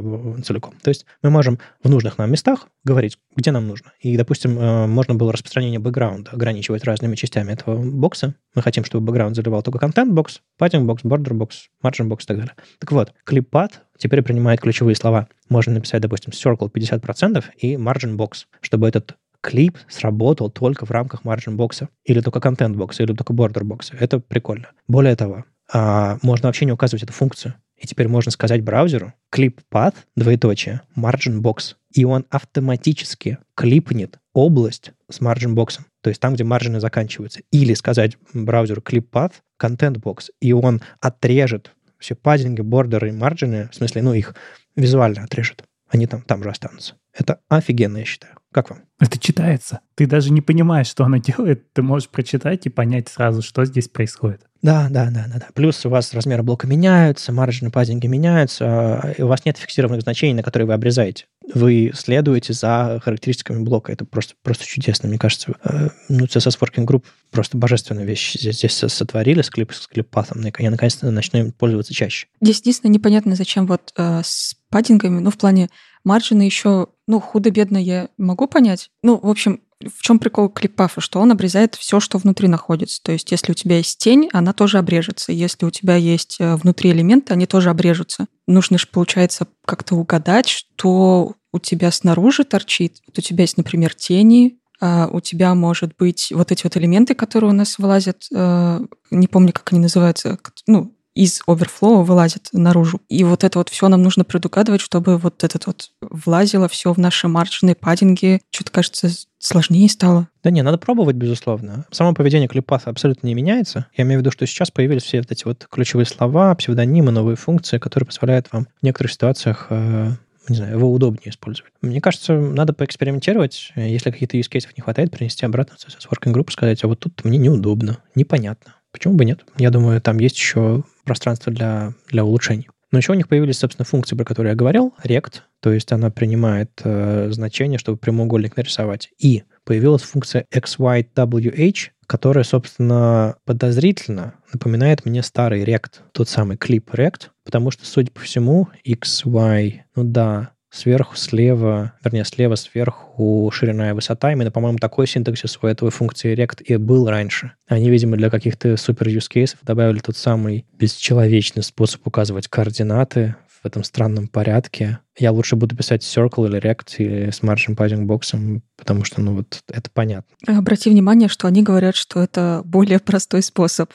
целиком. 0.44 0.74
То 0.82 0.88
есть 0.88 1.06
мы 1.22 1.30
можем 1.30 1.58
в 1.82 1.88
нужных 1.88 2.18
нам 2.18 2.30
местах 2.30 2.68
говорить, 2.84 3.18
где 3.34 3.50
нам 3.50 3.66
нужно. 3.66 3.92
И, 4.00 4.16
допустим, 4.16 4.58
э, 4.58 4.86
можно 4.86 5.14
было 5.14 5.32
распространение 5.32 5.78
бэкграунда 5.78 6.30
ограничивать 6.32 6.84
разными 6.84 7.16
частями 7.16 7.52
этого 7.52 7.82
бокса. 7.82 8.34
Мы 8.54 8.62
хотим, 8.62 8.84
чтобы 8.84 9.06
бэкграунд 9.06 9.36
заливал 9.36 9.62
только 9.62 9.78
контент-бокс, 9.78 10.40
padding-бокс, 10.60 11.02
border-бокс, 11.02 11.68
margin-бокс 11.82 12.24
и 12.24 12.26
так 12.26 12.36
далее. 12.38 12.54
Так 12.78 12.92
вот, 12.92 13.12
clip-path 13.28 13.72
теперь 13.98 14.22
принимает 14.22 14.60
ключевые 14.60 14.96
слова. 14.96 15.28
Можно 15.48 15.74
написать, 15.74 16.02
допустим, 16.02 16.32
circle 16.32 16.70
50% 16.70 17.44
и 17.58 17.74
margin-box, 17.74 18.46
чтобы 18.60 18.88
этот 18.88 19.16
клип 19.40 19.78
сработал 19.88 20.50
только 20.50 20.86
в 20.86 20.90
рамках 20.90 21.22
margin 21.22 21.54
бокса, 21.54 21.88
или 22.04 22.20
только 22.20 22.40
контент 22.40 22.76
бокса, 22.76 23.04
или 23.04 23.12
только 23.12 23.32
border 23.32 23.62
бокса. 23.62 23.94
Это 23.98 24.18
прикольно. 24.18 24.70
Более 24.88 25.14
того, 25.14 25.44
а, 25.72 26.18
можно 26.22 26.48
вообще 26.48 26.64
не 26.64 26.72
указывать 26.72 27.04
эту 27.04 27.12
функцию. 27.12 27.54
И 27.76 27.86
теперь 27.86 28.08
можно 28.08 28.30
сказать 28.30 28.62
браузеру 28.62 29.12
clip 29.34 29.58
path, 29.70 29.94
двоеточие, 30.16 30.80
margin 30.96 31.40
box, 31.40 31.76
и 31.92 32.04
он 32.04 32.24
автоматически 32.30 33.38
клипнет 33.54 34.18
область 34.32 34.92
с 35.10 35.20
margin 35.20 35.54
box, 35.54 35.80
то 36.00 36.10
есть 36.10 36.20
там, 36.20 36.34
где 36.34 36.44
маржины 36.44 36.80
заканчиваются. 36.80 37.40
Или 37.50 37.74
сказать 37.74 38.16
браузеру 38.32 38.80
clip 38.80 39.08
path, 39.10 39.32
content 39.60 40.00
box, 40.00 40.30
и 40.40 40.52
он 40.52 40.80
отрежет 41.00 41.72
все 41.98 42.14
паддинги, 42.14 42.60
бордеры 42.60 43.08
и 43.08 43.12
маржины, 43.12 43.68
в 43.70 43.74
смысле, 43.74 44.02
ну, 44.02 44.14
их 44.14 44.34
визуально 44.74 45.24
отрежет. 45.24 45.64
Они 45.88 46.06
там, 46.06 46.22
там 46.22 46.42
же 46.42 46.50
останутся. 46.50 46.94
Это 47.12 47.40
офигенно, 47.48 47.98
я 47.98 48.04
считаю. 48.04 48.34
Как 48.56 48.70
вам? 48.70 48.78
Это 48.98 49.18
читается. 49.18 49.80
Ты 49.96 50.06
даже 50.06 50.32
не 50.32 50.40
понимаешь, 50.40 50.86
что 50.86 51.04
она 51.04 51.18
делает. 51.20 51.74
Ты 51.74 51.82
можешь 51.82 52.08
прочитать 52.08 52.64
и 52.64 52.70
понять 52.70 53.06
сразу, 53.06 53.42
что 53.42 53.66
здесь 53.66 53.86
происходит. 53.86 54.40
Да, 54.62 54.88
да, 54.88 55.10
да, 55.10 55.26
да, 55.30 55.38
да. 55.40 55.46
Плюс 55.52 55.84
у 55.84 55.90
вас 55.90 56.14
размеры 56.14 56.42
блока 56.42 56.66
меняются, 56.66 57.32
маржины 57.32 57.70
паддинги 57.70 58.06
меняются, 58.06 59.14
и 59.18 59.20
у 59.20 59.26
вас 59.26 59.44
нет 59.44 59.58
фиксированных 59.58 60.00
значений, 60.00 60.32
на 60.32 60.42
которые 60.42 60.66
вы 60.66 60.72
обрезаете. 60.72 61.26
Вы 61.54 61.92
следуете 61.94 62.52
за 62.52 63.00
характеристиками 63.04 63.62
блока. 63.62 63.92
Это 63.92 64.04
просто, 64.04 64.34
просто 64.42 64.66
чудесно, 64.66 65.08
мне 65.08 65.18
кажется. 65.18 65.54
Э, 65.64 65.90
ну, 66.08 66.24
CSS 66.24 66.58
Working 66.60 66.86
Group 66.86 67.04
просто 67.30 67.56
божественная 67.56 68.04
вещь 68.04 68.34
здесь, 68.38 68.58
здесь 68.58 68.72
сотворили 68.72 69.42
с, 69.42 69.50
клип, 69.50 69.72
с 69.72 69.86
клиппатом. 69.86 70.42
Я 70.58 70.70
наконец-то 70.70 71.10
начну 71.10 71.40
им 71.40 71.52
пользоваться 71.52 71.94
чаще. 71.94 72.26
Здесь 72.40 72.60
единственное 72.60 72.94
непонятно, 72.94 73.36
зачем 73.36 73.66
вот 73.66 73.92
э, 73.96 74.22
с 74.24 74.56
паддингами, 74.70 75.20
ну, 75.20 75.30
в 75.30 75.38
плане 75.38 75.70
маржины 76.04 76.42
еще, 76.42 76.88
ну, 77.06 77.20
худо-бедно 77.20 77.78
я 77.78 78.08
могу 78.18 78.46
понять. 78.48 78.90
Ну, 79.02 79.18
в 79.18 79.28
общем, 79.28 79.60
в 79.84 80.02
чем 80.02 80.18
прикол 80.18 80.48
клипафа? 80.48 81.00
Что 81.00 81.20
он 81.20 81.32
обрезает 81.32 81.74
все, 81.74 82.00
что 82.00 82.18
внутри 82.18 82.48
находится. 82.48 83.02
То 83.02 83.12
есть, 83.12 83.30
если 83.30 83.52
у 83.52 83.54
тебя 83.54 83.76
есть 83.76 83.98
тень, 83.98 84.28
она 84.32 84.52
тоже 84.52 84.78
обрежется. 84.78 85.32
Если 85.32 85.66
у 85.66 85.70
тебя 85.70 85.96
есть 85.96 86.36
э, 86.38 86.56
внутри 86.56 86.90
элементы, 86.90 87.32
они 87.32 87.46
тоже 87.46 87.70
обрежутся. 87.70 88.26
Нужно 88.46 88.78
же, 88.78 88.86
получается, 88.86 89.46
как-то 89.64 89.96
угадать, 89.96 90.48
что 90.48 91.34
у 91.52 91.58
тебя 91.58 91.90
снаружи 91.90 92.44
торчит. 92.44 93.00
Вот 93.06 93.18
у 93.18 93.20
тебя 93.20 93.42
есть, 93.42 93.56
например, 93.56 93.94
тени, 93.94 94.58
а 94.80 95.08
у 95.10 95.20
тебя 95.20 95.54
может 95.54 95.92
быть 95.98 96.32
вот 96.34 96.52
эти 96.52 96.64
вот 96.64 96.76
элементы, 96.76 97.14
которые 97.14 97.50
у 97.50 97.54
нас 97.54 97.78
вылазят, 97.78 98.26
э, 98.34 98.80
не 99.10 99.26
помню, 99.26 99.52
как 99.52 99.72
они 99.72 99.80
называются, 99.80 100.38
ну, 100.66 100.95
из 101.16 101.42
оверфлоу 101.46 102.02
вылазит 102.02 102.50
наружу. 102.52 103.00
И 103.08 103.24
вот 103.24 103.42
это 103.42 103.58
вот 103.58 103.70
все 103.70 103.88
нам 103.88 104.02
нужно 104.02 104.22
предугадывать, 104.24 104.82
чтобы 104.82 105.16
вот 105.16 105.42
этот 105.42 105.66
вот 105.66 105.90
влазило 106.02 106.68
все 106.68 106.92
в 106.92 106.98
наши 106.98 107.26
маржины, 107.26 107.74
паддинги. 107.74 108.42
Что-то, 108.50 108.70
кажется, 108.70 109.08
сложнее 109.38 109.88
стало. 109.88 110.28
Да 110.44 110.50
не, 110.50 110.62
надо 110.62 110.76
пробовать, 110.76 111.16
безусловно. 111.16 111.86
Само 111.90 112.12
поведение 112.12 112.48
клипаса 112.48 112.90
абсолютно 112.90 113.26
не 113.28 113.34
меняется. 113.34 113.86
Я 113.96 114.04
имею 114.04 114.20
в 114.20 114.20
виду, 114.20 114.30
что 114.30 114.46
сейчас 114.46 114.70
появились 114.70 115.04
все 115.04 115.18
вот 115.18 115.32
эти 115.32 115.44
вот 115.46 115.66
ключевые 115.70 116.04
слова, 116.04 116.54
псевдонимы, 116.54 117.10
новые 117.12 117.36
функции, 117.36 117.78
которые 117.78 118.06
позволяют 118.06 118.48
вам 118.52 118.68
в 118.80 118.84
некоторых 118.84 119.10
ситуациях 119.10 119.68
э, 119.70 120.12
не 120.50 120.56
знаю, 120.56 120.76
его 120.76 120.92
удобнее 120.92 121.30
использовать. 121.30 121.72
Мне 121.80 122.02
кажется, 122.02 122.34
надо 122.34 122.74
поэкспериментировать. 122.74 123.72
Если 123.74 124.10
каких-то 124.10 124.36
use 124.36 124.50
cases 124.52 124.68
не 124.76 124.82
хватает, 124.82 125.10
принести 125.10 125.46
обратно 125.46 125.76
в 125.76 125.80
CSS 125.80 126.10
Working 126.10 126.34
Group, 126.34 126.50
сказать, 126.50 126.84
а 126.84 126.88
вот 126.88 127.00
тут 127.00 127.24
мне 127.24 127.38
неудобно, 127.38 127.98
непонятно. 128.14 128.74
Почему 128.92 129.14
бы 129.14 129.24
нет? 129.24 129.44
Я 129.56 129.70
думаю, 129.70 130.00
там 130.00 130.18
есть 130.18 130.36
еще 130.36 130.84
пространство 131.06 131.52
для, 131.52 131.94
для 132.08 132.24
улучшений. 132.24 132.68
Но 132.92 132.98
еще 132.98 133.12
у 133.12 133.16
них 133.16 133.28
появились, 133.28 133.58
собственно, 133.58 133.84
функции, 133.84 134.14
про 134.14 134.24
которые 134.24 134.50
я 134.52 134.56
говорил, 134.56 134.94
rect, 135.04 135.42
то 135.60 135.72
есть 135.72 135.90
она 135.92 136.10
принимает 136.10 136.70
э, 136.84 137.28
значение, 137.30 137.78
чтобы 137.78 137.98
прямоугольник 137.98 138.56
нарисовать. 138.56 139.10
И 139.18 139.42
появилась 139.64 140.02
функция 140.02 140.46
xywh, 140.52 141.88
которая, 142.06 142.44
собственно, 142.44 143.36
подозрительно 143.44 144.34
напоминает 144.52 145.04
мне 145.04 145.22
старый 145.22 145.64
rect, 145.64 146.00
тот 146.12 146.28
самый 146.28 146.56
клип 146.56 146.90
rect, 146.94 147.30
потому 147.44 147.70
что, 147.70 147.84
судя 147.84 148.12
по 148.12 148.20
всему, 148.20 148.68
xy, 148.86 149.80
ну 149.96 150.04
да, 150.04 150.50
сверху, 150.76 151.16
слева, 151.16 151.92
вернее, 152.04 152.24
слева, 152.24 152.54
сверху 152.54 153.50
ширина 153.52 153.90
и 153.90 153.92
высота. 153.92 154.32
Именно, 154.32 154.50
по-моему, 154.50 154.78
такой 154.78 155.06
синтаксис 155.06 155.58
у 155.62 155.66
этого 155.66 155.90
функции 155.90 156.36
rect 156.36 156.62
и 156.62 156.76
был 156.76 157.08
раньше. 157.08 157.52
Они, 157.66 157.90
видимо, 157.90 158.16
для 158.16 158.30
каких-то 158.30 158.76
супер 158.76 159.08
use 159.08 159.28
cases 159.32 159.56
добавили 159.62 159.98
тот 159.98 160.16
самый 160.16 160.66
бесчеловечный 160.74 161.62
способ 161.62 162.06
указывать 162.06 162.48
координаты 162.48 163.36
в 163.62 163.66
этом 163.66 163.84
странном 163.84 164.28
порядке. 164.28 165.00
Я 165.18 165.32
лучше 165.32 165.56
буду 165.56 165.76
писать 165.76 166.02
circle 166.02 166.46
или 166.46 166.60
rect 166.60 166.96
или 166.98 167.30
с 167.30 167.40
margin 167.40 167.74
padding 167.74 168.04
боксом, 168.04 168.62
потому 168.76 169.04
что, 169.04 169.20
ну, 169.20 169.34
вот 169.34 169.62
это 169.68 169.90
понятно. 169.90 170.36
Обрати 170.46 170.90
внимание, 170.90 171.28
что 171.28 171.48
они 171.48 171.62
говорят, 171.62 171.96
что 171.96 172.22
это 172.22 172.62
более 172.64 173.00
простой 173.00 173.42
способ 173.42 173.90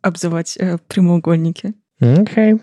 обзывать 0.00 0.56
э, 0.56 0.78
прямоугольники. 0.88 1.74
Окей. 2.00 2.54
Okay. 2.54 2.60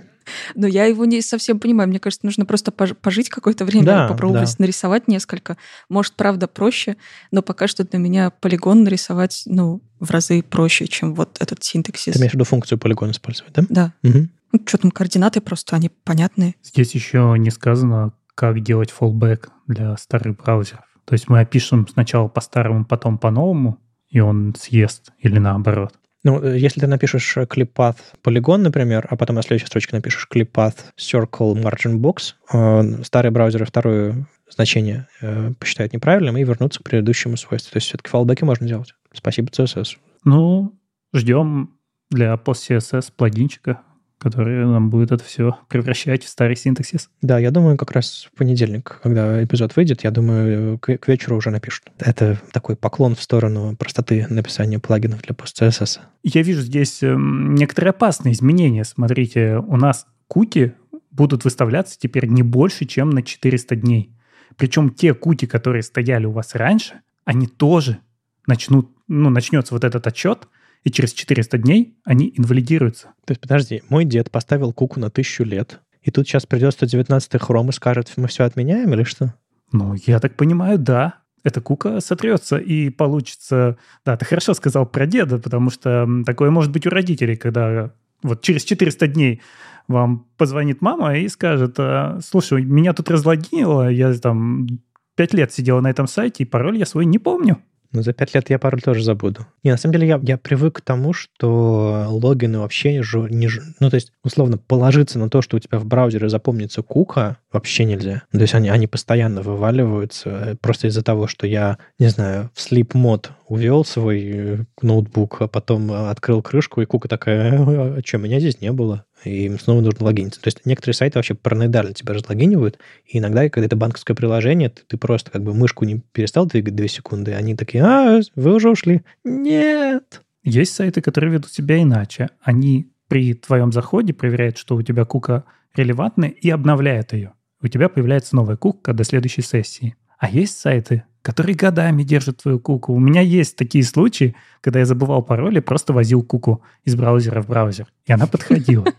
Но 0.55 0.67
я 0.67 0.85
его 0.85 1.05
не 1.05 1.21
совсем 1.21 1.59
понимаю. 1.59 1.89
Мне 1.89 1.99
кажется, 1.99 2.25
нужно 2.25 2.45
просто 2.45 2.71
пожить 2.71 3.29
какое-то 3.29 3.65
время, 3.65 3.85
да, 3.85 4.07
попробовать 4.07 4.57
да. 4.57 4.63
нарисовать 4.63 5.07
несколько. 5.07 5.57
Может, 5.89 6.13
правда, 6.13 6.47
проще, 6.47 6.97
но 7.31 7.41
пока 7.41 7.67
что 7.67 7.83
для 7.83 7.99
меня 7.99 8.29
полигон 8.29 8.83
нарисовать, 8.83 9.43
ну, 9.45 9.81
в 9.99 10.11
разы 10.11 10.43
проще, 10.43 10.87
чем 10.87 11.13
вот 11.15 11.37
этот 11.39 11.63
синтаксис. 11.63 12.13
Ты 12.13 12.19
имеешь 12.19 12.31
в 12.31 12.35
виду 12.35 12.45
функцию 12.45 12.77
полигон 12.77 13.11
использовать, 13.11 13.53
да? 13.53 13.63
Да. 13.69 13.93
Угу. 14.03 14.27
Ну, 14.53 14.59
что 14.65 14.77
там, 14.77 14.91
координаты 14.91 15.41
просто, 15.41 15.75
они 15.75 15.89
понятные. 15.89 16.55
Здесь 16.63 16.93
еще 16.95 17.35
не 17.37 17.51
сказано, 17.51 18.13
как 18.35 18.61
делать 18.61 18.93
fallback 18.97 19.49
для 19.67 19.97
старых 19.97 20.37
браузеров. 20.37 20.85
То 21.05 21.13
есть 21.13 21.29
мы 21.29 21.39
опишем 21.39 21.87
сначала 21.87 22.27
по-старому, 22.27 22.85
потом 22.85 23.17
по-новому, 23.17 23.79
и 24.09 24.19
он 24.19 24.53
съест, 24.57 25.11
или 25.19 25.39
наоборот. 25.39 25.93
Ну, 26.23 26.43
э, 26.43 26.57
если 26.57 26.79
ты 26.79 26.87
напишешь 26.87 27.37
clippath 27.37 27.97
полигон, 28.21 28.63
например, 28.63 29.07
а 29.09 29.15
потом 29.15 29.35
на 29.35 29.41
следующей 29.41 29.67
строчке 29.67 29.95
напишешь 29.95 30.27
clippath 30.33 30.77
circle 30.97 31.53
margin 31.55 31.99
box, 31.99 32.33
э, 32.51 33.03
старые 33.03 33.31
браузеры 33.31 33.65
второе 33.65 34.27
значение 34.49 35.07
э, 35.21 35.51
посчитают 35.59 35.93
неправильным 35.93 36.37
и 36.37 36.43
вернутся 36.43 36.79
к 36.79 36.83
предыдущему 36.83 37.37
свойству. 37.37 37.71
То 37.73 37.77
есть 37.77 37.87
все-таки 37.87 38.09
фалбеки 38.09 38.43
можно 38.43 38.67
делать. 38.67 38.93
Спасибо 39.13 39.49
CSS. 39.49 39.97
Ну, 40.23 40.73
ждем 41.13 41.77
для 42.09 42.33
post-CSS 42.33 43.11
плагинчика 43.15 43.81
который 44.17 44.65
нам 44.65 44.89
будет 44.89 45.11
это 45.11 45.23
все 45.23 45.57
превращать 45.67 46.23
в 46.23 46.29
старый 46.29 46.55
синтаксис. 46.55 47.09
Да, 47.21 47.37
я 47.39 47.51
думаю, 47.51 47.77
как 47.77 47.91
раз 47.91 48.27
в 48.31 48.37
понедельник, 48.37 48.99
когда 49.03 49.43
эпизод 49.43 49.75
выйдет, 49.75 50.03
я 50.03 50.11
думаю, 50.11 50.79
к, 50.79 50.97
к 50.97 51.07
вечеру 51.07 51.37
уже 51.37 51.51
напишут. 51.51 51.91
Это 51.99 52.39
такой 52.51 52.75
поклон 52.75 53.15
в 53.15 53.21
сторону 53.21 53.75
простоты 53.75 54.25
написания 54.29 54.79
плагинов 54.79 55.21
для 55.21 55.35
PostCSS. 55.35 55.99
Я 56.23 56.41
вижу 56.41 56.61
здесь 56.61 57.03
эм, 57.03 57.55
некоторые 57.55 57.91
опасные 57.91 58.33
изменения. 58.33 58.83
Смотрите, 58.83 59.57
у 59.57 59.77
нас 59.77 60.07
куки 60.27 60.73
будут 61.11 61.43
выставляться 61.43 61.97
теперь 61.99 62.27
не 62.27 62.43
больше, 62.43 62.85
чем 62.85 63.09
на 63.09 63.23
400 63.23 63.75
дней. 63.75 64.11
Причем 64.55 64.89
те 64.89 65.13
куки, 65.13 65.45
которые 65.45 65.83
стояли 65.83 66.25
у 66.25 66.31
вас 66.31 66.55
раньше, 66.55 67.01
они 67.25 67.47
тоже 67.47 67.99
начнут, 68.47 68.89
ну, 69.07 69.29
начнется 69.29 69.73
вот 69.73 69.83
этот 69.83 70.07
отчет, 70.07 70.47
и 70.87 70.89
через 70.89 71.11
400 71.11 71.57
дней 71.57 71.97
они 72.05 72.33
инвалидируются. 72.37 73.07
То 73.25 73.31
есть, 73.31 73.41
подожди, 73.41 73.83
мой 73.89 74.05
дед 74.05 74.31
поставил 74.31 74.71
куку 74.71 75.01
на 75.01 75.09
тысячу 75.09 75.43
лет, 75.43 75.81
и 76.01 76.11
тут 76.11 76.25
сейчас 76.25 76.45
придет 76.45 76.81
119-й 76.81 77.39
хром 77.39 77.67
и 77.67 77.73
скажет, 77.73 78.13
мы 78.15 78.29
все 78.29 78.45
отменяем 78.45 78.93
или 78.93 79.03
что? 79.03 79.33
Ну, 79.73 79.95
я 80.05 80.21
так 80.21 80.35
понимаю, 80.35 80.77
да. 80.79 81.15
Эта 81.43 81.59
кука 81.59 81.99
сотрется 81.99 82.55
и 82.55 82.89
получится... 82.89 83.75
Да, 84.05 84.15
ты 84.15 84.23
хорошо 84.23 84.53
сказал 84.53 84.85
про 84.85 85.05
деда, 85.05 85.39
потому 85.39 85.71
что 85.71 86.07
такое 86.25 86.51
может 86.51 86.71
быть 86.71 86.87
у 86.87 86.89
родителей, 86.89 87.35
когда 87.35 87.91
вот 88.23 88.41
через 88.41 88.63
400 88.63 89.07
дней 89.09 89.41
вам 89.89 90.25
позвонит 90.37 90.81
мама 90.81 91.17
и 91.17 91.27
скажет, 91.27 91.75
«А, 91.79 92.19
слушай, 92.23 92.63
меня 92.63 92.93
тут 92.93 93.11
разлогинило, 93.11 93.89
я 93.91 94.13
там 94.13 94.67
пять 95.15 95.33
лет 95.33 95.51
сидела 95.51 95.81
на 95.81 95.89
этом 95.89 96.07
сайте, 96.07 96.43
и 96.43 96.47
пароль 96.47 96.77
я 96.77 96.85
свой 96.85 97.03
не 97.03 97.19
помню. 97.19 97.57
Но 97.97 98.03
за 98.03 98.13
пять 98.13 98.35
лет 98.35 98.51
я 98.51 98.59
пароль 98.59 98.83
тоже 98.83 99.03
забуду. 99.03 99.47
Не, 99.63 99.71
на 99.71 99.77
самом 99.77 99.93
деле 99.93 100.07
я, 100.07 100.19
я 100.21 100.37
привык 100.37 100.75
к 100.77 100.81
тому, 100.81 101.13
что 101.13 102.05
логины 102.09 102.59
вообще 102.59 102.93
не, 102.93 102.99
не... 102.99 103.49
Ну, 103.79 103.89
то 103.89 103.95
есть, 103.95 104.11
условно, 104.23 104.59
положиться 104.59 105.17
на 105.17 105.31
то, 105.31 105.41
что 105.41 105.57
у 105.57 105.59
тебя 105.59 105.79
в 105.79 105.85
браузере 105.85 106.29
запомнится 106.29 106.83
кука, 106.83 107.37
вообще 107.57 107.85
нельзя. 107.85 108.23
То 108.31 108.39
есть 108.39 108.53
они, 108.53 108.69
они 108.69 108.85
постоянно 108.87 109.41
вываливаются 109.41 110.29
э, 110.29 110.55
просто 110.55 110.87
из-за 110.87 111.03
того, 111.03 111.27
что 111.27 111.47
я, 111.47 111.79
не 111.97 112.07
знаю, 112.07 112.51
в 112.53 112.59
sleep 112.59 112.91
мод 112.93 113.31
увел 113.47 113.83
свой 113.83 114.23
э, 114.23 114.57
ноутбук, 114.81 115.41
а 115.41 115.47
потом 115.47 115.91
э, 115.91 116.09
открыл 116.09 116.41
крышку, 116.43 116.81
и 116.81 116.85
кука 116.85 117.07
такая, 117.07 117.97
а 117.97 118.01
что, 118.05 118.19
меня 118.19 118.39
здесь 118.39 118.61
не 118.61 118.71
было? 118.71 119.05
И 119.23 119.45
им 119.45 119.59
снова 119.59 119.81
нужно 119.81 120.05
логиниться. 120.05 120.39
То 120.39 120.47
есть 120.47 120.65
некоторые 120.65 120.93
сайты 120.93 121.17
вообще 121.17 121.33
параноидально 121.33 121.93
тебя 121.93 122.13
разлогинивают, 122.13 122.77
и 123.05 123.17
иногда, 123.17 123.49
когда 123.49 123.65
это 123.65 123.75
банковское 123.75 124.15
приложение, 124.15 124.69
ты, 124.69 124.83
ты 124.87 124.97
просто 124.97 125.31
как 125.31 125.43
бы 125.43 125.53
мышку 125.53 125.83
не 125.85 126.01
перестал 126.11 126.45
двигать 126.45 126.75
2 126.75 126.87
секунды, 126.87 127.33
они 127.33 127.55
такие, 127.55 127.83
а, 127.83 128.21
вы 128.35 128.53
уже 128.53 128.69
ушли. 128.69 129.01
Нет. 129.23 130.21
Есть 130.43 130.75
сайты, 130.75 131.01
которые 131.01 131.33
ведут 131.33 131.51
себя 131.51 131.81
иначе. 131.81 132.29
Они 132.41 132.91
при 133.07 133.33
твоем 133.33 133.71
заходе 133.71 134.13
проверяют, 134.13 134.57
что 134.57 134.75
у 134.75 134.81
тебя 134.81 135.05
кука 135.05 135.43
релевантная, 135.75 136.29
и 136.29 136.49
обновляют 136.49 137.13
ее. 137.13 137.33
У 137.61 137.67
тебя 137.67 137.89
появляется 137.89 138.35
новая 138.35 138.55
кука 138.55 138.93
до 138.93 139.03
следующей 139.03 139.41
сессии. 139.41 139.95
А 140.19 140.29
есть 140.29 140.59
сайты, 140.59 141.03
которые 141.21 141.55
годами 141.55 142.03
держат 142.03 142.37
твою 142.37 142.59
куку. 142.59 142.93
У 142.93 142.99
меня 142.99 143.21
есть 143.21 143.55
такие 143.55 143.83
случаи, 143.83 144.35
когда 144.61 144.79
я 144.79 144.85
забывал 144.85 145.23
пароль 145.23 145.57
и 145.57 145.61
просто 145.61 145.93
возил 145.93 146.23
куку 146.23 146.63
из 146.85 146.95
браузера 146.95 147.41
в 147.41 147.47
браузер. 147.47 147.87
И 148.05 148.11
она 148.11 148.27
подходила. 148.27 148.85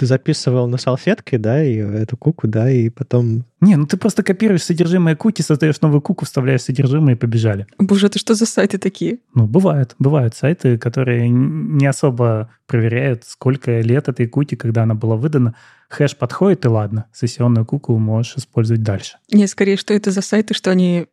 Ты 0.00 0.06
записывал 0.06 0.66
на 0.66 0.78
салфетке, 0.78 1.36
да, 1.36 1.62
и 1.62 1.76
эту 1.76 2.16
куку, 2.16 2.48
да, 2.48 2.70
и 2.70 2.88
потом... 2.88 3.44
Не, 3.60 3.76
ну 3.76 3.86
ты 3.86 3.98
просто 3.98 4.22
копируешь 4.22 4.62
содержимое 4.62 5.14
куки, 5.14 5.42
создаешь 5.42 5.78
новую 5.82 6.00
куку, 6.00 6.24
вставляешь 6.24 6.62
содержимое 6.62 7.16
и 7.16 7.18
побежали. 7.18 7.66
Боже, 7.76 8.06
это 8.06 8.18
что 8.18 8.32
за 8.32 8.46
сайты 8.46 8.78
такие? 8.78 9.18
Ну, 9.34 9.46
бывают. 9.46 9.96
Бывают 9.98 10.34
сайты, 10.34 10.78
которые 10.78 11.28
не 11.28 11.84
особо 11.84 12.48
проверяют, 12.66 13.24
сколько 13.26 13.80
лет 13.80 14.08
этой 14.08 14.26
куки, 14.26 14.54
когда 14.54 14.84
она 14.84 14.94
была 14.94 15.16
выдана. 15.16 15.54
Хэш 15.90 16.16
подходит, 16.16 16.64
и 16.64 16.68
ладно, 16.68 17.04
сессионную 17.12 17.66
куку 17.66 17.98
можешь 17.98 18.36
использовать 18.38 18.82
дальше. 18.82 19.18
Не, 19.30 19.46
скорее, 19.46 19.76
что 19.76 19.92
это 19.92 20.12
за 20.12 20.22
сайты, 20.22 20.54
что 20.54 20.70
они 20.70 21.08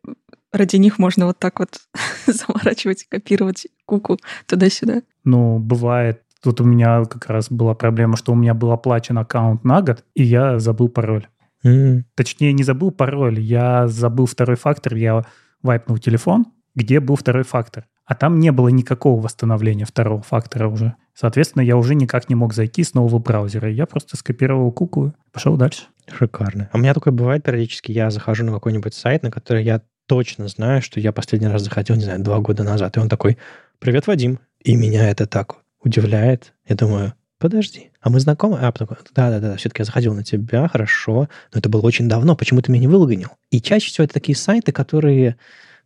ради 0.50 0.76
них 0.76 0.98
можно 0.98 1.26
вот 1.26 1.38
так 1.38 1.58
вот 1.58 1.78
заворачивать, 2.26 3.04
копировать 3.10 3.66
куку 3.84 4.16
туда-сюда. 4.46 5.02
Ну, 5.24 5.58
бывает. 5.58 6.22
Тут 6.42 6.60
у 6.60 6.64
меня 6.64 7.04
как 7.04 7.26
раз 7.26 7.50
была 7.50 7.74
проблема, 7.74 8.16
что 8.16 8.32
у 8.32 8.36
меня 8.36 8.54
был 8.54 8.70
оплачен 8.70 9.18
аккаунт 9.18 9.64
на 9.64 9.82
год, 9.82 10.04
и 10.14 10.22
я 10.22 10.58
забыл 10.58 10.88
пароль. 10.88 11.26
Mm. 11.64 12.04
Точнее, 12.14 12.52
не 12.52 12.62
забыл 12.62 12.92
пароль, 12.92 13.40
я 13.40 13.88
забыл 13.88 14.26
второй 14.26 14.56
фактор, 14.56 14.94
я 14.94 15.24
вайпнул 15.62 15.98
телефон, 15.98 16.46
где 16.74 17.00
был 17.00 17.16
второй 17.16 17.42
фактор. 17.42 17.86
А 18.04 18.14
там 18.14 18.38
не 18.38 18.52
было 18.52 18.68
никакого 18.68 19.20
восстановления 19.20 19.84
второго 19.84 20.22
фактора 20.22 20.68
уже. 20.68 20.94
Соответственно, 21.12 21.62
я 21.62 21.76
уже 21.76 21.94
никак 21.94 22.28
не 22.28 22.36
мог 22.36 22.54
зайти 22.54 22.84
с 22.84 22.94
нового 22.94 23.18
браузера. 23.18 23.70
Я 23.70 23.84
просто 23.86 24.16
скопировал 24.16 24.72
куку 24.72 25.08
и 25.08 25.12
пошел 25.30 25.56
дальше. 25.56 25.82
Шикарно. 26.06 26.70
А 26.72 26.78
у 26.78 26.80
меня 26.80 26.94
такое 26.94 27.12
бывает 27.12 27.42
периодически. 27.42 27.92
Я 27.92 28.10
захожу 28.10 28.44
на 28.44 28.52
какой-нибудь 28.52 28.94
сайт, 28.94 29.24
на 29.24 29.30
который 29.30 29.62
я 29.62 29.82
точно 30.06 30.48
знаю, 30.48 30.80
что 30.80 31.00
я 31.00 31.12
последний 31.12 31.48
раз 31.48 31.62
заходил, 31.62 31.96
не 31.96 32.04
знаю, 32.04 32.20
два 32.20 32.38
года 32.38 32.62
назад. 32.62 32.96
И 32.96 33.00
он 33.00 33.10
такой, 33.10 33.36
привет, 33.78 34.06
Вадим. 34.06 34.38
И 34.64 34.74
меня 34.74 35.10
это 35.10 35.26
так 35.26 35.56
удивляет. 35.82 36.54
Я 36.66 36.76
думаю, 36.76 37.14
подожди, 37.38 37.90
а 38.00 38.10
мы 38.10 38.20
знакомы? 38.20 38.58
А, 38.60 38.72
потом, 38.72 38.88
да-да-да, 39.14 39.56
все-таки 39.56 39.82
я 39.82 39.84
заходил 39.84 40.14
на 40.14 40.24
тебя, 40.24 40.68
хорошо, 40.68 41.28
но 41.52 41.58
это 41.58 41.68
было 41.68 41.82
очень 41.82 42.08
давно, 42.08 42.36
почему 42.36 42.60
ты 42.62 42.72
меня 42.72 42.82
не 42.82 42.88
выгонил? 42.88 43.30
И 43.50 43.60
чаще 43.60 43.88
всего 43.88 44.04
это 44.04 44.14
такие 44.14 44.36
сайты, 44.36 44.72
которые 44.72 45.36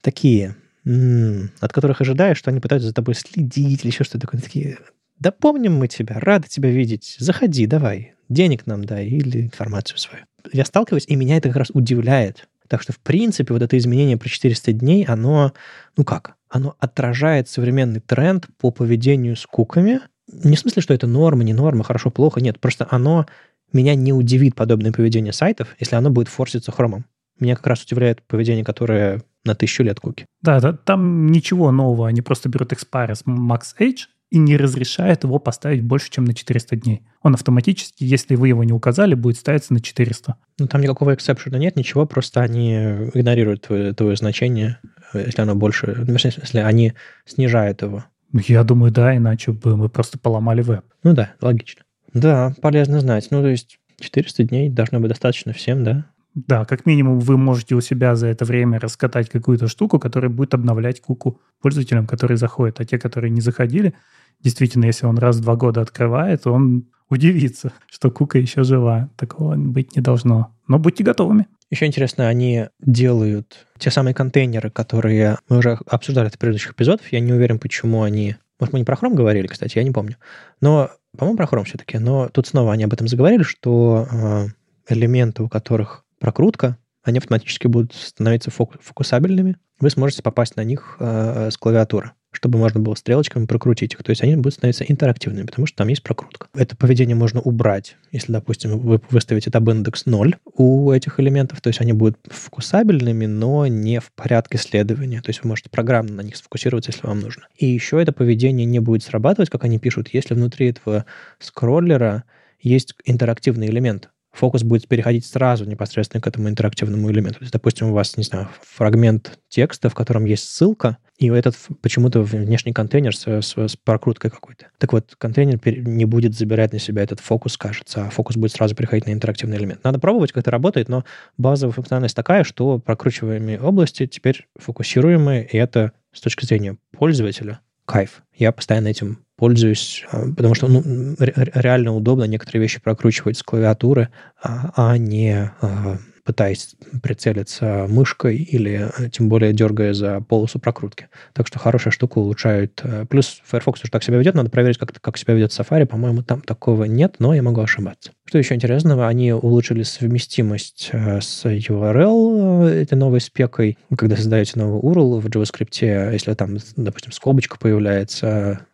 такие, 0.00 0.56
м-м, 0.84 1.50
от 1.60 1.72
которых 1.72 2.00
ожидаешь, 2.00 2.38
что 2.38 2.50
они 2.50 2.60
пытаются 2.60 2.88
за 2.88 2.94
тобой 2.94 3.14
следить 3.14 3.84
или 3.84 3.90
еще 3.90 4.04
что-то 4.04 4.26
такое. 4.26 4.40
Такие, 4.40 4.78
да 5.18 5.30
помним 5.30 5.74
мы 5.74 5.88
тебя, 5.88 6.18
рады 6.18 6.48
тебя 6.48 6.70
видеть, 6.70 7.16
заходи, 7.18 7.66
давай, 7.66 8.14
денег 8.28 8.66
нам 8.66 8.84
дай 8.84 9.06
или 9.06 9.42
информацию 9.42 9.98
свою. 9.98 10.24
Я 10.52 10.64
сталкиваюсь, 10.64 11.04
и 11.06 11.14
меня 11.14 11.36
это 11.36 11.48
как 11.48 11.58
раз 11.58 11.70
удивляет. 11.72 12.48
Так 12.68 12.82
что, 12.82 12.92
в 12.92 12.98
принципе, 12.98 13.52
вот 13.52 13.62
это 13.62 13.76
изменение 13.76 14.16
про 14.16 14.28
400 14.28 14.72
дней, 14.72 15.04
оно, 15.04 15.52
ну 15.96 16.04
как, 16.04 16.36
оно 16.52 16.76
отражает 16.78 17.48
современный 17.48 18.00
тренд 18.00 18.46
по 18.58 18.70
поведению 18.70 19.36
с 19.36 19.46
куками. 19.46 20.00
Не 20.30 20.54
в 20.56 20.58
смысле, 20.58 20.82
что 20.82 20.92
это 20.92 21.06
норма, 21.06 21.44
не 21.44 21.54
норма, 21.54 21.82
хорошо, 21.82 22.10
плохо, 22.10 22.40
нет. 22.40 22.60
Просто 22.60 22.86
оно 22.90 23.26
меня 23.72 23.94
не 23.94 24.12
удивит 24.12 24.54
подобное 24.54 24.92
поведение 24.92 25.32
сайтов, 25.32 25.74
если 25.80 25.96
оно 25.96 26.10
будет 26.10 26.28
форситься 26.28 26.70
хромом. 26.70 27.06
Меня 27.40 27.56
как 27.56 27.66
раз 27.66 27.82
удивляет 27.82 28.22
поведение, 28.22 28.64
которое 28.64 29.22
на 29.44 29.54
тысячу 29.54 29.82
лет 29.82 29.98
куки. 29.98 30.26
Да, 30.42 30.60
да, 30.60 30.74
там 30.74 31.28
ничего 31.28 31.72
нового. 31.72 32.06
Они 32.06 32.20
просто 32.20 32.50
берут 32.50 32.72
Expiris 32.72 33.24
Max 33.24 33.74
Age 33.80 34.06
и 34.32 34.38
не 34.38 34.56
разрешает 34.56 35.24
его 35.24 35.38
поставить 35.38 35.82
больше, 35.82 36.10
чем 36.10 36.24
на 36.24 36.32
400 36.32 36.76
дней. 36.76 37.02
Он 37.20 37.34
автоматически, 37.34 38.02
если 38.04 38.34
вы 38.34 38.48
его 38.48 38.64
не 38.64 38.72
указали, 38.72 39.12
будет 39.12 39.36
ставиться 39.36 39.74
на 39.74 39.80
400. 39.80 40.36
Ну, 40.58 40.66
там 40.66 40.80
никакого 40.80 41.14
эксепшена 41.14 41.58
нет, 41.58 41.76
ничего, 41.76 42.06
просто 42.06 42.40
они 42.40 42.72
игнорируют 43.12 43.66
твое, 43.66 43.92
твое 43.92 44.16
значение, 44.16 44.78
если 45.12 45.42
оно 45.42 45.54
больше... 45.54 46.06
Ну, 46.08 46.14
если 46.14 46.60
они 46.60 46.94
снижают 47.26 47.82
его. 47.82 48.06
Ну, 48.32 48.40
я 48.48 48.64
думаю, 48.64 48.90
да, 48.90 49.14
иначе 49.14 49.52
бы 49.52 49.76
мы 49.76 49.90
просто 49.90 50.18
поломали 50.18 50.62
веб. 50.62 50.86
Ну 51.02 51.12
да, 51.12 51.34
логично. 51.42 51.82
Да, 52.14 52.54
полезно 52.62 53.00
знать. 53.00 53.28
Ну, 53.30 53.42
то 53.42 53.48
есть 53.48 53.80
400 54.00 54.44
дней 54.44 54.70
должно 54.70 54.98
быть 54.98 55.10
достаточно 55.10 55.52
всем, 55.52 55.84
да? 55.84 56.06
Да, 56.34 56.64
как 56.64 56.86
минимум 56.86 57.20
вы 57.20 57.36
можете 57.36 57.74
у 57.74 57.80
себя 57.80 58.16
за 58.16 58.28
это 58.28 58.44
время 58.44 58.80
раскатать 58.80 59.28
какую-то 59.28 59.68
штуку, 59.68 59.98
которая 59.98 60.30
будет 60.30 60.54
обновлять 60.54 61.00
куку 61.00 61.40
пользователям, 61.60 62.06
которые 62.06 62.38
заходят. 62.38 62.80
А 62.80 62.84
те, 62.86 62.98
которые 62.98 63.30
не 63.30 63.42
заходили, 63.42 63.94
действительно, 64.40 64.86
если 64.86 65.04
он 65.04 65.18
раз 65.18 65.36
в 65.36 65.42
два 65.42 65.56
года 65.56 65.82
открывает, 65.82 66.46
он 66.46 66.86
удивится, 67.10 67.72
что 67.86 68.10
кука 68.10 68.38
еще 68.38 68.64
жива. 68.64 69.10
Такого 69.16 69.56
быть 69.56 69.94
не 69.94 70.00
должно. 70.00 70.54
Но 70.68 70.78
будьте 70.78 71.04
готовыми. 71.04 71.46
Еще 71.70 71.86
интересно, 71.86 72.28
они 72.28 72.68
делают 72.80 73.66
те 73.78 73.90
самые 73.90 74.14
контейнеры, 74.14 74.70
которые 74.70 75.38
мы 75.48 75.58
уже 75.58 75.78
обсуждали 75.86 76.28
в 76.28 76.38
предыдущих 76.38 76.72
эпизодах. 76.72 77.12
Я 77.12 77.20
не 77.20 77.32
уверен, 77.32 77.58
почему 77.58 78.02
они... 78.02 78.36
Может, 78.58 78.72
мы 78.72 78.78
не 78.78 78.84
про 78.84 78.94
Chrome 78.94 79.14
говорили, 79.14 79.46
кстати, 79.46 79.78
я 79.78 79.84
не 79.84 79.90
помню. 79.90 80.16
Но, 80.60 80.90
по-моему, 81.16 81.36
про 81.36 81.46
Chrome 81.46 81.64
все-таки. 81.64 81.98
Но 81.98 82.28
тут 82.28 82.46
снова 82.46 82.72
они 82.72 82.84
об 82.84 82.92
этом 82.92 83.08
заговорили, 83.08 83.42
что 83.42 84.06
э, 84.10 84.46
элементы, 84.88 85.42
у 85.42 85.48
которых 85.48 86.01
прокрутка, 86.22 86.78
они 87.02 87.18
автоматически 87.18 87.66
будут 87.66 87.94
становиться 87.94 88.50
фокусабельными. 88.50 89.56
Вы 89.80 89.90
сможете 89.90 90.22
попасть 90.22 90.54
на 90.54 90.62
них 90.62 90.96
э, 91.00 91.50
с 91.50 91.56
клавиатуры 91.56 92.12
чтобы 92.34 92.58
можно 92.58 92.80
было 92.80 92.94
стрелочками 92.94 93.44
прокрутить 93.44 93.92
их. 93.92 94.02
То 94.02 94.08
есть 94.08 94.22
они 94.22 94.36
будут 94.36 94.54
становиться 94.54 94.84
интерактивными, 94.84 95.44
потому 95.44 95.66
что 95.66 95.76
там 95.76 95.88
есть 95.88 96.02
прокрутка. 96.02 96.46
Это 96.54 96.74
поведение 96.76 97.14
можно 97.14 97.42
убрать, 97.42 97.96
если, 98.10 98.32
допустим, 98.32 98.78
вы 98.78 99.02
выставите 99.10 99.50
tab 99.50 99.70
индекс 99.70 100.06
0 100.06 100.36
у 100.56 100.92
этих 100.92 101.20
элементов, 101.20 101.60
то 101.60 101.68
есть 101.68 101.82
они 101.82 101.92
будут 101.92 102.18
фокусабельными, 102.24 103.26
но 103.26 103.66
не 103.66 104.00
в 104.00 104.10
порядке 104.12 104.56
следования. 104.56 105.20
То 105.20 105.28
есть 105.28 105.42
вы 105.42 105.48
можете 105.48 105.68
программно 105.68 106.14
на 106.14 106.20
них 106.22 106.36
сфокусироваться, 106.36 106.90
если 106.90 107.06
вам 107.06 107.20
нужно. 107.20 107.48
И 107.56 107.66
еще 107.66 108.00
это 108.00 108.12
поведение 108.12 108.64
не 108.64 108.78
будет 108.78 109.02
срабатывать, 109.02 109.50
как 109.50 109.64
они 109.64 109.78
пишут, 109.78 110.08
если 110.12 110.32
внутри 110.32 110.70
этого 110.70 111.04
скроллера 111.38 112.24
есть 112.60 112.94
интерактивный 113.04 113.66
элемент 113.66 114.08
фокус 114.32 114.62
будет 114.62 114.88
переходить 114.88 115.26
сразу 115.26 115.64
непосредственно 115.64 116.20
к 116.20 116.26
этому 116.26 116.48
интерактивному 116.48 117.10
элементу. 117.10 117.38
То 117.38 117.44
есть, 117.44 117.52
допустим, 117.52 117.88
у 117.88 117.92
вас, 117.92 118.16
не 118.16 118.24
знаю, 118.24 118.48
фрагмент 118.62 119.38
текста, 119.48 119.88
в 119.88 119.94
котором 119.94 120.24
есть 120.24 120.48
ссылка, 120.48 120.98
и 121.18 121.28
этот 121.28 121.56
почему-то 121.82 122.22
внешний 122.22 122.72
контейнер 122.72 123.14
с, 123.14 123.26
с, 123.26 123.56
с 123.56 123.76
прокруткой 123.76 124.30
какой-то. 124.30 124.66
Так 124.78 124.92
вот, 124.92 125.14
контейнер 125.16 125.60
не 125.86 126.04
будет 126.04 126.34
забирать 126.34 126.72
на 126.72 126.78
себя 126.78 127.02
этот 127.02 127.20
фокус, 127.20 127.56
кажется, 127.56 128.06
а 128.06 128.10
фокус 128.10 128.36
будет 128.36 128.52
сразу 128.52 128.74
переходить 128.74 129.06
на 129.06 129.12
интерактивный 129.12 129.58
элемент. 129.58 129.84
Надо 129.84 129.98
пробовать, 129.98 130.32
как 130.32 130.42
это 130.42 130.50
работает, 130.50 130.88
но 130.88 131.04
базовая 131.36 131.74
функциональность 131.74 132.16
такая, 132.16 132.42
что 132.44 132.78
прокручиваемые 132.78 133.60
области 133.60 134.06
теперь 134.06 134.48
фокусируемые, 134.58 135.46
и 135.46 135.56
это 135.56 135.92
с 136.12 136.20
точки 136.20 136.44
зрения 136.44 136.76
пользователя 136.90 137.60
кайф. 137.84 138.22
Я 138.34 138.52
постоянно 138.52 138.88
этим 138.88 139.24
пользуюсь, 139.42 140.04
а, 140.12 140.30
потому 140.36 140.54
что 140.54 140.68
ну, 140.68 141.16
реально 141.18 141.96
удобно 141.96 142.22
некоторые 142.22 142.62
вещи 142.62 142.80
прокручивать 142.80 143.36
с 143.36 143.42
клавиатуры, 143.42 144.10
а, 144.40 144.70
а 144.76 144.96
не 144.96 145.50
а, 145.60 145.98
пытаясь 146.24 146.76
прицелиться 147.02 147.86
мышкой 147.88 148.36
или 148.36 148.88
э, 148.96 149.10
тем 149.10 149.28
более 149.28 149.52
дергая 149.52 149.94
за 149.94 150.20
полосу 150.20 150.60
прокрутки. 150.60 151.08
Так 151.32 151.48
что 151.48 151.58
хорошая 151.58 151.90
штука 151.90 152.18
улучшает. 152.18 152.80
Э, 152.84 153.04
плюс 153.04 153.42
Firefox 153.44 153.82
уже 153.82 153.90
так 153.90 154.04
себя 154.04 154.18
ведет, 154.18 154.36
надо 154.36 154.48
проверить, 154.48 154.78
как, 154.78 154.92
как 154.92 155.18
себя 155.18 155.34
ведет 155.34 155.50
Safari. 155.50 155.86
По-моему, 155.86 156.22
там 156.22 156.40
такого 156.40 156.84
нет, 156.84 157.16
но 157.18 157.34
я 157.34 157.42
могу 157.42 157.62
ошибаться. 157.62 158.12
Что 158.26 158.38
еще 158.38 158.54
интересного? 158.54 159.08
Они 159.08 159.32
улучшили 159.32 159.82
совместимость 159.82 160.90
э, 160.92 161.20
с 161.20 161.44
URL, 161.44 162.68
этой 162.68 162.94
новой 162.94 163.20
спекой. 163.20 163.76
Когда 163.98 164.16
создаете 164.16 164.52
новый 164.60 164.80
URL 164.80 165.18
в 165.18 165.26
JavaScript, 165.26 166.12
если 166.12 166.32
там, 166.34 166.58
допустим, 166.76 167.10
скобочка 167.10 167.58
появляется, 167.58 168.66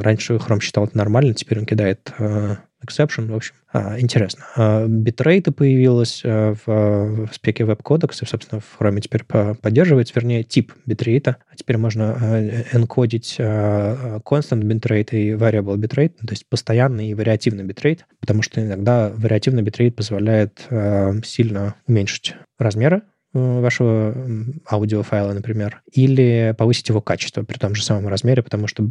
раньше 0.00 0.34
Chrome 0.34 0.60
считал 0.60 0.84
это 0.84 0.96
нормально, 0.96 1.34
теперь 1.34 1.58
он 1.58 1.66
кидает 1.66 2.12
exception, 2.86 3.30
в 3.30 3.34
общем, 3.34 3.54
а, 3.72 3.98
интересно. 3.98 4.44
А, 4.56 4.86
битрейты 4.86 5.50
появилось 5.50 6.22
а, 6.24 6.54
в, 6.54 7.26
в 7.26 7.34
спеке 7.34 7.64
WebCodecs, 7.64 8.26
собственно, 8.26 8.60
в 8.60 8.80
Chrome 8.80 9.00
теперь 9.00 9.24
поддерживается, 9.24 10.14
вернее, 10.14 10.44
тип 10.44 10.72
битрейта. 10.86 11.36
А 11.50 11.56
теперь 11.56 11.78
можно 11.78 12.64
энкодить 12.72 13.36
constant 13.38 14.62
bitrate 14.62 15.10
и 15.12 15.30
variable 15.32 15.76
bitrate, 15.76 16.14
то 16.20 16.30
есть 16.30 16.48
постоянный 16.48 17.08
и 17.08 17.14
вариативный 17.14 17.64
битрейт, 17.64 18.06
потому 18.20 18.42
что 18.42 18.64
иногда 18.64 19.10
вариативный 19.14 19.62
битрейт 19.62 19.96
позволяет 19.96 20.66
сильно 21.24 21.74
уменьшить 21.86 22.34
размеры 22.58 23.02
Э, 23.02 23.15
вашего 23.32 24.14
аудиофайла, 24.70 25.32
например, 25.32 25.82
или 25.92 26.54
повысить 26.56 26.88
его 26.88 27.00
качество 27.00 27.42
при 27.42 27.58
том 27.58 27.74
же 27.74 27.84
самом 27.84 28.08
размере, 28.08 28.42
потому 28.42 28.66
что 28.66 28.82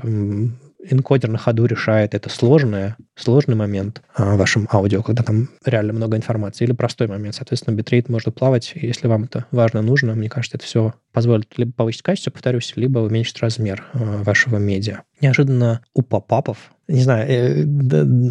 энкодер 0.90 1.30
на 1.30 1.38
ходу 1.38 1.66
решает 1.66 2.14
это 2.14 2.30
сложное, 2.30 2.96
сложный 3.16 3.56
момент 3.56 4.02
в 4.18 4.38
вашем 4.38 4.68
аудио, 4.72 5.02
когда 5.02 5.24
там 5.24 5.50
реально 5.66 5.94
много 5.94 6.18
информации, 6.18 6.66
или 6.66 6.74
простой 6.74 7.08
момент. 7.08 7.36
Соответственно, 7.36 7.76
битрейт 7.76 8.10
может 8.10 8.34
плавать, 8.36 8.74
если 8.76 9.08
вам 9.08 9.24
это 9.24 9.46
важно, 9.52 9.82
нужно. 9.82 10.14
Мне 10.14 10.30
кажется, 10.30 10.58
это 10.58 10.66
все 10.66 10.94
позволит 11.12 11.58
либо 11.58 11.72
повысить 11.72 12.04
качество, 12.04 12.32
повторюсь, 12.32 12.74
либо 12.76 13.00
уменьшить 13.00 13.42
размер 13.42 13.84
э, 13.94 14.24
вашего 14.24 14.58
медиа. 14.58 15.02
Неожиданно 15.22 15.82
у 15.94 16.02
попапов 16.02 16.72
не 16.88 17.02
знаю, 17.02 17.28
э, 17.28 17.64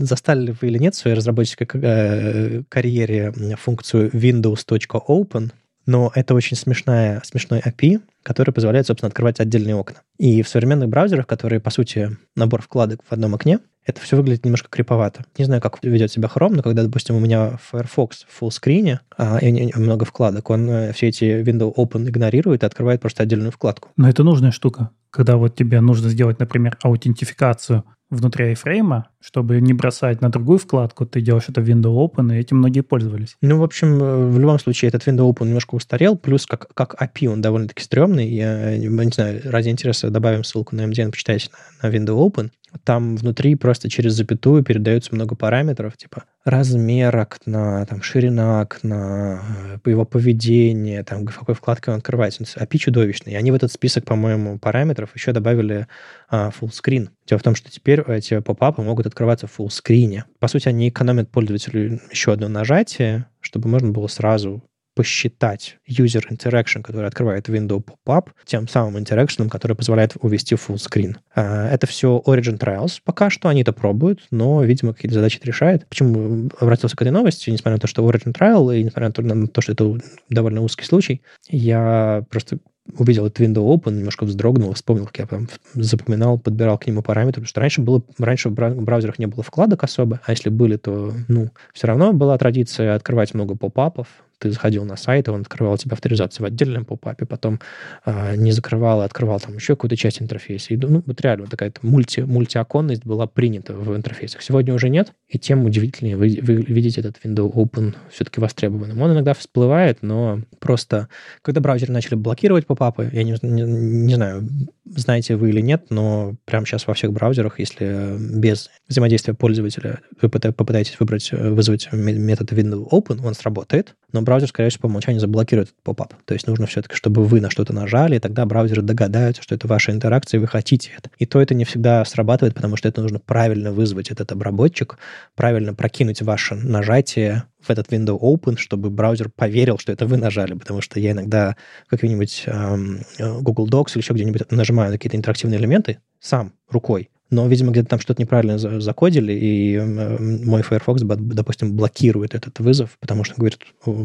застали 0.04 0.46
ли 0.46 0.54
вы 0.60 0.68
или 0.68 0.78
нет 0.78 0.94
в 0.94 0.98
своей 0.98 1.16
разработческой 1.16 2.64
карьере 2.68 3.32
функцию 3.58 4.10
windows.open, 4.10 5.50
но 5.86 6.10
это 6.14 6.34
очень 6.34 6.56
смешная, 6.56 7.20
смешной 7.24 7.60
API, 7.60 8.00
который 8.22 8.52
позволяет, 8.52 8.86
собственно, 8.86 9.08
открывать 9.08 9.40
отдельные 9.40 9.74
окна. 9.74 9.98
И 10.18 10.42
в 10.42 10.48
современных 10.48 10.88
браузерах, 10.88 11.26
которые, 11.26 11.60
по 11.60 11.70
сути, 11.70 12.16
набор 12.36 12.62
вкладок 12.62 13.00
в 13.06 13.12
одном 13.12 13.34
окне, 13.34 13.58
это 13.86 14.00
все 14.00 14.16
выглядит 14.16 14.44
немножко 14.44 14.68
криповато. 14.70 15.24
Не 15.36 15.44
знаю, 15.44 15.60
как 15.60 15.82
ведет 15.82 16.10
себя 16.10 16.30
Chrome, 16.34 16.54
но 16.56 16.62
когда, 16.62 16.82
допустим, 16.82 17.16
у 17.16 17.20
меня 17.20 17.58
Firefox 17.70 18.26
в 18.28 18.42
screen, 18.44 18.98
а, 19.18 19.38
и 19.38 19.78
много 19.78 20.06
вкладок, 20.06 20.48
он 20.48 20.68
э, 20.70 20.92
все 20.94 21.08
эти 21.08 21.24
window 21.42 21.74
open 21.74 22.08
игнорирует 22.08 22.62
и 22.62 22.66
открывает 22.66 23.02
просто 23.02 23.22
отдельную 23.22 23.52
вкладку. 23.52 23.90
Но 23.96 24.08
это 24.08 24.24
нужная 24.24 24.52
штука. 24.52 24.90
Когда 25.10 25.36
вот 25.36 25.54
тебе 25.54 25.80
нужно 25.80 26.08
сделать, 26.08 26.38
например, 26.40 26.78
аутентификацию 26.82 27.84
внутри 28.10 28.52
iFrame, 28.52 29.04
чтобы 29.20 29.60
не 29.60 29.72
бросать 29.72 30.20
на 30.20 30.30
другую 30.30 30.58
вкладку, 30.58 31.06
ты 31.06 31.20
делаешь 31.20 31.46
это 31.48 31.60
в 31.60 31.68
Window 31.68 31.94
Open, 31.96 32.34
и 32.34 32.38
этим 32.38 32.58
многие 32.58 32.82
пользовались. 32.82 33.36
Ну, 33.40 33.58
в 33.58 33.62
общем, 33.62 34.02
э, 34.02 34.28
в 34.28 34.38
любом 34.38 34.58
случае, 34.58 34.88
этот 34.88 35.06
Window 35.06 35.30
Open 35.30 35.46
немножко 35.46 35.74
устарел, 35.74 36.16
плюс 36.16 36.46
как, 36.46 36.68
как 36.74 36.94
API 37.00 37.28
он 37.28 37.40
довольно-таки 37.40 37.82
стрёмный. 37.82 38.28
Я 38.28 38.76
не 38.76 39.10
знаю, 39.10 39.40
ради 39.44 39.68
интереса 39.68 40.10
добавим 40.10 40.44
ссылку 40.44 40.76
на 40.76 40.82
MDN, 40.82 41.10
почитайте 41.10 41.50
на, 41.82 41.88
на 41.88 41.94
Window 41.94 42.16
Open. 42.16 42.50
Там 42.82 43.16
внутри 43.16 43.54
просто 43.54 43.88
через 43.88 44.14
запятую 44.14 44.64
передается 44.64 45.14
много 45.14 45.36
параметров, 45.36 45.96
типа 45.96 46.24
размер 46.44 47.16
окна, 47.16 47.86
там, 47.86 48.02
ширина 48.02 48.60
окна, 48.60 49.40
э, 49.84 49.90
его 49.90 50.04
поведение, 50.04 51.02
там, 51.02 51.24
какой 51.24 51.54
вкладке 51.54 51.90
он 51.90 51.98
открывается. 51.98 52.44
API 52.44 52.78
чудовищный. 52.78 53.32
И 53.32 53.36
они 53.36 53.50
в 53.50 53.54
этот 53.54 53.72
список, 53.72 54.04
по-моему, 54.04 54.58
параметров 54.58 55.10
еще 55.14 55.32
добавили 55.32 55.86
а, 56.28 56.50
full 56.50 56.70
screen. 56.70 57.08
Дело 57.26 57.38
в 57.38 57.42
том, 57.42 57.54
что 57.54 57.70
теперь 57.70 58.00
эти 58.02 58.40
попапы 58.40 58.82
могут 58.82 59.06
открываться 59.06 59.46
в 59.46 59.58
full 59.58 59.68
screen. 59.68 60.22
По 60.38 60.48
сути, 60.48 60.68
они 60.68 60.88
экономят 60.88 61.30
пользователю 61.30 62.00
еще 62.10 62.32
одно 62.32 62.48
нажатие, 62.48 63.26
чтобы 63.40 63.68
можно 63.68 63.90
было 63.90 64.06
сразу 64.08 64.62
посчитать 64.94 65.78
user 65.88 66.22
interaction, 66.30 66.82
который 66.82 67.06
открывает 67.06 67.48
window 67.48 67.84
pop-up, 67.84 68.28
тем 68.44 68.68
самым 68.68 68.96
interaction, 68.96 69.48
который 69.48 69.76
позволяет 69.76 70.16
увести 70.20 70.54
full 70.54 70.76
screen. 70.76 71.16
А, 71.34 71.68
это 71.68 71.86
все 71.86 72.22
Origin 72.26 72.58
Trials. 72.58 73.00
Пока 73.04 73.30
что 73.30 73.48
они 73.48 73.62
это 73.62 73.72
пробуют, 73.72 74.26
но, 74.30 74.62
видимо, 74.62 74.94
какие-то 74.94 75.14
задачи 75.14 75.40
решает. 75.42 75.86
Почему 75.88 76.48
обратился 76.60 76.96
к 76.96 77.02
этой 77.02 77.10
новости, 77.10 77.50
несмотря 77.50 77.74
на 77.74 77.80
то, 77.80 77.86
что 77.86 78.08
Origin 78.08 78.32
Trial, 78.32 78.76
и 78.76 78.84
несмотря 78.84 79.12
на 79.22 79.46
то, 79.48 79.60
что 79.60 79.72
это 79.72 79.98
довольно 80.28 80.62
узкий 80.62 80.84
случай, 80.84 81.22
я 81.48 82.24
просто 82.30 82.58
увидел 82.98 83.26
этот 83.26 83.40
window 83.40 83.64
open, 83.74 83.92
немножко 83.92 84.24
вздрогнул, 84.24 84.72
вспомнил, 84.74 85.06
как 85.06 85.18
я 85.18 85.26
там 85.26 85.48
запоминал, 85.74 86.38
подбирал 86.38 86.78
к 86.78 86.86
нему 86.86 87.02
параметры, 87.02 87.40
потому 87.40 87.48
что 87.48 87.60
раньше 87.60 87.80
было, 87.80 88.02
раньше 88.18 88.50
в 88.50 88.52
браузерах 88.52 89.18
не 89.18 89.26
было 89.26 89.42
вкладок 89.42 89.84
особо, 89.84 90.20
а 90.24 90.32
если 90.32 90.50
были, 90.50 90.76
то, 90.76 91.12
ну, 91.28 91.50
все 91.72 91.86
равно 91.86 92.12
была 92.12 92.36
традиция 92.36 92.94
открывать 92.94 93.32
много 93.32 93.56
поп-апов, 93.56 94.08
ты 94.38 94.50
заходил 94.50 94.84
на 94.84 94.96
сайт, 94.96 95.28
и 95.28 95.30
он 95.30 95.42
открывал 95.42 95.76
тебе 95.78 95.92
авторизацию 95.92 96.44
в 96.44 96.46
отдельном 96.46 96.84
попапе, 96.84 97.26
потом 97.26 97.60
э, 98.04 98.36
не 98.36 98.52
закрывал, 98.52 99.00
а 99.00 99.04
открывал 99.04 99.40
там 99.40 99.54
еще 99.54 99.74
какую-то 99.74 99.96
часть 99.96 100.20
интерфейса. 100.20 100.74
И, 100.74 100.76
ну, 100.76 101.02
вот 101.04 101.20
реально 101.20 101.46
такая 101.46 101.72
мульти, 101.82 102.20
мультиоконность 102.20 103.04
была 103.04 103.26
принята 103.26 103.74
в 103.74 103.94
интерфейсах. 103.96 104.42
Сегодня 104.42 104.74
уже 104.74 104.88
нет, 104.88 105.12
и 105.28 105.38
тем 105.38 105.64
удивительнее 105.64 106.16
вы, 106.16 106.38
вы 106.42 106.54
видите 106.54 107.00
этот 107.00 107.16
window 107.24 107.52
open 107.52 107.94
все-таки 108.10 108.40
востребованным. 108.40 109.00
Он 109.00 109.12
иногда 109.12 109.34
всплывает, 109.34 109.98
но 110.02 110.40
просто 110.60 111.08
когда 111.42 111.60
браузеры 111.60 111.92
начали 111.92 112.14
блокировать 112.14 112.66
попапы, 112.66 113.10
я 113.12 113.22
не, 113.22 113.36
не, 113.42 113.62
не 113.62 114.14
знаю, 114.14 114.48
знаете 114.84 115.36
вы 115.36 115.50
или 115.50 115.60
нет, 115.60 115.86
но 115.90 116.34
прямо 116.44 116.66
сейчас 116.66 116.86
во 116.86 116.94
всех 116.94 117.12
браузерах, 117.12 117.58
если 117.58 118.16
без 118.18 118.70
взаимодействия 118.88 119.34
пользователя 119.34 120.00
вы 120.20 120.28
попытаетесь 120.28 120.98
выбрать, 121.00 121.32
вызвать 121.32 121.88
метод 121.92 122.52
window 122.52 122.88
open, 122.90 123.24
он 123.24 123.34
сработает, 123.34 123.94
но 124.14 124.22
браузер, 124.22 124.48
скорее 124.48 124.70
всего, 124.70 124.82
по 124.82 124.86
умолчанию 124.86 125.20
заблокирует 125.20 125.68
этот 125.68 125.82
поп-ап. 125.82 126.14
То 126.24 126.34
есть 126.34 126.46
нужно 126.46 126.66
все-таки, 126.66 126.94
чтобы 126.94 127.24
вы 127.24 127.40
на 127.40 127.50
что-то 127.50 127.72
нажали, 127.72 128.16
и 128.16 128.18
тогда 128.20 128.46
браузеры 128.46 128.80
догадаются, 128.80 129.42
что 129.42 129.54
это 129.54 129.66
ваша 129.66 129.92
интеракция, 129.92 130.38
и 130.38 130.40
вы 130.40 130.46
хотите 130.46 130.92
это. 130.96 131.10
И 131.18 131.26
то 131.26 131.40
это 131.40 131.54
не 131.54 131.64
всегда 131.64 132.04
срабатывает, 132.04 132.54
потому 132.54 132.76
что 132.76 132.88
это 132.88 133.02
нужно 133.02 133.18
правильно 133.18 133.72
вызвать 133.72 134.10
этот 134.10 134.30
обработчик, 134.32 134.98
правильно 135.34 135.74
прокинуть 135.74 136.22
ваше 136.22 136.54
нажатие 136.54 137.44
в 137.60 137.70
этот 137.70 137.92
window 137.92 138.18
open, 138.18 138.56
чтобы 138.56 138.90
браузер 138.90 139.30
поверил, 139.34 139.78
что 139.78 139.90
это 139.90 140.06
вы 140.06 140.16
нажали, 140.16 140.54
потому 140.54 140.80
что 140.80 141.00
я 141.00 141.10
иногда 141.10 141.56
как-нибудь 141.88 142.44
эм, 142.46 143.00
Google 143.18 143.68
Docs 143.68 143.92
или 143.94 144.02
еще 144.02 144.14
где-нибудь 144.14 144.50
нажимаю 144.50 144.90
на 144.90 144.96
какие-то 144.96 145.16
интерактивные 145.16 145.58
элементы 145.58 145.98
сам, 146.20 146.52
рукой, 146.70 147.10
но, 147.30 147.46
видимо, 147.48 147.72
где-то 147.72 147.88
там 147.88 148.00
что-то 148.00 148.22
неправильно 148.22 148.58
закодили, 148.58 149.32
и 149.32 149.80
мой 149.80 150.62
Firefox, 150.62 151.02
допустим, 151.02 151.76
блокирует 151.76 152.34
этот 152.34 152.58
вызов, 152.60 152.96
потому 153.00 153.24
что, 153.24 153.34
говорит, 153.36 153.58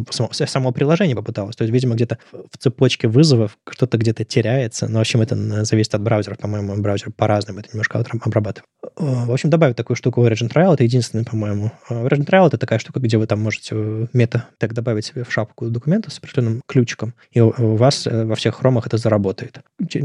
само, 0.09 0.29
само 0.31 0.71
приложение 0.71 1.15
попыталось. 1.15 1.55
То 1.55 1.63
есть, 1.63 1.73
видимо, 1.73 1.95
где-то 1.95 2.17
в 2.31 2.57
цепочке 2.57 3.07
вызовов 3.07 3.57
что-то 3.69 3.97
где-то 3.97 4.23
теряется. 4.23 4.87
Но, 4.87 4.99
в 4.99 5.01
общем, 5.01 5.21
это 5.21 5.65
зависит 5.65 5.95
от 5.95 6.01
браузера. 6.01 6.35
По-моему, 6.35 6.75
браузер 6.81 7.11
по-разному 7.11 7.59
это 7.59 7.69
немножко 7.73 8.03
обрабатывает. 8.21 8.65
В 8.95 9.31
общем, 9.31 9.49
добавить 9.49 9.75
такую 9.75 9.95
штуку 9.95 10.21
в 10.21 10.25
Origin 10.25 10.51
Trial, 10.51 10.73
это 10.73 10.83
единственный, 10.83 11.23
по-моему. 11.23 11.71
Origin 11.89 12.25
Trial— 12.25 12.47
это 12.47 12.57
такая 12.57 12.79
штука, 12.79 12.99
где 12.99 13.17
вы 13.17 13.27
там 13.27 13.39
можете 13.41 13.75
мета 14.13 14.47
так 14.57 14.73
добавить 14.73 15.05
себе 15.05 15.23
в 15.23 15.31
шапку 15.31 15.69
документа 15.69 16.09
с 16.09 16.17
определенным 16.17 16.61
ключиком, 16.67 17.13
и 17.31 17.39
у 17.41 17.75
вас 17.75 18.07
э, 18.07 18.25
во 18.25 18.35
всех 18.35 18.55
хромах 18.55 18.87
это 18.87 18.97
заработает. 18.97 19.59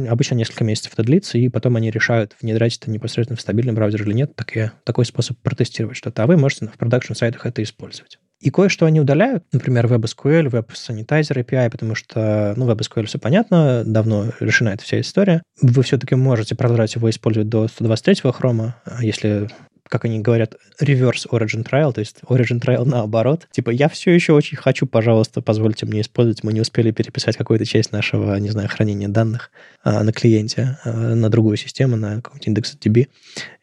Обычно 0.09 0.35
несколько 0.37 0.65
месяцев 0.65 0.93
это 0.93 1.03
длится, 1.03 1.39
и 1.39 1.49
потом 1.49 1.77
они 1.77 1.91
решают, 1.91 2.37
внедрять 2.41 2.79
это 2.79 2.91
непосредственно 2.91 3.04
непосредственно 3.05 3.37
в 3.37 3.41
стабильный 3.41 3.75
браузер 3.75 4.03
или 4.03 4.15
нет, 4.15 4.35
так 4.35 4.57
и 4.57 4.71
такой 4.85 5.05
способ 5.05 5.37
протестировать 5.39 5.97
что-то. 5.97 6.23
А 6.23 6.27
вы 6.27 6.37
можете 6.37 6.67
в 6.67 6.79
продакшн-сайтах 6.79 7.45
это 7.47 7.63
использовать. 7.63 8.19
И 8.41 8.51
кое-что 8.51 8.87
они 8.87 9.01
удаляют, 9.01 9.45
например, 9.53 9.87
WebSQL, 9.87 10.51
Web 10.51 10.71
Sanitizer 10.73 11.45
API, 11.45 11.71
потому 11.71 11.95
что, 11.95 12.55
ну, 12.57 12.71
WebSQL 12.71 13.07
все 13.07 13.19
понятно, 13.19 13.85
давно 13.85 14.33
решена 14.41 14.71
эта 14.71 14.83
вся 14.83 15.01
история. 15.01 15.43
Вы 15.61 15.83
все-таки 15.83 16.15
можете 16.15 16.55
продолжать 16.55 16.95
его 16.95 17.09
использовать 17.11 17.49
до 17.49 17.67
123-го 17.67 18.33
хрома, 18.33 18.77
если 19.01 19.49
как 19.89 20.05
они 20.05 20.21
говорят, 20.21 20.57
reverse 20.81 21.29
origin 21.31 21.65
trial, 21.65 21.93
то 21.93 22.01
есть 22.01 22.17
origin 22.29 22.61
trial 22.61 22.85
наоборот. 22.85 23.47
Типа, 23.51 23.71
я 23.71 23.89
все 23.89 24.13
еще 24.13 24.33
очень 24.33 24.57
хочу, 24.57 24.87
пожалуйста, 24.87 25.43
позвольте 25.43 25.87
мне 25.87 26.01
использовать. 26.01 26.43
Мы 26.43 26.53
не 26.53 26.61
успели 26.61 26.91
переписать 26.91 27.37
какую-то 27.37 27.65
часть 27.65 27.93
нашего, 27.93 28.37
не 28.37 28.51
знаю, 28.51 28.69
хранения 28.69 29.09
данных 29.09 29.51
а, 29.83 30.03
на 30.03 30.13
клиенте, 30.13 30.79
а, 30.85 31.15
на 31.15 31.29
другую 31.29 31.57
систему, 31.57 31.97
на 31.97 32.17
какой-нибудь 32.17 32.47
индекс 32.47 32.77
DB. 32.83 33.09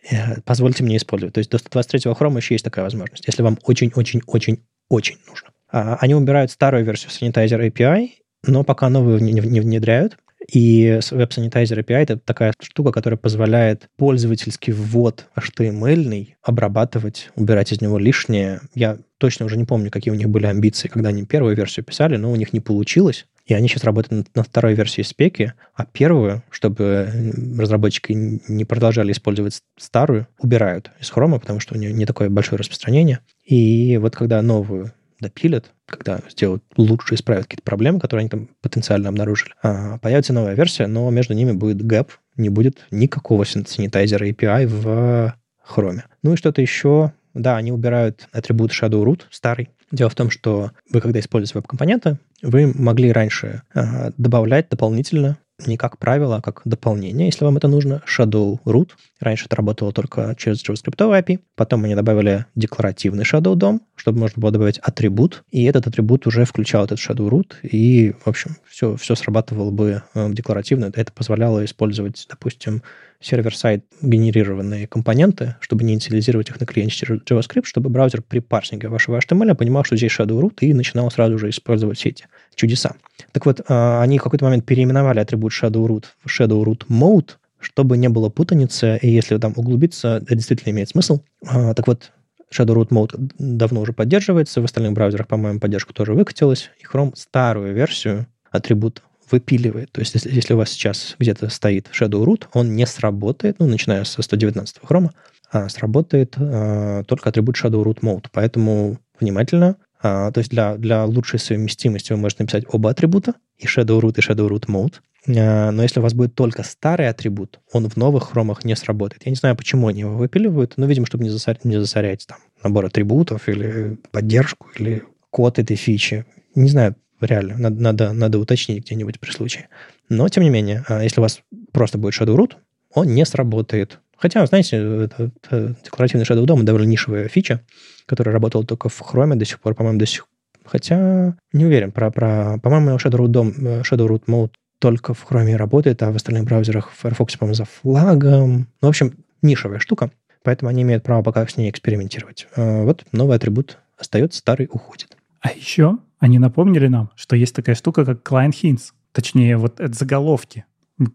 Э, 0.09 0.41
позвольте 0.45 0.84
мне 0.84 0.97
использовать. 0.97 1.34
То 1.34 1.39
есть 1.39 1.49
до 1.49 1.57
123 1.57 2.13
хрома 2.13 2.38
еще 2.38 2.55
есть 2.55 2.65
такая 2.65 2.84
возможность, 2.84 3.26
если 3.28 3.41
вам 3.41 3.57
очень-очень-очень-очень 3.63 5.17
нужно. 5.28 5.49
А, 5.72 5.97
они 6.01 6.15
убирают 6.15 6.51
старую 6.51 6.86
версию 6.86 7.11
Sanitizer 7.11 7.67
API, 7.69 8.09
но 8.45 8.63
пока 8.63 8.89
новую 8.89 9.22
не 9.22 9.59
внедряют. 9.59 10.17
И 10.52 10.99
Web 11.12 11.30
Sanitizer 11.30 11.80
API— 11.82 11.95
это 12.04 12.18
такая 12.18 12.54
штука, 12.62 12.91
которая 12.91 13.18
позволяет 13.18 13.88
пользовательский 13.97 14.74
ввод 14.74 15.28
HTML 15.36 16.28
обрабатывать, 16.43 17.30
убирать 17.36 17.72
из 17.72 17.80
него 17.80 17.97
лишнее. 17.97 18.60
Я 18.76 18.97
точно 19.18 19.45
уже 19.45 19.56
не 19.56 19.64
помню, 19.64 19.91
какие 19.91 20.12
у 20.12 20.18
них 20.18 20.30
были 20.30 20.47
амбиции, 20.47 20.89
когда 20.89 21.10
они 21.10 21.24
первую 21.24 21.56
версию 21.56 21.86
писали, 21.86 22.18
но 22.18 22.32
у 22.32 22.36
них 22.36 22.52
не 22.52 22.60
получилось. 22.60 23.28
И 23.45 23.54
они 23.54 23.68
сейчас 23.68 23.86
работают 23.86 24.28
на 24.36 24.43
второй 24.43 24.74
версии 24.76 25.02
спеки, 25.02 25.54
а 25.74 25.86
первую, 25.86 26.43
чтобы 26.49 27.34
разработчики 27.58 28.12
не 28.12 28.66
продолжали 28.66 29.12
использовать 29.12 29.62
старую, 29.78 30.28
убирают 30.39 30.91
из 30.99 31.10
хрома, 31.10 31.39
потому 31.39 31.60
что 31.60 31.76
у 31.76 31.78
нее 31.78 31.93
не 31.93 32.06
такое 32.06 32.30
большое 32.30 32.60
распространение. 32.60 33.20
И 33.45 33.97
вот 33.97 34.16
когда 34.16 34.41
новую 34.41 34.91
допилят, 35.20 35.72
когда 35.91 36.19
сделают 36.29 36.63
лучше, 36.77 37.15
исправят 37.15 37.45
какие-то 37.45 37.63
проблемы, 37.63 37.99
которые 37.99 38.21
они 38.21 38.29
там 38.29 38.49
потенциально 38.61 39.09
обнаружили, 39.09 39.53
а, 39.61 39.97
появится 39.99 40.33
новая 40.33 40.55
версия, 40.55 40.87
но 40.87 41.09
между 41.11 41.33
ними 41.33 41.51
будет 41.51 41.85
гэп, 41.85 42.11
не 42.37 42.49
будет 42.49 42.85
никакого 42.91 43.43
санитайзера 43.43 44.27
API 44.27 44.65
в 44.65 45.35
Chrome. 45.67 46.01
Ну 46.23 46.33
и 46.33 46.37
что-то 46.37 46.61
еще. 46.61 47.11
Да, 47.33 47.55
они 47.55 47.71
убирают 47.71 48.27
атрибут 48.33 48.71
Shadow 48.71 49.03
Root 49.03 49.21
старый. 49.29 49.69
Дело 49.91 50.09
в 50.09 50.15
том, 50.15 50.29
что 50.29 50.71
вы, 50.89 51.01
когда 51.01 51.19
используете 51.19 51.59
веб-компоненты, 51.59 52.17
вы 52.41 52.71
могли 52.73 53.11
раньше 53.11 53.61
э, 53.73 54.11
добавлять 54.17 54.69
дополнительно 54.69 55.37
не 55.66 55.78
как 55.78 55.97
правило, 55.97 56.38
а 56.38 56.41
как 56.41 56.62
дополнение, 56.66 57.28
если 57.28 57.45
вам 57.45 57.57
это 57.57 57.68
нужно, 57.68 58.01
Shadow 58.07 58.59
Root. 58.66 58.91
Раньше 59.20 59.45
это 59.45 59.55
работало 59.55 59.91
только 59.91 60.36
через 60.38 60.64
JavaScript 60.68 60.97
API. 60.97 61.39
Потом 61.55 61.84
они 61.86 61.95
добавили 61.95 62.45
декларативный 62.55 63.24
Shadow 63.24 63.55
DOM, 63.55 63.80
чтобы 63.95 64.20
можно 64.20 64.41
было 64.41 64.51
добавить 64.51 64.80
атрибут. 64.80 65.43
И 65.51 65.64
этот 65.66 65.88
атрибут 65.88 66.26
уже 66.28 66.45
включал 66.45 66.86
этот 66.86 66.99
Shadow 66.99 67.30
Root. 67.30 67.53
И, 67.64 68.14
в 68.24 68.28
общем, 68.28 68.57
все, 68.68 68.95
все 68.95 69.16
срабатывало 69.16 69.72
бы 69.72 70.03
э, 70.14 70.30
декларативно. 70.34 70.91
Это 70.93 71.12
позволяло 71.12 71.64
использовать, 71.64 72.26
допустим, 72.30 72.82
сервер-сайт 73.22 73.86
генерированные 74.01 74.88
компоненты, 74.88 75.55
чтобы 75.62 75.84
не 75.84 75.93
инициализировать 75.93 76.49
их 76.49 76.59
на 76.59 76.66
клиенте 76.66 76.95
через 76.95 77.22
JavaScript, 77.22 77.66
чтобы 77.66 77.89
браузер 77.89 78.22
при 78.22 78.39
парсинге 78.39 78.89
вашего 78.89 79.20
HTML 79.20 79.55
понимал, 79.55 79.84
что 79.84 79.95
здесь 79.95 80.12
Shadow 80.12 80.41
Root, 80.41 80.57
и 80.62 80.74
начинал 80.74 81.09
сразу 81.12 81.38
же 81.38 81.49
использовать 81.49 81.99
все 81.99 82.09
эти 82.09 82.26
чудеса. 82.56 82.95
Так 83.32 83.45
вот, 83.45 83.62
а, 83.68 84.02
они 84.02 84.20
в 84.20 84.24
какой-то 84.24 84.45
момент 84.45 84.66
переименовали 84.66 85.20
атрибут 85.20 85.52
Shadow 85.52 85.86
Root 85.88 86.06
в 86.24 86.28
Shadow 86.28 86.64
Root 86.64 86.88
Mode, 86.89 87.32
чтобы 87.60 87.97
не 87.97 88.10
было 88.10 88.30
путаницы, 88.30 88.97
и 89.02 89.10
если 89.10 89.38
там 89.38 89.54
углубиться, 89.56 90.18
это 90.24 90.36
действительно 90.36 90.72
имеет 90.72 90.89
смысл. 90.89 91.22
А, 91.45 91.74
так 91.74 91.88
вот, 91.88 92.12
Shadow 92.54 92.76
Root 92.76 92.89
Mode 92.89 93.34
давно 93.38 93.82
уже 93.82 93.93
поддерживается, 93.93 94.62
в 94.62 94.66
остальных 94.66 94.93
браузерах, 94.93 95.28
по-моему, 95.28 95.60
поддержка 95.60 95.93
тоже 95.93 96.14
выкатилась, 96.14 96.70
и 96.80 96.86
Chrome 96.86 97.14
старую 97.16 97.74
версию 97.74 98.28
атрибут 98.52 99.02
выпиливает. 99.32 99.91
То 99.91 100.02
есть, 100.02 100.14
если, 100.14 100.30
если 100.34 100.54
у 100.54 100.58
вас 100.58 100.70
сейчас 100.70 101.16
где-то 101.18 101.49
стоит 101.49 101.89
Shadow 101.93 102.24
Root, 102.26 102.47
он 102.54 102.76
не 102.76 102.86
сработает, 102.86 103.58
ну, 103.60 103.68
начиная 103.68 104.04
со 104.04 104.22
119 104.22 104.80
хрома, 104.84 105.14
а 105.52 105.70
сработает 105.70 106.36
а, 106.38 107.04
только 107.04 107.30
атрибут 107.30 107.56
Shadow 107.56 107.84
Root 107.84 108.02
Mode. 108.02 108.26
Поэтому 108.32 108.97
внимательно. 109.20 109.78
А, 110.04 110.32
то 110.32 110.39
есть 110.39 110.49
для, 110.49 110.78
для 110.78 111.06
лучшей 111.06 111.39
совместимости 111.39 112.12
вы 112.12 112.20
можете 112.20 112.43
написать 112.43 112.66
оба 112.68 112.89
атрибута, 112.89 113.36
и 113.58 113.66
Shadow 113.66 113.99
Root, 113.99 114.16
и 114.18 114.22
Shadow 114.22 114.49
Root 114.49 114.66
Mode. 114.68 114.95
А, 115.38 115.72
но 115.72 115.84
если 115.84 115.99
у 115.99 116.04
вас 116.04 116.14
будет 116.14 116.34
только 116.34 116.64
старый 116.64 117.08
атрибут, 117.08 117.60
он 117.72 117.88
в 117.88 117.97
новых 117.97 118.32
хромах 118.32 118.66
не 118.66 118.76
сработает. 118.76 119.24
Я 119.26 119.30
не 119.30 119.36
знаю, 119.36 119.56
почему 119.56 119.88
они 119.88 120.02
его 120.02 120.16
выпиливают, 120.16 120.74
но, 120.78 120.86
видимо, 120.88 121.06
чтобы 121.06 121.24
не 121.24 121.30
засорять, 121.30 121.66
не 121.66 121.80
засорять 121.80 122.26
там 122.28 122.39
набор 122.64 122.86
атрибутов 122.86 123.47
или 123.47 123.97
поддержку, 124.12 124.68
или 124.76 125.04
код 125.30 125.60
этой 125.60 125.76
фичи. 125.76 126.26
Не 126.56 126.70
знаю, 126.70 126.95
реально. 127.20 127.58
Надо, 127.58 127.82
надо, 127.82 128.14
надо 128.14 128.39
уточнить 128.39 128.86
где-нибудь 128.86 129.20
при 129.20 129.32
случае. 129.32 129.70
Но, 130.10 130.28
тем 130.30 130.43
не 130.43 130.49
менее, 130.49 130.84
а, 130.88 131.04
если 131.04 131.20
у 131.20 131.24
вас 131.24 131.41
просто 131.72 131.97
будет 131.97 132.20
Shadow 132.20 132.36
Root, 132.36 132.54
он 132.93 133.08
не 133.14 133.26
сработает. 133.26 133.99
Хотя, 134.22 134.45
знаете, 134.45 134.78
это, 134.78 135.32
это 135.41 135.76
декларативный 135.84 136.26
Shadow 136.26 136.45
DOM 136.45 136.61
довольно 136.61 136.88
нишевая 136.88 137.28
фича, 137.28 137.61
которая 138.05 138.34
работала 138.34 138.63
только 138.63 138.88
в 138.88 139.01
Chrome 139.01 139.36
до 139.36 139.45
сих 139.45 139.59
пор, 139.59 139.74
по-моему, 139.74 139.97
до 139.97 140.05
сих 140.05 140.28
Хотя 140.63 141.36
не 141.53 141.65
уверен 141.65 141.91
про... 141.91 142.11
про 142.11 142.59
по-моему, 142.59 142.95
Shadow 142.97 143.17
Root, 143.17 143.32
DOM, 143.32 143.82
Shadow 143.82 144.07
Root 144.07 144.26
Mode 144.26 144.51
только 144.78 145.15
в 145.15 145.26
Chrome 145.28 145.55
работает, 145.55 146.03
а 146.03 146.11
в 146.11 146.15
остальных 146.15 146.43
браузерах 146.45 146.91
в 146.91 146.99
Firefox, 146.99 147.36
по-моему, 147.36 147.55
за 147.55 147.65
флагом. 147.65 148.67
Ну, 148.82 148.88
в 148.88 148.89
общем, 148.89 149.13
нишевая 149.41 149.80
штука, 149.80 150.11
поэтому 150.43 150.69
они 150.69 150.84
имеют 150.84 151.03
право 151.03 151.24
пока 151.24 151.47
с 151.47 151.57
ней 151.57 151.72
экспериментировать. 151.72 152.47
А, 152.55 152.84
вот 152.84 153.03
новый 153.11 153.36
атрибут 153.36 153.80
остается, 153.97 154.39
старый 154.39 154.69
уходит. 154.72 155.17
А 155.39 155.51
еще 155.51 155.97
они 156.19 156.38
напомнили 156.38 156.88
нам, 156.88 157.09
что 157.15 157.36
есть 157.36 157.55
такая 157.55 157.74
штука, 157.74 158.05
как 158.05 158.22
client 158.22 158.53
hints. 158.53 158.91
Точнее, 159.13 159.57
вот 159.57 159.80
это 159.80 159.93
заголовки, 159.93 160.65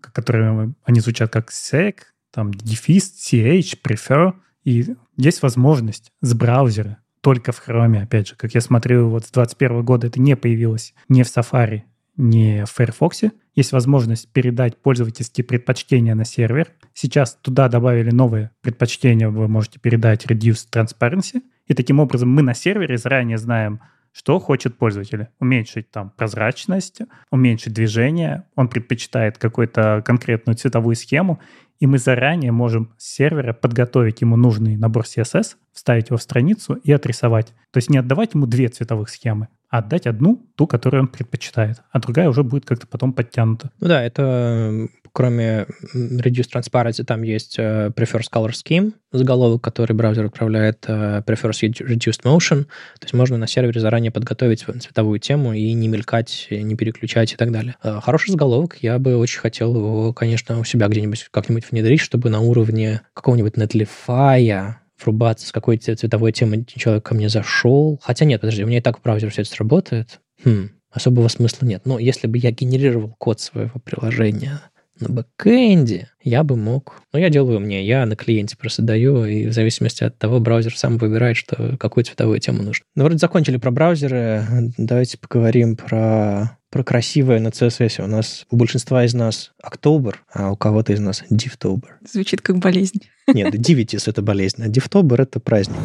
которые 0.00 0.74
они 0.84 1.00
звучат 1.00 1.30
как 1.30 1.50
sec, 1.50 1.98
там 2.32 2.52
дефис, 2.52 3.12
ch, 3.32 3.78
prefer. 3.82 4.34
И 4.64 4.94
есть 5.16 5.42
возможность 5.42 6.10
с 6.20 6.34
браузера, 6.34 6.98
только 7.20 7.50
в 7.50 7.60
Chrome, 7.66 8.02
опять 8.02 8.28
же, 8.28 8.36
как 8.36 8.54
я 8.54 8.60
смотрю, 8.60 9.08
вот 9.08 9.24
с 9.24 9.30
2021 9.32 9.84
года 9.84 10.06
это 10.06 10.20
не 10.20 10.36
появилось 10.36 10.94
ни 11.08 11.24
в 11.24 11.26
Safari, 11.26 11.82
ни 12.16 12.64
в 12.64 12.70
Firefox. 12.72 13.22
Есть 13.56 13.72
возможность 13.72 14.32
передать 14.32 14.76
пользовательские 14.76 15.44
предпочтения 15.44 16.14
на 16.14 16.24
сервер. 16.24 16.68
Сейчас 16.94 17.36
туда 17.42 17.68
добавили 17.68 18.10
новые 18.10 18.52
предпочтения, 18.60 19.28
вы 19.28 19.48
можете 19.48 19.80
передать 19.80 20.26
Reduce 20.26 20.68
Transparency. 20.72 21.42
И 21.66 21.74
таким 21.74 21.98
образом 21.98 22.30
мы 22.30 22.42
на 22.42 22.54
сервере 22.54 22.96
заранее 22.96 23.38
знаем, 23.38 23.80
что 24.12 24.38
хочет 24.38 24.78
пользователь? 24.78 25.26
Уменьшить 25.40 25.90
там 25.90 26.10
прозрачность, 26.16 27.02
уменьшить 27.30 27.74
движение. 27.74 28.44
Он 28.54 28.68
предпочитает 28.68 29.36
какую-то 29.36 30.02
конкретную 30.06 30.56
цветовую 30.56 30.96
схему, 30.96 31.38
и 31.78 31.86
мы 31.86 31.98
заранее 31.98 32.52
можем 32.52 32.94
с 32.96 33.14
сервера 33.14 33.52
подготовить 33.52 34.20
ему 34.20 34.36
нужный 34.36 34.76
набор 34.76 35.04
CSS, 35.04 35.56
вставить 35.72 36.08
его 36.08 36.16
в 36.16 36.22
страницу 36.22 36.74
и 36.74 36.92
отрисовать. 36.92 37.48
То 37.70 37.78
есть 37.78 37.90
не 37.90 37.98
отдавать 37.98 38.34
ему 38.34 38.46
две 38.46 38.68
цветовых 38.68 39.08
схемы, 39.08 39.48
отдать 39.78 40.06
одну, 40.06 40.46
ту, 40.56 40.66
которую 40.66 41.02
он 41.02 41.08
предпочитает, 41.08 41.82
а 41.90 42.00
другая 42.00 42.28
уже 42.28 42.42
будет 42.42 42.64
как-то 42.64 42.86
потом 42.86 43.12
подтянута. 43.12 43.70
Ну 43.80 43.88
да, 43.88 44.02
это 44.02 44.88
кроме 45.16 45.66
Reduce 45.94 46.46
Transparency, 46.54 47.02
там 47.02 47.22
есть 47.22 47.58
uh, 47.58 47.90
Prefers 47.94 48.26
Color 48.30 48.50
Scheme, 48.50 48.92
заголовок, 49.12 49.62
который 49.62 49.94
браузер 49.94 50.26
отправляет, 50.26 50.84
uh, 50.88 51.24
Prefers 51.24 51.62
Reduced 51.62 52.22
Motion, 52.24 52.64
то 52.64 53.04
есть 53.04 53.14
можно 53.14 53.38
на 53.38 53.46
сервере 53.46 53.80
заранее 53.80 54.10
подготовить 54.10 54.60
цветовую 54.60 55.18
тему 55.18 55.54
и 55.54 55.72
не 55.72 55.88
мелькать, 55.88 56.48
не 56.50 56.76
переключать 56.76 57.32
и 57.32 57.36
так 57.36 57.50
далее. 57.50 57.76
Uh, 57.82 57.98
хороший 58.02 58.32
заголовок, 58.32 58.76
я 58.82 58.98
бы 58.98 59.16
очень 59.16 59.40
хотел 59.40 59.74
его, 59.74 60.12
конечно, 60.12 60.60
у 60.60 60.64
себя 60.64 60.86
где-нибудь 60.86 61.28
как-нибудь 61.30 61.64
внедрить, 61.70 62.00
чтобы 62.00 62.28
на 62.28 62.40
уровне 62.40 63.00
какого-нибудь 63.14 63.54
Netlify 63.54 64.74
врубаться, 65.00 65.46
с 65.46 65.52
какой 65.52 65.78
цветовой 65.78 66.32
темы 66.32 66.64
человек 66.64 67.04
ко 67.04 67.14
мне 67.14 67.28
зашел. 67.28 68.00
Хотя 68.02 68.24
нет, 68.24 68.40
подожди, 68.40 68.64
у 68.64 68.66
меня 68.66 68.78
и 68.78 68.82
так 68.82 68.98
в 68.98 69.02
браузере 69.02 69.30
все 69.30 69.42
это 69.42 69.50
сработает. 69.50 70.20
Хм, 70.44 70.70
особого 70.90 71.28
смысла 71.28 71.66
нет. 71.66 71.82
Но 71.84 71.98
если 71.98 72.26
бы 72.26 72.38
я 72.38 72.50
генерировал 72.50 73.14
код 73.18 73.40
своего 73.40 73.78
приложения 73.80 74.60
на 75.00 75.08
бэкэнде, 75.08 76.10
я 76.22 76.42
бы 76.44 76.56
мог... 76.56 77.02
Ну, 77.12 77.18
я 77.18 77.30
делаю 77.30 77.60
мне, 77.60 77.84
я 77.86 78.06
на 78.06 78.16
клиенте 78.16 78.56
просто 78.56 78.82
даю, 78.82 79.24
и 79.24 79.46
в 79.46 79.52
зависимости 79.52 80.04
от 80.04 80.18
того, 80.18 80.40
браузер 80.40 80.76
сам 80.76 80.98
выбирает, 80.98 81.36
что, 81.36 81.76
какую 81.78 82.04
цветовую 82.04 82.40
тему 82.40 82.62
нужно. 82.62 82.84
Ну, 82.94 83.04
вроде 83.04 83.18
закончили 83.18 83.56
про 83.56 83.70
браузеры, 83.70 84.44
давайте 84.76 85.18
поговорим 85.18 85.76
про 85.76 86.58
про 86.70 86.84
красивое 86.84 87.40
на 87.40 87.48
CSS. 87.48 88.04
У 88.04 88.06
нас 88.06 88.44
у 88.50 88.56
большинства 88.56 89.04
из 89.04 89.14
нас 89.14 89.52
Октобер, 89.62 90.24
а 90.30 90.50
у 90.50 90.56
кого-то 90.56 90.92
из 90.92 91.00
нас 91.00 91.24
Дивтобер. 91.30 91.98
Звучит 92.06 92.42
как 92.42 92.58
болезнь. 92.58 93.00
Нет, 93.32 93.56
Дивитис— 93.56 94.08
это 94.08 94.20
болезнь, 94.20 94.62
а 94.62 94.68
Дивтобер— 94.68 95.20
это 95.22 95.40
праздник. 95.40 95.78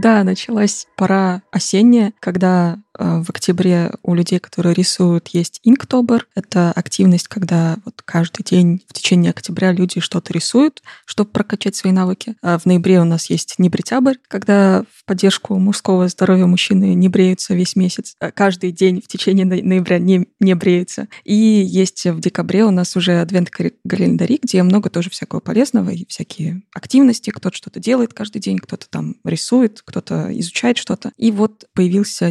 Да, 0.00 0.22
началась 0.22 0.86
пора 0.94 1.42
осенняя, 1.50 2.12
когда 2.20 2.78
в 2.98 3.30
октябре 3.30 3.92
у 4.02 4.14
людей, 4.14 4.38
которые 4.38 4.74
рисуют, 4.74 5.28
есть 5.28 5.60
инктобер. 5.62 6.26
Это 6.34 6.72
активность, 6.72 7.28
когда 7.28 7.78
вот 7.84 8.02
каждый 8.04 8.42
день 8.42 8.82
в 8.88 8.92
течение 8.92 9.30
октября 9.30 9.72
люди 9.72 10.00
что-то 10.00 10.32
рисуют, 10.32 10.82
чтобы 11.04 11.30
прокачать 11.30 11.76
свои 11.76 11.92
навыки. 11.92 12.34
А 12.42 12.58
в 12.58 12.66
ноябре 12.66 13.00
у 13.00 13.04
нас 13.04 13.30
есть 13.30 13.54
небритябрь, 13.58 14.16
когда 14.28 14.84
в 14.94 15.04
поддержку 15.04 15.58
мужского 15.58 16.08
здоровья 16.08 16.46
мужчины 16.46 16.94
не 16.94 17.08
бреются 17.08 17.54
весь 17.54 17.76
месяц. 17.76 18.14
А 18.20 18.30
каждый 18.30 18.72
день 18.72 19.00
в 19.00 19.06
течение 19.06 19.46
ноября 19.46 19.98
не, 19.98 20.28
не 20.40 20.54
бреются. 20.54 21.08
И 21.24 21.34
есть 21.34 22.04
в 22.04 22.20
декабре 22.20 22.64
у 22.64 22.70
нас 22.70 22.96
уже 22.96 23.20
адвент-календари, 23.20 24.40
где 24.42 24.62
много 24.62 24.90
тоже 24.90 25.10
всякого 25.10 25.40
полезного 25.40 25.90
и 25.90 26.06
всякие 26.08 26.62
активности. 26.74 27.30
Кто-то 27.30 27.56
что-то 27.56 27.80
делает 27.80 28.12
каждый 28.12 28.40
день, 28.40 28.58
кто-то 28.58 28.88
там 28.88 29.16
рисует, 29.24 29.82
кто-то 29.84 30.28
изучает 30.38 30.78
что-то. 30.78 31.12
И 31.16 31.30
вот 31.30 31.66
появился 31.74 32.30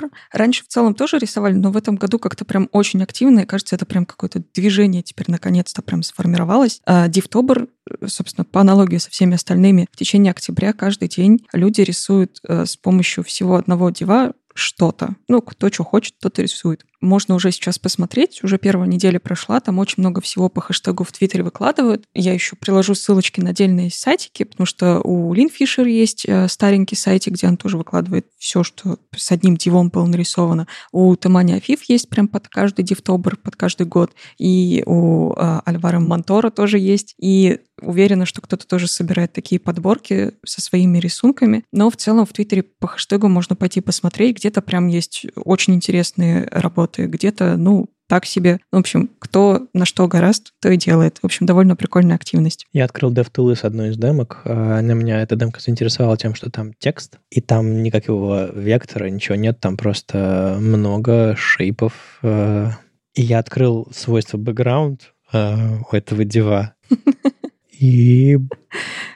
Дивтобер. 0.00 0.10
Раньше 0.32 0.64
в 0.64 0.68
целом 0.68 0.94
тоже 0.94 1.18
рисовали, 1.18 1.54
но 1.54 1.70
в 1.70 1.76
этом 1.76 1.96
году 1.96 2.18
как-то 2.18 2.44
прям 2.44 2.68
очень 2.72 3.02
активно, 3.02 3.40
и 3.40 3.46
кажется, 3.46 3.76
это 3.76 3.86
прям 3.86 4.06
какое-то 4.06 4.42
движение 4.54 5.02
теперь 5.02 5.30
наконец-то 5.30 5.82
прям 5.82 6.02
сформировалось. 6.02 6.80
А 6.86 7.08
Дивтобер, 7.08 7.68
собственно, 8.06 8.44
по 8.44 8.60
аналогии 8.60 8.98
со 8.98 9.10
всеми 9.10 9.34
остальными, 9.34 9.86
в 9.92 9.96
течение 9.96 10.30
октября 10.30 10.72
каждый 10.72 11.08
день 11.08 11.46
люди 11.52 11.80
рисуют 11.82 12.38
э, 12.46 12.66
с 12.66 12.76
помощью 12.76 13.24
всего 13.24 13.56
одного 13.56 13.90
дива 13.90 14.32
что-то. 14.54 15.14
Ну, 15.28 15.42
кто 15.42 15.70
что 15.70 15.84
хочет, 15.84 16.14
тот 16.20 16.38
и 16.38 16.42
рисует 16.42 16.84
можно 17.00 17.34
уже 17.34 17.50
сейчас 17.50 17.78
посмотреть. 17.78 18.42
Уже 18.42 18.58
первая 18.58 18.88
неделя 18.88 19.18
прошла, 19.18 19.60
там 19.60 19.78
очень 19.78 19.96
много 19.98 20.20
всего 20.20 20.48
по 20.48 20.60
хэштегу 20.60 21.04
в 21.04 21.12
Твиттере 21.12 21.44
выкладывают. 21.44 22.04
Я 22.14 22.32
еще 22.32 22.56
приложу 22.56 22.94
ссылочки 22.94 23.40
на 23.40 23.50
отдельные 23.50 23.90
сайтики, 23.90 24.44
потому 24.44 24.66
что 24.66 25.00
у 25.00 25.32
Лин 25.34 25.50
есть 25.86 26.24
э, 26.26 26.48
старенький 26.48 26.96
сайтик, 26.96 27.34
где 27.34 27.46
он 27.46 27.56
тоже 27.56 27.76
выкладывает 27.76 28.26
все, 28.38 28.62
что 28.62 28.98
с 29.14 29.30
одним 29.32 29.56
дивом 29.56 29.88
было 29.88 30.06
нарисовано. 30.06 30.66
У 30.92 31.14
Тамани 31.16 31.54
Афиф 31.54 31.82
есть 31.84 32.08
прям 32.08 32.28
под 32.28 32.48
каждый 32.48 32.84
дивтобер, 32.84 33.36
под 33.36 33.56
каждый 33.56 33.86
год. 33.86 34.12
И 34.38 34.82
у 34.86 35.32
э, 35.32 35.60
Альвара 35.64 36.00
Монтора 36.00 36.50
тоже 36.50 36.78
есть. 36.78 37.14
И 37.20 37.60
уверена, 37.82 38.26
что 38.26 38.40
кто-то 38.40 38.66
тоже 38.66 38.86
собирает 38.86 39.32
такие 39.32 39.60
подборки 39.60 40.32
со 40.44 40.60
своими 40.60 40.98
рисунками. 40.98 41.64
Но 41.72 41.90
в 41.90 41.96
целом 41.96 42.26
в 42.26 42.32
Твиттере 42.32 42.62
по 42.62 42.86
хэштегу 42.86 43.28
можно 43.28 43.56
пойти 43.56 43.80
посмотреть. 43.80 44.36
Где-то 44.36 44.62
прям 44.62 44.88
есть 44.88 45.26
очень 45.36 45.74
интересные 45.74 46.46
работы 46.50 46.89
работы, 46.90 47.06
где-то, 47.06 47.56
ну, 47.56 47.86
так 48.08 48.26
себе. 48.26 48.58
В 48.72 48.76
общем, 48.76 49.08
кто 49.20 49.68
на 49.72 49.86
что 49.86 50.08
гораст, 50.08 50.52
то 50.60 50.68
и 50.68 50.76
делает. 50.76 51.18
В 51.22 51.26
общем, 51.26 51.46
довольно 51.46 51.76
прикольная 51.76 52.16
активность. 52.16 52.66
Я 52.72 52.84
открыл 52.84 53.12
DevTools 53.12 53.60
одной 53.62 53.90
из 53.90 53.96
демок. 53.96 54.40
А, 54.44 54.80
на 54.82 54.92
меня 54.92 55.22
эта 55.22 55.36
демка 55.36 55.60
заинтересовала 55.60 56.16
тем, 56.16 56.34
что 56.34 56.50
там 56.50 56.72
текст, 56.74 57.18
и 57.30 57.40
там 57.40 57.84
никакого 57.84 58.50
вектора, 58.52 59.08
ничего 59.10 59.36
нет, 59.36 59.60
там 59.60 59.76
просто 59.76 60.58
много 60.60 61.36
шейпов. 61.36 61.92
А, 62.22 62.70
и 63.14 63.22
я 63.22 63.38
открыл 63.38 63.86
свойство 63.94 64.38
background 64.38 65.00
а, 65.32 65.78
у 65.90 65.94
этого 65.94 66.24
дива. 66.24 66.74
И... 67.80 68.38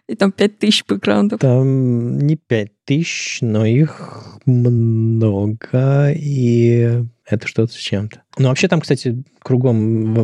И 0.08 0.14
там 0.16 0.32
5000 0.32 0.84
бэкграундов. 0.86 1.40
Там 1.40 2.18
не 2.18 2.36
5000, 2.36 3.38
но 3.42 3.64
их 3.66 4.38
много, 4.46 6.12
и 6.12 7.04
это 7.26 7.46
что-то 7.46 7.72
с 7.72 7.76
чем-то. 7.76 8.22
Ну, 8.38 8.48
вообще 8.48 8.68
там, 8.68 8.80
кстати, 8.80 9.22
кругом 9.40 10.14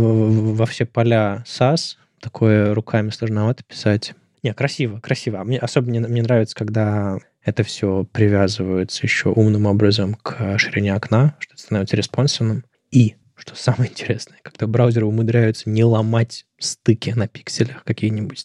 во 0.55 0.67
все 0.67 0.87
поля 0.87 1.45
SAS, 1.47 1.97
такое 2.21 2.75
руками 2.75 3.11
сложновато 3.11 3.63
писать. 3.65 4.15
Не, 4.43 4.55
красиво, 4.55 5.01
красиво. 5.01 5.41
А 5.41 5.45
мне 5.45 5.59
особенно 5.59 6.01
мне, 6.01 6.09
мне 6.09 6.23
нравится, 6.23 6.57
когда 6.57 7.19
это 7.45 7.63
все 7.63 8.07
привязывается 8.11 9.05
еще 9.05 9.31
умным 9.31 9.67
образом 9.67 10.15
к 10.15 10.59
ширине 10.59 10.95
окна, 10.95 11.37
что 11.39 11.55
это 11.55 11.63
становится 11.63 11.97
респонсивным. 11.97 12.65
И, 12.91 13.17
что 13.41 13.55
самое 13.57 13.91
интересное, 13.91 14.39
когда 14.43 14.67
браузеры 14.67 15.07
умудряются 15.07 15.69
не 15.71 15.83
ломать 15.83 16.47
стыки 16.59 17.11
на 17.11 17.27
пикселях 17.27 17.85
какие-нибудь 17.85 18.45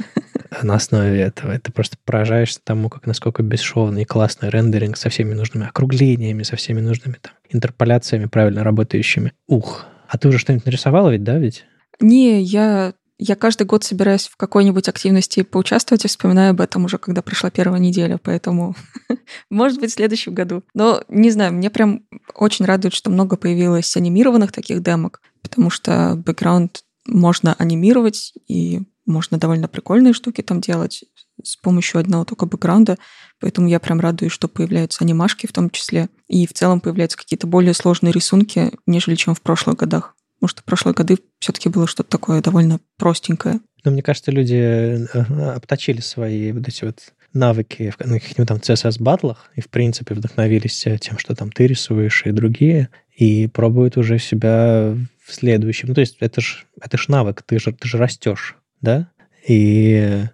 на 0.62 0.74
основе 0.74 1.20
этого. 1.20 1.52
Это 1.52 1.72
просто 1.72 1.96
поражаешься 2.04 2.60
тому, 2.62 2.88
как 2.88 3.06
насколько 3.06 3.42
бесшовный 3.42 4.02
и 4.02 4.04
классный 4.04 4.50
рендеринг 4.50 4.96
со 4.96 5.08
всеми 5.08 5.34
нужными 5.34 5.66
округлениями, 5.66 6.42
со 6.42 6.56
всеми 6.56 6.80
нужными 6.80 7.16
там 7.20 7.32
интерполяциями 7.48 8.26
правильно 8.26 8.62
работающими. 8.62 9.32
Ух, 9.46 9.86
а 10.08 10.18
ты 10.18 10.28
уже 10.28 10.38
что-нибудь 10.38 10.66
нарисовала 10.66 11.10
ведь, 11.10 11.24
да, 11.24 11.38
ведь? 11.38 11.64
Не, 12.00 12.42
я 12.42 12.94
я 13.18 13.34
каждый 13.34 13.66
год 13.66 13.84
собираюсь 13.84 14.26
в 14.26 14.36
какой-нибудь 14.36 14.88
активности 14.88 15.42
поучаствовать 15.42 16.04
и 16.04 16.08
вспоминаю 16.08 16.50
об 16.50 16.60
этом 16.60 16.84
уже, 16.84 16.98
когда 16.98 17.22
прошла 17.22 17.50
первая 17.50 17.80
неделя, 17.80 18.18
поэтому, 18.22 18.74
может 19.50 19.80
быть, 19.80 19.90
в 19.90 19.94
следующем 19.94 20.34
году. 20.34 20.62
Но, 20.74 21.02
не 21.08 21.30
знаю, 21.30 21.52
мне 21.52 21.70
прям 21.70 22.02
очень 22.34 22.66
радует, 22.66 22.94
что 22.94 23.10
много 23.10 23.36
появилось 23.36 23.96
анимированных 23.96 24.52
таких 24.52 24.82
демок, 24.82 25.20
потому 25.42 25.70
что 25.70 26.14
бэкграунд 26.16 26.82
можно 27.06 27.54
анимировать, 27.54 28.34
и 28.48 28.82
можно 29.06 29.38
довольно 29.38 29.68
прикольные 29.68 30.12
штуки 30.12 30.42
там 30.42 30.60
делать 30.60 31.04
с 31.42 31.56
помощью 31.56 32.00
одного 32.00 32.24
только 32.24 32.46
бэкграунда. 32.46 32.98
Поэтому 33.40 33.68
я 33.68 33.78
прям 33.78 34.00
радуюсь, 34.00 34.32
что 34.32 34.48
появляются 34.48 35.04
анимашки 35.04 35.46
в 35.46 35.52
том 35.52 35.70
числе. 35.70 36.08
И 36.26 36.46
в 36.46 36.52
целом 36.52 36.80
появляются 36.80 37.16
какие-то 37.16 37.46
более 37.46 37.74
сложные 37.74 38.12
рисунки, 38.12 38.72
нежели 38.86 39.14
чем 39.14 39.34
в 39.34 39.42
прошлых 39.42 39.76
годах. 39.76 40.15
Что 40.44 40.62
в 40.62 40.64
прошлые 40.64 40.94
годы 40.94 41.18
все-таки 41.38 41.68
было 41.68 41.86
что-то 41.86 42.10
такое 42.10 42.40
довольно 42.40 42.78
простенькое. 42.98 43.60
Но 43.84 43.90
мне 43.90 44.02
кажется, 44.02 44.30
люди 44.30 44.54
э, 44.54 45.06
обточили 45.54 46.00
свои 46.00 46.52
вот 46.52 46.68
эти 46.68 46.84
вот 46.84 47.00
навыки 47.32 47.90
в 47.90 47.96
каких-нибудь 47.96 48.48
там 48.48 48.58
CSS-батлах 48.58 49.50
и, 49.54 49.60
в 49.60 49.68
принципе, 49.68 50.14
вдохновились 50.14 50.86
тем, 51.00 51.18
что 51.18 51.34
там 51.34 51.50
ты 51.50 51.66
рисуешь 51.66 52.22
и 52.24 52.30
другие, 52.30 52.88
и 53.14 53.46
пробуют 53.48 53.96
уже 53.96 54.18
себя 54.18 54.96
в 55.24 55.34
следующем. 55.34 55.88
Ну, 55.88 55.94
то 55.94 56.00
есть 56.00 56.16
это 56.20 56.40
ж, 56.40 56.66
это 56.80 56.96
ж 56.96 57.08
навык, 57.08 57.42
ты 57.42 57.58
же, 57.58 57.72
ты 57.72 57.88
же 57.88 57.98
растешь 57.98 58.56
да? 58.80 59.10
И 59.46 60.24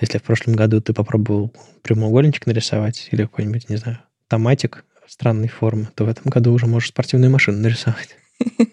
если 0.00 0.18
в 0.18 0.22
прошлом 0.22 0.54
году 0.54 0.80
ты 0.80 0.92
попробовал 0.92 1.52
прямоугольничек 1.82 2.46
нарисовать 2.46 3.08
или 3.10 3.22
какой-нибудь, 3.22 3.68
не 3.68 3.76
знаю, 3.76 3.98
томатик 4.28 4.84
странной 5.06 5.48
формы, 5.48 5.88
то 5.94 6.04
в 6.04 6.08
этом 6.08 6.30
году 6.30 6.52
уже 6.52 6.66
можешь 6.66 6.90
спортивную 6.90 7.30
машину 7.30 7.58
нарисовать. 7.58 8.16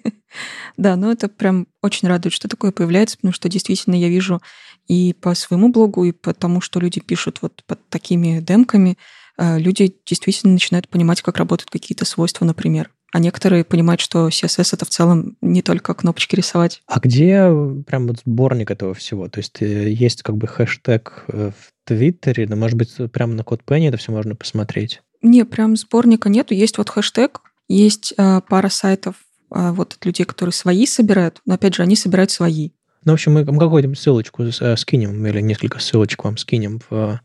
Да, 0.78 0.96
ну 0.96 1.12
это 1.12 1.30
прям 1.30 1.68
очень 1.82 2.08
радует, 2.08 2.34
что 2.34 2.48
такое 2.48 2.72
появляется, 2.72 3.18
потому 3.18 3.34
что 3.34 3.50
действительно 3.50 3.96
я 3.96 4.10
вижу 4.10 4.42
и 4.88 5.14
по 5.14 5.36
своему 5.36 5.70
блогу, 5.70 6.04
и 6.06 6.12
по 6.12 6.34
тому, 6.34 6.62
что 6.62 6.80
люди 6.80 7.00
пишут 7.00 7.40
вот 7.42 7.64
под 7.68 7.88
такими 7.90 8.40
демками, 8.40 8.98
э, 9.38 9.60
люди 9.60 9.94
действительно 10.06 10.54
начинают 10.54 10.90
понимать, 10.90 11.22
как 11.22 11.38
работают 11.38 11.70
какие-то 11.70 12.06
свойства, 12.06 12.46
например 12.46 12.90
а 13.12 13.20
некоторые 13.20 13.64
понимают, 13.64 14.02
что 14.02 14.28
CSS 14.28 14.70
это 14.74 14.86
в 14.86 14.90
целом 14.90 15.36
не 15.42 15.62
только 15.62 15.94
кнопочки 15.94 16.36
рисовать. 16.36 16.82
А 16.88 17.00
где 17.00 17.50
прям 17.88 18.08
вот 18.08 18.20
сборник 18.26 18.72
этого 18.72 18.94
всего? 18.94 19.28
То 19.30 19.40
есть 19.40 19.62
э, 19.62 19.90
есть 19.90 20.22
как 20.22 20.38
бы 20.38 20.48
хэштег 20.48 21.26
э, 21.28 21.52
в 21.58 21.88
Твиттере, 21.88 22.48
но, 22.48 22.56
может 22.56 22.78
быть, 22.78 22.96
прямо 23.12 23.34
на 23.34 23.42
CodePenny 23.42 23.88
это 23.88 23.98
все 23.98 24.12
можно 24.12 24.36
посмотреть? 24.36 25.02
Не, 25.22 25.44
прям 25.44 25.76
сборника 25.76 26.30
нету. 26.30 26.54
Есть 26.54 26.78
вот 26.78 26.90
хэштег, 26.90 27.42
есть 27.68 28.14
э, 28.18 28.42
пара 28.48 28.70
сайтов 28.70 29.16
э, 29.16 29.29
вот 29.50 29.94
от 29.94 30.06
людей, 30.06 30.26
которые 30.26 30.54
свои 30.54 30.86
собирают, 30.86 31.42
но, 31.46 31.56
опять 31.56 31.76
же, 31.76 31.84
они 31.84 31.96
собирают 31.96 32.32
свои. 32.32 32.72
Ну, 33.06 33.14
в 33.14 33.16
общем, 33.16 33.34
мы 33.34 33.46
какую-нибудь 33.46 33.98
ссылочку 33.98 34.44
э, 34.44 34.76
скинем 34.78 35.26
или 35.26 35.42
несколько 35.42 35.80
ссылочек 35.80 36.24
вам 36.24 36.38
скинем 36.38 36.82
в, 36.90 37.22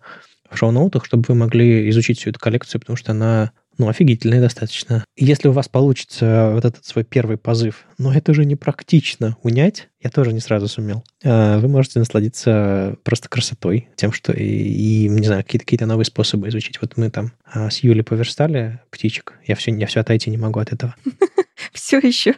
в 0.48 0.56
шоу-ноутах, 0.56 1.04
чтобы 1.04 1.24
вы 1.28 1.34
могли 1.34 1.88
изучить 1.90 2.18
всю 2.18 2.30
эту 2.30 2.38
коллекцию, 2.38 2.80
потому 2.80 2.96
что 2.96 3.12
она 3.12 3.52
ну, 3.76 3.88
офигительная 3.88 4.40
достаточно. 4.40 5.04
Если 5.16 5.48
у 5.48 5.52
вас 5.52 5.68
получится 5.68 6.52
вот 6.54 6.64
этот 6.64 6.84
свой 6.84 7.04
первый 7.04 7.36
позыв, 7.36 7.86
но 7.98 8.14
это 8.14 8.32
же 8.32 8.44
не 8.44 8.54
практично 8.54 9.36
унять, 9.42 9.88
я 10.00 10.10
тоже 10.10 10.32
не 10.32 10.38
сразу 10.38 10.68
сумел, 10.68 11.02
э, 11.22 11.58
вы 11.58 11.66
можете 11.66 11.98
насладиться 11.98 12.96
просто 13.02 13.28
красотой, 13.28 13.88
тем, 13.96 14.12
что 14.12 14.32
и, 14.32 14.44
и 14.44 15.08
не 15.08 15.26
знаю, 15.26 15.42
какие-то 15.42 15.66
какие 15.66 15.84
новые 15.84 16.06
способы 16.06 16.48
изучить. 16.48 16.80
Вот 16.80 16.96
мы 16.96 17.10
там 17.10 17.32
а, 17.44 17.68
с 17.68 17.78
Юлей 17.78 18.04
поверстали 18.04 18.80
птичек, 18.90 19.34
я 19.44 19.56
все, 19.56 19.74
я 19.74 19.86
все 19.86 20.00
отойти 20.00 20.30
не 20.30 20.38
могу 20.38 20.60
от 20.60 20.72
этого. 20.72 20.94
Все 21.72 21.98
еще. 21.98 22.34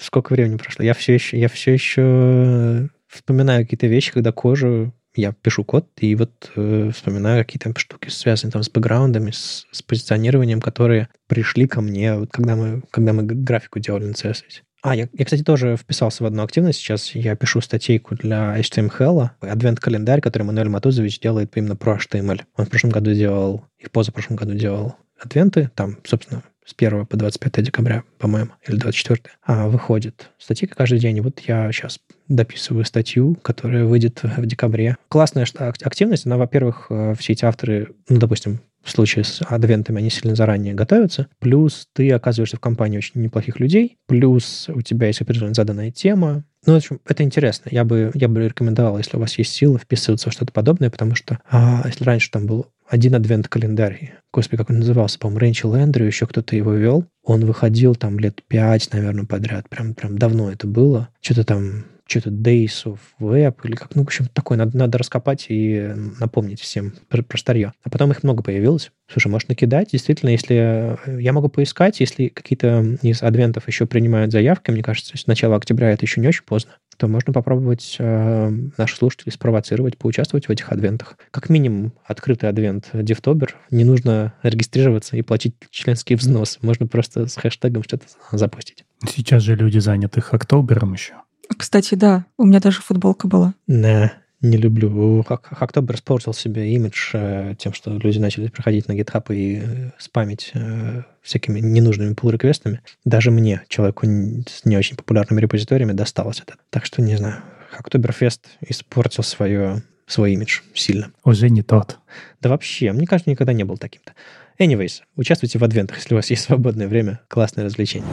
Сколько 0.00 0.32
времени 0.32 0.56
прошло? 0.56 0.84
Я 0.84 0.94
все 0.94 1.14
еще, 1.14 1.38
я 1.38 1.48
все 1.48 1.72
еще 1.72 2.88
вспоминаю 3.08 3.64
какие-то 3.64 3.88
вещи, 3.88 4.12
когда 4.12 4.30
кожу 4.30 4.94
я 5.16 5.32
пишу 5.32 5.64
код 5.64 5.88
и 5.98 6.14
вот 6.14 6.52
э, 6.56 6.90
вспоминаю 6.94 7.44
какие-то 7.44 7.72
штуки, 7.78 8.08
связанные 8.08 8.52
там 8.52 8.62
с 8.62 8.70
бэкграундами, 8.70 9.30
с, 9.30 9.66
с 9.72 9.82
позиционированием, 9.82 10.60
которые 10.60 11.08
пришли 11.26 11.66
ко 11.66 11.80
мне, 11.80 12.14
вот 12.16 12.30
когда 12.30 12.54
мы, 12.54 12.82
когда 12.90 13.12
мы 13.12 13.22
графику 13.22 13.80
делали 13.80 14.04
на 14.04 14.12
CSS. 14.12 14.62
А, 14.82 14.94
я, 14.94 15.08
я, 15.12 15.24
кстати, 15.24 15.42
тоже 15.42 15.76
вписался 15.76 16.22
в 16.22 16.26
одну 16.26 16.44
активность. 16.44 16.78
Сейчас 16.78 17.14
я 17.14 17.34
пишу 17.34 17.60
статейку 17.60 18.14
для 18.14 18.56
HTML, 18.60 19.30
адвент-календарь, 19.40 20.20
который 20.20 20.44
Мануэль 20.44 20.68
Матузович 20.68 21.18
делает 21.18 21.56
именно 21.56 21.74
про 21.74 21.96
HTML. 21.96 22.42
Он 22.56 22.66
в 22.66 22.70
прошлом 22.70 22.90
году 22.90 23.12
делал, 23.12 23.64
и 23.78 23.86
в 23.86 23.90
позапрошлом 23.90 24.36
году 24.36 24.54
делал 24.54 24.94
адвенты. 25.18 25.70
Там, 25.74 25.98
собственно, 26.04 26.44
с 26.66 26.74
1 26.76 27.06
по 27.06 27.16
25 27.16 27.64
декабря, 27.64 28.02
по-моему, 28.18 28.50
или 28.66 28.76
24, 28.76 29.22
а, 29.44 29.68
выходит 29.68 30.30
статья 30.38 30.68
каждый 30.68 30.98
день. 30.98 31.20
Вот 31.20 31.40
я 31.40 31.70
сейчас 31.72 32.00
дописываю 32.28 32.84
статью, 32.84 33.36
которая 33.36 33.84
выйдет 33.84 34.20
в 34.22 34.44
декабре. 34.44 34.96
Классная 35.08 35.46
активность. 35.54 36.26
Она, 36.26 36.36
во-первых, 36.36 36.86
э, 36.90 37.14
все 37.18 37.34
эти 37.34 37.44
авторы, 37.44 37.94
ну, 38.08 38.18
допустим, 38.18 38.60
в 38.86 38.90
случае 38.92 39.24
с 39.24 39.42
адвентами 39.42 39.98
они 39.98 40.10
сильно 40.10 40.36
заранее 40.36 40.72
готовятся. 40.72 41.26
Плюс 41.40 41.88
ты 41.92 42.08
оказываешься 42.12 42.56
в 42.56 42.60
компании 42.60 42.98
очень 42.98 43.20
неплохих 43.20 43.58
людей. 43.58 43.98
Плюс 44.06 44.68
у 44.68 44.80
тебя 44.80 45.08
есть 45.08 45.20
определенная 45.20 45.54
заданная 45.54 45.90
тема. 45.90 46.44
Ну, 46.64 46.74
в 46.74 46.76
общем, 46.76 47.00
это 47.06 47.24
интересно. 47.24 47.68
Я 47.72 47.84
бы, 47.84 48.12
я 48.14 48.28
бы 48.28 48.44
рекомендовал, 48.44 48.96
если 48.98 49.16
у 49.16 49.20
вас 49.20 49.36
есть 49.38 49.52
силы, 49.52 49.78
вписываться 49.78 50.30
в 50.30 50.32
что-то 50.32 50.52
подобное, 50.52 50.88
потому 50.88 51.16
что 51.16 51.40
а, 51.50 51.82
если 51.84 52.04
раньше 52.04 52.30
там 52.30 52.46
был 52.46 52.66
один 52.88 53.16
адвент-календарь, 53.16 54.14
господи, 54.32 54.58
как 54.58 54.70
он 54.70 54.78
назывался, 54.78 55.18
по-моему, 55.18 55.40
Рэнчел 55.40 55.74
Эндрю, 55.74 56.06
еще 56.06 56.26
кто-то 56.26 56.54
его 56.54 56.72
вел, 56.72 57.06
он 57.24 57.44
выходил 57.44 57.96
там 57.96 58.20
лет 58.20 58.40
пять, 58.46 58.92
наверное, 58.92 59.24
подряд, 59.24 59.68
прям, 59.68 59.94
прям 59.94 60.16
давно 60.16 60.50
это 60.50 60.68
было. 60.68 61.08
Что-то 61.20 61.42
там 61.42 61.84
что-то 62.06 62.30
Days 62.30 62.84
of 62.84 62.98
Web 63.20 63.56
или 63.64 63.74
как, 63.74 63.94
ну, 63.94 64.02
в 64.02 64.06
общем, 64.06 64.26
такое 64.32 64.56
надо, 64.56 64.76
надо 64.76 64.98
раскопать 64.98 65.46
и 65.48 65.92
напомнить 66.20 66.60
всем 66.60 66.94
про, 67.08 67.22
про 67.22 67.36
старье. 67.36 67.72
А 67.82 67.90
потом 67.90 68.12
их 68.12 68.22
много 68.22 68.42
появилось. 68.42 68.92
Слушай, 69.10 69.28
может 69.28 69.48
накидать, 69.48 69.90
действительно, 69.92 70.30
если 70.30 70.98
э, 71.06 71.20
я 71.20 71.32
могу 71.32 71.48
поискать, 71.48 72.00
если 72.00 72.28
какие-то 72.28 72.98
из 73.02 73.22
адвентов 73.22 73.66
еще 73.66 73.86
принимают 73.86 74.32
заявки, 74.32 74.70
мне 74.70 74.82
кажется, 74.82 75.16
с 75.16 75.26
начала 75.26 75.56
октября 75.56 75.90
это 75.90 76.04
еще 76.04 76.20
не 76.20 76.28
очень 76.28 76.44
поздно, 76.44 76.72
то 76.96 77.08
можно 77.08 77.32
попробовать 77.32 77.96
э, 77.98 78.50
наших 78.78 78.96
слушателей 78.96 79.32
спровоцировать, 79.32 79.98
поучаствовать 79.98 80.46
в 80.46 80.50
этих 80.50 80.72
адвентах. 80.72 81.18
Как 81.30 81.48
минимум, 81.48 81.92
открытый 82.04 82.48
адвент 82.48 82.88
Девтобер, 82.92 83.56
не 83.70 83.84
нужно 83.84 84.34
регистрироваться 84.42 85.16
и 85.16 85.22
платить 85.22 85.54
членский 85.70 86.14
взнос. 86.14 86.58
Можно 86.62 86.86
просто 86.86 87.26
с 87.26 87.36
хэштегом 87.36 87.82
что-то 87.82 88.06
запустить. 88.32 88.84
Сейчас 89.06 89.42
же 89.42 89.56
люди 89.56 89.78
заняты 89.78 90.20
Хактобером 90.20 90.94
еще. 90.94 91.14
Кстати, 91.56 91.94
да, 91.94 92.26
у 92.36 92.44
меня 92.44 92.60
даже 92.60 92.80
футболка 92.80 93.28
была. 93.28 93.54
Да, 93.66 94.12
не 94.42 94.58
люблю. 94.58 95.24
Хактобер 95.26 95.96
испортил 95.96 96.34
себе 96.34 96.74
имидж 96.74 97.10
э, 97.14 97.54
тем, 97.58 97.72
что 97.72 97.96
люди 97.96 98.18
начали 98.18 98.48
приходить 98.48 98.86
на 98.86 98.92
GitHub 98.92 99.34
и 99.34 99.62
э, 99.62 99.90
спамить 99.98 100.50
э, 100.54 101.02
всякими 101.22 101.60
ненужными 101.60 102.14
pull-реквестами. 102.14 102.80
Даже 103.04 103.30
мне, 103.30 103.62
человеку 103.68 104.06
с 104.06 104.64
не 104.64 104.76
очень 104.76 104.96
популярными 104.96 105.40
репозиториями, 105.40 105.92
досталось 105.92 106.40
это. 106.40 106.56
Так 106.70 106.84
что, 106.84 107.00
не 107.00 107.16
знаю, 107.16 107.42
Хактоберфест 107.70 108.46
испортил 108.60 109.22
свое, 109.22 109.82
свой 110.06 110.32
имидж 110.34 110.60
сильно. 110.74 111.10
Уже 111.24 111.48
не 111.48 111.62
тот. 111.62 111.98
Да 112.42 112.50
вообще, 112.50 112.92
мне 112.92 113.06
кажется, 113.06 113.30
никогда 113.30 113.54
не 113.54 113.64
был 113.64 113.78
таким-то. 113.78 114.12
Anyways, 114.58 115.00
участвуйте 115.16 115.58
в 115.58 115.64
адвентах, 115.64 115.96
если 115.96 116.14
у 116.14 116.18
вас 116.18 116.30
есть 116.30 116.42
свободное 116.44 116.88
время. 116.88 117.20
Классное 117.28 117.64
развлечение. 117.64 118.08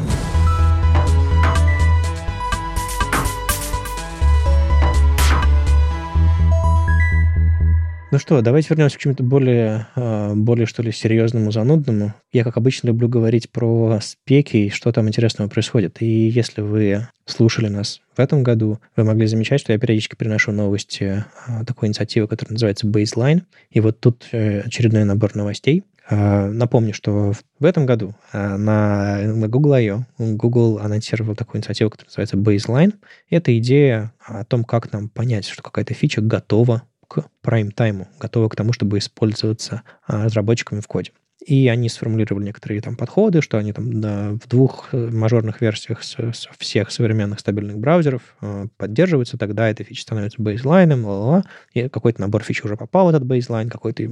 Ну 8.14 8.20
что, 8.20 8.39
давайте 8.43 8.70
вернемся 8.70 8.99
к 8.99 9.01
чему-то 9.01 9.24
более, 9.24 9.88
а, 9.95 10.36
более, 10.36 10.68
что 10.68 10.84
ли, 10.84 10.91
серьезному, 10.91 11.51
занудному. 11.51 12.14
Я, 12.32 12.43
как 12.43 12.57
обычно, 12.57 12.89
люблю 12.89 13.09
говорить 13.09 13.49
про 13.49 13.97
спеки 14.03 14.68
и 14.68 14.70
что 14.70 14.91
там 14.91 15.07
интересного 15.07 15.49
происходит. 15.49 15.99
И 16.03 16.28
если 16.28 16.61
вы 16.61 17.07
слушали 17.26 17.70
нас 17.70 18.01
в 18.16 18.20
этом 18.20 18.43
году, 18.43 18.78
вы 18.95 19.03
могли 19.03 19.26
замечать, 19.26 19.61
что 19.61 19.74
я 19.74 19.80
периодически 19.80 20.16
приношу 20.16 20.51
новости 20.51 21.26
а, 21.47 21.66
такой 21.66 21.88
инициативы, 21.88 22.28
которая 22.28 22.53
называется 22.53 22.86
Baseline. 22.86 23.41
И 23.72 23.80
вот 23.80 23.99
тут 23.99 24.28
э, 24.32 24.59
очередной 24.59 25.05
набор 25.05 25.34
новостей. 25.36 25.82
А, 26.07 26.51
напомню, 26.51 26.93
что 26.93 27.34
в 27.57 27.66
этом 27.66 27.88
году 27.88 28.14
на, 28.32 29.22
Google 29.47 29.74
I.O. 29.74 30.05
Google 30.20 30.78
анонсировал 30.78 31.36
такую 31.36 31.61
инициативу, 31.61 31.89
которая 31.89 32.09
называется 32.09 32.38
Baseline. 32.38 32.93
Это 33.32 33.57
идея 33.57 34.14
о 34.24 34.45
том, 34.45 34.66
как 34.66 34.91
нам 34.91 35.09
понять, 35.09 35.47
что 35.47 35.64
какая-то 35.64 35.95
фича 35.95 36.22
готова 36.22 36.84
к 37.14 37.26
прайм-тайму, 37.41 38.07
готова 38.20 38.49
к 38.49 38.55
тому, 38.55 38.74
чтобы 38.74 38.97
использоваться 38.97 39.84
а, 40.05 40.26
разработчиками 40.26 40.80
в 40.80 40.88
коде. 40.88 41.11
И 41.45 41.68
они 41.68 41.89
сформулировали 41.89 42.45
некоторые 42.45 42.82
там 42.82 42.95
подходы, 42.95 43.41
что 43.41 43.57
они 43.57 43.74
там 43.74 43.99
да, 43.99 44.32
в 44.32 44.47
двух 44.47 44.89
э, 44.93 45.09
мажорных 45.11 45.59
версиях 45.59 46.01
с, 46.01 46.16
с 46.16 46.47
всех 46.57 46.89
современных 46.89 47.39
стабильных 47.41 47.80
браузеров 47.80 48.22
э, 48.41 48.68
поддерживаются, 48.78 49.38
тогда 49.38 49.70
эта 49.70 49.84
фича 49.84 50.03
становится 50.03 50.41
бейзлайном, 50.41 51.05
ла-ла-ла. 51.05 51.43
и 51.74 51.89
какой-то 51.89 52.22
набор 52.22 52.43
фич 52.43 52.64
уже 52.64 52.78
попал 52.78 53.07
в 53.07 53.09
этот 53.09 53.26
бейзлайн, 53.26 53.70
какой-то 53.70 54.03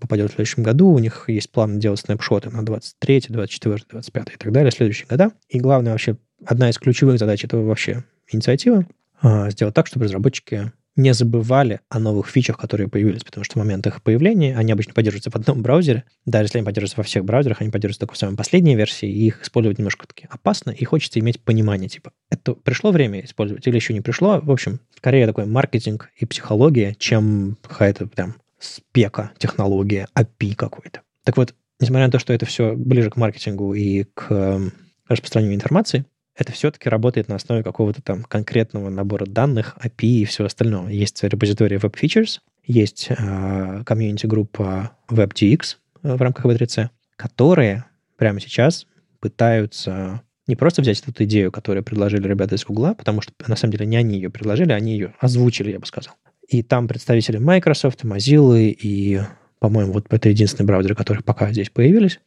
попадет 0.00 0.32
в 0.32 0.34
следующем 0.34 0.64
году, 0.64 0.88
у 0.88 0.98
них 0.98 1.28
есть 1.28 1.52
план 1.52 1.78
делать 1.78 2.00
снапшоты 2.00 2.50
на 2.50 2.64
23, 2.64 3.26
24, 3.28 3.84
25 3.88 4.28
и 4.28 4.36
так 4.36 4.52
далее, 4.52 4.72
следующие 4.72 5.06
года. 5.06 5.30
И 5.48 5.60
главное 5.60 5.92
вообще, 5.92 6.16
одна 6.44 6.68
из 6.68 6.78
ключевых 6.78 7.18
задач 7.18 7.44
этого 7.44 7.64
вообще 7.64 8.02
инициативы, 8.28 8.88
э, 9.22 9.50
сделать 9.50 9.74
так, 9.74 9.86
чтобы 9.86 10.06
разработчики 10.06 10.72
не 10.96 11.14
забывали 11.14 11.80
о 11.88 11.98
новых 11.98 12.28
фичах, 12.28 12.58
которые 12.58 12.88
появились, 12.88 13.24
потому 13.24 13.44
что 13.44 13.54
в 13.54 13.56
момент 13.56 13.86
их 13.86 14.02
появления 14.02 14.56
они 14.56 14.72
обычно 14.72 14.92
поддерживаются 14.92 15.30
в 15.30 15.36
одном 15.36 15.62
браузере. 15.62 16.04
Даже 16.26 16.44
если 16.44 16.58
они 16.58 16.64
поддерживаются 16.66 16.98
во 16.98 17.02
всех 17.02 17.24
браузерах, 17.24 17.60
они 17.60 17.70
поддерживаются 17.70 18.00
только 18.00 18.14
в 18.14 18.18
самой 18.18 18.36
последней 18.36 18.76
версии, 18.76 19.08
и 19.08 19.26
их 19.26 19.42
использовать 19.42 19.78
немножко 19.78 20.06
таки 20.06 20.26
опасно, 20.28 20.70
и 20.70 20.84
хочется 20.84 21.18
иметь 21.20 21.40
понимание, 21.40 21.88
типа, 21.88 22.12
это 22.30 22.54
пришло 22.54 22.90
время 22.90 23.24
использовать 23.24 23.66
или 23.66 23.76
еще 23.76 23.94
не 23.94 24.00
пришло. 24.00 24.40
В 24.40 24.50
общем, 24.50 24.80
скорее 24.96 25.26
такой 25.26 25.46
маркетинг 25.46 26.10
и 26.16 26.26
психология, 26.26 26.94
чем 26.98 27.56
какая-то 27.62 28.06
прям 28.06 28.36
спека, 28.58 29.32
технология, 29.38 30.08
API 30.14 30.54
какой-то. 30.54 31.00
Так 31.24 31.36
вот, 31.36 31.54
несмотря 31.80 32.06
на 32.06 32.12
то, 32.12 32.18
что 32.18 32.32
это 32.32 32.46
все 32.46 32.74
ближе 32.74 33.10
к 33.10 33.16
маркетингу 33.16 33.74
и 33.74 34.04
к 34.04 34.30
эм, 34.30 34.72
распространению 35.08 35.56
информации, 35.56 36.04
это 36.36 36.52
все-таки 36.52 36.88
работает 36.88 37.28
на 37.28 37.36
основе 37.36 37.62
какого-то 37.62 38.02
там 38.02 38.24
конкретного 38.24 38.88
набора 38.90 39.26
данных, 39.26 39.76
API 39.82 40.06
и 40.06 40.24
всего 40.24 40.46
остального. 40.46 40.88
Есть 40.88 41.22
репозиторий 41.22 41.76
Web 41.76 41.94
Features, 42.00 42.40
есть 42.64 43.08
э, 43.10 43.82
комьюнити-группа 43.84 44.92
WebGX 45.10 45.60
э, 46.02 46.14
в 46.14 46.22
рамках 46.22 46.46
V3C, 46.46 46.88
которые 47.16 47.84
прямо 48.16 48.40
сейчас 48.40 48.86
пытаются 49.20 50.22
не 50.46 50.56
просто 50.56 50.82
взять 50.82 51.02
эту 51.06 51.24
идею, 51.24 51.52
которую 51.52 51.84
предложили 51.84 52.26
ребята 52.26 52.56
из 52.56 52.64
Гугла, 52.64 52.94
потому 52.94 53.20
что 53.20 53.32
на 53.46 53.56
самом 53.56 53.72
деле 53.72 53.86
не 53.86 53.96
они 53.96 54.16
ее 54.16 54.30
предложили, 54.30 54.72
они 54.72 54.92
ее 54.92 55.14
озвучили, 55.20 55.70
я 55.70 55.78
бы 55.78 55.86
сказал. 55.86 56.14
И 56.48 56.62
там 56.62 56.88
представители 56.88 57.38
Microsoft, 57.38 58.04
Mozilla 58.04 58.60
и, 58.60 59.20
по-моему, 59.58 59.92
вот 59.92 60.06
это 60.10 60.28
единственные 60.28 60.66
браузеры, 60.66 60.94
которые 60.94 61.22
пока 61.22 61.50
здесь 61.52 61.70
появились, 61.70 62.20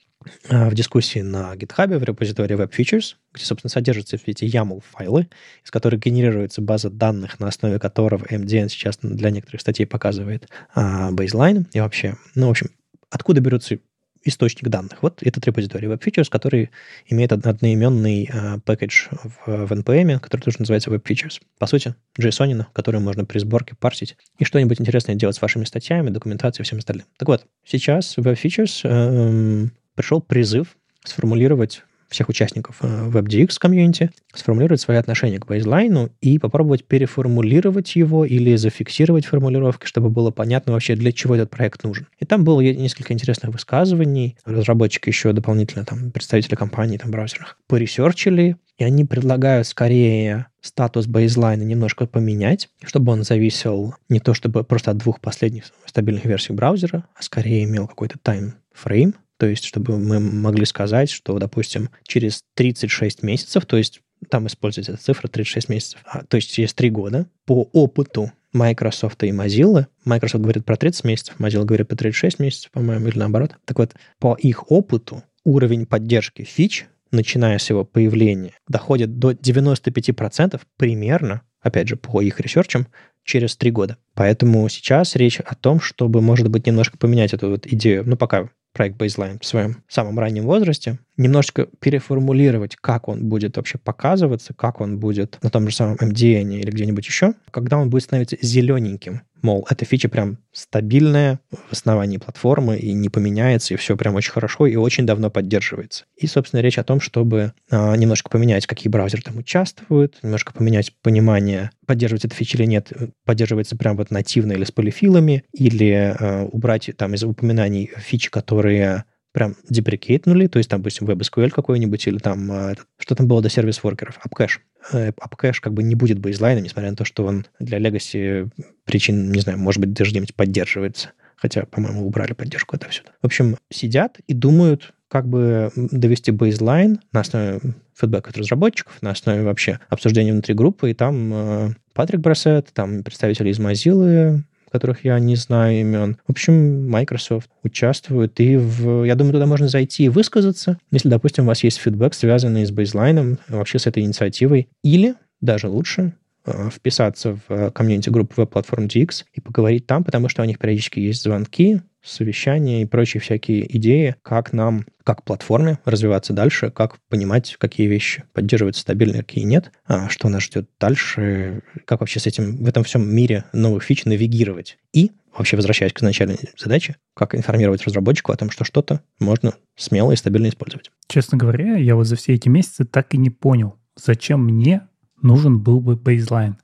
в 0.49 0.73
дискуссии 0.73 1.19
на 1.19 1.53
GitHub 1.55 1.97
в 1.97 2.03
репозитории 2.03 2.57
Web 2.57 2.71
Features, 2.71 3.15
где, 3.33 3.45
собственно, 3.45 3.69
содержатся 3.69 4.17
эти 4.25 4.45
YAML-файлы, 4.45 5.27
из 5.63 5.71
которых 5.71 6.01
генерируется 6.01 6.61
база 6.61 6.89
данных, 6.89 7.39
на 7.39 7.47
основе 7.47 7.79
которого 7.79 8.25
MDN 8.25 8.69
сейчас 8.69 8.97
для 9.01 9.29
некоторых 9.29 9.61
статей 9.61 9.85
показывает 9.85 10.49
а, 10.73 11.11
baseline 11.11 11.65
и 11.73 11.79
вообще, 11.79 12.15
ну, 12.35 12.47
в 12.47 12.51
общем, 12.51 12.69
откуда 13.09 13.41
берутся 13.41 13.79
источник 14.25 14.67
данных. 14.69 15.01
Вот 15.01 15.21
этот 15.21 15.45
репозиторий 15.45 15.87
Web 15.87 16.03
Features, 16.03 16.29
который 16.29 16.71
имеет 17.05 17.31
одноименный 17.31 18.25
uh, 18.25 18.59
пакетч 18.61 19.07
в, 19.11 19.67
в 19.67 19.71
NPM, 19.71 20.19
который 20.19 20.41
тоже 20.41 20.57
называется 20.59 20.89
Web 20.89 21.03
Features. 21.03 21.41
По 21.59 21.67
сути, 21.67 21.95
JSON, 22.19 22.65
который 22.73 22.99
можно 22.99 23.23
при 23.23 23.39
сборке 23.39 23.75
парсить 23.75 24.17
и 24.39 24.43
что-нибудь 24.43 24.81
интересное 24.81 25.15
делать 25.15 25.35
с 25.35 25.41
вашими 25.41 25.63
статьями, 25.63 26.09
документацией 26.09 26.63
и 26.63 26.65
всем 26.65 26.79
остальным. 26.79 27.05
Так 27.17 27.29
вот, 27.29 27.45
сейчас 27.63 28.17
Web 28.17 28.41
Features 28.41 28.83
uh, 28.83 29.69
пришел 29.95 30.21
призыв 30.21 30.77
сформулировать 31.03 31.83
всех 32.09 32.29
участников 32.29 32.77
э, 32.81 33.09
WebDX 33.09 33.57
community 33.59 34.11
сформулировать 34.33 34.81
свои 34.81 34.97
отношения 34.97 35.39
к 35.39 35.47
бейзлайну 35.47 36.11
и 36.21 36.39
попробовать 36.39 36.85
переформулировать 36.85 37.95
его 37.95 38.25
или 38.25 38.55
зафиксировать 38.55 39.25
формулировки, 39.25 39.85
чтобы 39.85 40.09
было 40.09 40.31
понятно 40.31 40.73
вообще, 40.73 40.95
для 40.95 41.11
чего 41.11 41.35
этот 41.35 41.49
проект 41.49 41.83
нужен. 41.83 42.07
И 42.19 42.25
там 42.25 42.43
было 42.43 42.61
несколько 42.61 43.13
интересных 43.13 43.51
высказываний. 43.51 44.37
Разработчики 44.45 45.09
еще 45.09 45.31
дополнительно, 45.31 45.85
там, 45.85 46.11
представители 46.11 46.55
компаний, 46.55 46.97
там, 46.97 47.11
браузерных, 47.11 47.57
поресерчили, 47.67 48.57
и 48.77 48.83
они 48.83 49.05
предлагают 49.05 49.67
скорее 49.67 50.47
статус 50.61 51.07
бейзлайна 51.07 51.63
немножко 51.63 52.05
поменять, 52.07 52.69
чтобы 52.83 53.13
он 53.13 53.23
зависел 53.23 53.95
не 54.09 54.19
то 54.19 54.33
чтобы 54.33 54.63
просто 54.63 54.91
от 54.91 54.97
двух 54.97 55.21
последних 55.21 55.65
стабильных 55.85 56.25
версий 56.25 56.53
браузера, 56.53 57.05
а 57.15 57.23
скорее 57.23 57.63
имел 57.63 57.87
какой-то 57.87 58.17
таймфрейм, 58.19 59.15
то 59.37 59.45
есть 59.45 59.63
чтобы 59.63 59.97
мы 59.97 60.19
могли 60.19 60.65
сказать, 60.65 61.09
что, 61.09 61.37
допустим, 61.37 61.89
через 62.03 62.41
36 62.55 63.23
месяцев, 63.23 63.65
то 63.65 63.77
есть 63.77 64.01
там 64.29 64.47
используется 64.47 64.93
эта 64.93 65.01
цифра 65.01 65.27
36 65.27 65.69
месяцев, 65.69 65.99
а, 66.05 66.23
то 66.23 66.35
есть 66.35 66.51
через 66.51 66.73
3 66.73 66.89
года, 66.89 67.27
по 67.45 67.69
опыту 67.73 68.31
Microsoft 68.53 69.23
и 69.23 69.31
Mozilla, 69.31 69.87
Microsoft 70.05 70.43
говорит 70.43 70.65
про 70.65 70.77
30 70.77 71.03
месяцев, 71.03 71.35
Mozilla 71.39 71.65
говорит 71.65 71.87
про 71.87 71.95
36 71.95 72.39
месяцев, 72.39 72.71
по-моему, 72.71 73.07
или 73.07 73.19
наоборот. 73.19 73.55
Так 73.65 73.79
вот, 73.79 73.93
по 74.19 74.35
их 74.35 74.71
опыту 74.71 75.23
уровень 75.43 75.85
поддержки 75.85 76.43
фич 76.43 76.87
начиная 77.11 77.57
с 77.57 77.69
его 77.69 77.83
появления, 77.83 78.53
доходит 78.67 79.17
до 79.17 79.31
95% 79.31 80.61
примерно, 80.77 81.41
опять 81.61 81.87
же, 81.87 81.95
по 81.95 82.21
их 82.21 82.39
ресерчам, 82.39 82.87
через 83.23 83.55
три 83.55 83.71
года. 83.71 83.97
Поэтому 84.13 84.67
сейчас 84.69 85.15
речь 85.15 85.39
о 85.39 85.55
том, 85.55 85.79
чтобы, 85.79 86.21
может 86.21 86.49
быть, 86.49 86.67
немножко 86.67 86.97
поменять 86.97 87.33
эту 87.33 87.49
вот 87.49 87.65
идею, 87.65 88.03
ну, 88.05 88.17
пока 88.17 88.49
проект 88.75 89.01
Baseline 89.01 89.39
в 89.41 89.45
своем 89.45 89.83
самом 89.87 90.19
раннем 90.19 90.43
возрасте, 90.43 90.99
немножечко 91.17 91.67
переформулировать, 91.79 92.75
как 92.75 93.07
он 93.07 93.27
будет 93.27 93.55
вообще 93.55 93.77
показываться, 93.77 94.53
как 94.53 94.81
он 94.81 94.99
будет 94.99 95.39
на 95.41 95.49
том 95.49 95.67
же 95.69 95.75
самом 95.75 95.95
MDN 95.95 96.59
или 96.59 96.69
где-нибудь 96.69 97.07
еще, 97.07 97.33
когда 97.51 97.77
он 97.77 97.89
будет 97.89 98.03
становиться 98.03 98.37
зелененьким. 98.41 99.21
Мол, 99.45 99.67
эта 99.69 99.85
фича 99.85 100.09
прям 100.09 100.39
стабильная 100.51 101.39
в 101.51 101.71
основании 101.71 102.17
платформы 102.17 102.79
и 102.79 102.93
не 102.93 103.09
поменяется, 103.09 103.75
и 103.75 103.77
все 103.77 103.95
прям 103.95 104.15
очень 104.15 104.31
хорошо 104.31 104.65
и 104.65 104.75
очень 104.75 105.05
давно 105.05 105.29
поддерживается. 105.29 106.05
И, 106.17 106.25
собственно, 106.25 106.61
речь 106.61 106.79
о 106.79 106.83
том, 106.83 106.99
чтобы 106.99 107.53
а, 107.69 107.95
немножко 107.95 108.31
поменять, 108.31 108.65
какие 108.65 108.89
браузеры 108.89 109.21
там 109.21 109.37
участвуют, 109.37 110.17
немножко 110.23 110.51
поменять 110.51 110.93
понимание, 111.03 111.69
поддерживается 111.85 112.27
эта 112.27 112.35
фича 112.35 112.57
или 112.57 112.65
нет, 112.65 112.91
поддерживается 113.23 113.77
прям 113.77 113.97
вот 113.97 114.09
нативно 114.09 114.53
или 114.53 114.63
с 114.63 114.71
полифилами, 114.71 115.43
или 115.53 116.15
а, 116.19 116.45
убрать 116.51 116.89
там 116.97 117.13
из 117.13 117.23
упоминаний 117.23 117.91
фичи, 117.97 118.31
которые 118.31 119.05
прям 119.35 119.57
деприкейтнули, 119.69 120.47
то 120.47 120.59
есть 120.59 120.69
там, 120.69 120.79
допустим, 120.79 121.07
WebSQL 121.07 121.49
какой-нибудь 121.49 122.07
или 122.07 122.19
там, 122.19 122.49
а, 122.53 122.73
что 122.97 123.15
там 123.15 123.27
было 123.27 123.41
до 123.41 123.49
сервис-воркеров, 123.49 124.17
AppCache. 124.25 125.11
AppCache 125.11 125.57
как 125.59 125.73
бы 125.73 125.83
не 125.83 125.93
будет 125.93 126.19
бейзлайном, 126.19 126.63
несмотря 126.63 126.89
на 126.89 126.95
то, 126.95 127.03
что 127.03 127.25
он 127.25 127.45
для 127.59 127.79
Legacy 127.79 128.49
причин, 128.85 129.33
не 129.33 129.41
знаю, 129.41 129.59
может 129.59 129.81
быть, 129.81 129.91
даже 129.91 130.11
где-нибудь 130.11 130.35
поддерживается. 130.35 131.11
Хотя, 131.35 131.65
по-моему, 131.65 132.07
убрали 132.07 132.31
поддержку 132.31 132.77
это 132.77 132.87
все. 132.87 133.01
В 133.21 133.25
общем, 133.25 133.57
сидят 133.69 134.19
и 134.25 134.33
думают, 134.33 134.93
как 135.09 135.27
бы 135.27 135.69
довести 135.75 136.31
бейзлайн 136.31 137.01
на 137.11 137.19
основе 137.19 137.59
фидбэка 137.93 138.29
от 138.29 138.37
разработчиков, 138.37 139.01
на 139.01 139.11
основе 139.11 139.43
вообще 139.43 139.81
обсуждения 139.89 140.31
внутри 140.31 140.53
группы, 140.53 140.91
и 140.91 140.93
там 140.93 141.33
э, 141.33 141.69
Патрик 141.93 142.21
Брасет, 142.21 142.69
там 142.71 143.03
представители 143.03 143.49
из 143.49 143.59
Mozilla, 143.59 144.39
которых 144.75 145.05
я 145.05 145.17
не 145.19 145.35
знаю 145.35 145.79
имен. 145.79 146.17
В 146.27 146.31
общем, 146.31 146.89
Microsoft 146.89 147.49
участвует, 147.63 148.39
и 148.39 148.57
в, 148.57 149.03
я 149.03 149.15
думаю, 149.15 149.33
туда 149.33 149.45
можно 149.45 149.67
зайти 149.67 150.05
и 150.05 150.09
высказаться, 150.09 150.77
если, 150.91 151.09
допустим, 151.09 151.45
у 151.45 151.47
вас 151.47 151.63
есть 151.63 151.77
фидбэк, 151.77 152.13
связанный 152.13 152.65
с 152.65 152.71
бейзлайном, 152.71 153.37
вообще 153.47 153.79
с 153.79 153.87
этой 153.87 154.03
инициативой, 154.03 154.67
или 154.83 155.15
даже 155.41 155.69
лучше, 155.69 156.13
э, 156.45 156.69
вписаться 156.69 157.39
в 157.47 157.71
комьюнити 157.71 158.09
группу 158.09 158.33
веб-платформ 158.37 158.85
DX 158.85 159.23
и 159.33 159.41
поговорить 159.41 159.87
там, 159.87 160.03
потому 160.03 160.29
что 160.29 160.41
у 160.41 160.45
них 160.45 160.59
периодически 160.59 160.99
есть 160.99 161.23
звонки, 161.23 161.81
совещания 162.05 162.81
и 162.81 162.85
прочие 162.85 163.19
всякие 163.19 163.75
идеи, 163.77 164.15
как 164.21 164.53
нам, 164.53 164.85
как 165.03 165.23
платформе 165.23 165.79
развиваться 165.85 166.33
дальше, 166.33 166.69
как 166.69 166.99
понимать, 167.09 167.55
какие 167.59 167.87
вещи 167.87 168.23
поддерживаются 168.33 168.81
стабильно, 168.81 169.19
какие 169.19 169.43
нет, 169.43 169.71
а 169.85 170.09
что 170.09 170.29
нас 170.29 170.43
ждет 170.43 170.69
дальше, 170.79 171.61
как 171.85 171.99
вообще 172.01 172.19
с 172.19 172.27
этим 172.27 172.63
в 172.63 172.67
этом 172.67 172.83
всем 172.83 173.07
мире 173.07 173.45
новых 173.53 173.83
фич 173.83 174.05
навигировать. 174.05 174.77
И 174.93 175.11
вообще 175.35 175.55
возвращаясь 175.55 175.93
к 175.93 175.99
изначальной 175.99 176.39
задаче, 176.57 176.95
как 177.13 177.35
информировать 177.35 177.83
разработчику 177.83 178.31
о 178.31 178.37
том, 178.37 178.49
что 178.49 178.63
что-то 178.63 179.01
можно 179.19 179.53
смело 179.75 180.11
и 180.11 180.15
стабильно 180.15 180.47
использовать. 180.47 180.91
Честно 181.07 181.37
говоря, 181.37 181.75
я 181.75 181.95
вот 181.95 182.05
за 182.05 182.15
все 182.15 182.33
эти 182.33 182.47
месяцы 182.47 182.85
так 182.85 183.13
и 183.13 183.17
не 183.17 183.29
понял, 183.29 183.75
зачем 183.95 184.43
мне 184.45 184.87
нужен 185.21 185.59
был 185.59 185.79
бы 185.81 185.95
бейзлайн. 185.95 186.57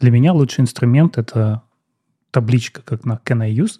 Для 0.00 0.10
меня 0.10 0.32
лучший 0.32 0.62
инструмент— 0.62 1.18
это 1.18 1.62
табличка, 2.30 2.82
как 2.82 3.04
на 3.04 3.20
Can 3.24 3.42
I 3.42 3.52
Use, 3.52 3.78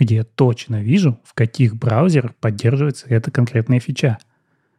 где 0.00 0.16
я 0.16 0.24
точно 0.24 0.82
вижу, 0.82 1.20
в 1.24 1.34
каких 1.34 1.76
браузерах 1.76 2.34
поддерживается 2.34 3.06
эта 3.08 3.30
конкретная 3.30 3.80
фича. 3.80 4.18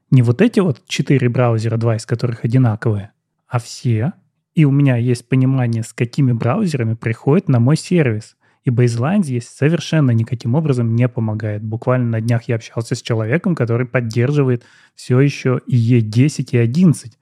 Не 0.10 0.24
вот 0.24 0.42
эти 0.42 0.60
вот 0.60 0.82
четыре 0.88 1.30
браузера, 1.30 1.78
два 1.78 1.96
из 1.96 2.06
которых 2.06 2.44
одинаковые, 2.44 3.12
а 3.48 3.60
все. 3.60 4.14
И 4.56 4.66
у 4.66 4.72
меня 4.72 4.98
есть 4.98 5.30
понимание, 5.30 5.84
с 5.84 5.94
какими 5.94 6.34
браузерами 6.34 6.96
приходит 6.96 7.48
на 7.48 7.60
мой 7.60 7.78
сервис. 7.78 8.36
И 8.64 8.70
Baseline 8.70 9.24
здесь 9.24 9.48
совершенно 9.48 10.12
никаким 10.12 10.56
образом 10.56 10.96
не 10.96 11.08
помогает. 11.08 11.64
Буквально 11.64 12.10
на 12.10 12.22
днях 12.22 12.44
я 12.44 12.56
общался 12.56 12.96
с 12.96 13.02
человеком, 13.02 13.56
который 13.56 13.86
поддерживает 13.86 14.64
все 14.96 15.20
еще 15.20 15.62
и 15.68 16.00
E10 16.00 16.50
и 16.52 16.58
11, 16.58 17.18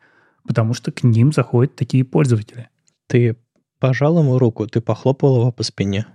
потому 0.48 0.74
что 0.74 0.92
к 0.92 1.04
ним 1.04 1.32
заходят 1.32 1.76
такие 1.76 2.04
пользователи. 2.04 2.70
Ты 3.08 3.36
пожал 3.80 4.20
ему 4.20 4.38
руку, 4.40 4.68
ты 4.68 4.82
похлопал 4.82 5.42
его 5.42 5.52
по 5.52 5.64
спине. 5.64 6.08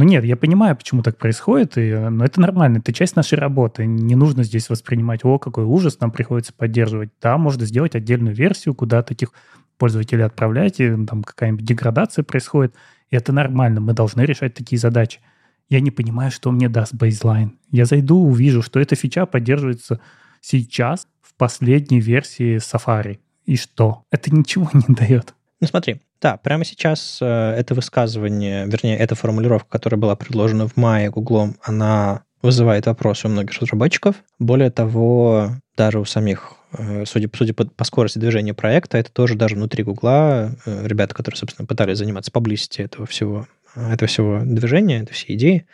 Ну 0.00 0.06
нет, 0.06 0.24
я 0.24 0.34
понимаю, 0.34 0.74
почему 0.76 1.02
так 1.02 1.18
происходит, 1.18 1.76
и, 1.76 1.92
но 1.92 2.24
это 2.24 2.40
нормально, 2.40 2.78
это 2.78 2.90
часть 2.90 3.16
нашей 3.16 3.36
работы. 3.36 3.84
Не 3.84 4.14
нужно 4.14 4.44
здесь 4.44 4.70
воспринимать, 4.70 5.26
о, 5.26 5.38
какой 5.38 5.64
ужас, 5.64 6.00
нам 6.00 6.10
приходится 6.10 6.54
поддерживать. 6.54 7.10
Да, 7.20 7.36
можно 7.36 7.66
сделать 7.66 7.94
отдельную 7.94 8.34
версию, 8.34 8.74
куда 8.74 9.02
таких 9.02 9.34
пользователей 9.76 10.24
отправлять, 10.24 10.80
и 10.80 10.88
там 11.04 11.22
какая-нибудь 11.22 11.66
деградация 11.66 12.22
происходит. 12.22 12.74
И 13.10 13.16
это 13.16 13.34
нормально, 13.34 13.82
мы 13.82 13.92
должны 13.92 14.22
решать 14.22 14.54
такие 14.54 14.78
задачи. 14.78 15.20
Я 15.68 15.80
не 15.80 15.90
понимаю, 15.90 16.30
что 16.30 16.50
мне 16.50 16.70
даст 16.70 16.94
бейзлайн. 16.94 17.58
Я 17.70 17.84
зайду, 17.84 18.16
увижу, 18.16 18.62
что 18.62 18.80
эта 18.80 18.96
фича 18.96 19.26
поддерживается 19.26 20.00
сейчас 20.40 21.08
в 21.20 21.34
последней 21.34 22.00
версии 22.00 22.56
Safari. 22.56 23.18
И 23.44 23.58
что? 23.58 24.04
Это 24.10 24.34
ничего 24.34 24.70
не 24.72 24.94
дает. 24.94 25.34
Ну 25.60 25.66
смотри, 25.66 26.00
да, 26.20 26.36
прямо 26.36 26.64
сейчас 26.64 27.18
э, 27.20 27.26
это 27.26 27.74
высказывание, 27.74 28.66
вернее, 28.66 28.98
эта 28.98 29.14
формулировка, 29.14 29.70
которая 29.70 29.98
была 29.98 30.16
предложена 30.16 30.68
в 30.68 30.76
мае 30.76 31.10
Гуглом, 31.10 31.56
она 31.62 32.24
вызывает 32.42 32.86
вопросы 32.86 33.26
у 33.26 33.30
многих 33.30 33.58
разработчиков. 33.60 34.16
Более 34.38 34.70
того, 34.70 35.50
даже 35.76 35.98
у 35.98 36.04
самих, 36.04 36.54
э, 36.72 37.04
судя, 37.06 37.30
судя 37.34 37.54
по, 37.54 37.64
по 37.64 37.84
скорости 37.84 38.18
движения 38.18 38.52
проекта, 38.52 38.98
это 38.98 39.10
тоже 39.10 39.34
даже 39.34 39.54
внутри 39.54 39.82
Гугла 39.82 40.56
э, 40.66 40.86
ребята, 40.86 41.14
которые, 41.14 41.38
собственно, 41.38 41.66
пытались 41.66 41.98
заниматься 41.98 42.30
поблизости 42.30 42.82
этого 42.82 43.06
всего, 43.06 43.46
этого 43.74 44.06
всего 44.06 44.40
движения, 44.44 45.02
этой 45.02 45.14
всей 45.14 45.36
идеи, 45.36 45.66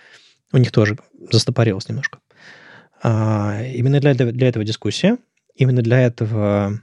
у 0.53 0.59
них 0.59 0.71
тоже 0.71 0.97
застопорилось 1.31 1.89
немножко. 1.89 2.21
А, 3.03 3.63
именно 3.63 4.01
для, 4.01 4.15
для 4.15 4.49
этого 4.49 4.65
дискуссия, 4.65 5.19
именно 5.57 5.83
для 5.83 6.01
этого 6.01 6.81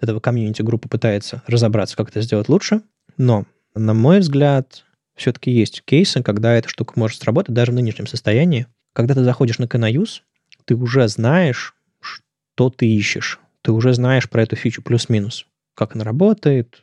этого 0.00 0.20
комьюнити 0.20 0.62
группа 0.62 0.88
пытается 0.88 1.42
разобраться, 1.46 1.96
как 1.96 2.08
это 2.08 2.22
сделать 2.22 2.48
лучше. 2.48 2.82
Но, 3.20 3.44
на 3.74 3.92
мой 3.92 4.20
взгляд, 4.20 4.86
все-таки 5.14 5.50
есть 5.50 5.82
кейсы, 5.84 6.22
когда 6.22 6.54
эта 6.54 6.70
штука 6.70 6.94
может 6.96 7.20
сработать 7.20 7.54
даже 7.54 7.70
в 7.70 7.74
нынешнем 7.74 8.06
состоянии. 8.06 8.66
Когда 8.94 9.12
ты 9.12 9.22
заходишь 9.22 9.58
на 9.58 9.64
Canayus, 9.64 10.22
ты 10.64 10.74
уже 10.74 11.06
знаешь, 11.06 11.74
что 12.00 12.70
ты 12.70 12.86
ищешь. 12.86 13.38
Ты 13.60 13.72
уже 13.72 13.92
знаешь 13.92 14.30
про 14.30 14.42
эту 14.42 14.56
фичу 14.56 14.80
плюс-минус. 14.80 15.44
Как 15.74 15.94
она 15.94 16.02
работает, 16.02 16.82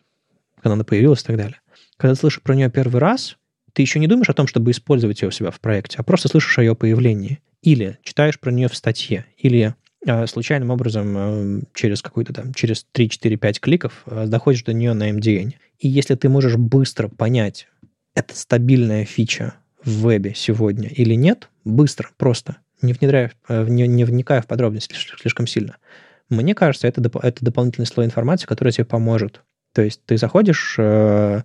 как 0.57 0.67
она 0.73 0.83
появилась 0.83 1.23
и 1.23 1.25
так 1.25 1.37
далее. 1.37 1.59
Когда 1.97 2.13
ты 2.13 2.19
слышишь 2.19 2.43
про 2.43 2.53
нее 2.53 2.69
первый 2.69 3.01
раз, 3.01 3.35
ты 3.73 3.81
еще 3.81 3.97
не 3.97 4.05
думаешь 4.05 4.29
о 4.29 4.35
том, 4.35 4.45
чтобы 4.45 4.69
использовать 4.69 5.23
ее 5.23 5.29
у 5.29 5.31
себя 5.31 5.49
в 5.49 5.59
проекте, 5.59 5.97
а 5.97 6.03
просто 6.03 6.27
слышишь 6.27 6.59
о 6.59 6.61
ее 6.61 6.75
появлении. 6.75 7.39
Или 7.63 7.97
читаешь 8.03 8.39
про 8.39 8.51
нее 8.51 8.69
в 8.69 8.75
статье, 8.75 9.25
или 9.39 9.73
э, 10.05 10.27
случайным 10.27 10.69
образом 10.69 11.17
э, 11.17 11.61
через 11.73 12.03
какую-то 12.03 12.31
там, 12.31 12.53
через 12.53 12.85
3-4-5 12.93 13.53
кликов 13.59 14.03
э, 14.05 14.27
доходишь 14.27 14.61
до 14.61 14.73
нее 14.73 14.93
на 14.93 15.09
MDN. 15.09 15.55
И 15.79 15.87
если 15.87 16.15
ты 16.15 16.29
можешь 16.29 16.55
быстро 16.55 17.07
понять, 17.07 17.67
это 18.15 18.35
стабильная 18.35 19.05
фича 19.05 19.55
в 19.83 20.07
вебе 20.07 20.33
сегодня 20.35 20.89
или 20.89 21.13
нет, 21.13 21.49
быстро, 21.63 22.09
просто, 22.17 22.57
не, 22.81 22.93
внедряя, 22.93 23.31
э, 23.47 23.65
не, 23.67 23.87
не 23.87 24.05
вникая 24.05 24.41
в 24.41 24.47
подробности 24.47 24.95
слишком 24.95 25.45
сильно, 25.47 25.77
мне 26.29 26.55
кажется, 26.55 26.87
это, 26.87 27.01
доп- 27.01 27.21
это 27.21 27.45
дополнительный 27.45 27.85
слой 27.85 28.05
информации, 28.05 28.47
который 28.47 28.73
тебе 28.73 28.85
поможет. 28.85 29.41
То 29.73 29.81
есть 29.81 30.01
ты 30.05 30.17
заходишь 30.17 30.75
э, 30.77 31.43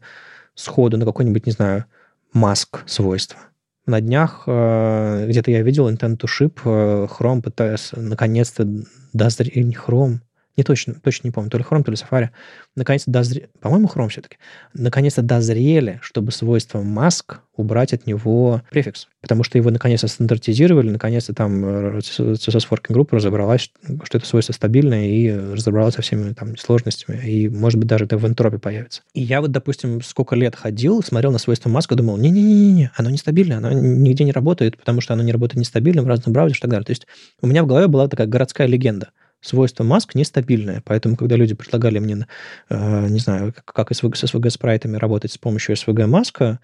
сходу 0.54 0.96
на 0.96 1.04
какой-нибудь, 1.04 1.46
не 1.46 1.52
знаю, 1.52 1.84
маск 2.32 2.82
свойства. 2.86 3.38
На 3.86 4.00
днях 4.00 4.44
э, 4.46 5.26
где-то 5.28 5.50
я 5.50 5.62
видел 5.62 5.88
intent 5.88 6.18
to 6.18 6.26
ship, 6.26 6.60
э, 6.64 7.06
Chrome 7.06 7.42
пытается 7.42 8.00
наконец-то 8.00 8.66
даст, 9.12 9.40
не 9.40 9.74
Chrome, 9.74 10.18
не 10.56 10.64
точно, 10.64 10.94
точно 10.94 11.28
не 11.28 11.32
помню, 11.32 11.50
то 11.50 11.58
ли 11.58 11.64
Chrome, 11.64 11.82
то 11.82 11.90
ли 11.90 11.96
Safari, 11.96 12.28
наконец-то 12.76 13.10
дозрели, 13.10 13.48
по-моему, 13.60 13.88
Chrome 13.92 14.08
все-таки, 14.08 14.36
наконец-то 14.74 15.22
дозрели, 15.22 15.98
чтобы 16.02 16.32
свойство 16.32 16.80
mask 16.80 17.36
убрать 17.56 17.92
от 17.92 18.06
него 18.06 18.62
префикс, 18.70 19.08
потому 19.20 19.44
что 19.44 19.58
его 19.58 19.70
наконец-то 19.70 20.08
стандартизировали, 20.08 20.90
наконец-то 20.90 21.34
там 21.34 21.64
CSS 21.64 22.68
Working 22.70 22.94
Group 22.94 23.08
разобралась, 23.12 23.70
что 24.04 24.18
это 24.18 24.26
свойство 24.26 24.52
стабильное 24.52 25.06
и 25.06 25.30
разобралась 25.30 25.94
со 25.94 26.02
всеми 26.02 26.32
там 26.32 26.56
сложностями, 26.56 27.18
и, 27.24 27.48
может 27.48 27.78
быть, 27.78 27.88
даже 27.88 28.04
это 28.04 28.16
в 28.16 28.26
энтропе 28.26 28.58
появится. 28.58 29.02
И 29.14 29.22
я 29.22 29.40
вот, 29.40 29.50
допустим, 29.50 30.02
сколько 30.02 30.34
лет 30.34 30.56
ходил, 30.56 31.02
смотрел 31.02 31.30
на 31.32 31.38
свойство 31.38 31.68
маска, 31.68 31.94
думал, 31.94 32.16
не-не-не, 32.16 32.90
оно 32.96 33.10
нестабильное, 33.10 33.58
оно 33.58 33.72
нигде 33.72 34.24
не 34.24 34.32
работает, 34.32 34.78
потому 34.78 35.00
что 35.00 35.14
оно 35.14 35.22
не 35.22 35.32
работает 35.32 35.60
нестабильно 35.60 36.02
в 36.02 36.06
разных 36.06 36.28
браузерах 36.28 36.58
и 36.58 36.62
так 36.62 36.70
далее. 36.70 36.84
То 36.84 36.92
есть 36.92 37.06
у 37.40 37.46
меня 37.46 37.62
в 37.62 37.66
голове 37.66 37.86
была 37.86 38.08
такая 38.08 38.26
городская 38.26 38.66
легенда– 38.66 39.10
свойство 39.42 39.84
маск 39.84 40.14
нестабильное, 40.14 40.82
поэтому, 40.84 41.16
когда 41.16 41.36
люди 41.36 41.54
предлагали 41.54 41.98
мне, 41.98 42.26
э, 42.70 43.08
не 43.08 43.18
знаю, 43.18 43.52
как 43.64 43.92
с 43.92 44.02
SVG-спрайтами 44.02 44.96
работать 44.96 45.32
с 45.32 45.38
помощью 45.38 45.74
SVG-маска, 45.74 46.60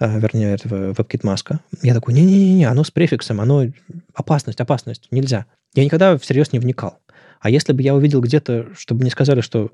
э, 0.00 0.18
вернее, 0.18 0.54
этого 0.54 0.92
WebKit 0.92 1.20
маска, 1.22 1.60
я 1.82 1.94
такой, 1.94 2.14
не-не-не, 2.14 2.64
оно 2.64 2.82
с 2.82 2.90
префиксом, 2.90 3.40
оно 3.40 3.66
опасность, 4.14 4.60
опасность, 4.60 5.08
нельзя. 5.10 5.46
Я 5.74 5.84
никогда 5.84 6.18
всерьез 6.18 6.52
не 6.52 6.58
вникал. 6.58 6.98
А 7.40 7.50
если 7.50 7.72
бы 7.72 7.82
я 7.82 7.94
увидел 7.94 8.20
где-то, 8.20 8.68
чтобы 8.74 9.02
мне 9.02 9.10
сказали, 9.10 9.40
что 9.40 9.70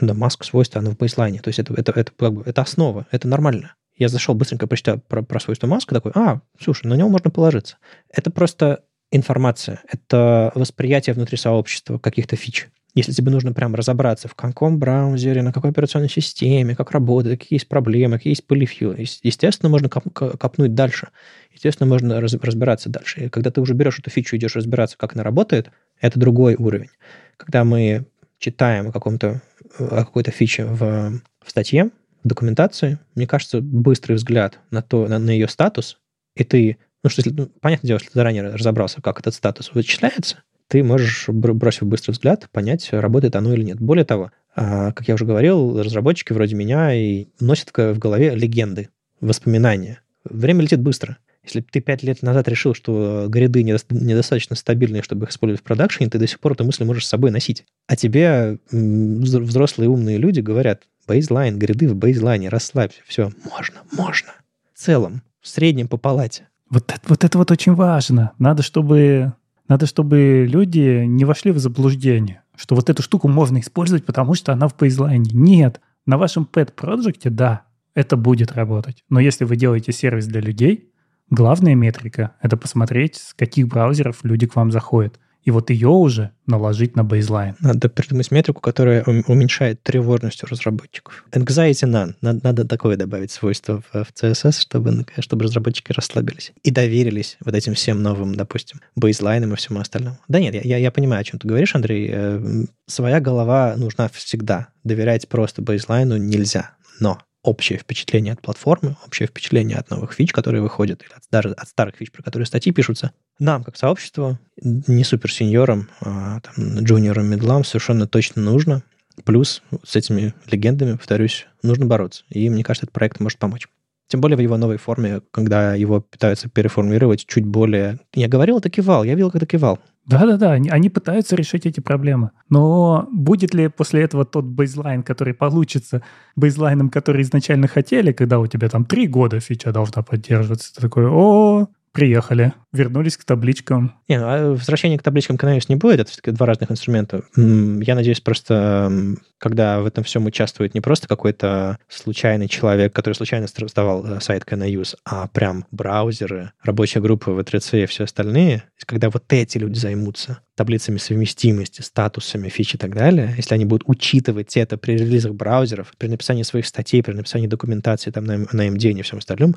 да, 0.00 0.14
маск 0.14 0.44
свойство, 0.44 0.80
оно 0.80 0.90
в 0.90 0.96
бейслайне, 0.96 1.40
то 1.40 1.48
есть 1.48 1.58
это, 1.58 1.74
это, 1.74 1.92
это, 1.92 2.12
как 2.16 2.32
бы, 2.32 2.42
это 2.46 2.62
основа, 2.62 3.06
это 3.10 3.28
нормально. 3.28 3.74
Я 3.96 4.08
зашел, 4.08 4.34
быстренько 4.34 4.66
прочитал 4.66 4.98
про, 4.98 5.22
про 5.22 5.38
свойство 5.38 5.66
маска, 5.66 5.94
такой, 5.94 6.12
а, 6.14 6.40
слушай, 6.60 6.86
на 6.86 6.94
него 6.94 7.08
можно 7.08 7.30
положиться. 7.30 7.76
Это 8.10 8.30
просто 8.30 8.82
информация, 9.10 9.82
это 9.90 10.52
восприятие 10.54 11.14
внутри 11.14 11.36
сообщества 11.36 11.98
каких-то 11.98 12.36
фич. 12.36 12.68
Если 12.94 13.10
тебе 13.10 13.32
нужно 13.32 13.52
прям 13.52 13.74
разобраться, 13.74 14.28
в 14.28 14.36
каком 14.36 14.78
браузере, 14.78 15.42
на 15.42 15.52
какой 15.52 15.70
операционной 15.70 16.08
системе, 16.08 16.76
как 16.76 16.92
работает, 16.92 17.40
какие 17.40 17.56
есть 17.56 17.68
проблемы, 17.68 18.18
какие 18.18 18.30
есть 18.30 18.46
полифью, 18.46 18.94
естественно, 18.96 19.68
можно 19.68 19.88
коп- 19.88 20.12
копнуть 20.12 20.74
дальше. 20.74 21.08
Естественно, 21.52 21.88
можно 21.88 22.20
раз- 22.20 22.34
разбираться 22.34 22.88
дальше. 22.88 23.24
И 23.24 23.28
когда 23.28 23.50
ты 23.50 23.60
уже 23.60 23.74
берешь 23.74 23.98
эту 23.98 24.10
фичу, 24.10 24.36
идешь 24.36 24.54
разбираться, 24.54 24.96
как 24.96 25.14
она 25.14 25.24
работает, 25.24 25.70
это 26.00 26.20
другой 26.20 26.54
уровень. 26.54 26.90
Когда 27.36 27.64
мы 27.64 28.06
читаем 28.38 28.88
о, 28.88 28.92
каком-то, 28.92 29.42
о 29.78 30.04
какой-то 30.04 30.30
фиче 30.30 30.64
в, 30.64 31.20
в 31.44 31.50
статье, 31.50 31.90
в 32.22 32.28
документации, 32.28 33.00
мне 33.16 33.26
кажется, 33.26 33.60
быстрый 33.60 34.14
взгляд 34.14 34.60
на, 34.70 34.82
то, 34.82 35.08
на, 35.08 35.18
на 35.18 35.30
ее 35.30 35.48
статус, 35.48 35.98
и 36.36 36.44
ты 36.44 36.78
ну, 37.04 37.10
что, 37.10 37.20
если, 37.20 37.30
ну, 37.30 37.50
понятное 37.60 37.88
дело, 37.88 37.98
если 37.98 38.08
ты 38.08 38.14
заранее 38.14 38.42
разобрался, 38.44 39.02
как 39.02 39.20
этот 39.20 39.34
статус 39.34 39.70
вычисляется, 39.74 40.38
ты 40.68 40.82
можешь, 40.82 41.28
бросив 41.28 41.82
быстрый 41.82 42.12
взгляд, 42.12 42.48
понять, 42.50 42.88
работает 42.92 43.36
оно 43.36 43.52
или 43.52 43.62
нет. 43.62 43.78
Более 43.78 44.06
того, 44.06 44.32
а, 44.56 44.92
как 44.92 45.06
я 45.06 45.14
уже 45.14 45.26
говорил, 45.26 45.82
разработчики 45.82 46.32
вроде 46.32 46.56
меня 46.56 46.94
и 46.94 47.28
носят 47.38 47.70
в 47.76 47.98
голове 47.98 48.34
легенды, 48.34 48.88
воспоминания. 49.20 50.00
Время 50.24 50.62
летит 50.62 50.80
быстро. 50.80 51.18
Если 51.42 51.60
ты 51.60 51.80
пять 51.80 52.02
лет 52.02 52.22
назад 52.22 52.48
решил, 52.48 52.72
что 52.72 53.26
гриды 53.28 53.62
недостаточно 53.62 54.56
стабильные, 54.56 55.02
чтобы 55.02 55.26
их 55.26 55.30
использовать 55.30 55.60
в 55.60 55.64
продакшене, 55.64 56.08
ты 56.08 56.18
до 56.18 56.26
сих 56.26 56.40
пор 56.40 56.52
эту 56.52 56.64
мысль 56.64 56.84
можешь 56.84 57.04
с 57.04 57.10
собой 57.10 57.30
носить. 57.30 57.66
А 57.86 57.96
тебе 57.96 58.58
взрослые 58.70 59.90
умные 59.90 60.16
люди 60.16 60.40
говорят, 60.40 60.84
бейзлайн, 61.06 61.58
гриды 61.58 61.86
в 61.86 61.94
бейзлайне, 61.94 62.48
расслабься, 62.48 63.02
все, 63.06 63.30
можно, 63.44 63.82
можно. 63.92 64.32
В 64.72 64.78
целом, 64.78 65.22
в 65.42 65.48
среднем 65.48 65.86
по 65.86 65.98
палате. 65.98 66.48
Вот 66.70 66.90
это, 66.90 67.00
вот 67.06 67.24
это 67.24 67.38
вот 67.38 67.50
очень 67.50 67.74
важно. 67.74 68.32
Надо, 68.38 68.62
чтобы, 68.62 69.32
надо, 69.68 69.86
чтобы 69.86 70.46
люди 70.48 71.04
не 71.04 71.24
вошли 71.24 71.52
в 71.52 71.58
заблуждение, 71.58 72.42
что 72.56 72.74
вот 72.74 72.90
эту 72.90 73.02
штуку 73.02 73.28
можно 73.28 73.58
использовать, 73.60 74.04
потому 74.04 74.34
что 74.34 74.52
она 74.52 74.68
в 74.68 74.76
бейзлайне. 74.76 75.30
Нет. 75.32 75.80
На 76.06 76.18
вашем 76.18 76.48
pet-проекте, 76.50 77.30
да, 77.30 77.62
это 77.94 78.16
будет 78.16 78.52
работать. 78.52 79.04
Но 79.08 79.20
если 79.20 79.44
вы 79.44 79.56
делаете 79.56 79.92
сервис 79.92 80.26
для 80.26 80.40
людей, 80.40 80.92
главная 81.30 81.74
метрика— 81.74 82.34
это 82.42 82.56
посмотреть, 82.56 83.16
с 83.16 83.34
каких 83.34 83.68
браузеров 83.68 84.24
люди 84.24 84.46
к 84.46 84.56
вам 84.56 84.70
заходят 84.70 85.18
и 85.44 85.50
вот 85.50 85.70
ее 85.70 85.88
уже 85.88 86.30
наложить 86.46 86.96
на 86.96 87.04
бейзлайн. 87.04 87.56
Надо 87.60 87.88
придумать 87.88 88.30
метрику, 88.30 88.60
которая 88.60 89.02
уменьшает 89.04 89.82
тревожность 89.82 90.42
у 90.42 90.46
разработчиков. 90.46 91.24
Anxiety 91.32 91.88
none. 91.88 92.14
Надо, 92.20 92.40
надо 92.42 92.64
такое 92.66 92.96
добавить 92.96 93.30
свойство 93.30 93.82
в, 93.82 94.04
в 94.04 94.12
CSS, 94.14 94.60
чтобы, 94.60 95.06
чтобы 95.18 95.44
разработчики 95.44 95.92
расслабились 95.92 96.52
и 96.62 96.70
доверились 96.70 97.36
вот 97.44 97.54
этим 97.54 97.74
всем 97.74 98.02
новым, 98.02 98.34
допустим, 98.34 98.80
бейзлайнам 98.96 99.52
и 99.52 99.56
всему 99.56 99.80
остальному. 99.80 100.18
Да 100.28 100.40
нет, 100.40 100.54
я, 100.64 100.78
я 100.78 100.90
понимаю, 100.90 101.20
о 101.20 101.24
чем 101.24 101.38
ты 101.38 101.46
говоришь, 101.46 101.74
Андрей. 101.74 102.10
Э, 102.12 102.64
своя 102.86 103.20
голова 103.20 103.74
нужна 103.76 104.08
всегда. 104.08 104.68
Доверять 104.82 105.28
просто 105.28 105.62
бейзлайну 105.62 106.16
нельзя. 106.16 106.72
Но 107.00 107.20
общее 107.44 107.78
впечатление 107.78 108.32
от 108.32 108.42
платформы, 108.42 108.96
общее 109.06 109.28
впечатление 109.28 109.76
от 109.76 109.90
новых 109.90 110.12
фич, 110.14 110.32
которые 110.32 110.62
выходят, 110.62 111.02
или 111.02 111.12
от, 111.12 111.22
даже 111.30 111.50
от 111.50 111.68
старых 111.68 111.96
фич, 111.96 112.10
про 112.10 112.22
которые 112.22 112.46
статьи 112.46 112.72
пишутся, 112.72 113.12
нам, 113.38 113.62
как 113.62 113.76
сообществу, 113.76 114.38
не 114.60 115.04
суперсеньорам, 115.04 115.88
а 116.00 116.40
там, 116.40 116.80
джуниорам, 116.80 117.26
медлам 117.26 117.62
совершенно 117.64 118.08
точно 118.08 118.42
нужно. 118.42 118.82
Плюс 119.24 119.62
с 119.84 119.94
этими 119.94 120.34
легендами, 120.50 120.96
повторюсь, 120.96 121.46
нужно 121.62 121.86
бороться. 121.86 122.24
И 122.30 122.50
мне 122.50 122.64
кажется, 122.64 122.86
этот 122.86 122.94
проект 122.94 123.20
может 123.20 123.38
помочь. 123.38 123.68
Тем 124.08 124.20
более 124.20 124.36
в 124.36 124.40
его 124.40 124.56
новой 124.56 124.76
форме, 124.76 125.22
когда 125.30 125.74
его 125.74 126.00
пытаются 126.00 126.48
переформулировать 126.48 127.26
чуть 127.26 127.46
более... 127.46 128.00
Я 128.12 128.28
говорил, 128.28 128.58
это 128.58 128.70
кивал, 128.70 129.04
я 129.04 129.14
видел, 129.14 129.30
как 129.30 129.42
это 129.42 129.46
кивал. 129.46 129.78
Да-да-да, 130.06 130.52
они, 130.52 130.68
они 130.68 130.90
пытаются 130.90 131.34
решить 131.34 131.66
эти 131.66 131.80
проблемы. 131.80 132.30
Но 132.50 133.08
будет 133.10 133.54
ли 133.54 133.68
после 133.68 134.02
этого 134.02 134.24
тот 134.24 134.44
бейзлайн, 134.44 135.02
который 135.02 135.32
получится 135.32 136.02
бейзлайном, 136.36 136.90
который 136.90 137.22
изначально 137.22 137.68
хотели, 137.68 138.12
когда 138.12 138.38
у 138.38 138.46
тебя 138.46 138.68
там 138.68 138.84
три 138.84 139.06
года 139.06 139.40
фича 139.40 139.72
должна 139.72 140.02
поддерживаться? 140.02 140.74
Ты 140.74 140.82
такой, 140.82 141.06
о, 141.06 141.68
приехали, 141.94 142.52
вернулись 142.72 143.16
к 143.16 143.24
табличкам. 143.24 143.94
Не, 144.08 144.18
ну, 144.18 144.26
а 144.26 144.50
возвращение 144.50 144.98
к 144.98 145.02
табличкам 145.02 145.38
конечно, 145.38 145.72
не 145.72 145.78
будет, 145.78 146.00
это 146.00 146.10
все-таки 146.10 146.32
два 146.32 146.44
разных 146.44 146.72
инструмента. 146.72 147.22
Я 147.36 147.94
надеюсь, 147.94 148.20
просто 148.20 149.16
когда 149.38 149.80
в 149.80 149.86
этом 149.86 150.02
всем 150.02 150.26
участвует 150.26 150.74
не 150.74 150.80
просто 150.80 151.06
какой-то 151.06 151.78
случайный 151.88 152.48
человек, 152.48 152.92
который 152.92 153.14
случайно 153.14 153.46
создавал 153.46 154.04
э, 154.04 154.20
сайт 154.20 154.42
Can 154.44 154.96
а 155.04 155.28
прям 155.28 155.66
браузеры, 155.70 156.52
рабочая 156.62 157.00
группа 157.00 157.30
V3C 157.30 157.84
и 157.84 157.86
все 157.86 158.04
остальные, 158.04 158.64
когда 158.86 159.08
вот 159.10 159.24
эти 159.28 159.58
люди 159.58 159.78
займутся 159.78 160.40
таблицами 160.56 160.98
совместимости, 160.98 161.82
статусами, 161.82 162.48
фич 162.48 162.74
и 162.74 162.78
так 162.78 162.94
далее, 162.94 163.34
если 163.36 163.54
они 163.54 163.66
будут 163.66 163.84
учитывать 163.86 164.56
это 164.56 164.78
при 164.78 164.92
релизах 164.96 165.34
браузеров, 165.34 165.92
при 165.98 166.08
написании 166.08 166.42
своих 166.42 166.66
статей, 166.66 167.02
при 167.02 167.12
написании 167.12 167.46
документации 167.46 168.10
там 168.10 168.24
на, 168.24 168.38
на 168.38 168.68
MD 168.68 168.92
и 168.92 169.02
всем 169.02 169.18
остальном, 169.18 169.56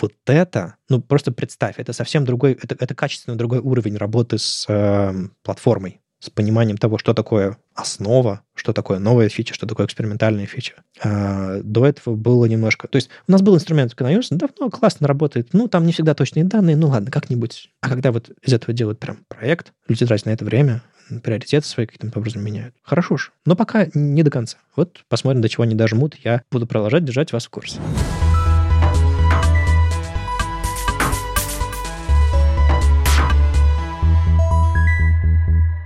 вот 0.00 0.12
это, 0.26 0.76
ну 0.88 1.00
просто 1.00 1.32
представь, 1.32 1.74
это 1.78 1.92
совсем 1.92 2.24
другой, 2.24 2.52
это, 2.52 2.76
это 2.78 2.94
качественно 2.94 3.36
другой 3.36 3.58
уровень 3.58 3.96
работы 3.96 4.38
с 4.38 4.64
э, 4.68 5.12
платформой, 5.42 6.00
с 6.22 6.30
пониманием 6.30 6.78
того, 6.78 6.98
что 6.98 7.14
такое 7.14 7.58
основа, 7.74 8.42
что 8.54 8.72
такое 8.72 8.98
новая 9.00 9.28
фича, 9.28 9.54
что 9.54 9.66
такое 9.66 9.86
экспериментальная 9.86 10.46
фича. 10.46 10.84
А, 11.02 11.60
до 11.62 11.84
этого 11.84 12.14
было 12.14 12.44
немножко... 12.44 12.86
То 12.86 12.96
есть 12.96 13.10
у 13.26 13.32
нас 13.32 13.42
был 13.42 13.56
инструмент 13.56 13.94
Canonius, 13.94 14.28
давно 14.30 14.70
классно 14.70 15.08
работает, 15.08 15.48
ну, 15.52 15.66
там 15.66 15.84
не 15.84 15.92
всегда 15.92 16.14
точные 16.14 16.44
данные, 16.44 16.76
ну, 16.76 16.88
ладно, 16.88 17.10
как-нибудь. 17.10 17.70
А 17.80 17.88
когда 17.88 18.12
вот 18.12 18.30
из 18.40 18.52
этого 18.52 18.72
делают 18.72 19.00
прям 19.00 19.24
проект, 19.26 19.72
люди 19.88 20.06
тратят 20.06 20.26
на 20.26 20.30
это 20.30 20.44
время, 20.44 20.82
приоритеты 21.24 21.66
свои 21.66 21.86
каким-то 21.86 22.20
образом 22.20 22.44
меняют. 22.44 22.74
Хорошо 22.82 23.16
ж, 23.16 23.32
но 23.44 23.56
пока 23.56 23.88
не 23.92 24.22
до 24.22 24.30
конца. 24.30 24.58
Вот 24.76 25.00
посмотрим, 25.08 25.42
до 25.42 25.48
чего 25.48 25.64
они 25.64 25.74
дожмут. 25.74 26.14
Я 26.22 26.42
буду 26.50 26.66
продолжать 26.66 27.04
держать 27.04 27.32
вас 27.32 27.46
в 27.46 27.50
курсе. 27.50 27.80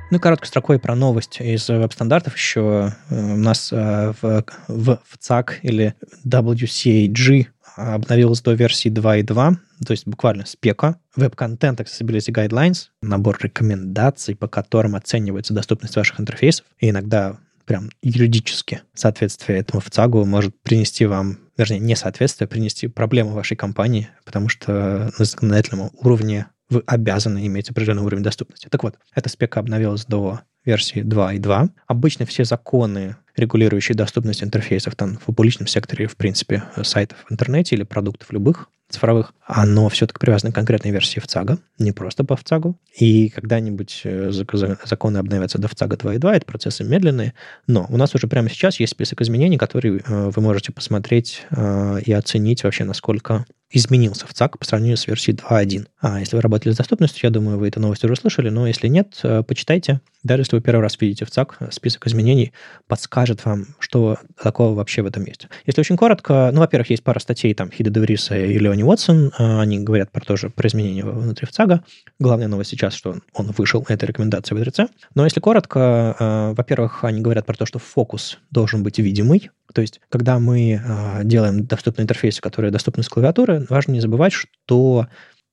Ну, 0.08 0.20
короткой 0.20 0.46
строкой 0.46 0.78
про 0.78 0.94
новость 0.94 1.40
из 1.40 1.68
веб-стандартов 1.68 2.36
еще. 2.36 2.92
Э, 3.10 3.34
у 3.34 3.36
нас 3.36 3.72
э, 3.72 4.12
в, 4.22 4.44
в, 4.68 5.00
в 5.04 5.18
ЦАК 5.18 5.58
или 5.62 5.94
WCAG 6.24 7.46
обновилась 7.74 8.40
до 8.40 8.52
версии 8.52 8.88
2.2, 8.88 9.56
то 9.84 9.90
есть 9.90 10.06
буквально 10.06 10.46
спека. 10.46 11.00
Content 11.16 11.78
Accessibility 11.78 12.32
Guidelines, 12.32 12.86
набор 13.02 13.38
рекомендаций, 13.40 14.36
по 14.36 14.46
которым 14.46 14.94
оценивается 14.94 15.52
доступность 15.52 15.96
ваших 15.96 16.20
интерфейсов. 16.20 16.66
И 16.78 16.90
иногда 16.90 17.38
прям 17.64 17.90
юридически 18.00 18.82
соответствие 18.94 19.58
этому 19.58 19.80
в 19.80 19.90
ЦАГу 19.90 20.24
может 20.24 20.54
принести 20.62 21.04
вам, 21.04 21.38
вернее, 21.58 21.80
несоответствие, 21.80 22.46
принести 22.46 22.86
проблему 22.86 23.30
вашей 23.30 23.56
компании, 23.56 24.08
потому 24.24 24.48
что 24.48 25.10
на 25.18 25.24
законодательном 25.24 25.90
уровне 25.94 26.46
вы 26.68 26.82
обязаны 26.86 27.46
иметь 27.46 27.70
определенный 27.70 28.02
уровень 28.02 28.22
доступности. 28.22 28.68
Так 28.68 28.82
вот, 28.82 28.96
эта 29.14 29.28
спека 29.28 29.60
обновилась 29.60 30.04
до 30.04 30.40
версии 30.64 31.02
2.2. 31.02 31.70
Обычно 31.86 32.26
все 32.26 32.44
законы, 32.44 33.16
регулирующие 33.36 33.94
доступность 33.94 34.42
интерфейсов 34.42 34.96
там 34.96 35.16
в 35.18 35.24
публичном 35.24 35.68
секторе, 35.68 36.06
в 36.06 36.16
принципе, 36.16 36.64
сайтов 36.82 37.24
в 37.28 37.32
интернете 37.32 37.76
или 37.76 37.84
продуктов 37.84 38.32
любых, 38.32 38.68
цифровых, 38.88 39.34
оно 39.44 39.88
все-таки 39.88 40.18
привязано 40.18 40.52
к 40.52 40.54
конкретной 40.54 40.90
версии 40.90 41.20
ВЦАГа, 41.20 41.58
не 41.78 41.92
просто 41.92 42.24
по 42.24 42.36
ВЦАГу. 42.36 42.78
И 42.98 43.28
когда-нибудь 43.30 44.02
э, 44.04 44.30
законы 44.30 45.18
обновятся 45.18 45.58
до 45.58 45.68
ВЦАГа 45.68 45.96
2.2, 45.96 46.32
это 46.32 46.46
процессы 46.46 46.84
медленные, 46.84 47.34
но 47.66 47.86
у 47.88 47.96
нас 47.96 48.14
уже 48.14 48.28
прямо 48.28 48.48
сейчас 48.48 48.78
есть 48.80 48.92
список 48.92 49.20
изменений, 49.22 49.58
которые 49.58 49.98
э, 49.98 50.30
вы 50.34 50.42
можете 50.42 50.72
посмотреть 50.72 51.42
э, 51.50 52.00
и 52.04 52.12
оценить 52.12 52.64
вообще, 52.64 52.84
насколько 52.84 53.44
изменился 53.70 54.26
в 54.26 54.34
ЦАК 54.34 54.58
по 54.58 54.64
сравнению 54.64 54.96
с 54.96 55.06
версией 55.06 55.36
2.1. 55.36 55.86
А 56.00 56.20
если 56.20 56.36
вы 56.36 56.42
работали 56.42 56.72
с 56.72 56.76
доступностью, 56.76 57.20
я 57.24 57.30
думаю, 57.30 57.58
вы 57.58 57.68
эту 57.68 57.80
новость 57.80 58.04
уже 58.04 58.14
слышали, 58.14 58.48
но 58.48 58.66
если 58.68 58.86
нет, 58.86 59.20
почитайте. 59.48 60.00
Даже 60.26 60.42
если 60.42 60.56
вы 60.56 60.62
первый 60.62 60.80
раз 60.80 61.00
видите 61.00 61.24
в 61.24 61.30
ЦАК, 61.30 61.58
список 61.70 62.06
изменений 62.06 62.52
подскажет 62.88 63.44
вам, 63.44 63.66
что 63.78 64.18
такого 64.42 64.74
вообще 64.74 65.02
в 65.02 65.06
этом 65.06 65.24
есть. 65.24 65.46
Если 65.66 65.80
очень 65.80 65.96
коротко, 65.96 66.50
ну, 66.52 66.60
во-первых, 66.60 66.90
есть 66.90 67.04
пара 67.04 67.20
статей, 67.20 67.54
там, 67.54 67.70
Хида 67.70 67.90
Девриса 67.90 68.36
и 68.36 68.58
Леони 68.58 68.82
Уотсон, 68.82 69.32
э, 69.38 69.60
они 69.60 69.78
говорят 69.78 70.10
про 70.10 70.20
тоже 70.20 70.50
про 70.50 70.66
изменения 70.68 71.04
внутри 71.04 71.46
ВЦАГа. 71.46 71.84
Главная 72.18 72.48
новость 72.48 72.70
сейчас, 72.70 72.94
что 72.94 73.16
он 73.32 73.52
вышел, 73.56 73.84
это 73.88 74.04
рекомендация 74.04 74.56
в 74.56 74.62
3 74.62 74.88
Но 75.14 75.24
если 75.24 75.40
коротко, 75.40 76.16
э, 76.18 76.54
во-первых, 76.56 77.04
они 77.04 77.20
говорят 77.20 77.46
про 77.46 77.54
то, 77.56 77.64
что 77.64 77.78
фокус 77.78 78.38
должен 78.50 78.82
быть 78.82 78.98
видимый, 78.98 79.50
то 79.72 79.80
есть, 79.80 80.00
когда 80.08 80.38
мы 80.38 80.80
э, 80.82 81.24
делаем 81.24 81.66
доступные 81.66 82.04
интерфейсы, 82.04 82.40
которые 82.40 82.70
доступны 82.70 83.02
с 83.02 83.08
клавиатуры, 83.08 83.66
важно 83.68 83.92
не 83.92 84.00
забывать, 84.00 84.32
что 84.32 85.06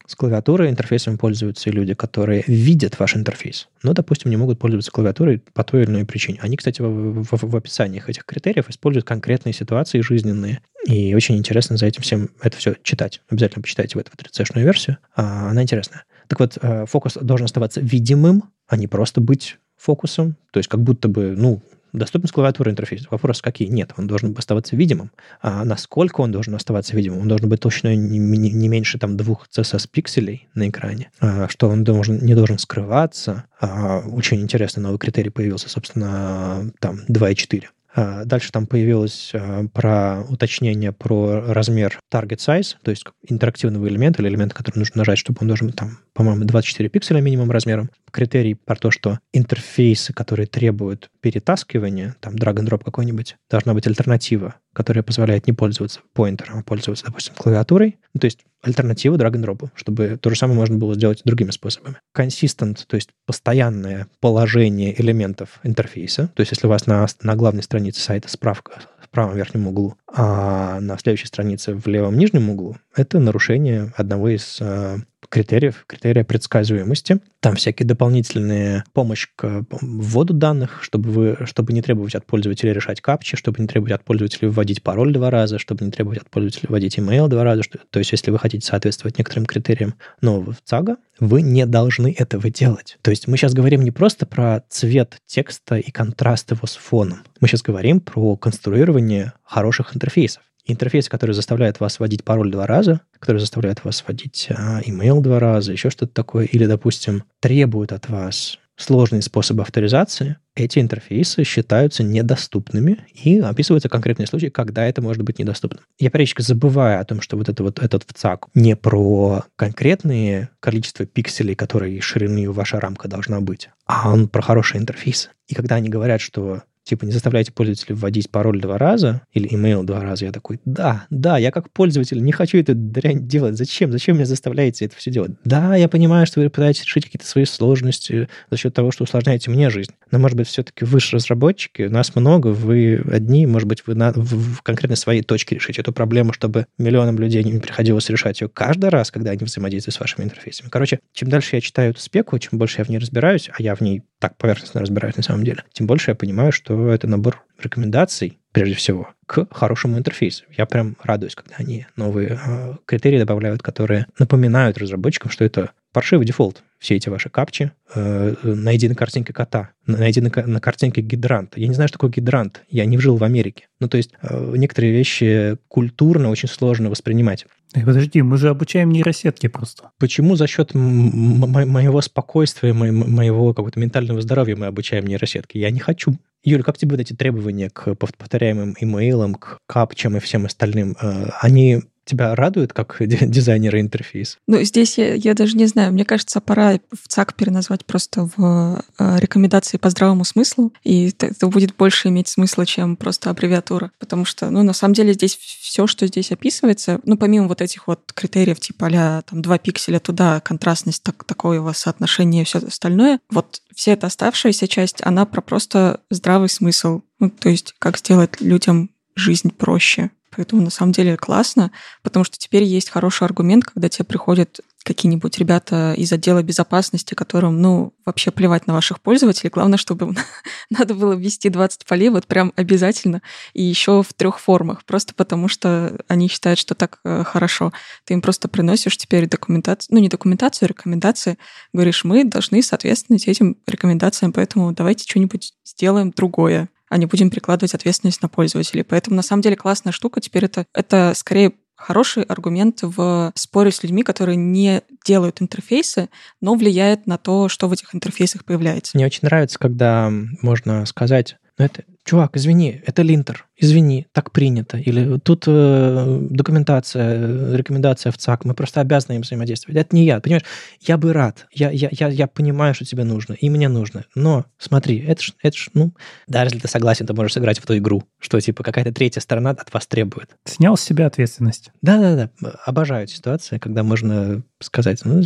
с 0.05 0.15
клавиатурой 0.15 0.69
интерфейсом 0.69 1.17
пользуются 1.17 1.69
люди, 1.69 1.93
которые 1.93 2.43
видят 2.47 2.99
ваш 2.99 3.15
интерфейс, 3.15 3.69
но, 3.83 3.93
допустим, 3.93 4.29
не 4.29 4.37
могут 4.37 4.59
пользоваться 4.59 4.91
клавиатурой 4.91 5.41
по 5.53 5.63
той 5.63 5.83
или 5.83 5.89
иной 5.89 6.05
причине. 6.05 6.39
Они, 6.41 6.57
кстати, 6.57 6.81
в, 6.81 7.23
в, 7.23 7.29
в 7.31 7.55
описаниях 7.55 8.09
этих 8.09 8.25
критериев 8.25 8.69
используют 8.69 9.05
конкретные 9.05 9.53
ситуации 9.53 10.01
жизненные. 10.01 10.61
И 10.87 11.15
очень 11.15 11.37
интересно 11.37 11.77
за 11.77 11.85
этим 11.85 12.01
всем 12.01 12.29
это 12.41 12.57
все 12.57 12.75
читать. 12.83 13.21
Обязательно 13.29 13.61
почитайте 13.61 13.97
в 13.97 14.01
эту 14.01 14.11
3 14.15 14.61
версию. 14.61 14.97
А, 15.15 15.49
она 15.49 15.63
интересная. 15.63 16.03
Так 16.27 16.39
вот, 16.39 16.57
э, 16.61 16.85
фокус 16.85 17.17
должен 17.21 17.45
оставаться 17.45 17.79
видимым, 17.79 18.43
а 18.67 18.77
не 18.77 18.87
просто 18.87 19.21
быть 19.21 19.57
фокусом. 19.77 20.35
То 20.51 20.59
есть 20.59 20.69
как 20.69 20.81
будто 20.81 21.07
бы, 21.07 21.35
ну, 21.37 21.61
Доступность 21.93 22.33
клавиатуры 22.33 22.71
интерфейса. 22.71 23.07
Вопрос 23.11 23.41
какие? 23.41 23.67
Нет, 23.67 23.93
он 23.97 24.07
должен 24.07 24.35
оставаться 24.35 24.75
видимым. 24.75 25.11
А 25.41 25.63
насколько 25.63 26.21
он 26.21 26.31
должен 26.31 26.55
оставаться 26.55 26.95
видимым? 26.95 27.21
Он 27.21 27.27
должен 27.27 27.47
быть 27.47 27.59
точно 27.59 27.95
не, 27.95 28.17
не, 28.17 28.51
не 28.51 28.67
меньше 28.67 28.97
там 28.97 29.15
двух 29.15 29.47
CSS-пикселей 29.47 30.47
на 30.55 30.69
экране, 30.69 31.11
а, 31.19 31.47
что 31.49 31.69
он 31.69 31.83
должен, 31.83 32.17
не 32.25 32.33
должен 32.33 32.57
скрываться. 32.57 33.45
А, 33.61 33.99
очень 33.99 34.41
интересный 34.41 34.81
новый 34.81 34.97
критерий 34.97 35.29
появился, 35.29 35.69
собственно, 35.69 36.71
там 36.79 37.01
2.4. 37.07 37.65
А, 37.95 38.25
дальше 38.25 38.51
там 38.51 38.65
появилось 38.65 39.31
а, 39.33 39.67
про 39.67 40.23
уточнение 40.27 40.91
про 40.91 41.41
размер 41.53 41.99
target 42.11 42.37
size, 42.37 42.75
то 42.81 42.91
есть 42.91 43.05
интерактивного 43.27 43.87
элемента 43.87 44.21
или 44.21 44.29
элемента, 44.29 44.55
который 44.55 44.79
нужно 44.79 44.99
нажать, 44.99 45.19
чтобы 45.19 45.39
он 45.41 45.47
должен 45.47 45.67
быть 45.67 45.75
там, 45.75 45.99
по-моему, 46.13 46.43
24 46.45 46.89
пикселя 46.89 47.21
минимум 47.21 47.51
размером. 47.51 47.89
Критерий 48.11 48.55
про 48.55 48.75
то, 48.75 48.91
что 48.91 49.19
интерфейсы, 49.31 50.13
которые 50.13 50.47
требуют 50.47 51.09
перетаскивания, 51.21 52.15
там 52.19 52.35
drag 52.35 52.55
and 52.55 52.67
drop 52.67 52.83
какой-нибудь, 52.83 53.35
должна 53.49 53.73
быть 53.73 53.87
альтернатива, 53.87 54.55
которая 54.73 55.03
позволяет 55.03 55.47
не 55.47 55.53
пользоваться 55.53 56.01
поинтером, 56.13 56.59
а 56.59 56.63
пользоваться, 56.63 57.05
допустим, 57.05 57.35
клавиатурой. 57.35 57.97
Ну, 58.13 58.19
то 58.19 58.25
есть 58.25 58.39
drag 58.63 59.33
and 59.33 59.45
drop, 59.45 59.69
чтобы 59.75 60.17
то 60.21 60.29
же 60.29 60.35
самое 60.35 60.57
можно 60.57 60.77
было 60.77 60.95
сделать 60.95 61.21
другими 61.25 61.51
способами. 61.51 61.97
Consistent, 62.15 62.79
то 62.87 62.95
есть 62.95 63.09
постоянное 63.25 64.07
положение 64.19 64.99
элементов 64.99 65.59
интерфейса. 65.63 66.29
То 66.35 66.41
есть 66.41 66.51
если 66.51 66.67
у 66.67 66.69
вас 66.69 66.87
на, 66.87 67.05
на 67.21 67.35
главной 67.35 67.63
странице 67.63 68.01
сайта 68.01 68.29
справка 68.29 68.81
в 69.01 69.09
правом 69.09 69.35
верхнем 69.35 69.67
углу, 69.67 69.95
а 70.07 70.79
на 70.79 70.97
следующей 70.97 71.27
странице 71.27 71.75
в 71.75 71.87
левом 71.87 72.17
нижнем 72.17 72.49
углу, 72.49 72.77
это 72.95 73.19
нарушение 73.19 73.93
одного 73.95 74.29
из 74.29 74.57
э, 74.61 74.97
критериев, 75.29 75.85
критерия 75.87 76.23
предсказуемости. 76.23 77.19
Там 77.39 77.55
всякие 77.55 77.85
дополнительные 77.85 78.83
помощь 78.93 79.27
к 79.35 79.65
вводу 79.69 80.33
данных, 80.33 80.79
чтобы, 80.81 81.09
вы, 81.09 81.37
чтобы 81.45 81.73
не 81.73 81.81
требовать 81.81 82.15
от 82.15 82.25
пользователя 82.25 82.73
решать 82.73 83.01
капчи, 83.01 83.35
чтобы 83.35 83.61
не 83.61 83.67
требовать 83.67 83.93
от 83.93 84.03
пользователя 84.03 84.49
вводить 84.49 84.81
пароль 84.83 85.13
два 85.13 85.29
раза, 85.29 85.59
чтобы 85.59 85.83
не 85.85 85.91
требовать 85.91 86.19
от 86.19 86.29
пользователя 86.29 86.69
вводить 86.69 86.97
email 86.97 87.27
два 87.27 87.43
раза. 87.43 87.63
Что, 87.63 87.79
то 87.89 87.99
есть, 87.99 88.11
если 88.11 88.31
вы 88.31 88.39
хотите 88.39 88.65
соответствовать 88.65 89.17
некоторым 89.17 89.45
критериям 89.45 89.95
нового 90.21 90.55
ЦАГа, 90.63 90.97
вы 91.19 91.41
не 91.41 91.65
должны 91.65 92.13
этого 92.17 92.49
делать. 92.49 92.97
То 93.01 93.11
есть 93.11 93.27
мы 93.27 93.37
сейчас 93.37 93.53
говорим 93.53 93.81
не 93.81 93.91
просто 93.91 94.25
про 94.25 94.63
цвет 94.69 95.17
текста 95.25 95.75
и 95.75 95.91
контраст 95.91 96.51
его 96.51 96.65
с 96.65 96.75
фоном. 96.75 97.19
Мы 97.39 97.47
сейчас 97.47 97.61
говорим 97.61 97.99
про 97.99 98.35
конструирование 98.37 99.33
хороших 99.43 99.95
интерфейсов 99.95 100.43
интерфейс, 100.65 101.09
который 101.09 101.33
заставляет 101.33 101.79
вас 101.79 101.99
вводить 101.99 102.23
пароль 102.23 102.51
два 102.51 102.67
раза, 102.67 103.01
который 103.19 103.39
заставляет 103.39 103.83
вас 103.83 104.03
вводить 104.05 104.47
а, 104.49 104.81
email 104.81 105.21
два 105.21 105.39
раза, 105.39 105.71
еще 105.71 105.89
что-то 105.89 106.13
такое, 106.13 106.45
или, 106.45 106.65
допустим, 106.65 107.23
требует 107.39 107.91
от 107.91 108.09
вас 108.09 108.57
сложные 108.75 109.21
способы 109.21 109.61
авторизации, 109.61 110.37
эти 110.55 110.79
интерфейсы 110.79 111.43
считаются 111.43 112.03
недоступными 112.03 113.05
и 113.13 113.39
описываются 113.39 113.89
конкретные 113.89 114.27
случаи, 114.27 114.47
когда 114.47 114.85
это 114.85 115.01
может 115.01 115.23
быть 115.23 115.39
недоступным. 115.39 115.83
Я 115.99 116.09
периодически 116.09 116.41
забываю 116.41 116.99
о 116.99 117.05
том, 117.05 117.21
что 117.21 117.37
вот, 117.37 117.49
это 117.49 117.63
вот 117.63 117.79
этот 117.79 118.03
ВЦАК 118.07 118.47
не 118.53 118.75
про 118.75 119.43
конкретные 119.55 120.49
количество 120.59 121.05
пикселей, 121.05 121.55
которые 121.55 122.01
ширины 122.01 122.49
ваша 122.51 122.79
рамка 122.79 123.07
должна 123.07 123.41
быть, 123.41 123.69
а 123.85 124.11
он 124.11 124.27
про 124.27 124.41
хороший 124.41 124.77
интерфейс. 124.77 125.29
И 125.47 125.55
когда 125.55 125.75
они 125.75 125.89
говорят, 125.89 126.21
что 126.21 126.63
типа, 126.83 127.05
не 127.05 127.11
заставляйте 127.11 127.51
пользователя 127.51 127.95
вводить 127.95 128.29
пароль 128.29 128.61
два 128.61 128.77
раза 128.77 129.21
или 129.31 129.49
email 129.49 129.83
два 129.83 130.01
раза. 130.01 130.25
Я 130.25 130.31
такой, 130.31 130.59
да, 130.65 131.05
да, 131.09 131.37
я 131.37 131.51
как 131.51 131.71
пользователь 131.71 132.21
не 132.21 132.31
хочу 132.31 132.57
эту 132.57 132.73
дрянь 132.75 133.27
делать. 133.27 133.57
Зачем? 133.57 133.91
Зачем 133.91 134.15
меня 134.15 134.25
заставляете 134.25 134.85
это 134.85 134.95
все 134.95 135.11
делать? 135.11 135.31
Да, 135.45 135.75
я 135.75 135.87
понимаю, 135.87 136.25
что 136.25 136.41
вы 136.41 136.49
пытаетесь 136.49 136.83
решить 136.83 137.05
какие-то 137.05 137.25
свои 137.25 137.45
сложности 137.45 138.27
за 138.49 138.57
счет 138.57 138.73
того, 138.73 138.91
что 138.91 139.03
усложняете 139.03 139.49
мне 139.49 139.69
жизнь. 139.69 139.91
Но, 140.11 140.19
может 140.19 140.37
быть, 140.37 140.47
все-таки 140.47 140.85
вы 140.85 140.99
же 140.99 141.15
разработчики, 141.15 141.83
нас 141.83 142.15
много, 142.15 142.47
вы 142.47 143.03
одни, 143.11 143.45
может 143.45 143.67
быть, 143.67 143.85
вы 143.87 143.95
на, 143.95 144.11
в, 144.11 144.57
в 144.57 144.61
конкретно 144.61 144.95
своей 144.95 145.21
точке 145.21 145.55
решите 145.55 145.81
эту 145.81 145.93
проблему, 145.93 146.33
чтобы 146.33 146.67
миллионам 146.77 147.17
людей 147.17 147.43
не 147.43 147.59
приходилось 147.59 148.09
решать 148.09 148.41
ее 148.41 148.49
каждый 148.49 148.89
раз, 148.89 149.11
когда 149.11 149.31
они 149.31 149.43
взаимодействуют 149.43 149.95
с 149.95 149.99
вашими 149.99 150.25
интерфейсами. 150.25 150.69
Короче, 150.69 150.99
чем 151.13 151.29
дальше 151.29 151.55
я 151.55 151.61
читаю 151.61 151.91
эту 151.91 152.01
спеку, 152.01 152.37
чем 152.39 152.59
больше 152.59 152.81
я 152.81 152.85
в 152.85 152.89
ней 152.89 152.97
разбираюсь, 152.97 153.49
а 153.57 153.61
я 153.61 153.75
в 153.75 153.81
ней 153.81 154.03
так 154.19 154.37
поверхностно 154.37 154.81
разбираюсь 154.81 155.17
на 155.17 155.23
самом 155.23 155.43
деле, 155.43 155.63
тем 155.73 155.87
больше 155.87 156.11
я 156.11 156.15
понимаю, 156.15 156.51
что 156.51 156.72
что 156.73 156.91
это 156.91 157.07
набор 157.07 157.43
рекомендаций, 157.61 158.39
прежде 158.51 158.75
всего, 158.75 159.09
к 159.25 159.47
хорошему 159.51 159.97
интерфейсу. 159.97 160.43
Я 160.57 160.65
прям 160.65 160.95
радуюсь, 161.01 161.35
когда 161.35 161.55
они 161.57 161.85
новые 161.95 162.39
э, 162.45 162.73
критерии 162.85 163.19
добавляют, 163.19 163.61
которые 163.61 164.07
напоминают 164.19 164.77
разработчикам, 164.77 165.31
что 165.31 165.45
это 165.45 165.71
паршивый 165.91 166.25
дефолт. 166.25 166.63
Все 166.79 166.95
эти 166.95 167.07
ваши 167.07 167.29
капчи. 167.29 167.71
Э, 167.95 168.35
найди 168.43 168.89
на 168.89 168.95
картинке 168.95 169.31
кота, 169.31 169.69
найди 169.85 170.19
на, 170.19 170.29
на 170.45 170.59
картинке 170.59 171.01
гидрант. 171.01 171.53
Я 171.55 171.67
не 171.67 171.73
знаю, 171.73 171.87
что 171.87 171.97
такое 171.97 172.11
гидрант. 172.11 172.63
Я 172.69 172.85
не 172.85 172.97
жил 172.97 173.15
в 173.15 173.23
Америке. 173.23 173.67
Ну, 173.79 173.87
то 173.87 173.97
есть 173.97 174.11
э, 174.21 174.53
некоторые 174.57 174.91
вещи 174.91 175.57
культурно 175.67 176.29
очень 176.29 176.49
сложно 176.49 176.89
воспринимать. 176.89 177.45
Подожди, 177.73 178.21
мы 178.21 178.37
же 178.37 178.49
обучаем 178.49 178.91
нейросетки 178.91 179.47
просто. 179.47 179.91
Почему 179.99 180.35
за 180.35 180.47
счет 180.47 180.73
моего 180.73 182.01
спокойствия, 182.01 182.73
моего 182.73 183.53
какого-то 183.53 183.79
ментального 183.79 184.21
здоровья 184.21 184.55
мы 184.55 184.67
обучаем 184.67 185.07
нейросетки? 185.07 185.57
Я 185.57 185.71
не 185.71 185.79
хочу. 185.79 186.17
Юля, 186.43 186.63
как 186.63 186.77
тебе 186.77 186.91
вот 186.91 186.99
эти 186.99 187.13
требования 187.13 187.69
к 187.69 187.95
повторяемым 187.95 188.75
имейлам, 188.79 189.35
к 189.35 189.59
капчам 189.65 190.17
и 190.17 190.19
всем 190.19 190.45
остальным? 190.45 190.97
Э, 191.01 191.29
они 191.39 191.83
тебя 192.05 192.35
радует 192.35 192.73
как 192.73 192.97
дизайнера 192.99 193.79
интерфейс? 193.79 194.37
Ну, 194.47 194.61
здесь 194.63 194.97
я, 194.97 195.13
я 195.13 195.33
даже 195.33 195.57
не 195.57 195.65
знаю. 195.65 195.93
Мне 195.93 196.05
кажется, 196.05 196.41
пора 196.41 196.79
в 196.91 197.07
ЦАК 197.07 197.35
переназвать 197.35 197.85
просто 197.85 198.29
в 198.35 198.83
э, 198.99 199.19
рекомендации 199.19 199.77
по 199.77 199.89
здравому 199.89 200.25
смыслу, 200.25 200.73
и 200.83 201.09
это, 201.09 201.47
будет 201.47 201.75
больше 201.75 202.09
иметь 202.09 202.27
смысла, 202.27 202.65
чем 202.65 202.95
просто 202.95 203.29
аббревиатура. 203.29 203.91
Потому 203.99 204.25
что, 204.25 204.49
ну, 204.49 204.63
на 204.63 204.73
самом 204.73 204.93
деле 204.93 205.13
здесь 205.13 205.35
все, 205.35 205.87
что 205.87 206.07
здесь 206.07 206.31
описывается, 206.31 206.99
ну, 207.05 207.17
помимо 207.17 207.47
вот 207.47 207.61
этих 207.61 207.87
вот 207.87 208.11
критериев, 208.13 208.59
типа 208.59 208.89
а 208.93 209.21
там 209.21 209.41
2 209.41 209.57
пикселя 209.59 209.99
туда, 209.99 210.39
контрастность, 210.41 211.03
так, 211.03 211.43
вас 211.43 211.77
соотношение 211.77 212.43
и 212.43 212.45
все 212.45 212.59
остальное, 212.59 213.19
вот 213.29 213.61
вся 213.75 213.93
эта 213.93 214.07
оставшаяся 214.07 214.67
часть, 214.67 215.01
она 215.03 215.25
про 215.25 215.41
просто 215.41 215.99
здравый 216.09 216.49
смысл. 216.49 217.01
Ну, 217.19 217.29
то 217.29 217.49
есть 217.49 217.75
как 217.79 217.97
сделать 217.97 218.41
людям 218.41 218.89
жизнь 219.15 219.51
проще. 219.51 220.11
Поэтому 220.35 220.61
на 220.61 220.69
самом 220.69 220.91
деле 220.91 221.17
классно, 221.17 221.71
потому 222.01 222.23
что 222.23 222.37
теперь 222.37 222.63
есть 222.63 222.89
хороший 222.89 223.25
аргумент, 223.25 223.65
когда 223.65 223.89
тебе 223.89 224.05
приходят 224.05 224.59
какие-нибудь 224.83 225.37
ребята 225.37 225.93
из 225.97 226.11
отдела 226.11 226.43
безопасности, 226.43 227.13
которым, 227.13 227.61
ну, 227.61 227.93
вообще 228.05 228.31
плевать 228.31 228.67
на 228.67 228.73
ваших 228.73 228.99
пользователей. 228.99 229.49
Главное, 229.49 229.77
чтобы 229.77 230.13
надо 230.69 230.93
было 230.93 231.13
ввести 231.13 231.49
20 231.49 231.85
полей, 231.85 232.09
вот 232.09 232.27
прям 232.27 232.53
обязательно, 232.55 233.21
и 233.53 233.63
еще 233.63 234.03
в 234.03 234.13
трех 234.13 234.39
формах, 234.39 234.83
просто 234.85 235.13
потому 235.13 235.47
что 235.47 235.97
они 236.07 236.27
считают, 236.27 236.59
что 236.59 236.75
так 236.75 236.99
э, 237.05 237.23
хорошо. 237.23 237.71
Ты 238.05 238.13
им 238.13 238.21
просто 238.21 238.47
приносишь 238.47 238.97
теперь 238.97 239.27
документацию, 239.27 239.95
ну, 239.95 240.01
не 240.01 240.09
документацию, 240.09 240.67
а 240.67 240.69
рекомендации, 240.69 241.37
говоришь, 241.71 242.03
мы 242.03 242.25
должны 242.25 242.61
соответствовать 242.61 243.27
этим 243.27 243.57
рекомендациям, 243.65 244.33
поэтому 244.33 244.73
давайте 244.73 245.05
что-нибудь 245.09 245.53
сделаем 245.63 246.11
другое 246.11 246.69
а 246.93 246.97
не 246.97 247.07
будем 247.07 247.31
прикладывать 247.31 247.73
ответственность 247.73 248.21
на 248.21 248.29
пользователей. 248.29 248.83
Поэтому 248.83 249.15
на 249.15 249.23
самом 249.23 249.41
деле 249.41 249.55
классная 249.55 249.91
штука. 249.91 250.21
Теперь 250.21 250.45
это, 250.45 250.67
это 250.75 251.13
скорее 251.15 251.53
хороший 251.75 252.21
аргумент 252.21 252.83
в 252.83 253.31
споре 253.33 253.71
с 253.71 253.81
людьми, 253.81 254.03
которые 254.03 254.35
не 254.35 254.83
делают 255.03 255.41
интерфейсы, 255.41 256.09
но 256.39 256.53
влияет 256.53 257.07
на 257.07 257.17
то, 257.17 257.49
что 257.49 257.67
в 257.67 257.73
этих 257.73 257.95
интерфейсах 257.95 258.45
появляется. 258.45 258.91
Мне 258.93 259.07
очень 259.07 259.21
нравится, 259.23 259.57
когда 259.57 260.11
можно 260.43 260.85
сказать, 260.85 261.35
ну 261.57 261.65
это, 261.65 261.83
чувак, 262.03 262.37
извини, 262.37 262.81
это 262.85 263.03
линтер 263.03 263.47
извини, 263.63 264.05
так 264.11 264.31
принято, 264.31 264.77
или 264.77 265.19
тут 265.19 265.45
э, 265.47 266.27
документация, 266.29 267.55
рекомендация 267.55 268.11
в 268.11 268.17
ЦАК, 268.17 268.45
мы 268.45 268.53
просто 268.53 268.81
обязаны 268.81 269.15
им 269.15 269.21
взаимодействовать. 269.21 269.77
Это 269.77 269.95
не 269.95 270.05
я, 270.05 270.19
понимаешь? 270.19 270.43
Я 270.81 270.97
бы 270.97 271.13
рад, 271.13 271.47
я, 271.53 271.69
я, 271.69 271.89
я, 271.91 272.07
я 272.09 272.27
понимаю, 272.27 272.73
что 272.73 272.85
тебе 272.85 273.03
нужно, 273.03 273.33
и 273.33 273.49
мне 273.49 273.69
нужно, 273.69 274.05
но 274.15 274.45
смотри, 274.57 274.99
это 274.99 275.21
ж, 275.21 275.33
это 275.41 275.57
ж, 275.57 275.69
ну, 275.73 275.93
даже 276.27 276.47
если 276.47 276.59
ты 276.59 276.67
согласен, 276.67 277.05
ты 277.05 277.13
можешь 277.13 277.33
сыграть 277.33 277.59
в 277.59 277.65
ту 277.65 277.77
игру, 277.77 278.03
что, 278.19 278.39
типа, 278.39 278.63
какая-то 278.63 278.91
третья 278.91 279.21
сторона 279.21 279.51
от 279.51 279.73
вас 279.73 279.87
требует. 279.87 280.35
Снял 280.45 280.75
с 280.75 280.81
себя 280.81 281.07
ответственность. 281.07 281.71
Да-да-да, 281.81 282.29
обожаю 282.65 283.07
ситуации, 283.07 283.59
когда 283.59 283.83
можно 283.83 284.43
сказать, 284.59 285.01
ну, 285.05 285.21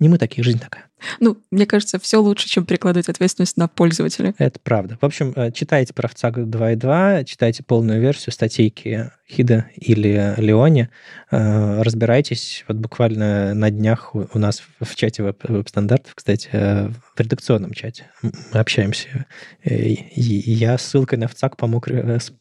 не 0.00 0.08
мы 0.08 0.18
такие, 0.18 0.42
жизнь 0.42 0.58
такая. 0.58 0.87
Ну, 1.20 1.38
мне 1.50 1.66
кажется, 1.66 1.98
все 1.98 2.20
лучше, 2.20 2.48
чем 2.48 2.64
перекладывать 2.64 3.08
ответственность 3.08 3.56
на 3.56 3.68
пользователя. 3.68 4.34
Это 4.38 4.58
правда. 4.60 4.98
В 5.00 5.04
общем, 5.04 5.32
э, 5.36 5.52
читайте 5.52 5.94
про 5.94 6.08
ВЦАК 6.08 6.38
2.2, 6.38 7.24
читайте 7.24 7.62
полную 7.62 8.00
версию 8.00 8.32
статейки 8.32 9.10
Хида 9.30 9.66
или 9.74 10.34
Леоне. 10.38 10.90
Э, 11.30 11.82
разбирайтесь. 11.82 12.64
Вот 12.68 12.78
буквально 12.78 13.54
на 13.54 13.70
днях 13.70 14.14
у 14.14 14.38
нас 14.38 14.62
в 14.80 14.94
чате 14.94 15.22
веб-стандартов, 15.22 16.14
кстати, 16.14 16.48
э, 16.52 16.88
в 16.88 17.20
редакционном 17.20 17.72
чате 17.72 18.06
мы 18.22 18.60
общаемся. 18.60 19.26
И 19.64 20.04
я 20.14 20.78
ссылкой 20.78 21.18
на 21.18 21.28
ВЦАК 21.28 21.56
помог, 21.56 21.88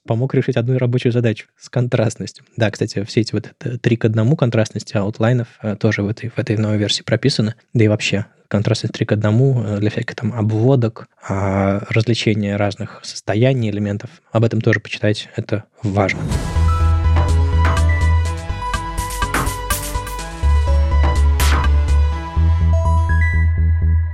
помог 0.06 0.34
решить 0.34 0.56
одну 0.56 0.78
рабочую 0.78 1.12
задачу 1.12 1.48
с 1.60 1.70
контрастностью. 1.70 2.46
Да, 2.56 2.70
кстати, 2.70 3.04
все 3.04 3.22
эти 3.22 3.34
вот 3.34 3.54
три 3.82 3.98
к 3.98 4.06
одному 4.06 4.36
контрастности 4.36 4.96
аутлайнов 4.96 5.48
тоже 5.80 6.04
в 6.04 6.08
этой, 6.08 6.30
в 6.30 6.38
этой 6.38 6.58
новой 6.58 6.78
версии 6.78 7.04
прописаны. 7.04 7.56
Да 7.74 7.84
и 7.84 7.88
вообще 7.88 8.28
контрастность 8.48 8.94
3 8.94 9.06
к 9.06 9.12
1 9.14 9.80
для 9.80 9.90
всяких 9.90 10.16
там 10.16 10.34
обводок, 10.34 11.08
а 11.28 11.82
развлечения 11.90 12.56
разных 12.56 13.00
состояний, 13.04 13.70
элементов. 13.70 14.10
Об 14.32 14.44
этом 14.44 14.62
тоже 14.62 14.80
почитать, 14.80 15.30
это 15.36 15.66
важно. 15.84 16.22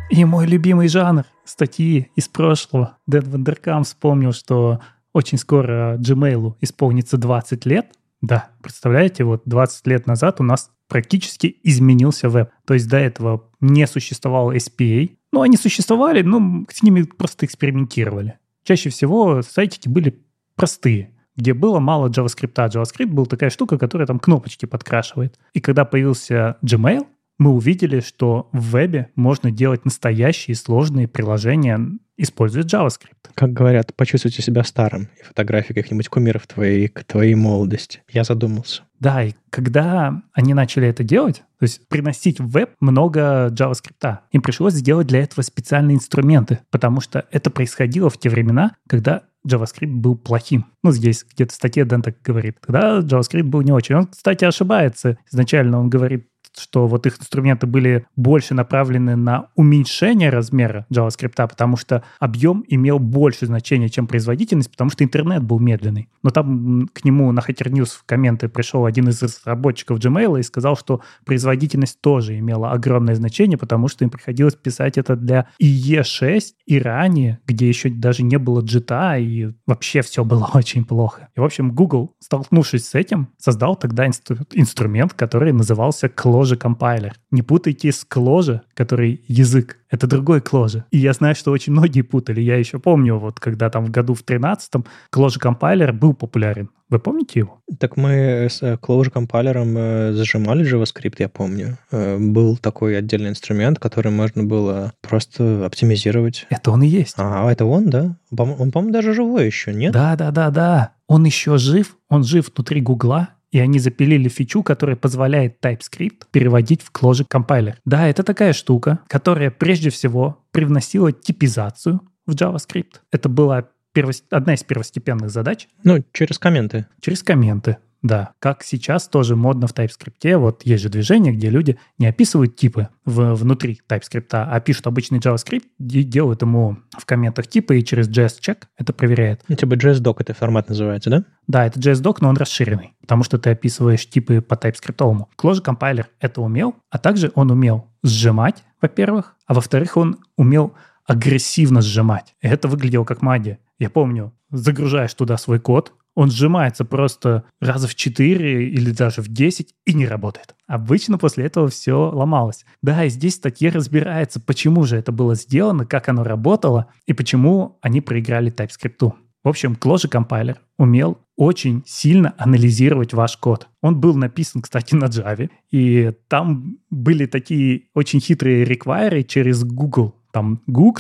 И 0.10 0.26
мой 0.26 0.46
любимый 0.46 0.90
жанр— 0.90 1.26
статьи 1.44 2.12
из 2.16 2.28
прошлого. 2.28 2.98
Дэн 3.08 3.30
Вандеркам 3.32 3.84
вспомнил, 3.84 4.32
что 4.32 4.80
очень 5.12 5.40
скоро 5.40 5.98
Gmail 5.98 6.54
исполнится 6.62 7.18
20 7.18 7.66
лет. 7.66 7.88
Да, 8.24 8.52
представляете, 8.62 9.26
вот 9.26 9.42
20 9.44 9.86
лет 9.86 10.08
назад 10.08 10.40
у 10.40 10.44
нас 10.44 10.72
практически 10.88 11.58
изменился 11.62 12.30
веб. 12.30 12.52
То 12.66 12.74
есть 12.74 12.88
до 12.88 12.98
этого 12.98 13.50
не 13.60 13.86
существовало 13.86 14.56
SPA. 14.56 15.12
Ну, 15.34 15.42
они 15.42 15.58
существовали, 15.58 16.22
но 16.22 16.64
с 16.72 16.82
ними 16.82 17.02
просто 17.04 17.46
экспериментировали. 17.46 18.40
Чаще 18.64 18.90
всего 18.90 19.42
сайтики 19.42 19.90
были 19.90 20.24
простые 20.56 21.10
где 21.36 21.56
было 21.56 21.80
мало 21.80 22.10
JavaScript. 22.10 22.54
JavaScript 22.54 23.08
был 23.08 23.26
такая 23.26 23.50
штука, 23.50 23.80
которая 23.80 24.06
там 24.06 24.20
кнопочки 24.20 24.68
подкрашивает. 24.68 25.40
И 25.54 25.62
когда 25.62 25.84
появился 25.84 26.58
Gmail, 26.64 27.08
мы 27.40 27.50
увидели, 27.50 28.02
что 28.02 28.50
в 28.52 28.70
вебе 28.70 29.10
можно 29.16 29.50
делать 29.50 29.84
настоящие 29.84 30.56
сложные 30.56 31.08
приложения, 31.08 31.80
используя 32.24 32.64
JavaScript. 32.64 33.30
Как 33.36 33.54
говорят, 33.54 33.94
почувствуйте 33.96 34.42
себя 34.42 34.64
старым, 34.64 35.10
и 35.20 35.24
фотографии 35.24 35.74
каких-нибудь 35.74 36.10
кумиров 36.10 36.48
твоей, 36.48 36.88
твоей 36.88 37.36
молодости. 37.36 38.02
Я 38.10 38.24
задумался. 38.24 38.84
Да, 39.00 39.24
и 39.24 39.34
когда 39.50 40.22
они 40.34 40.54
начали 40.54 40.88
это 40.88 41.04
делать, 41.04 41.44
то 41.60 41.64
есть 41.64 41.88
приносить 41.88 42.40
в 42.40 42.50
веб 42.50 42.72
много 42.80 43.50
JavaScript, 43.52 44.20
им 44.32 44.42
пришлось 44.42 44.74
сделать 44.74 45.08
для 45.08 45.22
этого 45.22 45.42
специальные 45.44 45.96
инструменты, 45.96 46.60
потому 46.72 47.02
что 47.02 47.26
это 47.32 47.50
происходило 47.50 48.10
в 48.10 48.18
те 48.18 48.30
времена, 48.30 48.76
когда 48.88 49.24
JavaScript 49.46 49.92
был 49.92 50.16
плохим. 50.16 50.66
Ну, 50.84 50.92
здесь 50.92 51.26
где-то 51.30 51.52
в 51.52 51.56
статье 51.56 51.84
Дэн 51.86 52.02
так 52.02 52.22
говорит. 52.22 52.58
Тогда 52.66 53.00
JavaScript 53.00 53.44
был 53.44 53.62
не 53.62 53.72
очень. 53.72 53.96
Он, 53.96 54.08
кстати, 54.08 54.46
ошибается. 54.46 55.18
Изначально 55.30 55.80
он 55.80 55.90
говорит 55.90 56.28
что 56.58 56.88
вот 56.88 57.06
их 57.06 57.20
инструменты 57.20 57.68
были 57.68 58.06
больше 58.16 58.54
направлены 58.54 59.16
на 59.16 59.48
уменьшение 59.56 60.30
размера 60.30 60.86
JavaScript, 60.92 61.48
потому 61.48 61.78
что 61.78 62.04
объем 62.20 62.64
имел 62.68 63.00
больше 63.00 63.46
значения, 63.46 63.90
чем 63.90 64.08
производительность, 64.08 64.72
потому 64.72 64.90
что 64.90 65.04
интернет 65.04 65.44
был 65.44 65.60
медленный. 65.60 66.10
Но 66.22 66.30
там 66.30 66.90
к 66.94 67.04
нему 67.04 67.32
на 67.32 67.40
Hacker 67.40 67.70
News 67.70 67.98
в 67.98 68.04
комменты 68.06 68.50
пришел 68.50 68.86
один 68.86 69.10
из 69.10 69.22
разработчиков 69.22 70.00
Gmail 70.00 70.40
и 70.40 70.44
сказал, 70.44 70.78
что 70.78 71.02
производительность 71.26 72.00
тоже 72.02 72.38
имела 72.40 72.72
огромное 72.72 73.16
значение, 73.16 73.58
потому 73.58 73.88
что 73.88 74.04
им 74.04 74.10
приходилось 74.10 74.56
писать 74.56 74.98
это 74.98 75.16
для 75.16 75.48
IE6 75.62 76.42
и 76.66 76.80
ранее, 76.80 77.40
где 77.46 77.68
еще 77.68 77.90
даже 77.90 78.24
не 78.24 78.38
было 78.38 78.62
JIT, 78.62 79.22
и 79.22 79.54
вообще 79.66 80.02
все 80.02 80.24
было 80.24 80.50
очень 80.54 80.86
плохо. 80.86 81.30
И, 81.36 81.40
в 81.40 81.44
общем, 81.44 81.72
Google, 81.72 82.16
столкнувшись 82.20 82.88
с 82.88 82.96
этим, 82.96 83.30
создал 83.38 83.76
тогда 83.76 84.08
инстру- 84.08 84.46
инструмент, 84.54 85.14
который 85.14 85.52
назывался 85.52 86.08
Clojure 86.08 86.43
Clojure 86.44 86.58
компайлер. 86.58 87.16
Не 87.32 87.42
путайте 87.42 87.92
с 87.92 88.06
Clojure, 88.10 88.62
который 88.74 89.24
язык. 89.28 89.78
Это 89.90 90.08
другой 90.08 90.40
Clojure. 90.40 90.84
И 90.92 90.98
я 90.98 91.14
знаю, 91.14 91.36
что 91.36 91.52
очень 91.52 91.72
многие 91.72 92.02
путали. 92.02 92.42
Я 92.42 92.58
еще 92.58 92.80
помню, 92.80 93.18
вот 93.18 93.40
когда 93.40 93.70
там 93.70 93.86
в 93.86 93.92
году 93.92 94.14
в 94.14 94.24
13-м 94.26 94.86
Clojure 95.14 95.40
компайлер 95.40 95.94
был 95.94 96.14
популярен. 96.14 96.70
Вы 96.90 97.00
помните 97.00 97.40
его? 97.40 97.62
Так 97.80 97.98
мы 97.98 98.48
с 98.50 98.62
э, 98.62 98.78
Clojure 98.82 99.10
компайлером 99.10 99.76
э, 99.78 100.14
зажимали 100.14 100.66
JavaScript, 100.66 101.16
я 101.20 101.30
помню. 101.30 101.78
Э, 101.92 102.18
был 102.20 102.58
такой 102.58 102.98
отдельный 102.98 103.30
инструмент, 103.30 103.80
который 103.80 104.12
можно 104.12 104.44
было 104.44 104.94
просто 105.02 105.66
оптимизировать. 105.66 106.46
Это 106.50 106.72
он 106.72 106.84
и 106.84 106.88
есть. 106.88 107.16
А, 107.18 107.50
это 107.52 107.66
он, 107.66 107.90
да? 107.90 108.18
Он, 108.38 108.72
по-моему, 108.72 108.92
даже 108.92 109.14
живой 109.14 109.46
еще, 109.46 109.74
нет? 109.74 109.94
Да, 109.94 110.16
да, 110.16 110.32
да, 110.32 110.50
да. 110.50 110.92
Он 111.08 111.24
еще 111.24 111.58
жив. 111.58 111.98
Он 112.10 112.24
жив 112.24 112.52
внутри 112.54 112.82
Гугла 112.82 113.30
и 113.54 113.60
они 113.60 113.78
запилили 113.78 114.28
фичу, 114.30 114.64
которая 114.64 114.96
позволяет 114.96 115.64
TypeScript 115.64 116.24
переводить 116.32 116.82
в 116.82 116.92
Clojure 116.92 117.26
компайлер. 117.30 117.78
Да, 117.86 118.08
это 118.08 118.24
такая 118.24 118.52
штука, 118.52 119.00
которая 119.08 119.52
прежде 119.52 119.92
всего 119.92 120.44
привносила 120.52 121.12
типизацию 121.12 122.02
в 122.26 122.34
JavaScript. 122.34 122.96
Это 123.12 123.30
была 123.30 123.70
первост... 123.94 124.26
одна 124.32 124.56
из 124.56 124.64
первостепенных 124.64 125.30
задач. 125.30 125.68
Ну, 125.84 126.04
через 126.14 126.40
комменты. 126.40 126.88
Через 127.00 127.22
комменты. 127.22 127.78
Да, 128.04 128.34
как 128.40 128.64
сейчас 128.64 129.08
тоже 129.08 129.38
модно 129.38 129.66
в 129.66 129.74
TypeScript. 129.74 130.38
Вот 130.38 130.64
есть 130.66 130.84
же 130.84 130.90
движение, 130.90 131.34
где 131.34 131.50
люди 131.50 131.80
не 131.98 132.06
описывают 132.06 132.58
типы 132.58 132.90
в, 133.06 133.34
внутри 133.34 133.80
TypeScript, 133.90 134.28
а 134.32 134.60
пишут 134.60 134.88
обычный 134.88 135.20
JavaScript, 135.20 135.64
и 135.80 136.04
делают 136.04 136.42
ему 136.42 136.78
в 136.92 137.06
комментах 137.06 137.48
типы 137.48 137.80
и 137.80 137.86
через 137.86 138.10
JS-check 138.10 138.64
это 138.78 138.92
проверяет. 138.92 139.42
Ну, 139.48 139.56
типа 139.56 139.76
JS-doc 139.76 140.16
это 140.20 140.34
формат 140.34 140.68
называется, 140.68 141.10
да? 141.10 141.24
Да, 141.48 141.66
это 141.66 141.80
JS-doc, 141.80 142.18
но 142.20 142.28
он 142.28 142.36
расширенный, 142.36 142.94
потому 143.00 143.24
что 143.24 143.38
ты 143.38 143.52
описываешь 143.52 144.08
типы 144.08 144.42
по 144.42 144.56
TypeScript. 144.56 145.28
Clojure 145.38 145.62
компайлер 145.62 146.10
это 146.20 146.42
умел, 146.42 146.76
а 146.90 146.98
также 146.98 147.32
он 147.36 147.52
умел 147.52 147.90
сжимать, 148.04 148.66
во-первых, 148.82 149.38
а 149.48 149.54
во-вторых, 149.54 149.96
он 149.96 150.18
умел 150.36 150.74
агрессивно 151.06 151.82
сжимать. 151.82 152.36
И 152.42 152.48
это 152.48 152.68
выглядело 152.68 153.06
как 153.06 153.22
магия. 153.22 153.60
Я 153.80 153.90
помню, 153.90 154.34
загружаешь 154.52 155.14
туда 155.14 155.38
свой 155.38 155.60
код, 155.60 155.94
он 156.16 156.32
сжимается 156.32 156.86
просто 156.86 157.44
раза 157.60 157.88
в 157.88 157.96
4 157.96 158.70
или 158.70 158.92
даже 158.92 159.22
в 159.22 159.28
10 159.28 159.74
и 159.86 159.94
не 159.94 160.08
работает. 160.08 160.56
Обычно 160.68 161.18
после 161.18 161.46
этого 161.46 161.70
все 161.70 162.10
ломалось. 162.12 162.66
Да, 162.82 163.06
и 163.06 163.10
здесь 163.10 163.36
статья 163.36 163.72
разбирается, 163.72 164.40
почему 164.40 164.84
же 164.84 164.98
это 164.98 165.12
было 165.12 165.36
сделано, 165.36 165.86
как 165.86 166.10
оно 166.10 166.24
работало 166.24 166.88
и 167.06 167.14
почему 167.14 167.78
они 167.82 168.02
проиграли 168.02 168.52
TypeScript. 168.52 169.14
В 169.44 169.50
общем, 169.50 169.74
Clojure 169.74 170.08
компайлер 170.08 170.62
умел 170.78 171.18
очень 171.36 171.84
сильно 171.86 172.34
анализировать 172.38 173.14
ваш 173.14 173.36
код. 173.38 173.68
Он 173.82 174.00
был 174.00 174.16
написан, 174.16 174.62
кстати, 174.62 174.96
на 174.96 175.06
Java, 175.06 175.50
и 175.70 176.14
там 176.30 176.78
были 176.90 177.26
такие 177.26 177.84
очень 177.94 178.22
хитрые 178.22 178.64
реквайры 178.64 179.24
через 179.24 179.64
Google 179.66 180.16
там 180.34 180.62
gug. 180.68 181.00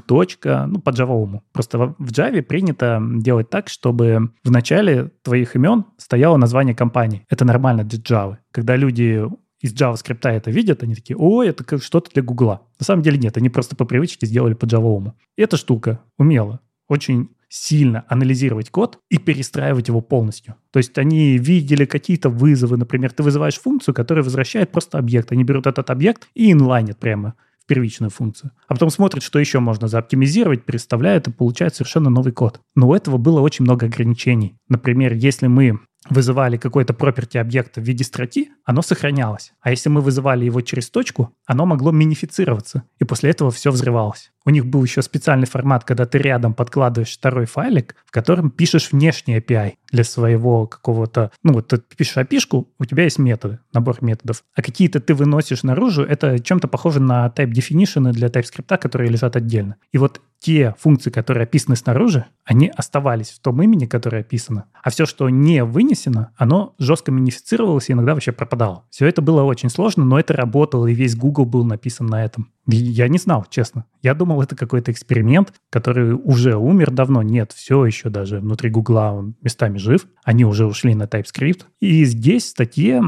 Ну, 0.67 0.79
по 0.79 0.91
джавовому. 0.91 1.43
Просто 1.51 1.95
в 1.97 2.11
Java 2.11 2.41
принято 2.41 3.01
делать 3.17 3.49
так, 3.49 3.67
чтобы 3.67 4.29
в 4.43 4.51
начале 4.51 5.11
твоих 5.23 5.55
имен 5.55 5.85
стояло 5.97 6.37
название 6.37 6.75
компании. 6.75 7.25
Это 7.29 7.43
нормально 7.43 7.83
для 7.83 7.99
Java. 7.99 8.37
Когда 8.51 8.75
люди 8.75 9.27
из 9.59 9.73
JavaScript 9.73 10.29
это 10.29 10.51
видят, 10.51 10.83
они 10.83 10.93
такие, 10.93 11.17
о, 11.17 11.43
это 11.43 11.81
что-то 11.81 12.11
для 12.11 12.21
Гугла. 12.21 12.61
На 12.79 12.85
самом 12.85 13.01
деле 13.01 13.17
нет, 13.17 13.37
они 13.37 13.49
просто 13.49 13.75
по 13.75 13.85
привычке 13.85 14.27
сделали 14.27 14.53
по. 14.53 15.15
И 15.35 15.41
эта 15.41 15.57
штука 15.57 15.99
умела 16.17 16.59
очень 16.87 17.29
сильно 17.49 18.03
анализировать 18.07 18.71
код 18.71 18.99
и 19.09 19.19
перестраивать 19.19 19.87
его 19.87 20.01
полностью. 20.01 20.55
То 20.71 20.77
есть 20.77 20.97
они 20.97 21.37
видели 21.37 21.85
какие-то 21.85 22.29
вызовы, 22.29 22.77
например, 22.77 23.11
ты 23.11 23.23
вызываешь 23.23 23.59
функцию, 23.59 23.93
которая 23.93 24.23
возвращает 24.23 24.71
просто 24.71 24.97
объект. 24.97 25.31
Они 25.31 25.43
берут 25.43 25.67
этот 25.67 25.89
объект 25.91 26.27
и 26.33 26.51
инлайнят 26.51 26.97
прямо 26.97 27.35
в 27.63 27.67
первичную 27.67 28.09
функцию. 28.09 28.51
А 28.67 28.73
потом 28.73 28.89
смотрит, 28.89 29.23
что 29.23 29.39
еще 29.39 29.59
можно 29.59 29.87
заоптимизировать, 29.87 30.65
переставляет 30.65 31.27
и 31.27 31.31
получает 31.31 31.75
совершенно 31.75 32.09
новый 32.09 32.33
код. 32.33 32.61
Но 32.75 32.89
у 32.89 32.93
этого 32.93 33.17
было 33.17 33.41
очень 33.41 33.63
много 33.63 33.85
ограничений. 33.85 34.57
Например, 34.67 35.13
если 35.13 35.47
мы 35.47 35.79
вызывали 36.09 36.57
какой-то 36.57 36.93
property 36.93 37.37
объекта 37.37 37.81
в 37.81 37.83
виде 37.83 38.03
строки, 38.03 38.51
оно 38.65 38.81
сохранялось. 38.81 39.53
А 39.61 39.71
если 39.71 39.89
мы 39.89 40.01
вызывали 40.01 40.45
его 40.45 40.61
через 40.61 40.89
точку, 40.89 41.33
оно 41.45 41.65
могло 41.65 41.91
минифицироваться, 41.91 42.83
и 42.99 43.05
после 43.05 43.31
этого 43.31 43.51
все 43.51 43.71
взрывалось. 43.71 44.31
У 44.45 44.49
них 44.49 44.65
был 44.65 44.83
еще 44.83 45.01
специальный 45.01 45.47
формат, 45.47 45.85
когда 45.85 46.05
ты 46.05 46.17
рядом 46.17 46.53
подкладываешь 46.53 47.13
второй 47.13 47.45
файлик, 47.45 47.95
в 48.05 48.11
котором 48.11 48.51
пишешь 48.51 48.91
внешний 48.91 49.37
API 49.37 49.73
для 49.91 50.03
своего 50.03 50.67
какого-то... 50.67 51.31
Ну, 51.43 51.53
вот 51.53 51.69
ты 51.69 51.77
пишешь 51.77 52.17
API, 52.17 52.65
у 52.77 52.85
тебя 52.85 53.03
есть 53.03 53.19
методы, 53.19 53.59
набор 53.73 53.97
методов. 54.01 54.43
А 54.53 54.61
какие-то 54.61 54.99
ты 54.99 55.13
выносишь 55.13 55.63
наружу, 55.63 56.03
это 56.03 56.39
чем-то 56.39 56.67
похоже 56.67 56.99
на 56.99 57.27
type 57.27 57.51
definition 57.51 58.11
для 58.11 58.27
TypeScript, 58.27 58.77
которые 58.77 59.09
лежат 59.09 59.35
отдельно. 59.35 59.77
И 59.93 59.97
вот 59.97 60.21
те 60.43 60.75
функции, 60.77 61.09
которые 61.09 61.43
описаны 61.43 61.77
снаружи, 61.77 62.25
они 62.43 62.67
оставались 62.67 63.29
в 63.29 63.39
том 63.39 63.61
имени, 63.61 63.85
которое 63.85 64.19
описано. 64.19 64.65
А 64.83 64.89
все, 64.89 65.05
что 65.05 65.29
не 65.29 65.63
вынесено, 65.63 66.31
оно 66.35 66.75
жестко 66.77 67.13
минифицировалось 67.13 67.89
и 67.89 67.93
иногда 67.93 68.13
вообще 68.13 68.33
пропадало. 68.33 68.83
Все 68.89 69.07
это 69.07 69.21
было 69.21 69.43
очень 69.43 69.69
сложно, 69.69 70.03
но 70.03 70.19
это 70.19 70.33
работало, 70.33 70.87
и 70.87 70.93
весь 70.93 71.15
Google 71.15 71.45
был 71.45 71.63
написан 71.63 72.07
на 72.07 72.25
этом. 72.25 72.51
Я 72.67 73.07
не 73.07 73.19
знал, 73.19 73.45
честно. 73.49 73.85
Я 74.01 74.13
думал, 74.13 74.41
это 74.41 74.57
какой-то 74.57 74.91
эксперимент, 74.91 75.53
который 75.69 76.13
уже 76.13 76.57
умер 76.57 76.91
давно. 76.91 77.21
Нет, 77.21 77.53
все 77.53 77.85
еще 77.85 78.09
даже 78.09 78.39
внутри 78.39 78.69
Гугла 78.69 79.13
он 79.13 79.35
местами 79.41 79.77
жив. 79.77 80.07
Они 80.25 80.43
уже 80.43 80.65
ушли 80.65 80.93
на 80.93 81.03
TypeScript. 81.03 81.61
И 81.79 82.03
здесь 82.03 82.43
в 82.43 82.49
статье 82.49 83.01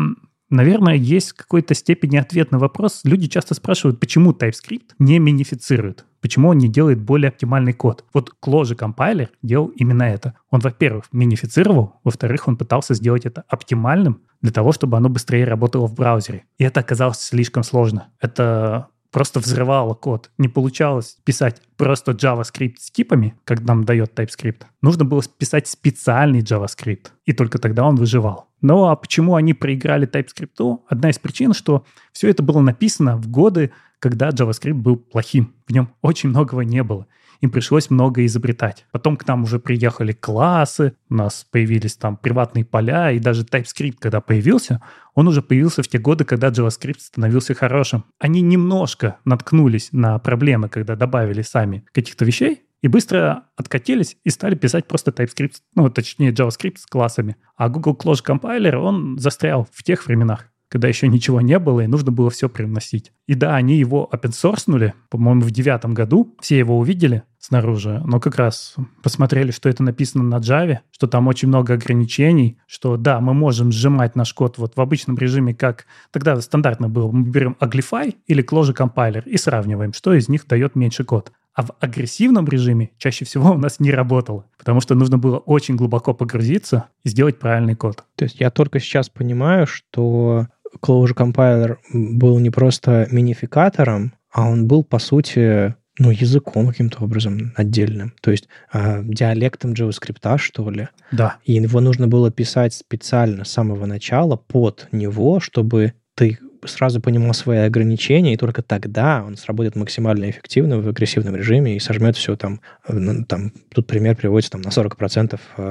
Наверное, 0.49 0.95
есть 0.95 1.31
в 1.31 1.35
какой-то 1.35 1.73
степени 1.73 2.17
ответ 2.17 2.51
на 2.51 2.59
вопрос. 2.59 3.01
Люди 3.03 3.27
часто 3.27 3.55
спрашивают, 3.55 3.99
почему 3.99 4.31
TypeScript 4.31 4.91
не 4.99 5.17
минифицирует, 5.17 6.05
почему 6.21 6.49
он 6.49 6.59
не 6.59 6.67
делает 6.67 7.01
более 7.01 7.29
оптимальный 7.29 7.73
код. 7.73 8.05
Вот 8.13 8.33
Clojure 8.43 8.75
компайлер 8.75 9.31
делал 9.41 9.67
именно 9.69 10.03
это. 10.03 10.35
Он, 10.51 10.59
во-первых, 10.59 11.05
минифицировал, 11.11 11.95
во-вторых, 12.03 12.47
он 12.47 12.57
пытался 12.57 12.93
сделать 12.93 13.25
это 13.25 13.43
оптимальным 13.47 14.21
для 14.41 14.51
того, 14.51 14.71
чтобы 14.71 14.97
оно 14.97 15.09
быстрее 15.09 15.45
работало 15.45 15.87
в 15.87 15.95
браузере. 15.95 16.45
И 16.59 16.63
это 16.63 16.81
оказалось 16.81 17.19
слишком 17.19 17.63
сложно. 17.63 18.09
Это 18.19 18.89
просто 19.15 19.39
взрывало 19.39 19.93
код. 19.93 20.29
Не 20.37 20.49
получалось 20.49 21.17
писать 21.23 21.61
просто 21.77 22.11
JavaScript 22.11 22.75
с 22.79 22.91
типами, 22.91 23.33
как 23.45 23.61
нам 23.61 23.85
дает 23.85 24.19
TypeScript. 24.19 24.63
Нужно 24.81 25.05
было 25.05 25.23
писать 25.37 25.67
специальный 25.67 26.41
JavaScript, 26.41 27.07
и 27.23 27.31
только 27.31 27.57
тогда 27.57 27.85
он 27.85 27.95
выживал. 27.95 28.49
Ну 28.65 28.85
а 28.85 28.95
почему 28.95 29.35
они 29.35 29.53
проиграли 29.53 30.07
TypeScript? 30.07 30.79
Одна 30.87 31.11
из 31.11 31.19
причин, 31.19 31.53
что 31.53 31.85
все 32.11 32.31
это 32.31 32.41
было 32.41 32.61
написано 32.61 33.15
в 33.15 33.27
годы, 33.27 33.71
когда 33.99 34.29
JavaScript 34.29 34.73
был 34.73 34.95
плохим. 34.95 35.53
В 35.67 35.71
нем 35.71 35.93
очень 36.01 36.29
многого 36.29 36.61
не 36.61 36.81
было 36.81 37.05
им 37.41 37.51
пришлось 37.51 37.89
много 37.89 38.25
изобретать. 38.25 38.85
Потом 38.91 39.17
к 39.17 39.27
нам 39.27 39.43
уже 39.43 39.59
приехали 39.59 40.13
классы, 40.13 40.95
у 41.09 41.15
нас 41.15 41.45
появились 41.51 41.95
там 41.95 42.17
приватные 42.17 42.65
поля, 42.65 43.11
и 43.11 43.19
даже 43.19 43.43
TypeScript, 43.43 43.97
когда 43.99 44.21
появился, 44.21 44.81
он 45.13 45.27
уже 45.27 45.41
появился 45.41 45.83
в 45.83 45.87
те 45.87 45.99
годы, 45.99 46.23
когда 46.23 46.47
JavaScript 46.47 46.99
становился 46.99 47.53
хорошим. 47.53 48.05
Они 48.19 48.41
немножко 48.41 49.17
наткнулись 49.25 49.89
на 49.91 50.17
проблемы, 50.17 50.69
когда 50.69 50.95
добавили 50.95 51.41
сами 51.41 51.85
каких-то 51.91 52.25
вещей, 52.25 52.63
и 52.85 52.87
быстро 52.87 53.45
откатились 53.55 54.15
и 54.23 54.29
стали 54.29 54.53
писать 54.53 54.85
просто 54.87 55.09
TypeScript, 55.09 55.55
ну, 55.73 55.89
точнее, 55.89 56.31
JavaScript 56.31 56.77
с 56.77 56.85
классами. 56.85 57.35
А 57.55 57.67
Google 57.67 57.97
Clojure 57.99 58.23
Compiler, 58.23 58.75
он 58.75 59.17
застрял 59.17 59.67
в 59.73 59.81
тех 59.81 60.05
временах 60.05 60.51
когда 60.67 60.87
еще 60.89 61.07
ничего 61.07 61.39
не 61.41 61.57
было, 61.57 61.81
и 61.81 61.87
нужно 61.87 62.11
было 62.11 62.29
все 62.29 62.49
привносить. 62.49 63.13
И 63.27 63.35
да, 63.35 63.55
они 63.55 63.77
его 63.77 64.09
опенсорснули, 64.11 64.93
по-моему, 65.09 65.41
в 65.41 65.51
девятом 65.51 65.93
году. 65.93 66.35
Все 66.41 66.57
его 66.57 66.77
увидели 66.77 67.23
снаружи, 67.37 68.01
но 68.03 68.19
как 68.19 68.35
раз 68.35 68.75
посмотрели, 69.01 69.51
что 69.51 69.69
это 69.69 69.83
написано 69.83 70.23
на 70.23 70.37
Java, 70.37 70.79
что 70.91 71.07
там 71.07 71.27
очень 71.27 71.47
много 71.47 71.75
ограничений, 71.75 72.57
что 72.67 72.97
да, 72.97 73.21
мы 73.21 73.33
можем 73.33 73.71
сжимать 73.71 74.15
наш 74.17 74.33
код 74.33 74.57
вот 74.57 74.75
в 74.75 74.81
обычном 74.81 75.17
режиме, 75.17 75.53
как 75.53 75.85
тогда 76.11 76.41
стандартно 76.41 76.89
было. 76.89 77.09
Мы 77.09 77.29
берем 77.29 77.55
Uglify 77.61 78.15
или 78.25 78.43
Clojure 78.43 78.75
Compiler 78.75 79.23
и 79.23 79.37
сравниваем, 79.37 79.93
что 79.93 80.13
из 80.13 80.27
них 80.27 80.45
дает 80.45 80.75
меньше 80.75 81.05
код. 81.05 81.31
А 81.55 81.63
в 81.63 81.71
агрессивном 81.79 82.47
режиме 82.47 82.91
чаще 82.97 83.25
всего 83.25 83.51
у 83.53 83.57
нас 83.57 83.79
не 83.79 83.91
работало, 83.91 84.45
потому 84.57 84.81
что 84.81 84.93
нужно 84.93 85.17
было 85.17 85.37
очень 85.37 85.75
глубоко 85.75 86.13
погрузиться 86.13 86.89
и 87.03 87.09
сделать 87.09 87.39
правильный 87.39 87.75
код. 87.75 88.03
То 88.15 88.25
есть 88.25 88.39
я 88.39 88.51
только 88.51 88.79
сейчас 88.79 89.09
понимаю, 89.09 89.65
что 89.65 90.47
Clojure 90.81 91.15
Compiler 91.15 91.77
был 91.93 92.39
не 92.39 92.49
просто 92.49 93.07
минификатором, 93.09 94.13
а 94.31 94.49
он 94.49 94.67
был, 94.67 94.83
по 94.83 94.99
сути, 94.99 95.75
ну, 95.97 96.11
языком 96.11 96.67
каким-то 96.67 97.03
образом 97.03 97.53
отдельным. 97.55 98.13
То 98.21 98.31
есть 98.31 98.49
э, 98.73 99.01
диалектом 99.03 99.71
JavaScript, 99.71 100.37
что 100.37 100.69
ли. 100.69 100.89
Да. 101.11 101.37
И 101.45 101.53
его 101.53 101.79
нужно 101.79 102.07
было 102.07 102.31
писать 102.31 102.73
специально 102.73 103.45
с 103.45 103.51
самого 103.51 103.85
начала 103.85 104.35
под 104.35 104.89
него, 104.91 105.39
чтобы 105.39 105.93
ты 106.15 106.39
сразу 106.67 107.01
понимал 107.01 107.33
свои 107.33 107.59
ограничения, 107.59 108.33
и 108.33 108.37
только 108.37 108.61
тогда 108.61 109.23
он 109.25 109.37
сработает 109.37 109.75
максимально 109.75 110.29
эффективно 110.29 110.79
в 110.79 110.87
агрессивном 110.87 111.35
режиме 111.35 111.75
и 111.75 111.79
сожмет 111.79 112.15
все 112.15 112.35
там, 112.35 112.61
ну, 112.87 113.23
там 113.25 113.51
тут 113.73 113.87
пример 113.87 114.15
приводится 114.15 114.51
там 114.51 114.61
на 114.61 114.69
40% 114.69 115.39
э, 115.57 115.61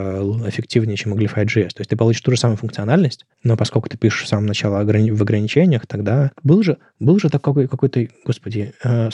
эффективнее, 0.49 0.97
чем 0.97 1.15
Uglify.js. 1.15 1.71
То 1.71 1.81
есть 1.81 1.91
ты 1.91 1.97
получишь 1.97 2.23
ту 2.23 2.31
же 2.31 2.37
самую 2.37 2.57
функциональность, 2.57 3.27
но 3.43 3.57
поскольку 3.57 3.89
ты 3.89 3.99
пишешь 3.99 4.27
с 4.27 4.29
самого 4.29 4.49
начала 4.49 4.79
в 4.85 5.23
ограничениях, 5.23 5.87
тогда 5.87 6.33
был 6.43 6.63
же, 6.63 6.79
был 7.01 7.19
же 7.19 7.29
такой 7.29 7.69
какой-то, 7.69 8.07
господи, 8.25 8.73
э, 8.83 9.11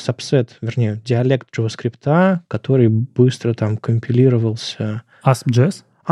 вернее, 0.60 1.00
диалект 1.04 1.48
JavaScript, 1.56 2.40
который 2.48 2.88
быстро 2.88 3.54
там 3.54 3.76
компилировался. 3.76 5.02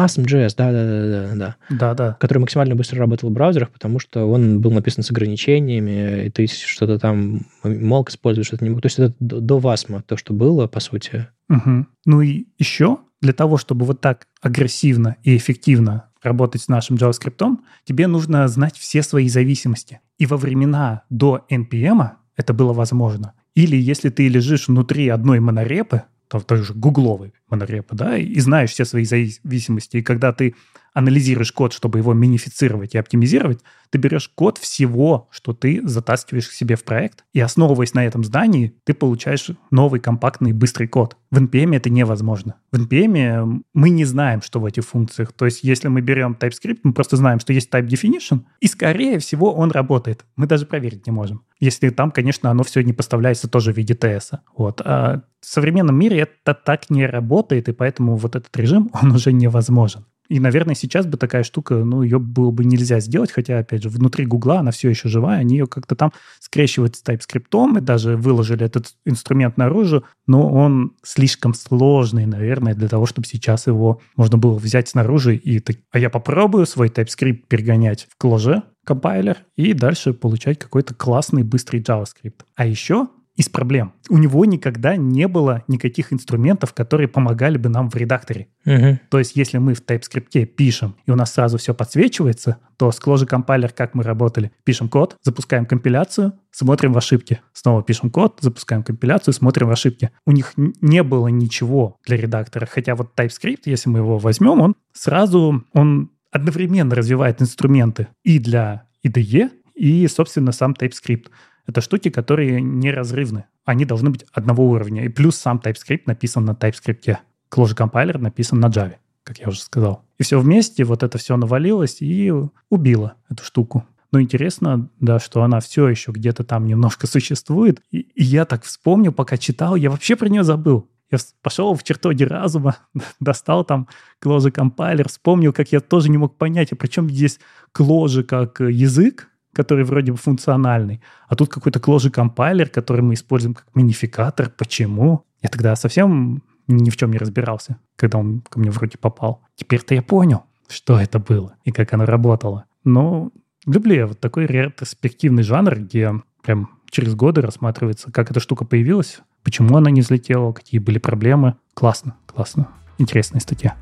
ASM.js? 0.05 0.29
ASM.js, 0.29 0.55
да-да-да. 0.57 1.57
Да-да. 1.71 2.17
Который 2.21 2.39
максимально 2.39 2.75
быстро 2.75 2.99
работал 2.99 3.31
в 3.31 3.33
браузерах, 3.33 3.71
потому 3.71 3.99
что 3.99 4.31
он 4.31 4.61
был 4.61 4.71
написан 4.71 5.03
с 5.05 5.11
ограничениями, 5.11 6.27
и 6.27 6.31
ты 6.31 6.47
что-то 6.47 6.99
там 6.99 7.43
мог 7.63 8.11
использовать, 8.11 8.47
что-то 8.47 8.65
не 8.65 8.71
мог. 8.71 8.81
То 8.83 8.87
есть 8.87 8.99
это 8.99 9.15
до 9.21 9.59
WASM, 9.59 10.03
то, 10.07 10.17
что 10.17 10.33
было, 10.33 10.67
по 10.67 10.81
сути. 10.81 11.29
Угу. 11.49 11.87
Ну 12.07 12.21
и 12.21 12.47
еще 12.59 12.99
для 13.21 13.33
того, 13.33 13.57
чтобы 13.57 13.85
вот 13.85 14.01
так 14.01 14.27
агрессивно 14.41 15.17
и 15.23 15.37
эффективно 15.37 16.11
работать 16.23 16.63
с 16.63 16.69
нашим 16.69 16.97
JavaScript, 16.97 17.57
тебе 17.85 18.07
нужно 18.07 18.47
знать 18.49 18.77
все 18.77 19.03
свои 19.03 19.29
зависимости. 19.29 20.01
И 20.19 20.27
во 20.27 20.37
времена 20.37 21.03
до 21.11 21.47
NPM 21.51 22.11
это 22.37 22.53
было 22.53 22.73
возможно. 22.73 23.35
Или 23.55 23.77
если 23.77 24.11
ты 24.11 24.29
лежишь 24.29 24.69
внутри 24.69 25.09
одной 25.09 25.41
монорепы, 25.41 26.03
там 26.29 26.43
той 26.43 26.59
же 26.59 26.75
гугловой 26.75 27.33
монорепы, 27.51 27.95
да, 27.95 28.17
и 28.17 28.39
знаешь 28.41 28.71
все 28.71 28.85
свои 28.85 29.05
зависимости, 29.05 29.99
и 29.99 30.03
когда 30.03 30.33
ты 30.33 30.55
анализируешь 30.95 31.53
код, 31.53 31.73
чтобы 31.73 31.99
его 31.99 32.13
минифицировать 32.15 32.95
и 32.95 32.99
оптимизировать, 32.99 33.61
ты 33.91 33.99
берешь 33.99 34.29
код 34.29 34.59
всего, 34.59 35.29
что 35.31 35.53
ты 35.53 35.81
затаскиваешь 35.87 36.49
к 36.49 36.53
себе 36.53 36.77
в 36.77 36.85
проект, 36.85 37.25
и 37.33 37.41
основываясь 37.41 37.95
на 37.95 38.05
этом 38.05 38.25
здании, 38.25 38.75
ты 38.85 38.95
получаешь 38.95 39.51
новый 39.71 40.01
компактный 40.01 40.53
быстрый 40.53 40.87
код. 40.87 41.17
В 41.31 41.39
NPM 41.39 41.77
это 41.77 41.91
невозможно. 41.91 42.57
В 42.73 42.79
NPM 42.81 43.63
мы 43.75 43.91
не 43.91 44.05
знаем, 44.05 44.43
что 44.43 44.61
в 44.61 44.67
этих 44.67 44.85
функциях. 44.85 45.33
То 45.33 45.45
есть 45.45 45.63
если 45.63 45.89
мы 45.89 46.01
берем 46.01 46.37
TypeScript, 46.39 46.81
мы 46.83 46.93
просто 46.93 47.17
знаем, 47.17 47.41
что 47.41 47.53
есть 47.53 47.73
type 47.73 47.87
definition, 47.87 48.43
и 48.61 48.67
скорее 48.67 49.19
всего 49.19 49.55
он 49.55 49.71
работает. 49.71 50.25
Мы 50.37 50.47
даже 50.47 50.67
проверить 50.67 51.07
не 51.07 51.13
можем. 51.13 51.43
Если 51.61 51.91
там, 51.91 52.11
конечно, 52.11 52.51
оно 52.51 52.63
все 52.63 52.83
не 52.83 52.93
поставляется 52.93 53.49
тоже 53.49 53.73
в 53.73 53.77
виде 53.77 53.95
TS. 53.95 54.39
Вот. 54.57 54.81
А 54.85 55.23
в 55.41 55.47
современном 55.47 55.99
мире 55.99 56.21
это 56.21 56.55
так 56.55 56.91
не 56.91 57.07
работает, 57.07 57.69
и 57.69 57.73
поэтому 57.73 58.17
вот 58.17 58.37
этот 58.37 58.55
режим, 58.57 58.91
он 59.03 59.13
уже 59.13 59.33
невозможен. 59.33 60.05
И, 60.29 60.41
наверное, 60.41 60.75
сейчас 60.75 61.07
бы 61.07 61.17
такая 61.17 61.43
штука, 61.43 61.77
ну, 61.77 62.03
ее 62.03 62.19
было 62.19 62.51
бы 62.51 62.65
нельзя 62.65 63.01
сделать, 63.01 63.33
хотя, 63.33 63.59
опять 63.59 63.83
же, 63.83 63.89
внутри 63.89 64.27
Гугла 64.27 64.61
она 64.61 64.71
все 64.71 64.91
еще 64.91 65.09
живая, 65.09 65.39
они 65.39 65.57
ее 65.57 65.67
как-то 65.67 65.95
там 65.95 66.13
скрещивают 66.39 66.97
с 66.97 67.03
TypeScript, 67.03 67.79
и 67.79 67.81
даже 67.81 68.17
выложили 68.17 68.65
этот 68.65 68.95
инструмент 69.07 69.57
наружу, 69.57 70.05
но 70.27 70.51
он 70.51 70.93
слишком 71.03 71.55
сложный, 71.55 72.27
наверное, 72.27 72.75
для 72.75 72.89
того, 72.89 73.07
чтобы 73.07 73.27
сейчас 73.27 73.67
его 73.67 74.01
можно 74.17 74.37
было 74.37 74.55
взять 74.55 74.89
снаружи 74.89 75.37
и 75.37 75.61
так, 75.61 75.77
а 75.91 75.99
я 75.99 76.11
попробую 76.11 76.67
свой 76.67 76.89
TypeScript 76.89 77.45
перегонять 77.49 78.07
в 78.11 78.17
кложе, 78.19 78.63
компайлер, 78.85 79.39
и 79.57 79.73
дальше 79.73 80.13
получать 80.13 80.59
какой-то 80.59 80.95
классный 80.95 81.43
быстрый 81.43 81.81
JavaScript. 81.81 82.41
А 82.55 82.67
еще 82.67 83.09
из 83.39 83.49
проблем. 83.49 83.93
У 84.11 84.19
него 84.19 84.45
никогда 84.45 84.97
не 84.97 85.29
было 85.29 85.63
никаких 85.69 86.13
инструментов, 86.13 86.75
которые 86.75 87.07
помогали 87.07 87.57
бы 87.57 87.69
нам 87.69 87.89
в 87.89 87.95
редакторе. 87.95 88.49
Угу. 88.67 88.99
То 89.11 89.19
есть, 89.21 89.37
если 89.37 89.59
мы 89.59 89.75
в 89.75 89.83
TypeScript 89.83 90.45
пишем, 90.47 90.97
и 91.07 91.13
у 91.13 91.15
нас 91.15 91.33
сразу 91.33 91.57
все 91.57 91.73
подсвечивается, 91.73 92.57
то 92.77 92.91
с 92.91 93.01
Clojure 93.01 93.27
компайлер, 93.27 93.71
как 93.71 93.95
мы 93.95 94.03
работали, 94.03 94.51
пишем 94.65 94.89
код, 94.89 95.17
запускаем 95.23 95.67
компиляцию, 95.67 96.33
смотрим 96.51 96.93
в 96.93 96.99
ошибки. 96.99 97.41
Снова 97.53 97.85
пишем 97.85 98.11
код, 98.11 98.39
запускаем 98.41 98.83
компиляцию, 98.83 99.33
смотрим 99.33 99.69
в 99.69 99.71
ошибки. 99.71 100.11
У 100.27 100.33
них 100.33 100.55
не 100.57 101.05
было 101.05 101.29
ничего 101.29 101.97
для 102.05 102.17
редактора. 102.17 102.67
Хотя 102.67 102.97
вот 102.97 103.13
TypeScript, 103.17 103.63
если 103.67 103.89
мы 103.89 104.01
его 104.01 104.19
возьмем, 104.19 104.61
он 104.61 104.75
сразу, 104.93 105.65
он 105.75 106.11
одновременно 106.33 106.97
развивает 106.97 107.41
инструменты 107.41 108.09
и 108.25 108.41
для 108.41 108.89
IDE, 109.07 109.51
и, 109.79 110.09
собственно, 110.09 110.51
сам 110.51 110.73
TypeScript. 110.73 111.29
Это 111.69 111.83
штуки, 111.83 112.09
которые 112.09 112.63
неразрывны. 112.63 113.45
Они 113.67 113.85
должны 113.85 114.09
быть 114.09 114.25
одного 114.33 114.67
уровня. 114.71 115.05
И 115.05 115.09
плюс 115.11 115.37
сам 115.37 115.61
TypeScript 115.63 116.05
написан 116.07 116.47
на 116.47 116.53
TypeScript. 116.53 117.19
Clojure 117.51 117.75
компайлер 117.75 118.19
написан 118.19 118.59
на 118.59 118.69
Java. 118.69 118.95
как 119.23 119.39
я 119.39 119.49
уже 119.49 119.61
сказал. 119.61 120.03
И 120.17 120.23
все 120.23 120.41
вместе, 120.41 120.85
вот 120.85 121.03
это 121.03 121.19
все 121.19 121.37
навалилось 121.37 122.01
и 122.01 122.33
убило 122.71 123.15
эту 123.29 123.45
штуку. 123.45 123.87
Но 124.11 124.23
интересно, 124.23 124.89
да, 124.99 125.19
что 125.19 125.43
она 125.43 125.61
все 125.61 125.87
еще 125.89 126.11
где-то 126.11 126.43
там 126.43 126.65
немножко 126.65 127.07
существует. 127.07 127.83
И, 127.91 127.99
и 127.99 128.25
я 128.25 128.47
так 128.47 128.65
вспомнил, 128.65 129.13
пока 129.13 129.37
читал, 129.37 129.77
я 129.77 129.91
вообще 129.91 130.17
про 130.17 130.31
нее 130.31 130.45
забыл. 130.45 130.89
Я 131.11 131.19
пошел 131.43 131.75
в 131.75 131.83
чертоги 131.83 132.25
разума, 132.25 132.79
достал 133.21 133.65
там 133.65 133.89
кложи 134.21 134.51
компайлер, 134.51 135.09
вспомнил, 135.09 135.53
как 135.53 135.71
я 135.73 135.81
тоже 135.81 136.09
не 136.09 136.17
мог 136.17 136.39
понять, 136.39 136.73
а 136.73 136.77
причем 136.77 137.11
здесь 137.11 137.39
кложи 137.73 138.25
как 138.25 138.61
язык, 138.61 139.29
который 139.53 139.85
вроде 139.85 140.13
бы 140.13 140.19
функциональный, 140.19 141.01
а 141.29 141.35
тут 141.35 141.49
какой-то 141.49 141.81
кложи 141.81 142.11
компайлер, 142.11 142.69
который 142.69 143.03
мы 143.03 143.15
используем 143.15 143.55
как 143.55 143.67
минификатор. 143.75 144.51
Почему? 144.51 145.25
Я 145.43 145.49
тогда 145.49 145.77
совсем 145.77 146.43
ни 146.67 146.91
в 146.91 146.97
чем 146.97 147.11
не 147.13 147.19
разбирался, 147.19 147.79
когда 147.97 148.19
он 148.19 148.43
ко 148.49 148.59
мне 148.61 148.71
вроде 148.71 148.99
попал. 148.99 149.43
Теперь-то 149.57 149.95
я 149.95 150.03
понял, 150.03 150.45
что 150.69 151.01
это 151.01 151.19
было 151.19 151.57
и 151.65 151.73
как 151.73 151.93
оно 151.93 152.05
работало. 152.05 152.67
Но 152.85 153.31
люблю 153.67 153.95
я 153.95 154.07
вот 154.07 154.21
такой 154.21 154.47
ретроспективный 154.47 155.43
жанр, 155.43 155.77
где 155.77 156.13
прям 156.43 156.71
через 156.91 157.15
годы 157.15 157.41
рассматривается, 157.41 158.13
как 158.13 158.31
эта 158.31 158.41
штука 158.41 158.65
появилась, 158.65 159.21
почему 159.43 159.77
она 159.77 159.91
не 159.91 160.03
взлетела, 160.03 160.53
какие 160.53 160.81
были 160.81 160.99
проблемы. 160.99 161.57
Классно, 161.75 162.17
классно. 162.27 162.69
Интересная 162.99 163.41
статья. 163.41 163.77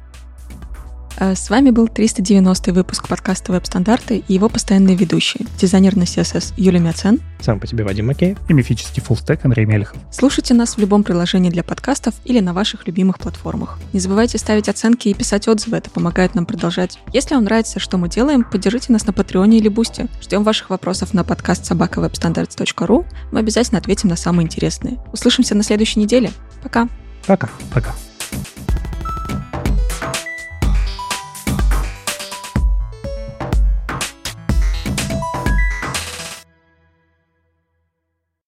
Э, 1.19 1.35
с 1.35 1.49
вами 1.51 1.71
был 1.71 1.89
390 1.89 2.73
выпуск 2.73 3.09
подкаста 3.09 3.53
«Веб-стандарты» 3.53 4.23
и 4.29 4.35
его 4.35 4.49
постоянные 4.49 4.97
ведущие, 4.97 5.47
дизайнер 5.59 5.97
на 5.97 6.03
CSS 6.03 6.55
Юлия 6.57 6.81
Мяцен, 6.81 7.21
сам 7.41 7.59
по 7.59 7.67
себе 7.67 7.85
Вадим 7.85 8.07
Макеев 8.07 8.39
и 8.49 8.53
мифический 8.53 9.03
фуллстек 9.03 9.45
Андрей 9.45 9.67
Мелехов. 9.67 9.97
Слушайте 10.11 10.55
нас 10.55 10.77
в 10.77 10.79
любом 10.79 11.05
приложении 11.05 11.51
для 11.51 11.63
подкастов 11.63 12.15
или 12.25 12.41
на 12.41 12.53
ваших 12.53 12.87
любимых 12.87 13.19
платформах. 13.19 13.79
Не 13.93 14.01
забывайте 14.01 14.39
ставить 14.39 14.69
оценки 14.69 15.09
и 15.09 15.15
писать 15.15 15.49
отзывы, 15.49 15.79
это 15.79 15.91
помогает 15.91 16.35
нам 16.35 16.47
продолжать. 16.47 16.99
Если 17.13 17.35
вам 17.35 17.45
нравится, 17.45 17.81
что 17.81 17.97
мы 17.99 18.09
делаем, 18.09 18.45
поддержите 18.45 18.93
нас 18.93 19.07
на 19.07 19.13
Патреоне 19.13 19.59
или 19.59 19.69
Бусте. 19.69 20.09
Ждем 20.23 20.43
ваших 20.45 20.71
вопросов 20.71 21.15
на 21.15 21.25
подкаст 21.25 21.65
собакавебстандарт.ру. 21.67 23.07
Мы 23.33 23.41
обязательно 23.41 23.79
ответим 23.79 24.09
на 24.09 24.17
самые 24.17 24.45
интересные. 24.45 24.99
Услышимся 25.13 25.55
на 25.55 25.63
следующей 25.63 26.01
неделе. 26.01 26.31
Пока. 26.63 26.89
Пока. 27.27 27.49
Пока. 27.73 27.95